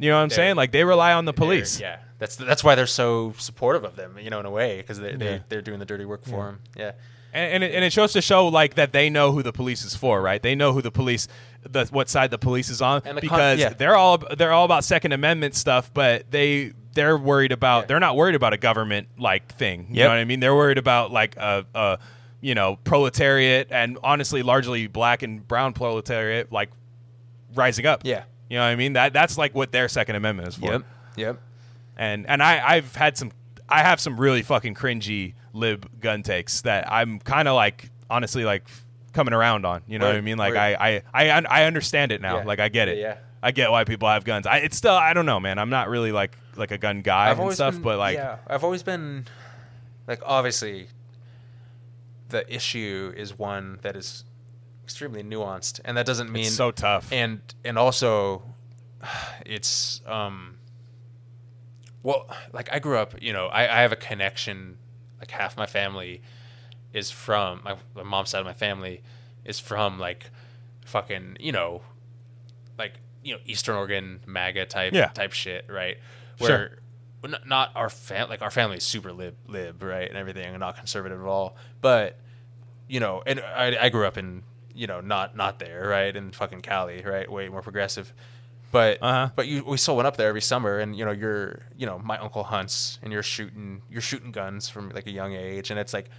You 0.05 0.09
know 0.09 0.17
what 0.17 0.23
I'm 0.23 0.29
They're- 0.29 0.35
saying? 0.37 0.55
Like 0.55 0.71
they 0.71 0.83
rely 0.83 1.13
on 1.13 1.25
the 1.25 1.33
police. 1.33 1.79
Yeah. 1.79 1.97
That's 2.19 2.35
that's 2.35 2.63
why 2.63 2.75
they're 2.75 2.85
so 2.87 3.33
supportive 3.37 3.83
of 3.83 3.95
them. 3.95 4.17
You 4.19 4.29
know, 4.29 4.39
in 4.39 4.45
a 4.45 4.51
way, 4.51 4.77
because 4.77 4.99
they, 4.99 5.15
they 5.15 5.41
they're 5.49 5.61
doing 5.61 5.79
the 5.79 5.85
dirty 5.85 6.05
work 6.05 6.23
for 6.23 6.45
them. 6.45 6.59
Yeah. 6.77 6.91
and, 7.33 7.53
and, 7.55 7.63
it, 7.63 7.75
and 7.75 7.83
it 7.83 7.91
shows 7.91 8.13
to 8.13 8.21
show 8.21 8.47
like 8.47 8.75
that 8.75 8.93
they 8.93 9.09
know 9.09 9.31
who 9.31 9.41
the 9.43 9.51
police 9.51 9.83
is 9.83 9.95
for, 9.95 10.21
right? 10.21 10.41
They 10.41 10.55
know 10.55 10.71
who 10.73 10.81
the 10.81 10.91
police, 10.91 11.27
the 11.63 11.85
what 11.87 12.07
side 12.09 12.31
the 12.31 12.37
police 12.37 12.69
is 12.69 12.81
on, 12.81 13.01
the 13.01 13.09
con- 13.09 13.19
because 13.19 13.59
yeah. 13.59 13.69
they're 13.69 13.95
all 13.97 14.19
they're 14.37 14.51
all 14.51 14.65
about 14.65 14.83
Second 14.83 15.11
Amendment 15.13 15.55
stuff, 15.55 15.91
but 15.93 16.29
they 16.31 16.73
they're 16.93 17.17
worried 17.17 17.51
about 17.51 17.87
they're 17.87 17.99
not 17.99 18.15
worried 18.15 18.35
about 18.35 18.53
a 18.53 18.57
government 18.57 19.07
like 19.17 19.55
thing. 19.55 19.87
You 19.89 19.95
Yep. 19.97 20.05
know 20.05 20.09
what 20.09 20.17
I 20.19 20.25
mean? 20.25 20.39
They're 20.39 20.55
worried 20.55 20.77
about 20.77 21.11
like 21.11 21.35
a, 21.37 21.65
a 21.73 21.99
you 22.39 22.53
know 22.55 22.77
proletariat 22.83 23.69
and 23.71 23.97
honestly 24.03 24.43
largely 24.43 24.85
black 24.87 25.23
and 25.23 25.45
brown 25.47 25.73
proletariat 25.73 26.51
like 26.51 26.69
rising 27.55 27.85
up. 27.87 28.01
Yeah. 28.03 28.23
you 28.49 28.57
know 28.57 28.63
what 28.63 28.69
I 28.71 28.75
mean? 28.75 28.93
That 28.93 29.13
that's 29.13 29.37
like 29.37 29.55
what 29.55 29.71
their 29.71 29.87
Second 29.87 30.15
Amendment 30.17 30.49
is 30.49 30.55
for 30.55 30.83
Yep. 31.17 31.41
And 31.97 32.27
and 32.27 32.41
I 32.41 32.75
I've 32.75 32.95
had 32.95 33.17
some 33.17 33.31
I 33.69 33.81
have 33.83 33.99
some 33.99 34.19
really 34.19 34.41
fucking 34.41 34.75
cringy 34.75 35.33
lib 35.53 35.87
gun 35.99 36.23
takes 36.23 36.61
that 36.61 36.91
I'm 36.91 37.19
kind 37.19 37.47
of 37.47 37.55
like 37.55 37.89
honestly 38.09 38.45
like 38.45 38.67
coming 39.13 39.33
around 39.33 39.65
on. 39.65 39.81
You 39.87 39.99
know 39.99 40.07
what 40.07 40.15
I 40.15 40.21
mean? 40.21 40.37
Like 40.37 40.53
word. 40.53 40.59
I, 40.59 41.01
I 41.13 41.29
I 41.29 41.43
I 41.49 41.63
understand 41.65 42.11
it 42.11 42.21
now. 42.21 42.37
Yeah. 42.37 42.43
Like 42.43 42.59
I 42.59 42.69
get 42.69 42.87
it. 42.87 42.97
Yeah. 42.97 43.17
I 43.41 43.51
get 43.51 43.71
why 43.71 43.83
people 43.83 44.07
have 44.07 44.23
guns. 44.23 44.47
I 44.47 44.57
it's 44.57 44.77
still 44.77 44.93
I 44.93 45.13
don't 45.13 45.25
know, 45.25 45.39
man. 45.39 45.59
I'm 45.59 45.69
not 45.69 45.89
really 45.89 46.11
like 46.11 46.37
like 46.55 46.71
a 46.71 46.77
gun 46.77 47.01
guy 47.01 47.29
I've 47.29 47.39
and 47.39 47.53
stuff, 47.53 47.75
been, 47.75 47.83
but 47.83 47.97
like 47.97 48.15
yeah, 48.15 48.37
I've 48.47 48.63
always 48.63 48.83
been 48.83 49.27
like 50.07 50.21
obviously 50.25 50.87
the 52.29 52.51
issue 52.53 53.13
is 53.15 53.37
one 53.37 53.79
that 53.81 53.95
is 53.95 54.23
extremely 54.83 55.23
nuanced, 55.23 55.79
and 55.85 55.97
that 55.97 56.05
doesn't 56.05 56.31
mean 56.31 56.45
it's 56.45 56.55
so 56.55 56.71
tough. 56.71 57.11
and 57.11 57.41
and 57.65 57.77
also 57.77 58.43
it's 59.45 60.01
um 60.05 60.57
well 62.03 62.27
like 62.51 62.69
i 62.71 62.79
grew 62.79 62.97
up 62.97 63.15
you 63.21 63.33
know 63.33 63.47
i, 63.47 63.63
I 63.63 63.81
have 63.81 63.91
a 63.91 63.95
connection 63.97 64.77
like 65.19 65.31
half 65.31 65.57
my 65.57 65.65
family 65.65 66.21
is 66.93 67.09
from 67.09 67.61
my, 67.63 67.75
my 67.95 68.03
mom's 68.03 68.29
side 68.29 68.39
of 68.39 68.45
my 68.45 68.53
family 68.53 69.01
is 69.45 69.59
from 69.59 69.97
like 69.99 70.29
fucking 70.85 71.37
you 71.39 71.51
know 71.51 71.81
like 72.77 72.93
you 73.23 73.33
know 73.33 73.39
eastern 73.45 73.75
oregon 73.75 74.19
maga 74.25 74.65
type 74.65 74.93
Yeah. 74.93 75.07
type 75.07 75.31
shit 75.33 75.65
right 75.69 75.97
Sure. 76.39 76.71
where 77.21 77.31
not, 77.31 77.47
not 77.47 77.71
our 77.75 77.89
fam 77.89 78.27
like 78.29 78.41
our 78.41 78.51
family 78.51 78.77
is 78.77 78.83
super 78.83 79.13
lib 79.13 79.35
lib 79.47 79.81
right 79.81 80.07
and 80.09 80.17
everything 80.17 80.45
and 80.45 80.59
not 80.59 80.75
conservative 80.75 81.19
at 81.21 81.25
all 81.27 81.55
but 81.81 82.19
you 82.89 82.99
know, 82.99 83.23
and 83.25 83.39
I, 83.39 83.77
I 83.85 83.89
grew 83.89 84.05
up 84.05 84.17
in, 84.17 84.43
you 84.75 84.87
know, 84.87 84.99
not 84.99 85.37
not 85.37 85.57
there, 85.57 85.87
right, 85.87 86.13
in 86.13 86.31
fucking 86.31 86.61
Cali, 86.61 87.01
right, 87.01 87.31
way 87.31 87.47
more 87.47 87.61
progressive. 87.61 88.13
But 88.73 88.97
Uh-huh. 89.01 89.29
but 89.37 89.45
you 89.47 89.63
we 89.63 89.77
still 89.77 89.95
went 89.95 90.07
up 90.07 90.17
there 90.17 90.27
every 90.27 90.41
summer, 90.41 90.79
and 90.79 90.97
you 90.97 91.05
know, 91.05 91.11
you're 91.11 91.61
you 91.77 91.85
know, 91.85 91.99
my 92.03 92.17
uncle 92.17 92.43
hunts, 92.43 92.99
and 93.03 93.13
you're 93.13 93.23
shooting 93.23 93.83
you're 93.89 94.01
shooting 94.01 94.31
guns 94.31 94.67
from 94.67 94.89
like 94.89 95.07
a 95.07 95.11
young 95.11 95.33
age, 95.33 95.69
and 95.71 95.79
it's 95.79 95.93
like 95.93 96.09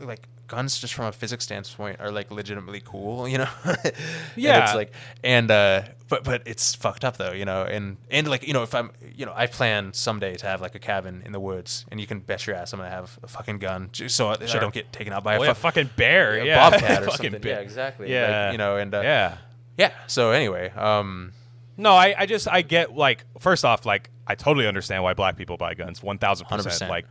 like 0.00 0.28
guns 0.46 0.78
just 0.78 0.94
from 0.94 1.06
a 1.06 1.12
physics 1.12 1.42
standpoint 1.44 1.98
are 2.00 2.12
like 2.12 2.30
legitimately 2.30 2.80
cool, 2.84 3.26
you 3.32 3.38
know. 3.38 3.48
And 3.66 3.92
Yeah. 4.36 4.62
it's 4.64 4.74
like 4.74 4.92
and 5.24 5.50
uh, 5.50 5.82
but 6.08 6.22
but 6.22 6.42
it's 6.46 6.74
fucked 6.76 7.04
up 7.04 7.16
though, 7.16 7.32
you 7.32 7.44
know, 7.44 7.64
and 7.64 7.96
and 8.10 8.28
like 8.28 8.46
you 8.46 8.52
know, 8.54 8.62
if 8.62 8.74
I'm 8.76 8.92
you 9.16 9.26
know, 9.26 9.32
I 9.34 9.46
plan 9.48 9.92
someday 9.92 10.36
to 10.36 10.46
have 10.46 10.60
like 10.60 10.76
a 10.76 10.78
cabin 10.78 11.20
in 11.26 11.32
the 11.32 11.40
woods, 11.40 11.84
and 11.90 12.00
you 12.00 12.06
can 12.06 12.20
bet 12.20 12.46
your 12.46 12.54
ass 12.54 12.72
I'm 12.72 12.78
gonna 12.78 12.90
have 12.90 13.18
a 13.24 13.26
fucking 13.26 13.58
gun, 13.58 13.88
just 13.92 14.14
so 14.14 14.28
I, 14.28 14.34
I 14.34 14.58
don't 14.62 14.72
get 14.72 14.92
taken 14.92 15.12
out 15.12 15.24
by 15.24 15.34
a 15.34 15.40
Oh, 15.40 15.42
yeah, 15.42 15.52
fucking 15.54 15.90
bear, 15.96 16.34
a 16.38 16.46
yeah, 16.46 16.70
bobcat 16.70 17.02
or 17.02 17.10
something. 17.10 17.40
bear. 17.40 17.54
Yeah, 17.54 17.58
exactly. 17.58 18.12
Yeah, 18.12 18.44
Like, 18.46 18.52
you 18.52 18.58
know, 18.58 18.76
and 18.76 18.94
uh, 18.94 19.00
yeah. 19.02 19.38
yeah. 19.76 19.90
So 20.06 20.30
anyway, 20.30 20.70
um, 20.76 21.32
No, 21.76 21.92
I, 21.92 22.14
I 22.18 22.26
just 22.26 22.46
I 22.48 22.62
get 22.62 22.94
like 22.94 23.24
first 23.40 23.64
off 23.64 23.84
like 23.84 24.10
I 24.26 24.34
totally 24.34 24.66
understand 24.66 25.02
why 25.02 25.14
black 25.14 25.36
people 25.36 25.56
buy 25.56 25.74
guns, 25.74 26.02
one 26.02 26.18
thousand 26.18 26.46
percent. 26.46 26.90
100%. 26.90 26.90
Like, 26.90 27.06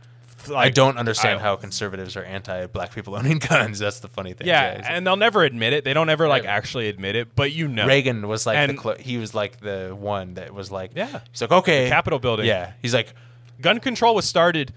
I 0.54 0.68
don't 0.68 0.98
understand 0.98 1.38
I- 1.38 1.42
how 1.42 1.56
conservatives 1.56 2.16
are 2.18 2.22
anti-black 2.24 2.94
people 2.94 3.14
owning 3.14 3.38
guns. 3.50 3.78
That's 3.78 4.00
the 4.00 4.08
funny 4.08 4.34
thing. 4.34 4.46
Yeah, 4.46 4.72
it's- 4.72 4.86
and 4.88 5.06
they'll 5.06 5.16
never 5.16 5.42
admit 5.42 5.72
it. 5.72 5.84
They 5.84 5.94
don't 5.94 6.10
ever 6.10 6.28
like 6.28 6.42
Never. 6.42 6.52
actually 6.54 6.88
admit 6.88 7.16
it, 7.16 7.34
but 7.34 7.52
you 7.52 7.66
know. 7.66 7.86
Reagan 7.86 8.26
was 8.28 8.44
like 8.46 8.68
the 8.68 8.74
clo- 8.74 8.96
he 8.98 9.16
was 9.16 9.34
like 9.34 9.60
the 9.60 9.96
one 9.98 10.34
that 10.34 10.52
was 10.52 10.70
like 10.70 10.90
Yeah. 10.94 11.20
He's 11.30 11.40
like 11.40 11.52
okay, 11.52 11.84
the 11.84 11.90
Capitol 11.90 12.18
building. 12.18 12.46
Yeah, 12.46 12.72
he's 12.82 12.92
like 12.92 13.14
gun 13.60 13.80
control 13.80 14.14
was 14.14 14.26
started 14.26 14.74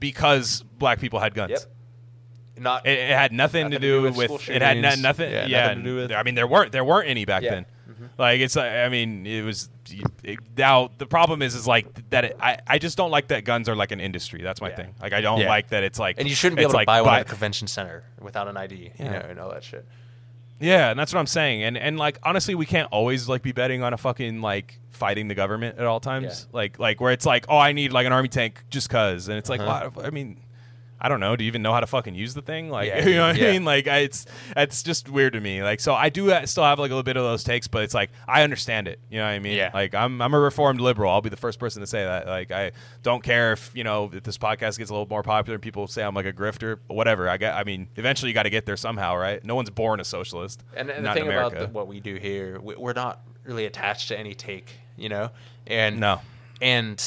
because 0.00 0.62
black 0.78 0.98
people 1.00 1.20
had 1.20 1.34
guns. 1.34 1.50
yep, 1.50 1.60
not 2.58 2.86
It, 2.86 2.98
it 2.98 3.10
had 3.16 3.32
nothing, 3.32 3.70
to 3.70 3.78
do, 3.78 4.02
with, 4.02 4.14
school 4.16 4.40
it 4.48 4.62
had 4.62 4.78
no, 4.78 4.94
nothing. 4.96 5.30
Yeah, 5.30 5.46
Yeah, 5.46 5.62
nothing 5.68 5.78
to 5.78 5.84
do 5.90 5.96
with- 5.96 6.12
I 6.12 6.22
mean, 6.22 6.34
there 6.34 6.46
weren't 6.46 6.72
there 6.72 6.84
weren't 6.84 7.08
any 7.08 7.24
back 7.24 7.42
Yeah. 7.42 7.50
then. 7.50 7.66
Like 8.18 8.40
it's, 8.40 8.56
I 8.56 8.88
mean, 8.88 9.26
it 9.26 9.42
was. 9.44 9.68
It, 10.22 10.38
now 10.56 10.90
the 10.98 11.06
problem 11.06 11.42
is, 11.42 11.54
is 11.54 11.66
like 11.66 12.08
that. 12.10 12.24
It, 12.24 12.36
I 12.40 12.58
I 12.66 12.78
just 12.78 12.96
don't 12.96 13.10
like 13.10 13.28
that 13.28 13.44
guns 13.44 13.68
are 13.68 13.76
like 13.76 13.92
an 13.92 14.00
industry. 14.00 14.40
That's 14.42 14.60
my 14.60 14.70
Yeah. 14.70 14.76
thing. 14.76 14.94
Like 15.00 15.12
I 15.12 15.20
don't 15.20 15.40
Yeah. 15.40 15.48
like 15.48 15.68
that 15.68 15.82
it's 15.84 15.98
like. 15.98 16.18
and 16.18 16.28
you 16.28 16.34
shouldn't 16.34 16.56
be 16.56 16.62
able 16.62 16.72
to 16.72 16.76
like 16.78 16.86
buy 16.86 17.00
one 17.02 17.10
buy- 17.12 17.20
at 17.20 17.26
the 17.26 17.30
convention 17.30 17.68
center 17.68 18.04
without 18.20 18.48
an 18.48 18.56
ID. 18.56 18.92
You 18.98 19.04
know, 19.04 19.10
and 19.28 19.38
all 19.38 19.50
that 19.50 19.64
shit. 19.64 19.84
Yeah, 20.60 20.90
and 20.90 20.98
that's 20.98 21.12
what 21.12 21.20
I'm 21.20 21.26
saying. 21.26 21.64
And 21.64 21.76
and 21.76 21.98
like 21.98 22.18
honestly, 22.22 22.54
we 22.54 22.64
can't 22.66 22.88
always 22.92 23.28
like 23.28 23.42
be 23.42 23.52
betting 23.52 23.82
on 23.82 23.92
a 23.92 23.96
fucking 23.98 24.40
like 24.40 24.78
fighting 24.90 25.28
the 25.28 25.34
government 25.34 25.78
at 25.78 25.84
all 25.84 26.00
times. 26.00 26.46
Yeah. 26.48 26.56
Like 26.56 26.78
like 26.78 27.00
where 27.00 27.12
it's 27.12 27.26
like, 27.26 27.46
oh, 27.48 27.58
I 27.58 27.72
need 27.72 27.92
like 27.92 28.06
an 28.06 28.12
army 28.12 28.28
tank 28.28 28.62
just 28.70 28.88
cause, 28.88 29.28
and 29.28 29.36
it's 29.36 29.50
like, 29.50 29.60
Uh-huh. 29.60 29.90
why- 29.94 30.04
I 30.06 30.10
mean. 30.10 30.38
I 31.04 31.08
don't 31.10 31.20
know. 31.20 31.36
Do 31.36 31.44
you 31.44 31.48
even 31.48 31.60
know 31.60 31.74
how 31.74 31.80
to 31.80 31.86
fucking 31.86 32.14
use 32.14 32.32
the 32.32 32.40
thing? 32.40 32.70
Like, 32.70 32.88
Yeah, 32.88 33.04
you 33.06 33.14
know 33.16 33.26
what 33.26 33.36
yeah. 33.36 33.48
I 33.48 33.52
mean? 33.52 33.64
Like, 33.66 33.86
I, 33.86 33.98
it's 33.98 34.24
it's 34.56 34.82
just 34.82 35.10
weird 35.10 35.34
to 35.34 35.40
me. 35.40 35.62
Like, 35.62 35.80
so 35.80 35.92
I 35.94 36.08
do 36.08 36.32
uh, 36.32 36.46
still 36.46 36.64
have 36.64 36.78
like 36.78 36.90
a 36.90 36.94
little 36.94 37.02
bit 37.02 37.18
of 37.18 37.24
those 37.24 37.44
takes, 37.44 37.68
but 37.68 37.82
it's 37.82 37.92
like 37.92 38.10
I 38.26 38.42
understand 38.42 38.88
it. 38.88 39.00
You 39.10 39.18
know 39.18 39.24
what 39.24 39.32
I 39.32 39.38
mean? 39.38 39.56
Yeah. 39.56 39.70
Like, 39.74 39.94
I'm 39.94 40.22
I'm 40.22 40.32
a 40.32 40.38
reformed 40.40 40.80
liberal. 40.80 41.12
I'll 41.12 41.20
be 41.20 41.28
the 41.28 41.36
first 41.36 41.58
person 41.58 41.80
to 41.82 41.86
say 41.86 42.02
that. 42.04 42.26
Like, 42.26 42.50
I 42.50 42.72
don't 43.02 43.22
care 43.22 43.52
if 43.52 43.70
you 43.74 43.84
know 43.84 44.10
if 44.12 44.22
this 44.22 44.38
podcast 44.38 44.78
gets 44.78 44.88
a 44.88 44.94
little 44.94 45.06
more 45.08 45.22
popular 45.22 45.56
and 45.56 45.62
people 45.62 45.86
say 45.88 46.02
I'm 46.02 46.14
like 46.14 46.24
a 46.26 46.32
grifter, 46.32 46.78
whatever. 46.86 47.28
I 47.28 47.36
get. 47.36 47.54
I 47.54 47.64
mean, 47.64 47.88
eventually 47.96 48.30
you 48.30 48.34
got 48.34 48.44
to 48.44 48.50
get 48.50 48.64
there 48.64 48.78
somehow, 48.78 49.14
right? 49.16 49.44
No 49.44 49.54
one's 49.54 49.68
born 49.70 50.00
a 50.00 50.04
socialist. 50.04 50.64
And, 50.74 50.88
and 50.88 51.04
the 51.04 51.12
thing 51.12 51.26
in 51.26 51.32
about 51.32 51.52
the, 51.52 51.66
what 51.68 51.86
we 51.86 52.00
do 52.00 52.14
here, 52.16 52.58
we, 52.60 52.76
we're 52.76 52.94
not 52.94 53.20
really 53.44 53.66
attached 53.66 54.08
to 54.08 54.18
any 54.18 54.34
take, 54.34 54.72
you 54.96 55.10
know, 55.10 55.28
and 55.66 56.00
No. 56.00 56.22
and 56.62 56.98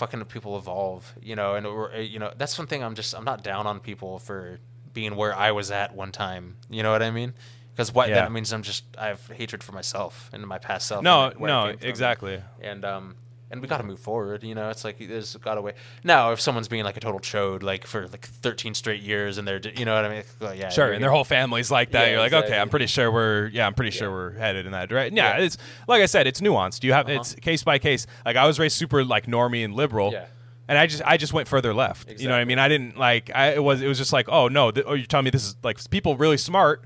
fucking 0.00 0.24
people 0.24 0.56
evolve, 0.62 1.02
you 1.22 1.36
know, 1.36 1.54
and 1.56 1.66
we're, 1.66 1.92
uh, 1.92 1.98
you 1.98 2.18
know 2.22 2.30
that's 2.40 2.56
one 2.58 2.66
thing 2.66 2.82
I'm 2.82 2.94
just 3.00 3.14
I'm 3.14 3.24
not 3.32 3.44
down 3.44 3.66
on 3.66 3.80
people 3.80 4.18
for 4.18 4.58
being 4.92 5.14
where 5.20 5.34
I 5.36 5.50
was 5.52 5.70
at 5.70 5.94
one 5.94 6.10
time, 6.12 6.44
you 6.76 6.82
know 6.82 6.90
what 6.94 7.02
I 7.02 7.10
mean? 7.10 7.32
because 7.72 7.94
what 7.94 8.08
Yeah. 8.08 8.16
that 8.16 8.32
means 8.32 8.52
I'm 8.52 8.62
just 8.62 8.84
I 8.98 9.06
have 9.12 9.22
hatred 9.28 9.62
for 9.62 9.72
myself 9.72 10.28
and 10.32 10.42
my 10.46 10.58
past 10.58 10.86
self. 10.88 11.02
No, 11.04 11.30
no, 11.38 11.66
exactly. 11.92 12.42
And 12.60 12.84
um, 12.84 13.14
and 13.50 13.60
we 13.60 13.66
got 13.68 13.78
to 13.78 13.84
move 13.84 13.98
forward. 13.98 14.42
You 14.44 14.54
know, 14.54 14.70
it's 14.70 14.84
like 14.84 14.98
there's 14.98 15.34
got 15.36 15.54
to 15.56 15.60
way. 15.62 15.72
Now, 16.04 16.32
if 16.32 16.40
someone's 16.40 16.68
being 16.68 16.84
like 16.84 16.96
a 16.96 17.00
total 17.00 17.20
chode, 17.20 17.62
like 17.62 17.86
for 17.86 18.06
like 18.08 18.26
13 18.26 18.74
straight 18.74 19.02
years, 19.02 19.38
and 19.38 19.46
they're, 19.48 19.60
you 19.74 19.84
know 19.84 19.94
what 19.94 20.04
I 20.04 20.08
mean? 20.08 20.22
Yeah, 20.58 20.68
Sure, 20.68 20.92
and 20.92 21.02
their 21.02 21.10
whole 21.10 21.24
family's 21.24 21.70
like 21.70 21.90
that. 21.92 22.04
Yeah, 22.04 22.10
You're 22.12 22.18
like, 22.20 22.32
okay. 22.32 22.58
I'm 22.58 22.68
pretty 22.68 22.86
sure 22.86 23.10
we're, 23.10 23.48
yeah, 23.48 23.66
I'm 23.66 23.74
pretty 23.74 23.90
sure 23.90 24.10
we're 24.10 24.32
headed 24.32 24.66
in 24.66 24.72
that 24.72 24.88
direction. 24.88 25.16
Yeah, 25.16 25.38
Yeah. 25.38 25.44
it's 25.44 25.58
like 25.88 26.02
I 26.02 26.06
said, 26.06 26.26
it's 26.26 26.40
nuanced. 26.40 26.84
You 26.84 26.92
have 26.92 27.06
Uh-huh. 27.08 27.20
it's 27.20 27.34
case 27.34 27.62
by 27.64 27.78
case. 27.78 28.06
Like 28.24 28.36
I 28.36 28.46
was 28.46 28.58
raised 28.58 28.76
super 28.76 29.04
like 29.04 29.26
normie 29.26 29.64
and 29.64 29.74
liberal, 29.74 30.12
Yeah. 30.12 30.26
and 30.68 30.78
I 30.78 30.86
just 30.86 31.02
I 31.04 31.16
just 31.16 31.32
went 31.32 31.48
further 31.48 31.74
left. 31.74 32.20
You 32.20 32.28
know 32.28 32.34
what 32.34 32.40
I 32.40 32.44
mean? 32.44 32.58
I 32.60 32.68
didn't 32.68 32.96
like 32.98 33.30
I 33.34 33.54
it 33.54 33.62
was 33.64 33.82
it 33.82 33.88
was 33.88 33.98
just 33.98 34.12
like, 34.12 34.28
oh 34.28 34.48
no, 34.48 34.70
th- 34.70 34.86
oh 34.88 34.94
you're 34.94 35.06
telling 35.06 35.24
me 35.24 35.30
this 35.30 35.44
is 35.44 35.56
like 35.62 35.78
people 35.90 36.16
really 36.16 36.36
smart 36.36 36.84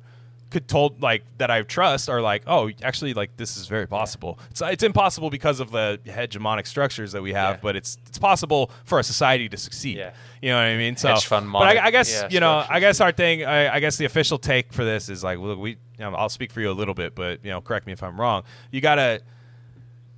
could 0.54 0.68
told 0.68 1.02
like 1.02 1.24
that 1.38 1.50
I 1.50 1.60
trust 1.62 2.08
are 2.08 2.22
like, 2.22 2.44
oh, 2.46 2.70
actually, 2.82 3.12
like 3.12 3.36
this 3.36 3.56
is 3.56 3.66
very 3.66 3.86
possible. 3.86 4.38
It's 4.50 4.62
it's 4.62 4.82
impossible 4.84 5.28
because 5.28 5.58
of 5.60 5.72
the 5.72 5.98
hegemonic 6.06 6.66
structures 6.66 7.10
that 7.12 7.22
we 7.22 7.32
have, 7.32 7.56
Yeah. 7.56 7.60
but 7.62 7.76
it's 7.76 7.98
it's 8.06 8.18
possible 8.18 8.70
for 8.84 9.00
a 9.00 9.02
society 9.02 9.48
to 9.48 9.56
succeed. 9.56 9.96
Yeah. 9.98 10.12
You 10.40 10.50
know 10.50 10.56
what 10.56 10.66
I 10.66 10.76
mean? 10.76 10.96
So, 10.96 11.08
Hedge 11.08 11.26
fund 11.26 11.50
but 11.52 11.62
I, 11.62 11.86
I 11.86 11.90
guess 11.90 12.12
yeah, 12.12 12.28
you 12.30 12.38
know, 12.40 12.64
I 12.68 12.78
guess 12.78 13.00
our 13.00 13.10
thing, 13.12 13.44
I, 13.44 13.74
I 13.74 13.80
guess 13.80 13.96
the 13.96 14.04
official 14.04 14.38
take 14.38 14.72
for 14.72 14.84
this 14.84 15.08
is 15.08 15.24
like, 15.24 15.38
look, 15.38 15.58
we, 15.58 15.70
you 15.70 15.76
know, 15.98 16.14
I'll 16.14 16.28
speak 16.28 16.52
for 16.52 16.60
you 16.60 16.70
a 16.70 16.78
little 16.80 16.94
bit, 16.94 17.14
but 17.14 17.44
you 17.44 17.50
know, 17.50 17.60
correct 17.60 17.86
me 17.86 17.92
if 17.92 18.02
I'm 18.02 18.20
wrong. 18.20 18.44
You 18.70 18.80
gotta. 18.80 19.22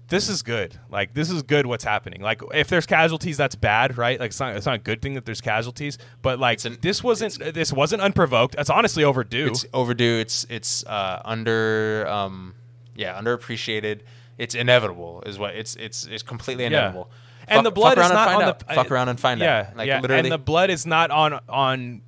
This 0.09 0.29
is 0.29 0.43
good. 0.43 0.79
Like 0.89 1.15
this 1.15 1.31
is 1.31 1.43
good. 1.43 1.67
What's 1.67 1.83
happening? 1.83 2.21
Like 2.23 2.41
if 2.55 2.69
there's 2.69 2.87
casualties, 2.87 3.37
that's 3.37 3.57
bad, 3.57 3.99
right? 3.99 4.21
Like 4.21 4.29
it's 4.29 4.39
not, 4.39 4.55
it's 4.55 4.67
not 4.67 4.77
a 4.77 4.79
good 4.79 5.03
thing 5.03 5.15
that 5.15 5.25
there's 5.25 5.41
casualties. 5.41 5.99
But 6.23 6.39
like 6.39 6.65
an- 6.65 6.79
this 6.81 7.03
wasn't 7.03 7.39
this 7.55 7.73
wasn't 7.73 8.03
unprovoked. 8.03 8.55
It's 8.57 8.71
honestly 8.71 9.03
overdue. 9.03 9.47
It's 9.49 9.67
overdue. 9.75 10.19
It's 10.21 10.47
it's 10.49 10.85
uh, 10.87 11.23
under 11.25 12.07
um, 12.09 12.55
yeah 12.95 13.21
underappreciated. 13.21 14.01
It's 14.39 14.55
inevitable, 14.55 15.23
is 15.27 15.39
what 15.39 15.55
it's 15.57 15.75
it's 15.77 16.05
it's 16.07 16.23
completely 16.23 16.65
inevitable. 16.67 17.11
And 17.49 17.59
Fuck- 17.59 17.65
the 17.65 17.71
blood 17.73 17.99
is 17.99 18.09
not 18.11 18.29
and 18.29 18.37
on 18.37 18.43
out. 18.43 18.59
the 18.61 18.75
fuck 18.75 18.91
around 18.91 19.09
and 19.09 19.19
find 19.19 19.41
yeah, 19.41 19.69
out. 19.71 19.77
Like 19.77 19.89
yeah. 19.89 20.01
literally, 20.01 20.21
And 20.21 20.33
the 20.33 20.39
blood 20.39 20.71
is 20.71 20.85
not 20.87 21.11
on 21.11 21.41
on 21.49 22.03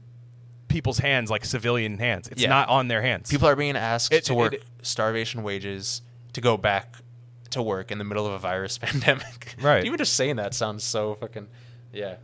people's 0.69 0.99
hands 0.99 1.31
like 1.31 1.45
civilian 1.45 1.99
hands. 1.99 2.29
It's 2.29 2.43
Yeah. 2.43 2.51
not 2.51 2.69
on 2.69 2.89
their 2.89 3.03
hands. 3.03 3.31
people 3.31 3.49
are 3.49 3.57
being 3.57 3.75
asked 3.77 4.13
It- 4.13 4.25
to 4.27 4.35
it- 4.35 4.37
work 4.37 4.53
it- 4.55 4.65
starvation 4.83 5.43
wages 5.43 6.03
to 6.35 6.41
go 6.41 6.57
back 6.57 6.95
to 7.51 7.63
work 7.63 7.91
in 7.91 7.99
the 7.99 8.05
middle 8.05 8.27
of 8.27 8.33
a 8.33 8.39
virus 8.39 8.79
pandemic. 8.87 9.55
Right. 9.61 9.85
Even 9.85 9.99
just 9.99 10.15
saying 10.15 10.37
that 10.37 10.55
sounds 10.55 10.85
so 10.85 11.15
fucking 11.15 11.49
yeah. 11.93 12.17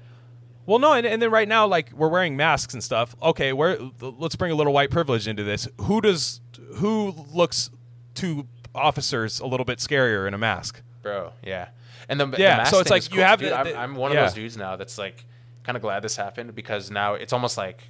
Well, 0.66 0.78
no, 0.78 0.94
and, 0.94 1.06
and 1.06 1.20
then 1.20 1.30
right 1.30 1.46
now, 1.48 1.66
like 1.66 1.92
we're 1.92 2.08
wearing 2.08 2.36
masks 2.36 2.72
and 2.72 2.82
stuff. 2.82 3.14
Okay, 3.22 3.52
where 3.52 3.78
let's 4.00 4.34
bring 4.36 4.50
a 4.50 4.54
little 4.54 4.72
white 4.72 4.90
privilege 4.90 5.28
into 5.28 5.42
this. 5.44 5.68
Who 5.82 6.00
does 6.00 6.40
who 6.76 7.14
looks 7.32 7.70
to 8.14 8.46
officers 8.74 9.40
a 9.40 9.46
little 9.46 9.64
bit 9.66 9.78
scarier 9.78 10.26
in 10.26 10.34
a 10.34 10.38
mask? 10.38 10.80
bro. 11.02 11.32
Yeah, 11.44 11.68
and 12.08 12.18
the 12.18 12.24
the 12.26 12.38
Yeah, 12.38 12.56
mask 12.58 12.70
so 12.70 12.78
it's 12.80 12.88
thing 12.88 12.94
like 12.96 13.02
is 13.02 13.08
you 13.10 13.16
cool. 13.16 13.24
have 13.24 13.38
Dude, 13.40 13.50
the- 13.52 13.58
I'm, 13.58 13.76
I'm 13.76 13.94
one 13.94 14.12
yeah. 14.12 14.20
of 14.20 14.24
those 14.30 14.34
dudes 14.34 14.56
now 14.56 14.76
that's 14.76 14.96
like 14.96 15.26
kind 15.64 15.76
of 15.76 15.82
glad 15.82 16.02
this 16.02 16.16
happened 16.16 16.54
because 16.54 16.90
now 16.90 17.12
it's 17.12 17.34
almost 17.34 17.58
like 17.58 17.84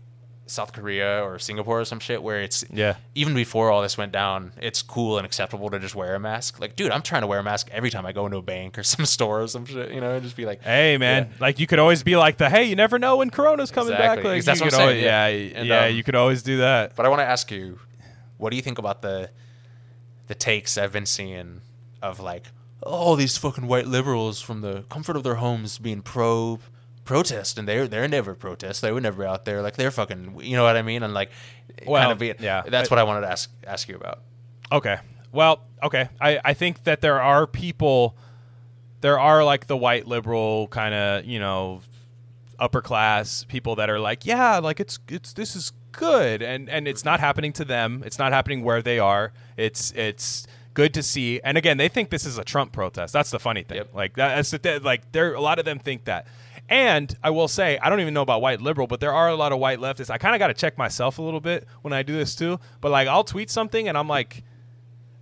South 0.46 0.74
Korea 0.74 1.24
or 1.24 1.38
Singapore 1.38 1.80
or 1.80 1.84
some 1.86 1.98
shit 2.00 2.22
where 2.22 2.42
it's 2.42 2.64
Yeah. 2.70 2.96
even 3.14 3.32
before 3.34 3.70
all 3.70 3.80
this 3.80 3.96
went 3.96 4.12
down, 4.12 4.52
it's 4.60 4.82
cool 4.82 5.16
and 5.16 5.24
acceptable 5.24 5.70
to 5.70 5.78
just 5.78 5.94
wear 5.94 6.14
a 6.14 6.20
mask. 6.20 6.60
Like, 6.60 6.76
dude, 6.76 6.90
I'm 6.90 7.00
trying 7.00 7.22
to 7.22 7.26
wear 7.26 7.38
a 7.38 7.42
mask 7.42 7.68
every 7.72 7.88
time 7.90 8.04
I 8.04 8.12
go 8.12 8.26
into 8.26 8.36
a 8.36 8.42
bank 8.42 8.76
or 8.78 8.82
some 8.94 9.06
store 9.06 9.42
or 9.42 9.48
some 9.48 9.64
shit. 9.64 9.90
You 9.92 10.00
know, 10.02 10.14
and 10.14 10.22
just 10.22 10.36
be 10.36 10.44
like, 10.44 10.62
Hey, 10.62 10.98
man, 10.98 11.28
Yeah. 11.30 11.36
like 11.40 11.58
you 11.60 11.66
could 11.66 11.78
always 11.78 12.02
be 12.02 12.16
like 12.16 12.36
the 12.36 12.50
hey, 12.50 12.64
you 12.64 12.76
never 12.76 12.98
know 12.98 13.16
when 13.16 13.30
Corona's 13.30 13.70
coming 13.70 13.92
Exactly. 13.94 14.22
back. 14.22 14.24
Like 14.34 14.44
That's 14.44 14.60
what 14.60 14.74
I'm 14.74 14.80
always, 14.80 14.94
saying, 14.96 15.04
yeah, 15.04 15.28
yeah. 15.28 15.58
And, 15.60 15.68
yeah, 15.68 15.84
um, 15.86 15.94
you 15.94 16.02
could 16.04 16.14
always 16.14 16.42
do 16.42 16.58
that. 16.58 16.94
But 16.94 17.06
I 17.06 17.08
want 17.08 17.20
to 17.20 17.26
ask 17.26 17.50
you, 17.50 17.78
what 18.36 18.50
do 18.50 18.56
you 18.56 18.62
think 18.62 18.78
about 18.78 19.00
the 19.02 19.30
the 20.26 20.34
takes 20.34 20.76
I've 20.78 20.92
been 20.92 21.06
seeing 21.06 21.60
of 22.02 22.20
like, 22.20 22.44
oh, 22.82 23.16
these 23.16 23.36
fucking 23.38 23.66
white 23.66 23.86
liberals 23.86 24.40
from 24.42 24.60
the 24.60 24.82
comfort 24.90 25.16
of 25.16 25.22
their 25.22 25.36
homes 25.36 25.78
being 25.78 26.02
pro 26.02 26.58
protest 27.04 27.58
and 27.58 27.68
they're 27.68 27.86
they're 27.86 28.08
never 28.08 28.34
protest. 28.34 28.82
They 28.82 28.92
would 28.92 29.02
never 29.02 29.22
be 29.22 29.28
out 29.28 29.44
there 29.44 29.62
like 29.62 29.76
they're 29.76 29.90
fucking 29.90 30.40
you 30.40 30.56
know 30.56 30.64
what 30.64 30.76
I 30.76 30.82
mean? 30.82 31.02
And 31.02 31.14
like 31.14 31.30
Well, 31.86 32.00
kind 32.00 32.12
of 32.12 32.18
be 32.18 32.34
yeah. 32.38 32.62
That's 32.66 32.90
what 32.90 32.98
I 32.98 33.02
wanted 33.04 33.22
to 33.22 33.30
ask 33.30 33.50
ask 33.66 33.88
you 33.88 33.96
about. 33.96 34.20
Okay. 34.72 34.98
Well, 35.32 35.62
okay. 35.82 36.08
I, 36.20 36.40
I 36.44 36.54
think 36.54 36.84
that 36.84 37.00
there 37.00 37.20
are 37.20 37.46
people, 37.46 38.16
there 39.00 39.18
are 39.18 39.42
like 39.42 39.66
the 39.66 39.76
white 39.76 40.06
liberal 40.06 40.68
kind 40.68 40.94
of, 40.94 41.24
you 41.24 41.40
know, 41.40 41.80
upper 42.58 42.80
class 42.80 43.44
people 43.44 43.74
that 43.76 43.90
are 43.90 43.98
like, 43.98 44.24
yeah, 44.24 44.58
like 44.58 44.78
it's, 44.78 45.00
it's, 45.08 45.32
this 45.32 45.56
is 45.56 45.72
good. 45.90 46.40
And, 46.40 46.70
and 46.70 46.86
it's 46.86 47.04
not 47.04 47.18
happening 47.18 47.52
to 47.54 47.64
them. 47.64 48.04
It's 48.06 48.18
not 48.18 48.32
happening 48.32 48.62
where 48.62 48.80
they 48.80 49.00
are. 49.00 49.32
It's, 49.56 49.92
it's 49.96 50.46
good 50.72 50.94
to 50.94 51.02
see. 51.02 51.40
And 51.42 51.58
again, 51.58 51.78
they 51.78 51.88
think 51.88 52.10
this 52.10 52.24
is 52.24 52.38
a 52.38 52.44
Trump 52.44 52.70
protest. 52.70 53.12
That's 53.12 53.32
the 53.32 53.40
funny 53.40 53.64
thing. 53.64 53.78
Yep. 53.78 53.90
Like 53.92 54.14
that's 54.14 54.52
the 54.52 54.60
th- 54.60 54.82
like 54.82 55.10
there, 55.10 55.34
a 55.34 55.40
lot 55.40 55.58
of 55.58 55.64
them 55.64 55.80
think 55.80 56.04
that. 56.04 56.28
And 56.68 57.14
I 57.22 57.30
will 57.30 57.48
say, 57.48 57.78
I 57.78 57.90
don't 57.90 58.00
even 58.00 58.14
know 58.14 58.22
about 58.22 58.40
white 58.40 58.60
liberal, 58.60 58.86
but 58.86 58.98
there 59.00 59.12
are 59.12 59.28
a 59.28 59.34
lot 59.36 59.52
of 59.52 59.58
white 59.58 59.80
leftists. 59.80 60.08
I 60.10 60.16
kind 60.18 60.34
of 60.34 60.38
got 60.38 60.46
to 60.48 60.54
check 60.54 60.78
myself 60.78 61.18
a 61.18 61.22
little 61.22 61.40
bit 61.40 61.66
when 61.82 61.92
I 61.92 62.02
do 62.02 62.14
this 62.14 62.34
too. 62.34 62.58
But 62.80 62.90
like, 62.90 63.06
I'll 63.06 63.24
tweet 63.24 63.50
something 63.50 63.86
and 63.88 63.98
I'm 63.98 64.08
like, 64.08 64.42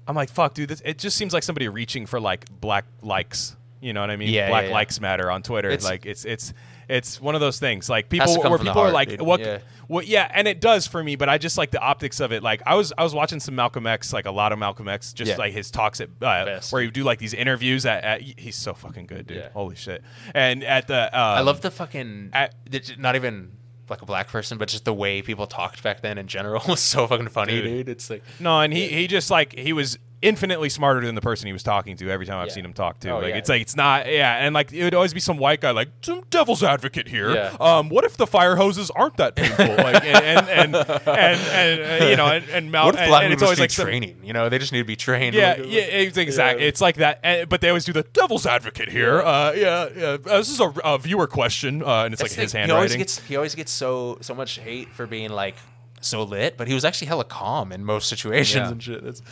I'm 0.06 0.14
like, 0.14 0.30
fuck, 0.30 0.54
dude. 0.54 0.68
This 0.68 0.82
it 0.84 0.98
just 0.98 1.16
seems 1.16 1.32
like 1.32 1.42
somebody 1.42 1.68
reaching 1.68 2.06
for 2.06 2.20
like 2.20 2.48
black 2.60 2.84
likes. 3.02 3.56
You 3.80 3.92
know 3.92 4.00
what 4.00 4.10
I 4.10 4.16
mean? 4.16 4.28
Yeah, 4.30 4.48
black 4.48 4.62
yeah, 4.62 4.68
yeah. 4.68 4.74
likes 4.74 5.00
matter 5.00 5.30
on 5.30 5.42
Twitter. 5.42 5.68
It's- 5.68 5.84
like 5.84 6.06
it's 6.06 6.24
it's 6.24 6.52
it's 6.88 7.20
one 7.20 7.34
of 7.34 7.40
those 7.40 7.58
things. 7.58 7.88
Like 7.88 8.08
people 8.08 8.40
where 8.42 8.58
people 8.58 8.78
are 8.80 8.90
like, 8.92 9.08
dude. 9.10 9.22
what? 9.22 9.40
Yeah. 9.40 9.58
Well, 9.88 10.04
yeah, 10.04 10.30
and 10.32 10.48
it 10.48 10.60
does 10.60 10.86
for 10.86 11.02
me. 11.02 11.16
But 11.16 11.28
I 11.28 11.38
just 11.38 11.58
like 11.58 11.70
the 11.70 11.80
optics 11.80 12.20
of 12.20 12.32
it. 12.32 12.42
Like 12.42 12.62
I 12.66 12.74
was 12.74 12.92
I 12.96 13.02
was 13.04 13.14
watching 13.14 13.40
some 13.40 13.54
Malcolm 13.54 13.86
X, 13.86 14.12
like 14.12 14.26
a 14.26 14.30
lot 14.30 14.52
of 14.52 14.58
Malcolm 14.58 14.88
X, 14.88 15.12
just 15.12 15.30
Yeah. 15.30 15.36
like 15.36 15.52
his 15.52 15.70
talks 15.70 16.00
at 16.00 16.08
uh, 16.22 16.60
where 16.70 16.82
he 16.82 16.86
would 16.88 16.94
do 16.94 17.04
like 17.04 17.18
these 17.18 17.34
interviews 17.34 17.84
at, 17.86 18.02
at. 18.04 18.20
He's 18.22 18.56
so 18.56 18.74
fucking 18.74 19.06
good, 19.06 19.26
dude. 19.26 19.36
Yeah. 19.38 19.48
Holy 19.52 19.76
shit! 19.76 20.02
And 20.34 20.64
at 20.64 20.86
the 20.86 21.04
um, 21.06 21.10
I 21.38 21.40
love 21.40 21.60
the 21.60 21.70
fucking 21.70 22.30
at- 22.32 22.54
not 22.98 23.16
even 23.16 23.52
like 23.90 24.00
a 24.00 24.06
black 24.06 24.28
person, 24.28 24.56
but 24.56 24.68
just 24.68 24.84
the 24.86 24.94
way 24.94 25.20
people 25.20 25.46
talked 25.46 25.82
back 25.82 26.00
then 26.00 26.16
in 26.16 26.26
general 26.26 26.62
was 26.68 26.80
so 26.80 27.06
fucking 27.06 27.28
funny, 27.28 27.54
Dude. 27.60 27.64
dude. 27.64 27.88
It's 27.90 28.08
like 28.08 28.22
No, 28.40 28.60
and 28.60 28.72
he, 28.72 28.88
he 28.88 29.06
just 29.06 29.30
like 29.30 29.58
he 29.58 29.72
was 29.74 29.98
infinitely 30.22 30.68
smarter 30.68 31.04
than 31.04 31.14
the 31.14 31.20
person 31.20 31.46
he 31.48 31.52
was 31.52 31.62
talking 31.62 31.96
to 31.96 32.08
every 32.10 32.24
time 32.26 32.38
I've 32.38 32.46
Yeah. 32.48 32.52
seen 32.54 32.64
him 32.64 32.72
talk 32.72 33.00
to. 33.00 33.10
Oh, 33.10 33.18
like 33.18 33.30
yeah. 33.30 33.36
it's 33.36 33.48
like 33.48 33.60
it's 33.60 33.76
not 33.76 34.06
yeah, 34.10 34.36
and 34.44 34.54
like 34.54 34.72
it 34.72 34.84
would 34.84 34.94
always 34.94 35.12
be 35.12 35.20
some 35.20 35.36
white 35.36 35.60
guy 35.60 35.72
like 35.72 35.88
some 36.02 36.22
devil's 36.30 36.62
advocate 36.62 37.08
here. 37.08 37.34
Yeah. 37.34 37.56
Um, 37.60 37.88
what 37.88 38.04
if 38.04 38.16
the 38.16 38.26
fire 38.26 38.56
hoses 38.56 38.90
aren't 38.92 39.16
that 39.18 39.34
painful? 39.36 39.66
like 39.66 40.04
and 40.04 40.24
and 40.24 40.46
and, 40.48 40.76
and, 40.76 41.40
and, 41.40 42.02
uh, 42.02 42.06
you 42.06 42.16
know 42.16 42.26
and, 42.26 42.48
and 42.50 42.70
Mal- 42.72 42.86
what 42.86 42.94
if 42.94 43.00
and, 43.00 43.08
black 43.10 43.22
and 43.24 43.30
people 43.32 43.42
it's 43.42 43.42
always 43.42 43.58
just 43.58 43.58
need 43.58 43.62
like 43.64 43.70
some- 43.72 43.86
training? 43.86 44.20
You 44.24 44.32
know, 44.32 44.48
they 44.48 44.58
just 44.58 44.72
need 44.72 44.78
to 44.78 44.84
be 44.84 44.96
trained. 44.96 45.34
yeah, 45.34 45.56
Like, 45.58 45.66
yeah, 45.66 45.80
it's 45.82 46.16
exactly. 46.16 46.62
Yeah. 46.62 46.68
It's 46.68 46.80
like 46.80 46.96
that, 46.96 47.20
and, 47.22 47.48
but 47.48 47.60
they 47.60 47.68
always 47.68 47.84
do 47.84 47.92
the 47.92 48.04
devil's 48.04 48.46
advocate 48.46 48.88
here. 48.88 49.20
Uh, 49.20 49.52
yeah, 49.52 49.88
yeah. 49.96 50.04
Uh, 50.04 50.16
this 50.38 50.48
is 50.50 50.60
a, 50.60 50.72
a 50.84 50.98
viewer 50.98 51.26
question, 51.26 51.82
uh, 51.82 52.04
and 52.04 52.14
it's 52.14 52.22
That's 52.22 52.32
like 52.36 52.40
his 52.42 52.52
the 52.52 52.58
thing. 52.58 52.66
He 52.66 52.72
always 52.72 52.94
gets 52.96 53.18
he 53.20 53.36
always 53.36 53.54
gets 53.54 53.72
so 53.72 54.18
so 54.20 54.34
much 54.34 54.58
hate 54.58 54.88
for 54.92 55.06
being 55.06 55.30
like 55.30 55.56
so 56.00 56.22
lit, 56.22 56.56
but 56.56 56.66
he 56.68 56.74
was 56.74 56.84
actually 56.84 57.06
hella 57.08 57.24
calm 57.24 57.70
in 57.72 57.84
most 57.84 58.08
situations 58.08 58.56
Yeah. 58.66 58.70
and 58.72 58.82
shit. 58.82 59.04
That's, 59.04 59.22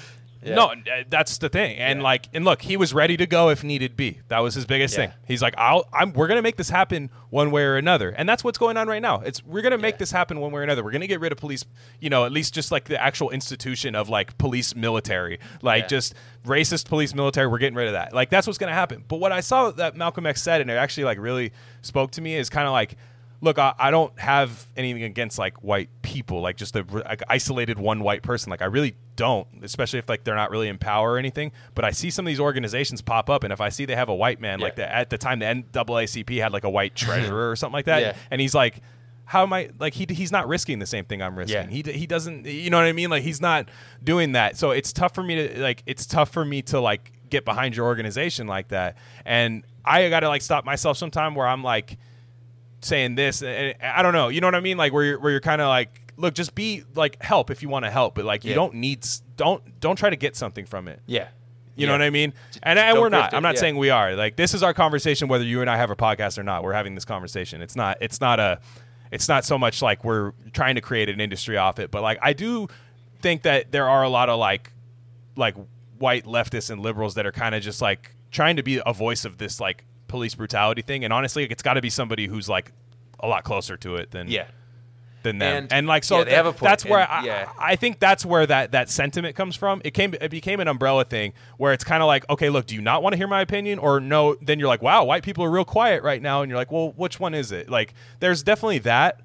yeah. 0.43 0.55
No, 0.55 0.67
uh, 0.69 0.75
that's 1.09 1.39
the 1.39 1.49
thing. 1.49 1.77
And 1.79 1.99
Yeah. 1.99 2.03
like, 2.05 2.29
and 2.33 2.45
look, 2.45 2.62
he 2.62 2.77
was 2.77 2.95
ready 2.95 3.17
to 3.19 3.27
go 3.27 3.51
if 3.51 3.62
needed 3.62 3.97
be. 3.97 4.21
That 4.29 4.39
was 4.39 4.55
his 4.55 4.65
biggest 4.67 4.97
Yeah. 4.97 5.07
thing. 5.07 5.15
He's 5.27 5.43
like, 5.43 5.55
I'll, 5.59 5.87
I'm, 5.93 6.12
we're 6.12 6.29
gonna 6.29 6.43
make 6.43 6.57
this 6.57 6.71
happen 6.71 7.11
one 7.29 7.51
way 7.51 7.62
or 7.62 7.77
another, 7.77 8.11
and 8.11 8.29
that's 8.29 8.43
what's 8.43 8.57
going 8.59 8.77
on 8.77 8.89
right 8.89 9.03
now. 9.03 9.21
It's 9.21 9.45
we're 9.45 9.62
gonna 9.62 9.79
make 9.79 9.99
this 9.99 10.11
happen 10.11 10.41
one 10.41 10.51
way 10.53 10.61
or 10.61 10.62
another. 10.65 10.83
We're 10.83 10.93
gonna 10.93 11.07
get 11.07 11.21
rid 11.21 11.33
of 11.33 11.39
police. 11.39 11.65
You 12.01 12.11
know, 12.11 12.25
at 12.25 12.33
least 12.33 12.55
just 12.55 12.73
like 12.73 12.85
the 12.85 13.01
actual 13.01 13.31
institution 13.31 13.95
of 13.95 14.09
like 14.09 14.39
police 14.39 14.75
military, 14.75 15.39
like 15.62 15.89
just 15.89 16.15
racist 16.47 16.87
police 16.89 17.15
military. 17.15 17.47
We're 17.47 17.59
getting 17.59 17.77
rid 17.77 17.87
of 17.89 17.93
that. 17.93 18.12
Like 18.15 18.31
that's 18.31 18.47
what's 18.47 18.59
gonna 18.59 18.73
happen. 18.73 19.05
But 19.07 19.17
what 19.21 19.33
I 19.33 19.41
saw 19.41 19.71
that 19.73 19.97
Malcolm 19.97 20.27
X 20.27 20.43
said, 20.43 20.61
and 20.61 20.71
it 20.71 20.75
actually 20.75 21.05
like 21.05 21.19
really 21.19 21.53
spoke 21.83 22.12
to 22.12 22.21
me, 22.21 22.37
is 22.37 22.49
kind 22.49 22.67
of 22.67 22.73
like. 22.73 22.97
Look, 23.43 23.59
I, 23.59 23.73
I 23.79 23.91
don't 23.91 24.19
have 24.21 24.67
anything 24.77 25.03
against 25.03 25.39
like 25.39 25.62
white 25.65 25.89
people, 26.03 26.43
like 26.43 26.59
just 26.59 26.77
a 26.77 26.85
like 26.91 27.23
isolated 27.27 27.79
one 27.79 28.01
white 28.01 28.23
person. 28.23 28.51
Like 28.51 28.61
I 28.61 28.67
really 28.67 28.97
don't, 29.21 29.47
especially 29.63 29.99
if 29.99 30.09
like 30.09 30.25
they're 30.25 30.35
not 30.35 30.51
really 30.51 30.69
in 30.69 30.79
power 30.79 31.13
or 31.13 31.19
anything. 31.19 31.53
But 31.75 31.85
I 31.85 31.91
see 31.91 32.09
some 32.11 32.27
of 32.27 32.29
these 32.31 32.41
organizations 32.41 33.03
pop 33.03 33.29
up, 33.29 33.45
and 33.45 33.53
if 33.53 33.61
I 33.61 33.69
see 33.69 33.85
they 33.85 33.95
have 33.95 34.09
a 34.09 34.15
white 34.15 34.41
man, 34.41 34.59
like 34.61 34.77
the, 34.77 34.91
at 34.91 35.11
the 35.11 35.19
time 35.19 35.39
the 35.41 35.47
NAACP 35.47 36.41
had 36.41 36.53
like 36.53 36.65
a 36.65 36.71
white 36.71 36.95
treasurer 37.05 37.51
or 37.51 37.57
something 37.57 37.75
like 37.75 37.85
that, 37.85 38.01
Yeah. 38.03 38.17
and 38.31 38.41
he's 38.41 38.55
like, 38.55 38.81
how 39.27 39.43
am 39.43 39.53
I 39.53 39.69
like 39.79 39.95
he 39.95 40.07
he's 40.09 40.33
not 40.33 40.49
risking 40.49 40.79
the 40.81 40.87
same 40.87 41.05
thing 41.05 41.23
I'm 41.23 41.37
risking. 41.39 41.71
Yeah. 41.71 41.83
He 41.93 41.99
he 42.01 42.07
doesn't, 42.07 42.47
you 42.47 42.71
know 42.71 42.79
what 42.79 42.87
I 42.87 42.93
mean? 42.93 43.11
Like 43.11 43.23
he's 43.23 43.41
not 43.41 43.69
doing 44.03 44.33
that. 44.33 44.57
So 44.57 44.71
it's 44.73 44.93
tough 44.93 45.15
for 45.15 45.23
me 45.23 45.35
to 45.37 45.61
like 45.63 45.83
it's 45.87 46.05
tough 46.07 46.31
for 46.31 46.45
me 46.45 46.63
to 46.63 46.81
like 46.81 47.13
get 47.29 47.45
behind 47.45 47.77
your 47.77 47.87
organization 47.87 48.47
like 48.49 48.69
that, 48.69 48.97
and 49.25 49.63
I 49.85 50.09
got 50.09 50.21
to 50.21 50.29
like 50.29 50.43
stop 50.43 50.65
myself 50.65 50.97
sometime 50.97 51.35
where 51.37 51.47
I'm 51.47 51.63
like 51.63 51.97
saying 52.83 53.15
this 53.15 53.43
and 53.43 53.75
I 53.83 54.03
don't 54.03 54.15
know 54.15 54.29
you 54.29 54.41
know 54.41 54.47
what 54.47 54.55
I 54.55 54.61
mean 54.61 54.79
like 54.79 54.91
where 54.95 55.05
you're 55.05 55.21
where 55.21 55.31
you're 55.31 55.41
kind 55.41 55.61
of 55.61 55.69
like 55.69 56.00
look 56.21 56.35
just 56.35 56.55
be 56.55 56.83
like 56.95 57.23
help 57.23 57.51
if 57.51 57.63
you 57.63 57.69
want 57.69 57.85
to 57.85 57.91
help 57.91 58.15
but 58.15 58.25
like 58.25 58.45
you 58.45 58.51
Yeah. 58.51 58.57
don't 58.57 58.75
need 58.75 59.07
don't 59.37 59.81
don't 59.81 59.97
try 59.97 60.11
to 60.11 60.17
get 60.17 60.37
something 60.37 60.67
from 60.67 60.89
it 60.89 61.01
yeah, 61.07 61.29
you 61.77 61.87
know 61.87 61.93
what 61.93 62.03
I 62.03 62.11
mean 62.11 62.33
and, 62.63 62.79
and 62.79 62.99
we're 62.99 63.09
not 63.09 63.33
it, 63.33 63.37
I'm 63.37 63.43
not 63.43 63.55
yeah. 63.55 63.61
saying 63.61 63.77
we 63.77 63.91
are 63.91 64.15
like 64.15 64.37
this 64.37 64.55
is 64.55 64.63
our 64.63 64.75
conversation 64.75 65.29
whether 65.29 65.45
you 65.45 65.61
and 65.61 65.71
I 65.71 65.77
have 65.77 65.91
a 65.91 65.97
podcast 65.97 66.39
or 66.39 66.43
not 66.43 66.63
we're 66.63 66.73
having 66.75 66.95
this 66.95 67.05
conversation 67.05 67.63
it's 67.63 67.77
not 67.77 67.99
it's 68.01 68.21
not 68.21 68.39
a 68.41 68.61
it's 69.11 69.29
not 69.29 69.45
so 69.45 69.59
much 69.59 69.83
like 69.83 70.05
we're 70.05 70.33
trying 70.53 70.75
to 70.77 70.81
create 70.81 71.09
an 71.09 71.21
industry 71.21 71.57
off 71.57 71.79
it 71.79 71.91
but 71.91 72.03
like 72.03 72.19
I 72.23 72.33
do 72.33 72.69
think 73.21 73.43
that 73.43 73.73
there 73.73 73.89
are 73.89 74.03
a 74.03 74.09
lot 74.09 74.29
of 74.29 74.39
like 74.39 74.73
like 75.37 75.55
white 75.99 76.25
leftists 76.25 76.71
and 76.71 76.81
liberals 76.83 77.15
that 77.15 77.27
are 77.27 77.33
kind 77.33 77.55
of 77.55 77.63
just 77.63 77.81
like 77.83 78.15
trying 78.31 78.57
to 78.57 78.63
be 78.63 78.81
a 78.85 78.93
voice 78.93 79.25
of 79.25 79.39
this 79.39 79.61
like 79.61 79.85
police 80.09 80.35
brutality 80.35 80.83
thing 80.83 81.05
and 81.05 81.13
honestly 81.13 81.45
it's 81.45 81.63
got 81.63 81.75
to 81.75 81.81
be 81.81 81.91
somebody 81.91 82.27
who's 82.27 82.49
like 82.49 82.73
a 83.21 83.29
lot 83.29 83.45
closer 83.45 83.77
to 83.77 83.97
it 83.97 84.11
than 84.11 84.29
Yeah. 84.29 84.47
Than 85.23 85.39
them. 85.39 85.65
And, 85.65 85.73
And- 85.73 85.87
like 85.87 86.05
so 86.05 86.19
yeah, 86.27 86.49
a 86.49 86.53
that's 86.53 86.85
where 86.85 87.01
and- 87.01 87.11
I, 87.11 87.25
yeah. 87.25 87.53
I 87.59 87.77
think 87.77 87.99
that's 87.99 88.25
where 88.25 88.47
that 88.47 88.73
that 88.73 88.89
sentiment 88.89 89.37
comes 89.37 89.57
from. 89.57 89.81
It 89.85 89.93
came 89.93 90.15
it 90.21 90.31
became 90.31 90.61
an 90.61 90.69
umbrella 90.69 91.05
thing 91.05 91.33
where 91.57 91.73
it's 91.73 91.85
kind 91.85 92.03
of 92.03 92.07
like, 92.07 92.29
okay, 92.31 92.51
look, 92.51 92.67
do 92.67 92.75
you 92.75 92.81
not 92.81 93.03
want 93.03 93.13
to 93.13 93.17
hear 93.17 93.29
my 93.29 93.41
opinion 93.41 93.79
or 93.79 94.01
no, 94.01 94.35
then 94.43 94.59
you're 94.59 94.69
like, 94.69 94.83
wow, 94.83 95.05
white 95.05 95.23
people 95.23 95.45
are 95.45 95.51
real 95.51 95.65
quiet 95.65 96.03
right 96.03 96.21
now 96.23 96.43
and 96.43 96.51
you're 96.51 96.59
like, 96.59 96.71
well, 96.73 96.93
which 96.97 97.19
one 97.21 97.35
is 97.35 97.53
it? 97.53 97.69
Like 97.71 97.95
there's 98.21 98.43
definitely 98.43 98.79
that, 98.81 99.21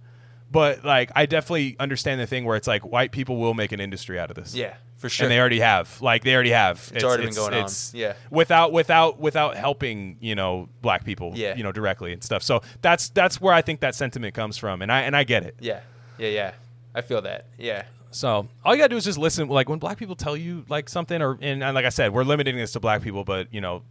but 0.52 0.84
like 0.86 1.12
I 1.16 1.26
definitely 1.26 1.76
understand 1.80 2.20
the 2.22 2.28
thing 2.28 2.46
where 2.46 2.56
it's 2.56 2.68
like 2.68 2.86
white 2.86 3.12
people 3.12 3.38
will 3.38 3.54
make 3.54 3.72
an 3.72 3.80
industry 3.80 4.20
out 4.20 4.30
of 4.30 4.36
this. 4.36 4.56
Yeah, 4.56 4.76
for 4.98 5.10
sure. 5.10 5.26
And 5.26 5.32
they 5.32 5.40
already 5.40 5.60
have. 5.60 6.02
Like 6.02 6.24
they 6.24 6.34
already 6.34 6.52
have. 6.52 6.92
It's, 6.94 7.04
already 7.04 7.26
been 7.26 7.36
going 7.36 7.54
on. 7.54 7.70
Yeah. 7.94 8.14
Without 8.30 8.72
without 8.72 9.20
without 9.20 9.56
helping, 9.58 10.18
you 10.20 10.36
know, 10.36 10.70
black 10.82 11.04
people, 11.06 11.34
Yeah. 11.36 11.56
you 11.56 11.64
know, 11.64 11.72
directly 11.72 12.14
and 12.14 12.24
stuff. 12.24 12.44
So 12.44 12.62
that's 12.82 13.10
that's 13.10 13.40
where 13.42 13.54
I 13.54 13.62
think 13.62 13.82
that 13.82 13.96
sentiment 13.96 14.34
comes 14.34 14.58
from. 14.58 14.82
And 14.82 14.92
I 14.92 15.02
and 15.02 15.16
I 15.16 15.24
get 15.24 15.44
it. 15.44 15.56
yeah. 15.60 15.82
Yeah. 16.18 16.30
Yeah. 16.30 16.52
I 16.94 17.02
feel 17.02 17.22
that. 17.24 17.48
Yeah. 17.58 17.84
So 18.12 18.48
all 18.64 18.74
you 18.74 18.80
gotta 18.82 18.90
do 18.90 18.96
is 18.98 19.04
just 19.04 19.18
listen. 19.18 19.50
Like 19.50 19.68
when 19.68 19.80
black 19.80 19.98
people 19.98 20.16
tell 20.16 20.38
you 20.38 20.64
like 20.70 20.88
something, 20.88 21.22
or 21.22 21.38
and, 21.42 21.62
and 21.62 21.76
like 21.76 21.84
I 21.84 21.90
said, 21.90 22.14
we're 22.14 22.24
limiting 22.24 22.56
this 22.56 22.72
to 22.72 22.80
black 22.80 23.02
people, 23.02 23.26
but 23.26 23.54
you 23.54 23.60
know, 23.60 23.82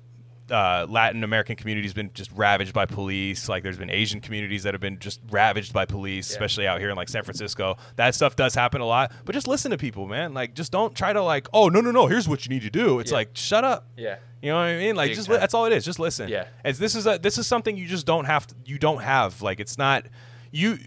uh, 0.50 0.86
Latin 0.88 1.24
American 1.24 1.56
communities 1.56 1.94
been 1.94 2.10
just 2.12 2.30
ravaged 2.32 2.72
by 2.74 2.84
police. 2.86 3.48
Like 3.48 3.62
there's 3.62 3.78
been 3.78 3.90
Asian 3.90 4.20
communities 4.20 4.62
that 4.64 4.74
have 4.74 4.80
been 4.80 4.98
just 4.98 5.20
ravaged 5.30 5.72
by 5.72 5.84
police, 5.86 6.28
Yeah. 6.30 6.34
especially 6.34 6.66
out 6.66 6.80
here 6.80 6.90
in 6.90 6.96
like 6.96 7.08
San 7.08 7.22
Francisco. 7.22 7.76
That 7.96 8.14
stuff 8.14 8.36
does 8.36 8.54
happen 8.54 8.80
a 8.80 8.86
lot. 8.86 9.12
But 9.24 9.34
just 9.34 9.48
listen 9.48 9.70
to 9.70 9.78
people, 9.78 10.06
man. 10.06 10.34
Like 10.34 10.54
just 10.54 10.70
don't 10.70 10.94
try 10.94 11.12
to 11.12 11.22
like, 11.22 11.48
oh 11.54 11.68
no 11.68 11.80
no 11.80 11.90
no, 11.90 12.06
here's 12.06 12.28
what 12.28 12.44
you 12.44 12.50
need 12.50 12.62
to 12.62 12.70
do. 12.70 12.98
It's 12.98 13.10
Yeah. 13.10 13.16
like 13.16 13.30
shut 13.34 13.64
up. 13.64 13.86
Yeah. 13.96 14.16
You 14.42 14.50
know 14.50 14.56
what 14.56 14.62
I 14.64 14.76
mean? 14.76 14.94
Like 14.96 15.10
Big 15.10 15.16
just 15.16 15.28
li- 15.30 15.38
that's 15.38 15.54
all 15.54 15.64
it 15.64 15.72
is. 15.72 15.84
Just 15.84 15.98
listen. 15.98 16.28
Yeah. 16.28 16.46
As 16.64 16.78
this 16.78 16.94
is 16.94 17.06
a 17.06 17.18
this 17.18 17.38
is 17.38 17.46
something 17.46 17.76
you 17.78 17.86
just 17.86 18.04
don't 18.04 18.26
have 18.26 18.46
to 18.48 18.54
you 18.66 18.78
don't 18.78 19.02
have. 19.02 19.40
Like 19.40 19.60
it's 19.60 19.78
not 19.78 20.04
you 20.52 20.78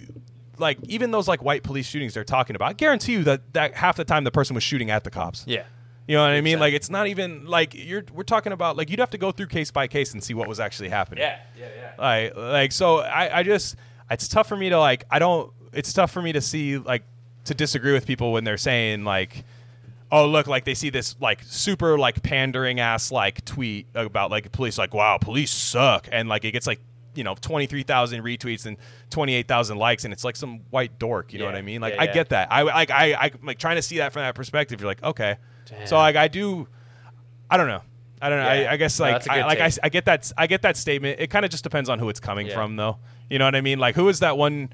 like 0.59 0.77
even 0.87 1.11
those 1.11 1.27
like 1.27 1.41
white 1.41 1.63
police 1.63 1.87
shootings 1.87 2.13
they're 2.13 2.23
talking 2.23 2.55
about. 2.55 2.69
I 2.69 2.73
guarantee 2.73 3.13
you 3.13 3.23
that 3.23 3.53
that 3.53 3.73
half 3.75 3.95
the 3.97 4.05
time 4.05 4.23
the 4.23 4.31
person 4.31 4.53
was 4.53 4.63
shooting 4.63 4.91
at 4.91 5.03
the 5.03 5.09
cops. 5.11 5.43
Yeah. 5.47 5.63
You 6.07 6.15
know 6.15 6.21
what 6.21 6.31
I 6.31 6.41
mean? 6.41 6.53
Exactly. 6.53 6.59
Like 6.59 6.73
it's 6.73 6.89
not 6.89 7.07
even 7.07 7.45
like 7.45 7.73
you're 7.75 8.03
we're 8.13 8.23
talking 8.23 8.53
about 8.53 8.77
like 8.77 8.89
you'd 8.89 8.99
have 8.99 9.09
to 9.09 9.17
go 9.17 9.31
through 9.31 9.47
case 9.47 9.71
by 9.71 9.87
case 9.87 10.13
and 10.13 10.23
see 10.23 10.33
what 10.33 10.47
was 10.47 10.59
actually 10.59 10.89
happening. 10.89 11.21
Yeah. 11.21 11.39
Yeah. 11.59 11.67
Yeah. 11.75 11.91
Like 11.97 12.35
like 12.37 12.71
so 12.71 12.99
I 12.99 13.39
I 13.39 13.43
just 13.43 13.75
it's 14.09 14.27
tough 14.29 14.47
for 14.47 14.55
me 14.55 14.69
to 14.69 14.79
like 14.79 15.03
I 15.11 15.19
don't 15.19 15.51
it's 15.73 15.91
tough 15.91 16.11
for 16.11 16.21
me 16.21 16.31
to 16.31 16.41
see 16.41 16.77
like 16.77 17.03
to 17.43 17.53
disagree 17.53 17.91
with 17.91 18.07
people 18.07 18.31
when 18.31 18.45
they're 18.45 18.57
saying 18.57 19.03
like 19.03 19.43
oh 20.09 20.25
look 20.27 20.47
like 20.47 20.63
they 20.63 20.73
see 20.73 20.89
this 20.89 21.15
like 21.19 21.41
super 21.43 21.97
like 21.97 22.23
pandering 22.23 22.79
ass 22.79 23.11
like 23.11 23.43
tweet 23.43 23.85
about 23.93 24.31
like 24.31 24.49
police 24.53 24.77
like 24.77 24.93
wow 24.93 25.17
police 25.17 25.51
suck 25.51 26.07
and 26.11 26.29
like 26.29 26.45
it 26.45 26.51
gets 26.51 26.67
like 26.67 26.79
you 27.15 27.23
know 27.25 27.35
23,000 27.35 28.23
retweets 28.23 28.65
and 28.65 28.77
28,000 29.09 29.77
likes 29.77 30.05
and 30.05 30.13
it's 30.13 30.23
like 30.23 30.37
some 30.37 30.59
white 30.69 30.97
dork 30.99 31.33
you 31.33 31.39
know 31.39 31.45
what 31.45 31.55
I 31.55 31.61
mean 31.61 31.81
like 31.81 31.95
Yeah, 31.95 32.03
I 32.03 32.07
get 32.07 32.29
that 32.29 32.49
I 32.51 32.61
like 32.61 32.91
I 32.91 33.13
I 33.13 33.31
like 33.43 33.57
trying 33.57 33.75
to 33.75 33.81
see 33.81 33.97
that 33.97 34.13
from 34.13 34.21
that 34.21 34.35
perspective 34.35 34.79
you're 34.79 34.89
like 34.89 35.03
okay 35.03 35.35
so 35.85 35.97
like 35.97 36.15
I 36.15 36.27
do 36.27 36.67
I 37.49 37.57
don't 37.57 37.67
know 37.67 37.81
I 38.21 38.29
don't 38.29 38.39
know 38.39 38.45
Yeah. 38.53 38.69
I, 38.69 38.73
I 38.73 38.77
guess 38.77 38.99
like 38.99 39.25
a 39.25 39.31
I, 39.33 39.45
like 39.45 39.59
I. 39.59 39.71
I 39.83 39.89
get 39.89 40.05
that 40.05 40.31
I 40.37 40.47
get 40.47 40.61
that 40.63 40.77
statement 40.77 41.19
it 41.19 41.27
kind 41.27 41.45
of 41.45 41.51
just 41.51 41.63
depends 41.63 41.89
on 41.89 41.99
who 41.99 42.09
it's 42.09 42.19
coming 42.19 42.47
Yeah. 42.47 42.53
from 42.55 42.75
though 42.75 42.97
you 43.29 43.39
know 43.39 43.45
what 43.45 43.55
I 43.55 43.61
mean 43.61 43.79
like 43.79 43.95
who 43.95 44.09
is 44.09 44.19
that 44.19 44.37
one 44.37 44.69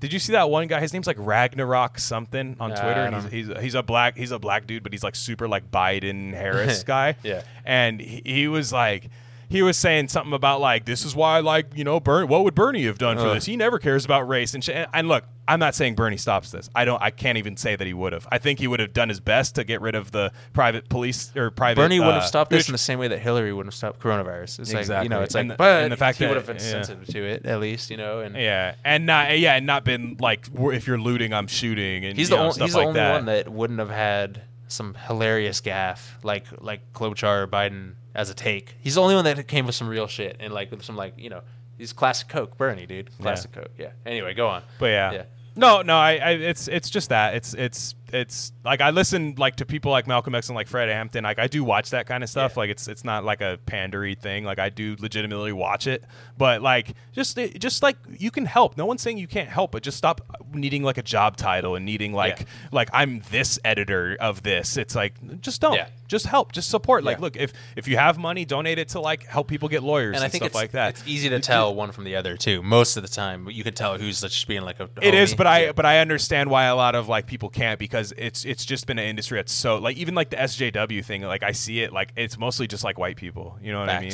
did 0.00 0.12
you 0.12 0.18
see 0.18 0.32
that 0.32 0.50
one 0.50 0.66
guy? 0.66 0.80
His 0.80 0.92
name's 0.92 1.06
like 1.06 1.16
Ragnarok 1.16 1.96
something 2.00 2.56
on 2.58 2.70
Nah, 2.70 2.74
Twitter, 2.74 3.00
and 3.02 3.14
he's, 3.30 3.46
he's 3.46 3.58
he's 3.62 3.74
a 3.76 3.84
black 3.84 4.16
he's 4.16 4.32
a 4.32 4.38
black 4.40 4.66
dude, 4.66 4.82
but 4.82 4.90
he's 4.92 5.04
like 5.04 5.14
super 5.14 5.46
like 5.46 5.70
Biden 5.70 6.32
Harris 6.34 6.82
guy. 6.94 7.14
Yeah. 7.22 7.42
and 7.64 8.00
he, 8.00 8.20
he 8.24 8.48
was 8.48 8.72
like. 8.72 9.10
He 9.52 9.60
was 9.60 9.76
saying 9.76 10.08
something 10.08 10.32
about 10.32 10.62
like 10.62 10.86
this 10.86 11.04
is 11.04 11.14
why 11.14 11.40
like 11.40 11.76
you 11.76 11.84
know 11.84 12.00
Bernie 12.00 12.26
what 12.26 12.42
would 12.44 12.54
Bernie 12.54 12.84
have 12.84 12.96
done 12.96 13.18
for 13.18 13.34
this 13.34 13.44
he 13.44 13.54
never 13.54 13.78
cares 13.78 14.04
about 14.06 14.26
race 14.26 14.54
and 14.54 14.64
shit 14.64 14.88
and, 14.94 15.08
look 15.08 15.24
I'm 15.46 15.60
not 15.60 15.74
saying 15.74 15.94
Bernie 15.94 16.16
stops 16.16 16.50
this 16.50 16.70
I 16.74 16.86
don't 16.86 17.02
I 17.02 17.10
can't 17.10 17.36
even 17.36 17.58
say 17.58 17.76
that 17.76 17.86
he 17.86 17.92
would 17.92 18.14
have 18.14 18.26
I 18.32 18.38
think 18.38 18.60
he 18.60 18.66
would 18.66 18.80
have 18.80 18.94
done 18.94 19.10
his 19.10 19.20
best 19.20 19.56
to 19.56 19.64
get 19.64 19.82
rid 19.82 19.94
of 19.94 20.10
the 20.10 20.32
private 20.54 20.88
police 20.88 21.36
or 21.36 21.50
private 21.50 21.82
Bernie 21.82 22.00
uh, 22.00 22.12
have 22.12 22.24
stopped 22.24 22.50
this 22.50 22.66
in 22.66 22.72
the 22.72 22.78
same 22.78 22.98
way 22.98 23.08
that 23.08 23.18
Hillary 23.18 23.52
wouldn't 23.52 23.74
have 23.74 23.76
stopped 23.76 24.00
coronavirus. 24.00 24.60
It's 24.60 24.72
like 24.72 24.80
Exactly. 24.80 25.04
you 25.04 25.08
know, 25.10 25.20
it's 25.20 25.34
like 25.34 25.42
And 25.42 25.50
the- 25.50 25.56
but 25.56 25.88
the 25.90 25.96
fact 25.98 26.16
he 26.16 26.24
would 26.26 26.36
have 26.36 26.46
been 26.46 26.56
yeah. 26.56 26.62
sensitive 26.62 27.06
to 27.08 27.22
it 27.22 27.44
at 27.44 27.60
least, 27.60 27.90
you 27.90 27.98
know. 27.98 28.20
And 28.20 28.34
yeah 28.34 28.76
and 28.86 29.04
not 29.04 29.38
yeah 29.38 29.56
and 29.56 29.66
not 29.66 29.84
been 29.84 30.16
like 30.18 30.46
if 30.54 30.86
you're 30.86 30.98
looting 30.98 31.34
I'm 31.34 31.46
shooting 31.46 32.06
and 32.06 32.16
he's 32.16 32.30
the 32.30 32.36
know, 32.36 32.42
only 32.44 32.54
stuff 32.54 32.66
he's 32.68 32.72
the 32.72 32.78
like 32.78 32.86
only 32.88 33.00
that. 33.00 33.12
one 33.12 33.24
that 33.26 33.48
wouldn't 33.50 33.80
have 33.80 33.90
had 33.90 34.42
some 34.68 34.94
hilarious 34.94 35.60
gaffe 35.60 36.00
like 36.22 36.46
like 36.60 36.92
Klobuchar 36.94 37.42
or 37.42 37.46
Biden 37.46 37.96
as 38.14 38.30
a 38.30 38.34
take. 38.34 38.74
He's 38.80 38.94
the 38.96 39.02
only 39.02 39.14
one 39.14 39.24
that 39.24 39.46
came 39.48 39.66
with 39.66 39.74
some 39.74 39.88
real 39.88 40.06
shit 40.06 40.36
and 40.40 40.52
like 40.52 40.70
with 40.70 40.84
some 40.84 40.96
like 40.96 41.14
you 41.18 41.30
know 41.30 41.42
he's 41.78 41.92
classic 41.92 42.28
Coke 42.28 42.56
Bernie 42.56 42.86
dude 42.86 43.10
classic 43.20 43.52
Coke 43.52 43.70
yeah. 43.78 43.90
Anyway, 44.06 44.34
go 44.34 44.48
on. 44.48 44.62
But 44.78 44.86
yeah. 44.86 45.12
Yeah. 45.12 45.22
No, 45.54 45.82
no, 45.82 45.96
I, 45.98 46.12
I 46.16 46.30
it's 46.30 46.66
it's 46.66 46.88
just 46.88 47.10
that. 47.10 47.34
It's 47.34 47.52
it's 47.52 47.94
it's 48.10 48.52
like 48.64 48.80
I 48.80 48.88
listen 48.88 49.34
like 49.36 49.56
to 49.56 49.66
people 49.66 49.90
like 49.90 50.06
Malcolm 50.06 50.34
X 50.34 50.48
and 50.48 50.56
like 50.56 50.66
Fred 50.66 50.88
Hampton. 50.88 51.24
Like 51.24 51.38
I 51.38 51.46
do 51.46 51.62
watch 51.62 51.90
that 51.90 52.06
kind 52.06 52.24
of 52.24 52.30
stuff. 52.30 52.52
Yeah. 52.54 52.60
Like 52.60 52.70
it's 52.70 52.88
it's 52.88 53.04
not 53.04 53.22
like 53.24 53.42
a 53.42 53.58
pandery 53.66 54.18
thing. 54.18 54.44
Like 54.44 54.58
I 54.58 54.70
do 54.70 54.96
legitimately 54.98 55.52
watch 55.52 55.86
it. 55.86 56.04
But 56.38 56.62
like 56.62 56.94
just 57.12 57.36
it- 57.36 57.58
just 57.60 57.82
like 57.82 57.98
you 58.18 58.30
can 58.30 58.46
help. 58.46 58.78
No 58.78 58.86
one's 58.86 59.02
saying 59.02 59.18
you 59.18 59.26
can't 59.26 59.48
help, 59.50 59.72
but 59.72 59.82
just 59.82 59.98
stop 59.98 60.22
needing 60.54 60.84
like 60.84 60.96
a 60.96 61.02
job 61.02 61.36
title 61.36 61.74
and 61.74 61.84
needing 61.84 62.14
like 62.14 62.40
Yeah. 62.40 62.46
like 62.72 62.88
I'm 62.94 63.20
this 63.30 63.58
editor 63.62 64.16
of 64.20 64.42
this. 64.42 64.78
It's 64.78 64.94
like 64.94 65.40
just 65.42 65.60
don't. 65.60 65.74
Yeah. 65.74 65.88
Just 66.12 66.26
help. 66.26 66.52
Just 66.52 66.68
support. 66.68 67.04
Like 67.04 67.16
Yeah. 67.16 67.22
look, 67.22 67.36
if 67.36 67.52
if 67.74 67.88
you 67.88 67.96
have 67.96 68.18
money, 68.18 68.44
donate 68.44 68.78
it 68.78 68.88
to 68.90 69.00
like 69.00 69.26
help 69.26 69.48
people 69.48 69.68
get 69.70 69.82
lawyers 69.82 70.08
and, 70.08 70.16
And 70.16 70.24
I 70.24 70.28
think 70.28 70.42
stuff 70.42 70.48
it's, 70.48 70.54
like 70.54 70.72
that. 70.72 70.90
it's 70.90 71.02
easy 71.06 71.30
to 71.30 71.40
tell 71.40 71.74
one 71.74 71.90
from 71.90 72.04
the 72.04 72.16
other 72.16 72.36
too. 72.36 72.62
Most 72.62 72.98
of 72.98 73.02
the 73.02 73.08
time, 73.08 73.48
you 73.50 73.64
can 73.64 73.72
tell 73.72 73.96
who's 73.96 74.20
just 74.20 74.46
being 74.46 74.60
like 74.62 74.78
a. 74.78 74.90
It 75.00 75.14
is, 75.14 75.32
homie. 75.32 75.36
but 75.38 75.46
I 75.46 75.72
but 75.72 75.86
I 75.86 75.98
understand 76.00 76.50
why 76.50 76.64
a 76.64 76.76
lot 76.76 76.94
of 76.94 77.08
like 77.08 77.26
people 77.26 77.48
can't 77.48 77.78
because 77.78 78.12
it's 78.18 78.44
it's 78.44 78.64
just 78.66 78.86
been 78.86 78.98
an 78.98 79.06
industry 79.06 79.38
that's 79.38 79.52
so 79.52 79.78
like 79.78 79.96
even 79.96 80.14
like 80.14 80.28
the 80.30 80.36
SJW 80.36 81.02
thing 81.04 81.22
like 81.22 81.42
I 81.42 81.52
see 81.52 81.80
it 81.80 81.92
like 81.92 82.12
it's 82.16 82.38
mostly 82.38 82.66
just 82.66 82.84
like 82.84 82.98
white 82.98 83.16
people. 83.16 83.58
You 83.62 83.72
know 83.72 83.80
what 83.80 83.88
I 83.88 84.00
mean? 84.00 84.12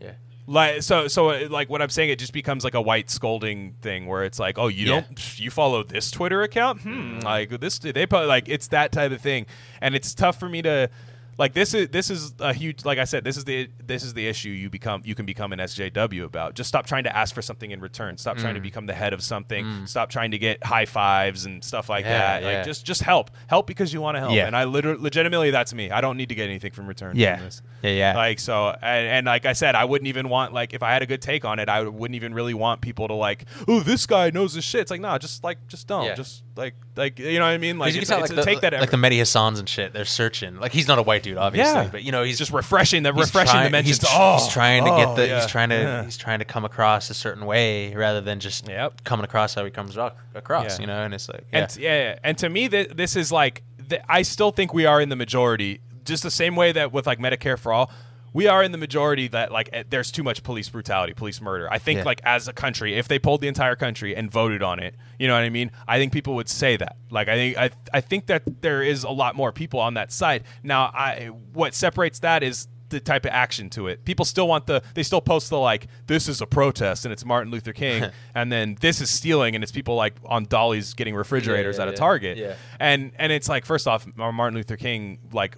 Yeah. 0.00 0.12
Like 0.46 0.82
so 0.82 1.08
so 1.08 1.30
uh, 1.30 1.48
like 1.50 1.70
what 1.70 1.80
I'm 1.80 1.88
saying 1.88 2.10
it 2.10 2.18
just 2.18 2.34
becomes 2.34 2.64
like 2.64 2.74
a 2.74 2.80
white 2.82 3.08
scolding 3.08 3.72
thing 3.80 4.04
where 4.06 4.24
it's 4.24 4.38
like 4.38 4.58
oh 4.58 4.68
you 4.68 4.86
Yeah. 4.86 5.00
don't 5.00 5.38
you 5.40 5.50
follow 5.50 5.82
this 5.82 6.10
Twitter 6.10 6.42
account 6.42 6.82
hmm 6.82 7.20
like 7.20 7.48
this 7.60 7.78
they 7.78 8.04
put 8.04 8.26
like 8.28 8.46
it's 8.50 8.68
that 8.68 8.92
type 8.92 9.10
of 9.12 9.22
thing 9.22 9.46
and 9.80 9.94
it's 9.94 10.12
tough 10.14 10.38
for 10.38 10.48
me 10.50 10.60
to 10.60 10.90
like 11.38 11.52
this 11.52 11.74
is 11.74 11.88
this 11.88 12.10
is 12.10 12.34
a 12.40 12.52
huge 12.52 12.84
like 12.84 12.98
I 12.98 13.04
said 13.04 13.24
this 13.24 13.36
is 13.36 13.44
the 13.44 13.68
this 13.84 14.02
is 14.02 14.14
the 14.14 14.26
issue 14.26 14.50
you 14.50 14.70
become 14.70 15.02
you 15.04 15.14
can 15.14 15.26
become 15.26 15.52
an 15.52 15.58
SJW 15.58 16.24
about 16.24 16.54
just 16.54 16.68
stop 16.68 16.86
trying 16.86 17.04
to 17.04 17.16
ask 17.16 17.34
for 17.34 17.42
something 17.42 17.70
in 17.70 17.80
return 17.80 18.16
stop 18.16 18.36
trying 18.36 18.54
to 18.54 18.60
Mm. 18.60 18.64
become 18.64 18.86
the 18.86 18.94
head 18.94 19.12
of 19.12 19.22
something 19.22 19.86
stop 19.86 20.10
trying 20.10 20.30
to 20.30 20.38
get 20.38 20.64
high 20.64 20.86
fives 20.86 21.44
and 21.46 21.62
stuff 21.64 21.88
like 21.88 22.04
Yeah, 22.04 22.18
that 22.18 22.42
yeah. 22.42 22.56
like 22.58 22.64
just 22.64 22.84
just 22.86 23.02
help 23.02 23.30
help 23.46 23.66
because 23.66 23.92
you 23.92 24.00
want 24.00 24.16
to 24.16 24.20
help 24.20 24.32
Yeah. 24.32 24.46
and 24.46 24.56
I 24.56 24.64
literally 24.64 25.00
legitimately 25.00 25.50
that's 25.50 25.74
me 25.74 25.90
I 25.90 26.00
don't 26.00 26.16
need 26.16 26.28
to 26.28 26.34
get 26.34 26.48
anything 26.48 26.72
from 26.72 26.86
return 26.86 27.16
Yeah. 27.16 27.36
from. 27.36 27.44
Yeah, 27.82 27.90
yeah. 27.90 28.16
Like 28.16 28.38
so, 28.38 28.68
and, 28.80 29.06
and 29.08 29.26
like 29.26 29.44
I 29.44 29.52
said, 29.52 29.74
I 29.74 29.84
wouldn't 29.84 30.08
even 30.08 30.28
want 30.30 30.54
like 30.54 30.72
if 30.72 30.82
I 30.82 30.92
had 30.92 31.02
a 31.02 31.06
good 31.06 31.20
take 31.20 31.44
on 31.44 31.58
it, 31.58 31.68
I 31.68 31.82
wouldn't 31.82 32.14
even 32.14 32.32
really 32.32 32.54
want 32.54 32.80
people 32.80 33.08
to 33.08 33.14
like, 33.14 33.44
oh, 33.68 33.80
this 33.80 34.06
guy 34.06 34.30
knows 34.30 34.54
his 34.54 34.64
shit. 34.64 34.80
It's 34.82 34.90
like, 34.90 35.02
no, 35.02 35.18
just 35.18 35.44
like, 35.44 35.58
just 35.68 35.86
don't, 35.86 36.16
just 36.16 36.43
like, 36.56 36.74
like 36.96 37.18
you 37.18 37.38
know 37.38 37.44
what 37.46 37.52
I 37.52 37.58
mean? 37.58 37.78
Like, 37.78 37.88
you 37.88 37.94
can 37.94 38.02
it's, 38.02 38.10
tell, 38.10 38.20
it's 38.22 38.30
like, 38.30 38.36
the, 38.36 38.44
take 38.44 38.60
that 38.60 38.72
like 38.74 38.90
the 38.90 38.96
Mehdi 38.96 39.18
Hassans 39.20 39.58
and 39.58 39.68
shit. 39.68 39.92
They're 39.92 40.04
searching. 40.04 40.58
Like 40.60 40.72
he's 40.72 40.86
not 40.86 40.98
a 40.98 41.02
white 41.02 41.22
dude, 41.22 41.36
obviously, 41.36 41.72
Yeah. 41.74 41.88
but 41.90 42.02
you 42.04 42.12
know 42.12 42.22
he's 42.22 42.38
just 42.38 42.52
refreshing 42.52 43.02
the 43.02 43.12
refreshing 43.12 43.52
trying- 43.52 43.64
the 43.64 43.70
mentions. 43.70 43.98
He's, 43.98 44.08
oh, 44.12 44.34
he's 44.34 44.48
trying 44.52 44.84
to 44.84 44.90
oh, 44.92 44.96
get 44.96 45.16
the. 45.16 45.22
Oh, 45.22 45.26
yeah, 45.26 45.40
He's 45.42 45.50
trying 45.50 45.68
to. 45.70 45.74
yeah. 45.76 46.04
He's 46.04 46.16
trying 46.16 46.38
to 46.38 46.44
come 46.44 46.64
across 46.64 47.10
a 47.10 47.14
certain 47.14 47.44
way 47.46 47.94
rather 47.94 48.20
than 48.20 48.40
just 48.40 48.68
Yep. 48.68 49.04
coming 49.04 49.24
across 49.24 49.54
how 49.54 49.64
he 49.64 49.70
comes 49.70 49.96
across. 50.34 50.78
You 50.78 50.86
know, 50.86 51.02
and 51.02 51.12
it's 51.14 51.28
like 51.28 51.44
yeah, 51.52 51.58
And 51.58 51.76
yeah, 51.76 52.02
yeah. 52.10 52.18
and 52.22 52.38
to 52.38 52.48
me, 52.48 52.68
th- 52.68 52.90
this 52.90 53.16
is 53.16 53.32
like 53.32 53.62
th- 53.88 54.02
I 54.08 54.22
still 54.22 54.50
think 54.52 54.72
we 54.72 54.86
are 54.86 55.00
in 55.00 55.08
the 55.08 55.16
majority, 55.16 55.80
just 56.04 56.22
the 56.22 56.30
same 56.30 56.56
way 56.56 56.72
that 56.72 56.92
with 56.92 57.06
like 57.06 57.18
Medicare 57.18 57.58
for 57.58 57.72
all. 57.72 57.90
We 58.34 58.46
are 58.48 58.62
in 58.62 58.72
the 58.72 58.78
majority 58.78 59.28
that 59.28 59.50
like 59.52 59.70
eh, 59.72 59.84
there's 59.88 60.10
too 60.12 60.22
much 60.22 60.42
police 60.42 60.68
brutality, 60.68 61.14
police 61.14 61.40
murder. 61.40 61.72
I 61.72 61.78
think 61.78 61.98
Yeah. 61.98 62.04
like 62.04 62.20
as 62.24 62.46
a 62.48 62.52
country, 62.52 62.96
if 62.96 63.08
they 63.08 63.18
pulled 63.18 63.40
the 63.40 63.48
entire 63.48 63.76
country 63.76 64.14
and 64.14 64.30
voted 64.30 64.62
on 64.62 64.80
it, 64.80 64.94
you 65.18 65.26
know 65.28 65.34
what 65.34 65.44
I 65.44 65.50
mean? 65.50 65.70
I 65.88 65.98
think 65.98 66.12
people 66.12 66.34
would 66.34 66.48
say 66.50 66.76
that. 66.76 66.96
Like 67.10 67.28
I 67.28 67.36
think 67.36 67.56
I 67.56 67.70
I 67.94 68.00
think 68.02 68.26
that 68.26 68.42
there 68.60 68.82
is 68.82 69.04
a 69.04 69.10
lot 69.10 69.36
more 69.36 69.52
people 69.52 69.80
on 69.80 69.94
that 69.94 70.12
side. 70.12 70.44
Now, 70.62 70.90
I 70.92 71.30
what 71.54 71.74
separates 71.74 72.18
that 72.18 72.42
is 72.42 72.68
the 72.90 73.00
type 73.00 73.24
of 73.24 73.30
action 73.32 73.70
to 73.70 73.88
it. 73.88 74.04
People 74.04 74.24
still 74.24 74.46
want 74.46 74.66
the 74.66 74.82
they 74.94 75.02
still 75.02 75.20
post 75.20 75.48
the 75.50 75.58
like 75.58 75.86
this 76.06 76.28
is 76.28 76.40
a 76.40 76.46
protest 76.46 77.04
and 77.06 77.12
it's 77.12 77.24
Martin 77.24 77.50
Luther 77.50 77.72
King 77.72 78.10
and 78.34 78.52
then 78.52 78.76
this 78.80 79.00
is 79.00 79.10
stealing 79.10 79.54
and 79.54 79.64
it's 79.64 79.72
people 79.72 79.94
like 79.96 80.14
on 80.26 80.44
dollies 80.44 80.94
getting 80.94 81.14
refrigerators 81.14 81.76
yeah, 81.76 81.82
at 81.82 81.88
a. 81.88 81.92
Target. 81.92 82.36
Yeah. 82.36 82.54
And 82.80 83.12
and 83.18 83.32
it's 83.32 83.48
like 83.48 83.64
first 83.64 83.86
off 83.88 84.06
Martin 84.16 84.54
Luther 84.56 84.76
King 84.76 85.18
like 85.32 85.56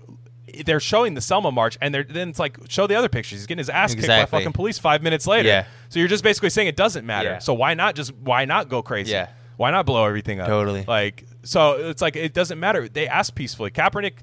they're 0.64 0.80
showing 0.80 1.14
the 1.14 1.20
Selma 1.20 1.52
march 1.52 1.76
and 1.80 1.94
they're 1.94 2.04
then 2.04 2.28
it's 2.28 2.38
like 2.38 2.58
show 2.68 2.86
the 2.86 2.94
other 2.94 3.08
pictures. 3.08 3.40
He's 3.40 3.46
getting 3.46 3.58
his 3.58 3.68
ass 3.68 3.90
kicked 3.90 4.04
Exactly. 4.04 4.36
by 4.38 4.40
fucking 4.40 4.52
police 4.52 4.78
5 4.78 5.02
minutes 5.02 5.26
later. 5.26 5.48
Yeah. 5.48 5.66
So 5.88 5.98
you're 5.98 6.08
just 6.08 6.24
basically 6.24 6.50
saying 6.50 6.68
it 6.68 6.76
doesn't 6.76 7.04
matter. 7.06 7.28
Yeah. 7.30 7.38
So 7.38 7.54
why 7.54 7.74
not 7.74 7.94
just 7.94 8.14
why 8.16 8.44
not 8.44 8.68
go 8.68 8.82
crazy? 8.82 9.12
Yeah. 9.12 9.28
Why 9.56 9.70
not 9.70 9.86
blow 9.86 10.04
everything 10.04 10.40
up? 10.40 10.48
Totally. 10.48 10.84
Like 10.86 11.24
So 11.42 11.72
it's 11.88 12.02
like 12.02 12.16
it 12.16 12.34
doesn't 12.34 12.60
matter. 12.60 12.88
They 12.88 13.08
asked 13.08 13.34
peacefully. 13.34 13.70
Kaepernick 13.70 14.14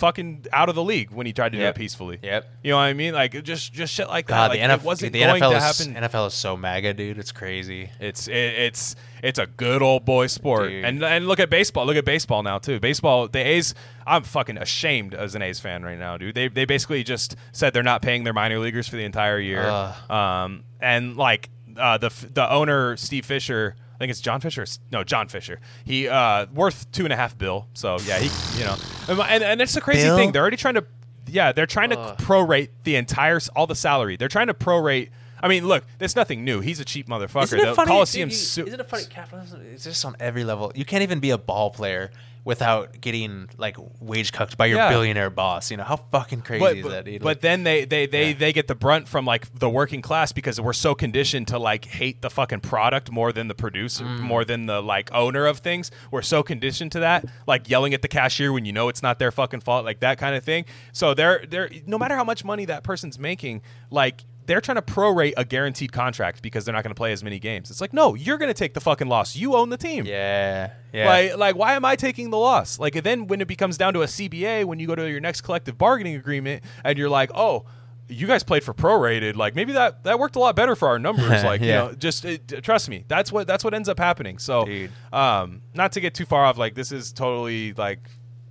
fucking 0.00 0.46
out 0.52 0.68
of 0.68 0.74
the 0.74 0.82
league 0.82 1.10
when 1.12 1.26
he 1.26 1.32
tried 1.32 1.52
to 1.52 1.58
Yep. 1.58 1.74
do 1.74 1.78
it 1.78 1.82
peacefully. 1.82 2.18
Yep. 2.22 2.46
You 2.64 2.70
know 2.70 2.76
what 2.78 2.82
I 2.84 2.94
mean? 2.94 3.14
Like 3.14 3.40
just 3.44 3.72
just 3.72 3.92
shit 3.94 4.08
like 4.08 4.26
God, 4.26 4.50
that. 4.50 4.56
the 4.56 4.60
Like, 4.60 4.70
NFL, 4.70 4.82
it 4.82 4.84
wasn't 4.84 5.12
the 5.12 5.20
going 5.20 5.42
NFL 5.42 5.50
to 5.52 5.56
is 5.58 5.78
happen. 5.78 5.94
NFL 6.02 6.26
is 6.28 6.34
so 6.34 6.56
MAGA, 6.56 6.94
dude. 6.94 7.18
It's 7.18 7.30
crazy. 7.32 7.90
It's 8.00 8.26
it, 8.26 8.34
it's 8.34 8.96
it's 9.22 9.38
a 9.38 9.46
good 9.46 9.82
old 9.82 10.04
boy 10.06 10.26
sport, 10.26 10.70
Dude. 10.70 10.84
and 10.84 11.04
and 11.04 11.28
look 11.28 11.38
at 11.38 11.50
baseball. 11.50 11.84
Look 11.86 11.96
at 11.96 12.04
baseball 12.06 12.42
now 12.42 12.58
too. 12.58 12.80
Baseball, 12.80 13.28
the 13.28 13.38
A's. 13.40 13.74
I'm 14.06 14.22
fucking 14.22 14.56
ashamed 14.56 15.14
as 15.14 15.34
an 15.34 15.42
A's 15.42 15.60
fan 15.60 15.82
right 15.84 15.98
now, 15.98 16.16
dude. 16.16 16.34
They 16.34 16.48
they 16.48 16.64
basically 16.64 17.04
just 17.04 17.36
said 17.52 17.72
they're 17.74 17.82
not 17.82 18.02
paying 18.02 18.24
their 18.24 18.32
minor 18.32 18.58
leaguers 18.58 18.88
for 18.88 18.96
the 18.96 19.04
entire 19.04 19.38
year. 19.38 19.64
Ugh. 19.68 20.10
Um, 20.10 20.64
and 20.80 21.16
like 21.16 21.50
uh, 21.76 21.98
the 21.98 22.08
the 22.32 22.50
owner 22.50 22.96
Steve 22.96 23.26
Fisher. 23.26 23.76
I 24.00 24.04
think 24.04 24.12
it's 24.12 24.22
John 24.22 24.40
Fisher. 24.40 24.64
No, 24.90 25.04
John 25.04 25.28
Fisher. 25.28 25.60
He 25.84 26.08
uh, 26.08 26.46
worth 26.54 26.90
two 26.90 27.04
and 27.04 27.12
a 27.12 27.16
half 27.16 27.36
bill. 27.36 27.68
So 27.74 27.98
yeah, 28.06 28.18
he 28.18 28.30
you 28.58 28.64
know, 28.64 29.22
and 29.24 29.44
and 29.44 29.60
it's 29.60 29.76
a 29.76 29.80
crazy 29.82 30.04
Bill? 30.08 30.16
thing. 30.16 30.32
They're 30.32 30.40
already 30.40 30.56
trying 30.56 30.74
to, 30.76 30.86
yeah, 31.26 31.52
they're 31.52 31.66
trying 31.66 31.90
to 31.90 31.98
Ugh. 31.98 32.16
prorate 32.18 32.70
the 32.84 32.96
entire 32.96 33.38
all 33.54 33.66
the 33.66 33.74
salary. 33.74 34.16
They're 34.16 34.28
trying 34.28 34.46
to 34.46 34.54
prorate. 34.54 35.10
I 35.42 35.48
mean, 35.48 35.66
look, 35.68 35.84
there's 35.98 36.16
nothing 36.16 36.44
new. 36.46 36.60
He's 36.60 36.80
a 36.80 36.84
cheap 36.84 37.08
motherfucker. 37.08 37.44
Isn't 37.44 37.60
it 37.60 37.64
The 37.66 37.74
funny? 37.74 37.88
Coliseum 37.88 38.28
dude, 38.30 38.38
you- 38.38 38.42
su- 38.44 38.66
isn't 38.66 38.80
it 38.80 38.88
funny? 38.88 39.04
Capitalism 39.04 39.60
is 39.70 39.84
just 39.84 40.02
on 40.06 40.16
every 40.18 40.44
level. 40.44 40.72
You 40.74 40.86
can't 40.86 41.02
even 41.02 41.20
be 41.20 41.30
a 41.30 41.38
ball 41.38 41.70
player 41.70 42.10
without 42.44 43.00
getting 43.00 43.48
like 43.58 43.76
wage 44.00 44.32
cucked 44.32 44.56
by 44.56 44.66
your 44.66 44.78
Yeah. 44.78 44.88
billionaire 44.88 45.30
boss. 45.30 45.70
You 45.70 45.76
know 45.76 45.84
how 45.84 45.96
fucking 45.96 46.40
crazy 46.42 46.60
but, 46.64 46.76
is 46.76 46.82
but, 46.82 46.88
that, 46.90 47.04
dude? 47.04 47.20
but 47.22 47.26
Like, 47.26 47.40
then 47.40 47.64
they 47.64 47.84
they 47.84 48.06
they, 48.06 48.28
Yeah. 48.28 48.36
they 48.38 48.52
get 48.52 48.66
the 48.66 48.74
brunt 48.74 49.08
from 49.08 49.24
like 49.26 49.52
the 49.58 49.68
working 49.68 50.00
class 50.02 50.32
because 50.32 50.60
we're 50.60 50.72
so 50.72 50.94
conditioned 50.94 51.48
to 51.48 51.58
like 51.58 51.84
hate 51.84 52.22
the 52.22 52.30
fucking 52.30 52.60
product 52.60 53.10
more 53.10 53.32
than 53.32 53.48
the 53.48 53.54
producer 53.54 54.04
Mm. 54.04 54.20
more 54.20 54.44
than 54.44 54.66
the 54.66 54.80
like 54.82 55.10
owner 55.12 55.46
of 55.46 55.58
things 55.58 55.90
we're 56.10 56.22
so 56.22 56.42
conditioned 56.42 56.92
to 56.92 57.00
that 57.00 57.24
like 57.46 57.68
yelling 57.68 57.92
at 57.94 58.02
the 58.02 58.08
cashier 58.08 58.52
when 58.52 58.64
you 58.64 58.72
know 58.72 58.88
it's 58.88 59.02
not 59.02 59.18
their 59.18 59.30
fucking 59.30 59.60
fault 59.60 59.84
like 59.84 60.00
that 60.00 60.16
kind 60.18 60.34
of 60.34 60.42
thing 60.42 60.64
so 60.92 61.12
they're 61.14 61.44
they're 61.48 61.70
no 61.86 61.98
matter 61.98 62.16
how 62.16 62.24
much 62.24 62.44
money 62.44 62.64
that 62.64 62.82
person's 62.82 63.18
making 63.18 63.60
like 63.90 64.24
they're 64.50 64.60
trying 64.60 64.74
to 64.74 64.82
prorate 64.82 65.32
a 65.36 65.44
guaranteed 65.44 65.92
contract 65.92 66.42
because 66.42 66.64
they're 66.64 66.74
not 66.74 66.82
going 66.82 66.90
to 66.90 66.98
play 66.98 67.12
as 67.12 67.22
many 67.22 67.38
games. 67.38 67.70
It's 67.70 67.80
like, 67.80 67.92
no, 67.92 68.14
you're 68.14 68.36
going 68.36 68.50
to 68.50 68.54
take 68.54 68.74
the 68.74 68.80
fucking 68.80 69.06
loss. 69.06 69.36
You 69.36 69.54
own 69.54 69.68
the 69.68 69.76
team. 69.76 70.04
yeah, 70.06 70.72
yeah. 70.92 71.08
Like, 71.08 71.36
like, 71.36 71.56
why 71.56 71.74
am 71.74 71.84
I 71.84 71.94
taking 71.94 72.30
the 72.30 72.36
loss? 72.36 72.76
Like, 72.80 73.00
then 73.04 73.28
when 73.28 73.40
it 73.40 73.46
becomes 73.46 73.78
down 73.78 73.94
to 73.94 74.02
a 74.02 74.06
CBA, 74.06 74.64
when 74.64 74.80
you 74.80 74.88
go 74.88 74.96
to 74.96 75.08
your 75.08 75.20
next 75.20 75.42
collective 75.42 75.78
bargaining 75.78 76.16
agreement, 76.16 76.64
and 76.84 76.98
you're 76.98 77.08
like, 77.08 77.30
oh, 77.32 77.64
you 78.08 78.26
guys 78.26 78.42
played 78.42 78.64
for 78.64 78.74
prorated, 78.74 79.36
like 79.36 79.54
maybe 79.54 79.72
that 79.74 80.02
that 80.02 80.18
worked 80.18 80.34
a 80.34 80.40
lot 80.40 80.56
better 80.56 80.74
for 80.74 80.88
our 80.88 80.98
numbers. 80.98 81.44
Like, 81.44 81.60
you 81.60 81.68
know, 81.68 81.92
just 81.92 82.24
d- 82.24 82.38
trust 82.38 82.88
me, 82.88 83.04
that's 83.06 83.30
what 83.30 83.46
that's 83.46 83.62
what 83.62 83.72
ends 83.72 83.88
up 83.88 84.00
happening. 84.00 84.38
So, 84.38 84.64
Dude. 84.64 84.90
um, 85.12 85.62
not 85.74 85.92
to 85.92 86.00
get 86.00 86.12
too 86.12 86.24
far 86.26 86.44
off, 86.44 86.58
like 86.58 86.74
this 86.74 86.90
is 86.90 87.12
totally 87.12 87.72
like. 87.74 88.00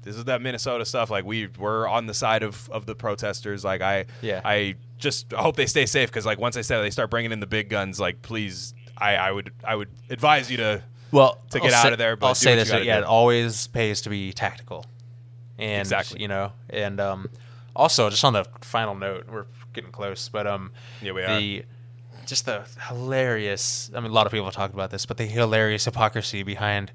This 0.10 0.18
is 0.18 0.26
that 0.26 0.42
Minnesota 0.42 0.86
stuff. 0.86 1.12
Like 1.12 1.24
we 1.24 1.48
we're 1.60 1.88
on 1.88 2.08
the 2.08 2.16
side 2.16 2.42
of, 2.42 2.68
of 2.72 2.88
the 2.88 2.96
protesters. 2.96 3.64
Like 3.64 3.82
I 3.82 4.06
Yeah. 4.22 4.42
I 4.44 4.76
just 4.98 5.32
hope 5.32 5.56
they 5.56 5.68
stay 5.68 5.86
safe 5.86 6.10
because 6.10 6.26
like 6.26 6.40
once 6.40 6.58
I 6.58 6.62
said 6.62 6.82
they 6.82 6.90
start 6.90 7.12
bringing 7.12 7.32
in 7.32 7.40
the 7.40 7.46
big 7.48 7.70
guns, 7.70 8.00
like 8.00 8.22
please 8.24 8.74
I, 8.98 9.16
I 9.16 9.32
would 9.32 9.52
I 9.64 9.76
would 9.76 9.90
advise 10.10 10.50
you 10.50 10.58
to 10.58 10.82
well 11.12 11.38
to 11.52 11.60
get 11.60 11.72
I'll 11.74 11.76
out 11.80 11.84
say- 11.84 11.92
of 11.92 11.98
there, 12.00 12.16
but 12.16 12.26
I'll 12.28 12.36
say 12.36 12.56
this: 12.56 12.70
yeah, 12.72 12.80
do. 12.80 12.90
it 12.90 13.04
always 13.04 13.68
pays 13.68 14.02
to 14.02 14.10
be 14.10 14.34
tactical, 14.34 14.86
and 15.60 15.82
Exactly. 15.82 16.22
you 16.22 16.28
know, 16.28 16.54
and 16.72 17.00
um, 17.00 17.30
also 17.76 18.10
just 18.10 18.24
on 18.26 18.34
the 18.34 18.46
final 18.62 18.96
note, 18.96 19.28
we're 19.30 19.46
getting 19.74 19.92
close, 19.92 20.28
but 20.28 20.48
um, 20.48 20.72
Yeah, 21.04 21.12
we 21.12 21.22
the 21.22 21.64
just 22.26 22.46
the 22.46 22.64
hilarious. 22.88 23.90
I 23.96 24.00
mean, 24.00 24.12
a 24.12 24.14
lot 24.14 24.26
of 24.26 24.32
people 24.32 24.46
have 24.46 24.54
talked 24.56 24.74
about 24.74 24.92
this, 24.92 25.06
but 25.06 25.18
the 25.18 25.26
hilarious 25.26 25.86
hypocrisy 25.86 26.44
behind 26.44 26.92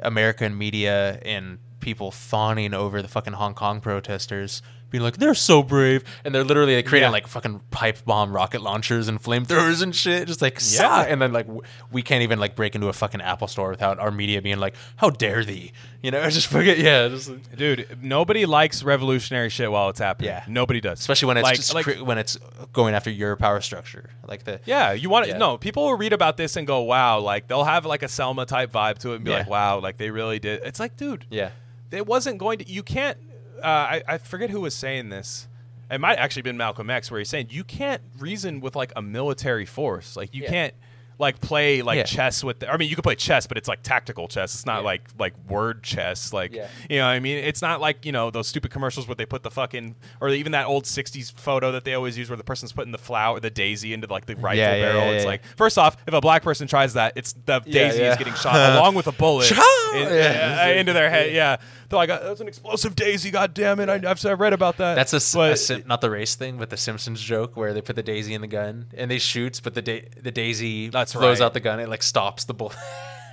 American 0.00 0.56
media 0.56 1.18
and 1.24 1.58
people 1.80 2.10
fawning 2.10 2.74
over 2.74 3.02
the 3.02 3.08
fucking 3.08 3.34
Hong 3.34 3.54
Kong 3.54 3.80
protesters. 3.80 4.62
Being 4.90 5.04
like 5.04 5.18
they're 5.18 5.34
so 5.36 5.62
brave, 5.62 6.02
and 6.24 6.34
they're 6.34 6.42
literally 6.42 6.74
like, 6.74 6.84
creating 6.84 7.06
Yeah. 7.06 7.12
like 7.12 7.28
fucking 7.28 7.60
pipe 7.70 8.04
bomb 8.04 8.32
rocket 8.34 8.60
launchers 8.60 9.06
and 9.06 9.22
flamethrowers 9.22 9.84
and 9.84 9.94
shit, 9.94 10.26
just 10.26 10.42
like 10.42 10.58
Yeah. 10.68 11.02
And 11.02 11.22
then 11.22 11.32
like 11.32 11.46
w- 11.46 11.62
we 11.92 12.02
can't 12.02 12.22
even 12.24 12.40
like 12.40 12.56
break 12.56 12.74
into 12.74 12.88
a 12.88 12.92
fucking 12.92 13.20
Apple 13.20 13.46
store 13.46 13.70
without 13.70 14.00
our 14.00 14.10
media 14.10 14.42
being 14.42 14.58
like, 14.58 14.74
"How 14.96 15.10
dare 15.10 15.44
thee?" 15.44 15.70
You 16.02 16.10
know, 16.10 16.28
just 16.30 16.48
forget. 16.48 16.78
Yeah, 16.78 17.06
just 17.06 17.30
like- 17.30 17.56
Dude, 17.56 17.98
nobody 18.02 18.46
likes 18.46 18.82
revolutionary 18.82 19.48
shit 19.48 19.70
while 19.70 19.90
it's 19.90 20.00
happening. 20.00 20.30
Yeah. 20.30 20.42
nobody 20.48 20.80
does. 20.80 20.98
especially 20.98 21.28
when 21.28 21.36
it's 21.36 21.44
like, 21.44 21.54
just 21.54 21.72
like, 21.72 21.84
cre- 21.84 22.02
when 22.02 22.18
it's 22.18 22.36
going 22.72 22.92
after 22.92 23.10
your 23.12 23.36
power 23.36 23.60
structure, 23.60 24.10
like 24.26 24.42
the 24.42 24.58
yeah, 24.64 24.90
you 24.90 25.08
want 25.08 25.26
to 25.26 25.30
Yeah. 25.30 25.38
no. 25.38 25.56
People 25.56 25.84
will 25.84 25.94
read 25.96 26.12
about 26.12 26.36
this 26.36 26.56
and 26.56 26.66
go, 26.66 26.80
"Wow!" 26.80 27.20
Like 27.20 27.46
they'll 27.46 27.62
have 27.62 27.86
like 27.86 28.02
a 28.02 28.08
Selma 28.08 28.44
type 28.44 28.72
vibe 28.72 28.98
to 28.98 29.12
it 29.12 29.16
and 29.16 29.24
be 29.24 29.30
Yeah. 29.30 29.36
like, 29.38 29.48
"Wow!" 29.48 29.78
Like 29.78 29.98
they 29.98 30.10
really 30.10 30.40
did. 30.40 30.62
It's 30.64 30.80
like, 30.80 30.96
dude, 30.96 31.26
yeah. 31.30 31.50
It 31.92 32.06
wasn't 32.06 32.38
going 32.38 32.58
to. 32.58 32.68
You 32.68 32.82
can't. 32.82 33.18
Uh, 33.62 33.66
I 33.66 34.02
I 34.08 34.18
forget 34.18 34.50
who 34.50 34.60
was 34.60 34.74
saying 34.74 35.08
this. 35.10 35.46
It 35.90 36.00
might 36.00 36.18
actually 36.18 36.42
been 36.42 36.56
Malcolm 36.56 36.88
X, 36.88 37.10
where 37.10 37.18
he's 37.18 37.28
saying 37.28 37.48
you 37.50 37.64
can't 37.64 38.00
reason 38.18 38.60
with 38.60 38.76
like 38.76 38.92
a 38.96 39.02
military 39.02 39.66
force. 39.66 40.16
Like 40.16 40.34
you 40.34 40.44
Yeah. 40.44 40.48
can't 40.50 40.74
like 41.18 41.38
play 41.42 41.82
like 41.82 41.98
Yeah. 41.98 42.02
chess 42.04 42.42
with. 42.42 42.60
The, 42.60 42.72
I 42.72 42.78
mean, 42.78 42.88
you 42.88 42.94
could 42.94 43.02
play 43.04 43.16
chess, 43.16 43.46
but 43.46 43.58
it's 43.58 43.68
like 43.68 43.82
tactical 43.82 44.26
chess. 44.28 44.54
It's 44.54 44.64
not 44.64 44.78
Yeah. 44.78 44.84
like 44.86 45.02
like 45.18 45.34
word 45.48 45.82
chess. 45.82 46.32
Like 46.32 46.54
Yeah. 46.54 46.68
you 46.88 46.96
know, 46.98 47.04
what 47.06 47.10
I 47.10 47.18
mean, 47.20 47.38
it's 47.44 47.60
not 47.60 47.80
like 47.80 48.06
you 48.06 48.12
know 48.12 48.30
those 48.30 48.46
stupid 48.46 48.70
commercials 48.70 49.06
where 49.08 49.16
they 49.16 49.26
put 49.26 49.42
the 49.42 49.50
fucking 49.50 49.96
or 50.20 50.30
even 50.30 50.52
that 50.52 50.64
old 50.66 50.84
'60s 50.86 51.30
photo 51.36 51.72
that 51.72 51.84
they 51.84 51.92
always 51.94 52.16
use 52.16 52.30
where 52.30 52.38
the 52.38 52.44
person's 52.44 52.72
putting 52.72 52.92
the 52.92 52.96
flower, 52.98 53.38
the 53.40 53.50
daisy 53.50 53.92
into 53.92 54.06
like 54.06 54.24
the 54.26 54.36
rifle 54.36 54.56
Yeah, 54.58 54.76
yeah, 54.76 54.82
barrel. 54.92 55.00
yeah, 55.06 55.10
it's 55.10 55.24
yeah. 55.24 55.28
like 55.30 55.44
first 55.56 55.76
off, 55.76 55.96
if 56.06 56.14
a 56.14 56.20
black 56.22 56.42
person 56.42 56.66
tries 56.68 56.94
that, 56.94 57.12
it's 57.16 57.34
the 57.44 57.60
Yeah, 57.66 57.72
daisy 57.88 58.00
yeah. 58.00 58.12
is 58.12 58.16
getting 58.16 58.34
shot 58.34 58.54
along 58.78 58.94
with 58.94 59.08
a 59.08 59.12
bullet 59.12 59.50
in- 59.50 59.58
Yeah. 59.58 60.62
uh, 60.68 60.70
into 60.78 60.92
their 60.94 61.10
head. 61.10 61.32
Yeah, 61.34 61.56
they're 61.90 62.06
got 62.06 62.22
"Uh, 62.22 62.28
that's 62.28 62.40
an 62.40 62.48
explosive 62.48 62.94
daisy. 62.96 63.30
God 63.30 63.52
damn 63.52 63.78
it! 63.80 63.88
I, 63.88 63.94
I've, 64.10 64.24
I've 64.24 64.40
read 64.40 64.52
about 64.52 64.78
that. 64.78 64.94
That's 64.94 65.12
a, 65.12 65.36
But- 65.36 65.52
a 65.52 65.56
Sim- 65.56 65.84
not 65.86 66.00
the 66.00 66.10
race 66.10 66.34
thing, 66.36 66.56
but 66.58 66.70
the 66.70 66.76
Simpsons 66.76 67.20
joke 67.20 67.56
where 67.56 67.74
they 67.74 67.80
put 67.82 67.96
the 67.96 68.02
daisy 68.02 68.32
in 68.34 68.40
the 68.40 68.46
gun 68.46 68.86
and 68.96 69.10
they 69.10 69.18
shoots, 69.18 69.60
but 69.60 69.74
the 69.74 69.82
da- 69.82 70.08
the 70.20 70.30
daisy 70.30 70.88
That's 70.88 71.12
blows 71.12 71.40
right. 71.40 71.46
out 71.46 71.54
the 71.54 71.60
gun. 71.60 71.80
It 71.80 71.88
like 71.88 72.02
stops 72.02 72.44
the 72.44 72.54
bullet. 72.54 72.76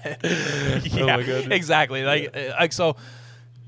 yeah, 0.24 1.18
exactly. 1.52 2.04
Like, 2.04 2.36
uh, 2.36 2.54
like 2.60 2.74
so. 2.74 2.96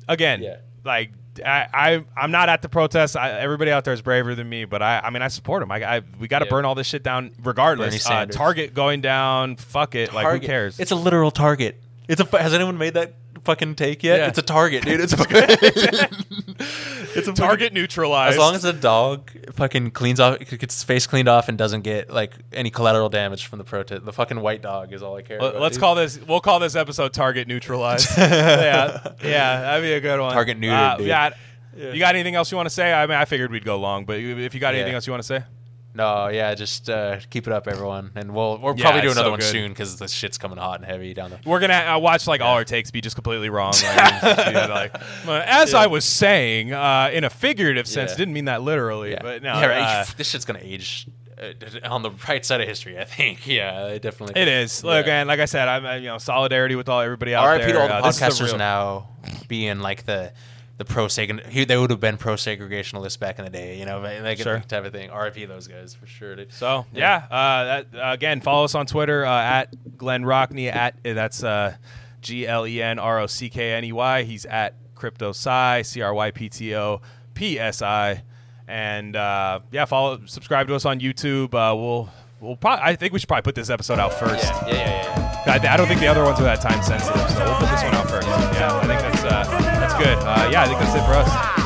Again, 0.07 0.41
Yeah. 0.41 0.57
like 0.83 1.11
I, 1.45 1.67
I, 1.73 2.05
I'm 2.17 2.31
not 2.31 2.49
at 2.49 2.61
the 2.61 2.69
protest. 2.69 3.15
I, 3.15 3.31
everybody 3.39 3.71
out 3.71 3.85
there 3.85 3.93
is 3.93 4.01
braver 4.01 4.35
than 4.35 4.49
me, 4.49 4.65
but 4.65 4.81
I, 4.81 4.99
I 4.99 5.09
mean, 5.11 5.21
I 5.21 5.27
support 5.27 5.61
them. 5.61 5.71
I, 5.71 5.97
I 5.97 6.01
we 6.19 6.27
got 6.27 6.39
to 6.39 6.45
Yeah. 6.45 6.49
burn 6.49 6.65
all 6.65 6.75
this 6.75 6.87
shit 6.87 7.03
down, 7.03 7.31
regardless. 7.43 8.09
Uh, 8.09 8.25
Target 8.25 8.73
going 8.73 9.01
down. 9.01 9.55
Fuck 9.55 9.95
it. 9.95 10.13
Like, 10.13 10.27
who 10.27 10.39
cares? 10.45 10.79
It's 10.79 10.91
a 10.91 10.95
literal 10.95 11.31
target. 11.31 11.79
It's 12.07 12.19
a. 12.21 12.41
Has 12.41 12.53
anyone 12.55 12.77
made 12.77 12.95
that 12.95 13.13
fucking 13.43 13.75
take 13.75 14.03
yet? 14.03 14.19
Yeah. 14.19 14.27
It's 14.27 14.37
a 14.37 14.41
target, 14.43 14.83
dude. 14.85 14.99
It's 15.01 15.13
a 15.13 15.17
fucking. 15.23 15.39
it's 17.15 17.27
a 17.27 17.33
Target 17.33 17.73
neutralized. 17.73 18.33
As 18.33 18.37
long 18.37 18.55
as 18.55 18.61
the 18.63 18.73
dog 18.73 19.31
fucking 19.53 19.91
cleans 19.91 20.19
off, 20.19 20.39
gets 20.39 20.61
its 20.63 20.83
face 20.83 21.07
cleaned 21.07 21.27
off, 21.29 21.49
and 21.49 21.57
doesn't 21.57 21.81
get 21.81 22.09
like 22.09 22.33
any 22.53 22.69
collateral 22.69 23.09
damage 23.09 23.47
from 23.47 23.59
the 23.59 23.65
protest, 23.65 24.05
the 24.05 24.13
fucking 24.13 24.39
white 24.41 24.61
dog 24.61 24.93
is 24.93 25.01
all 25.01 25.15
I 25.15 25.21
care 25.21 25.37
about. 25.37 25.59
Let's 25.59 25.77
dude. 25.77 25.81
call 25.81 25.95
this. 25.95 26.19
We'll 26.19 26.41
call 26.41 26.59
this 26.59 26.75
episode 26.75 27.13
"Target 27.13 27.47
Neutralized." 27.47 28.09
yeah, 28.17 29.13
yeah, 29.23 29.61
that'd 29.61 29.83
be 29.83 29.93
a 29.93 29.99
good 30.01 30.19
one. 30.19 30.33
Target 30.33 30.59
neutered, 30.59 30.99
Uh, 30.99 31.03
yeah. 31.03 31.29
You 31.77 31.99
got 31.99 32.15
anything 32.15 32.35
else 32.35 32.51
you 32.51 32.57
want 32.57 32.67
to 32.67 32.73
say? 32.73 32.91
I 32.91 33.05
mean, 33.05 33.15
I 33.15 33.23
figured 33.25 33.51
we'd 33.51 33.63
go 33.63 33.77
long, 33.79 34.03
but 34.05 34.19
if 34.19 34.53
you 34.53 34.59
got 34.59 34.73
anything 34.73 34.91
Yeah. 34.91 34.95
else 34.95 35.07
you 35.07 35.13
want 35.13 35.23
to 35.23 35.27
say, 35.27 35.43
No, 35.93 36.27
yeah, 36.27 36.53
just 36.53 36.87
uh, 36.89 37.17
keep 37.31 37.47
it 37.47 37.53
up, 37.53 37.67
everyone, 37.67 38.11
and 38.15 38.33
we'll 38.33 38.59
we'll 38.59 38.75
Yeah, 38.77 38.83
probably 38.83 39.01
do 39.01 39.07
it's 39.07 39.15
another 39.15 39.27
so 39.27 39.31
one 39.31 39.39
good. 39.39 39.51
soon 39.51 39.71
because 39.71 39.97
the 39.97 40.07
shit's 40.07 40.37
coming 40.37 40.59
hot 40.59 40.79
and 40.79 40.85
heavy 40.85 41.13
down 41.15 41.31
the. 41.31 41.39
we're 41.45 41.59
gonna 41.59 41.73
uh, 41.73 41.97
watch 41.97 42.27
like 42.27 42.41
all 42.41 42.53
our 42.55 42.63
takes 42.63 42.91
be 42.91 43.01
just 43.01 43.15
completely 43.15 43.49
wrong. 43.49 43.73
Like, 43.73 43.83
it's 43.83 44.21
just, 44.21 44.47
you 44.47 44.53
know, 44.53 44.67
like, 44.69 44.95
uh, 45.27 45.41
as 45.45 45.73
I 45.73 45.87
was 45.87 46.05
saying, 46.05 46.73
uh, 46.73 47.09
in 47.11 47.23
a 47.23 47.29
figurative 47.29 47.87
sense, 47.87 48.11
Yeah. 48.11 48.17
didn't 48.17 48.33
mean 48.35 48.45
that 48.45 48.61
literally, 48.61 49.11
Yeah, 49.11 49.21
but 49.23 49.41
no, 49.41 49.59
yeah, 49.59 49.65
right. 49.65 50.01
uh, 50.01 50.05
this 50.17 50.29
shit's 50.29 50.45
gonna 50.45 50.59
age 50.61 51.07
uh, 51.41 51.53
on 51.89 52.03
the 52.03 52.11
right 52.27 52.45
side 52.45 52.61
of 52.61 52.67
history. 52.67 52.99
I 52.99 53.05
think. 53.05 53.47
Yeah, 53.47 53.87
it 53.87 54.03
definitely. 54.03 54.39
it 54.39 54.47
is. 54.47 54.83
Look, 54.83 55.07
Yeah. 55.07 55.21
and 55.21 55.27
like 55.27 55.39
I 55.39 55.45
said, 55.45 55.67
I'm 55.67 55.85
uh, 55.87 55.95
you 55.95 56.07
know 56.07 56.19
solidarity 56.19 56.75
with 56.75 56.87
all 56.87 57.01
everybody 57.01 57.33
out 57.33 57.45
R.I.P. 57.45 57.63
there. 57.65 57.73
to 57.73 57.81
all 57.81 57.87
the 57.87 57.95
Uh, 57.95 58.01
this 58.03 58.15
is 58.15 58.19
the 58.19 58.25
podcasters 58.27 58.47
real- 58.49 58.57
now 58.57 59.09
being 59.47 59.79
like 59.79 60.05
the 60.05 60.33
the 60.79 60.85
pro. 60.85 61.07
He, 61.07 61.65
they 61.65 61.77
would 61.77 61.91
have 61.91 61.99
been 61.99 62.17
pro 62.17 62.33
segregationalists 62.35 63.19
back 63.19 63.37
in 63.37 63.43
the 63.45 63.51
day, 63.51 63.77
you 63.77 63.85
know, 63.85 63.99
like 63.99 64.39
Sure. 64.39 64.59
type 64.61 64.85
of 64.85 64.93
thing. 64.93 65.09
R.I.P. 65.11 65.43
those 65.45 65.67
guys 65.67 65.93
for 65.93 66.07
sure. 66.07 66.37
dude. 66.37 66.53
So 66.53 66.85
yeah, 66.93 67.25
uh, 67.29 67.63
that, 67.91 68.13
again, 68.13 68.39
follow 68.41 68.63
us 68.63 68.73
on 68.75 68.85
Twitter 68.87 69.25
uh, 69.25 69.41
at 69.43 69.97
Glenn 69.97 70.23
Rockney 70.23 70.73
at 70.73 70.95
that's 71.03 71.43
uh, 71.43 71.75
G 72.21 72.47
L 72.47 72.65
E 72.65 72.81
N 72.81 72.97
R 72.97 73.19
O 73.19 73.27
C 73.27 73.49
K 73.49 73.73
N 73.73 73.83
E 73.83 73.91
Y. 73.91 74.23
He's 74.23 74.45
at 74.45 74.73
Crypto 74.95 75.33
Psi 75.33 75.81
C 75.83 76.01
R 76.01 76.13
Y 76.13 76.31
P 76.31 76.47
T 76.49 76.73
O 76.75 77.01
P 77.33 77.59
S 77.59 77.81
I, 77.81 78.23
and 78.67 79.15
uh, 79.17 79.59
yeah, 79.71 79.83
follow 79.85 80.21
subscribe 80.25 80.67
to 80.69 80.75
us 80.75 80.85
on 80.85 81.01
YouTube. 81.01 81.47
Uh, 81.53 81.75
we'll 81.75 82.09
we'll 82.39 82.55
probably 82.55 82.83
I 82.85 82.95
think 82.95 83.11
we 83.11 83.19
should 83.19 83.27
probably 83.27 83.43
put 83.43 83.55
this 83.55 83.69
episode 83.69 83.99
out 83.99 84.13
first. 84.13 84.45
Yeah, 84.45 84.67
yeah, 84.67 84.73
yeah, 84.73 85.43
yeah. 85.45 85.69
I, 85.69 85.73
I 85.73 85.77
don't 85.77 85.87
think 85.87 85.99
the 85.99 86.07
other 86.07 86.23
ones 86.23 86.39
are 86.39 86.43
that 86.43 86.61
time 86.61 86.81
sensitive, 86.83 87.29
so 87.31 87.43
we'll 87.43 87.55
put 87.59 87.69
this 87.69 87.83
one 87.83 87.95
out 87.95 88.09
first. 88.09 88.27
Yeah, 88.27 88.77
I 88.81 88.87
think 88.87 89.01
that's 89.01 89.23
uh, 89.23 89.29
that's 89.43 89.58
good. 89.99 90.17
Uh, 90.19 90.47
yeah, 90.49 90.63
I 90.63 90.67
think 90.67 90.79
that's 90.79 90.95
it 90.95 91.03
for 91.03 91.13
us. 91.13 91.58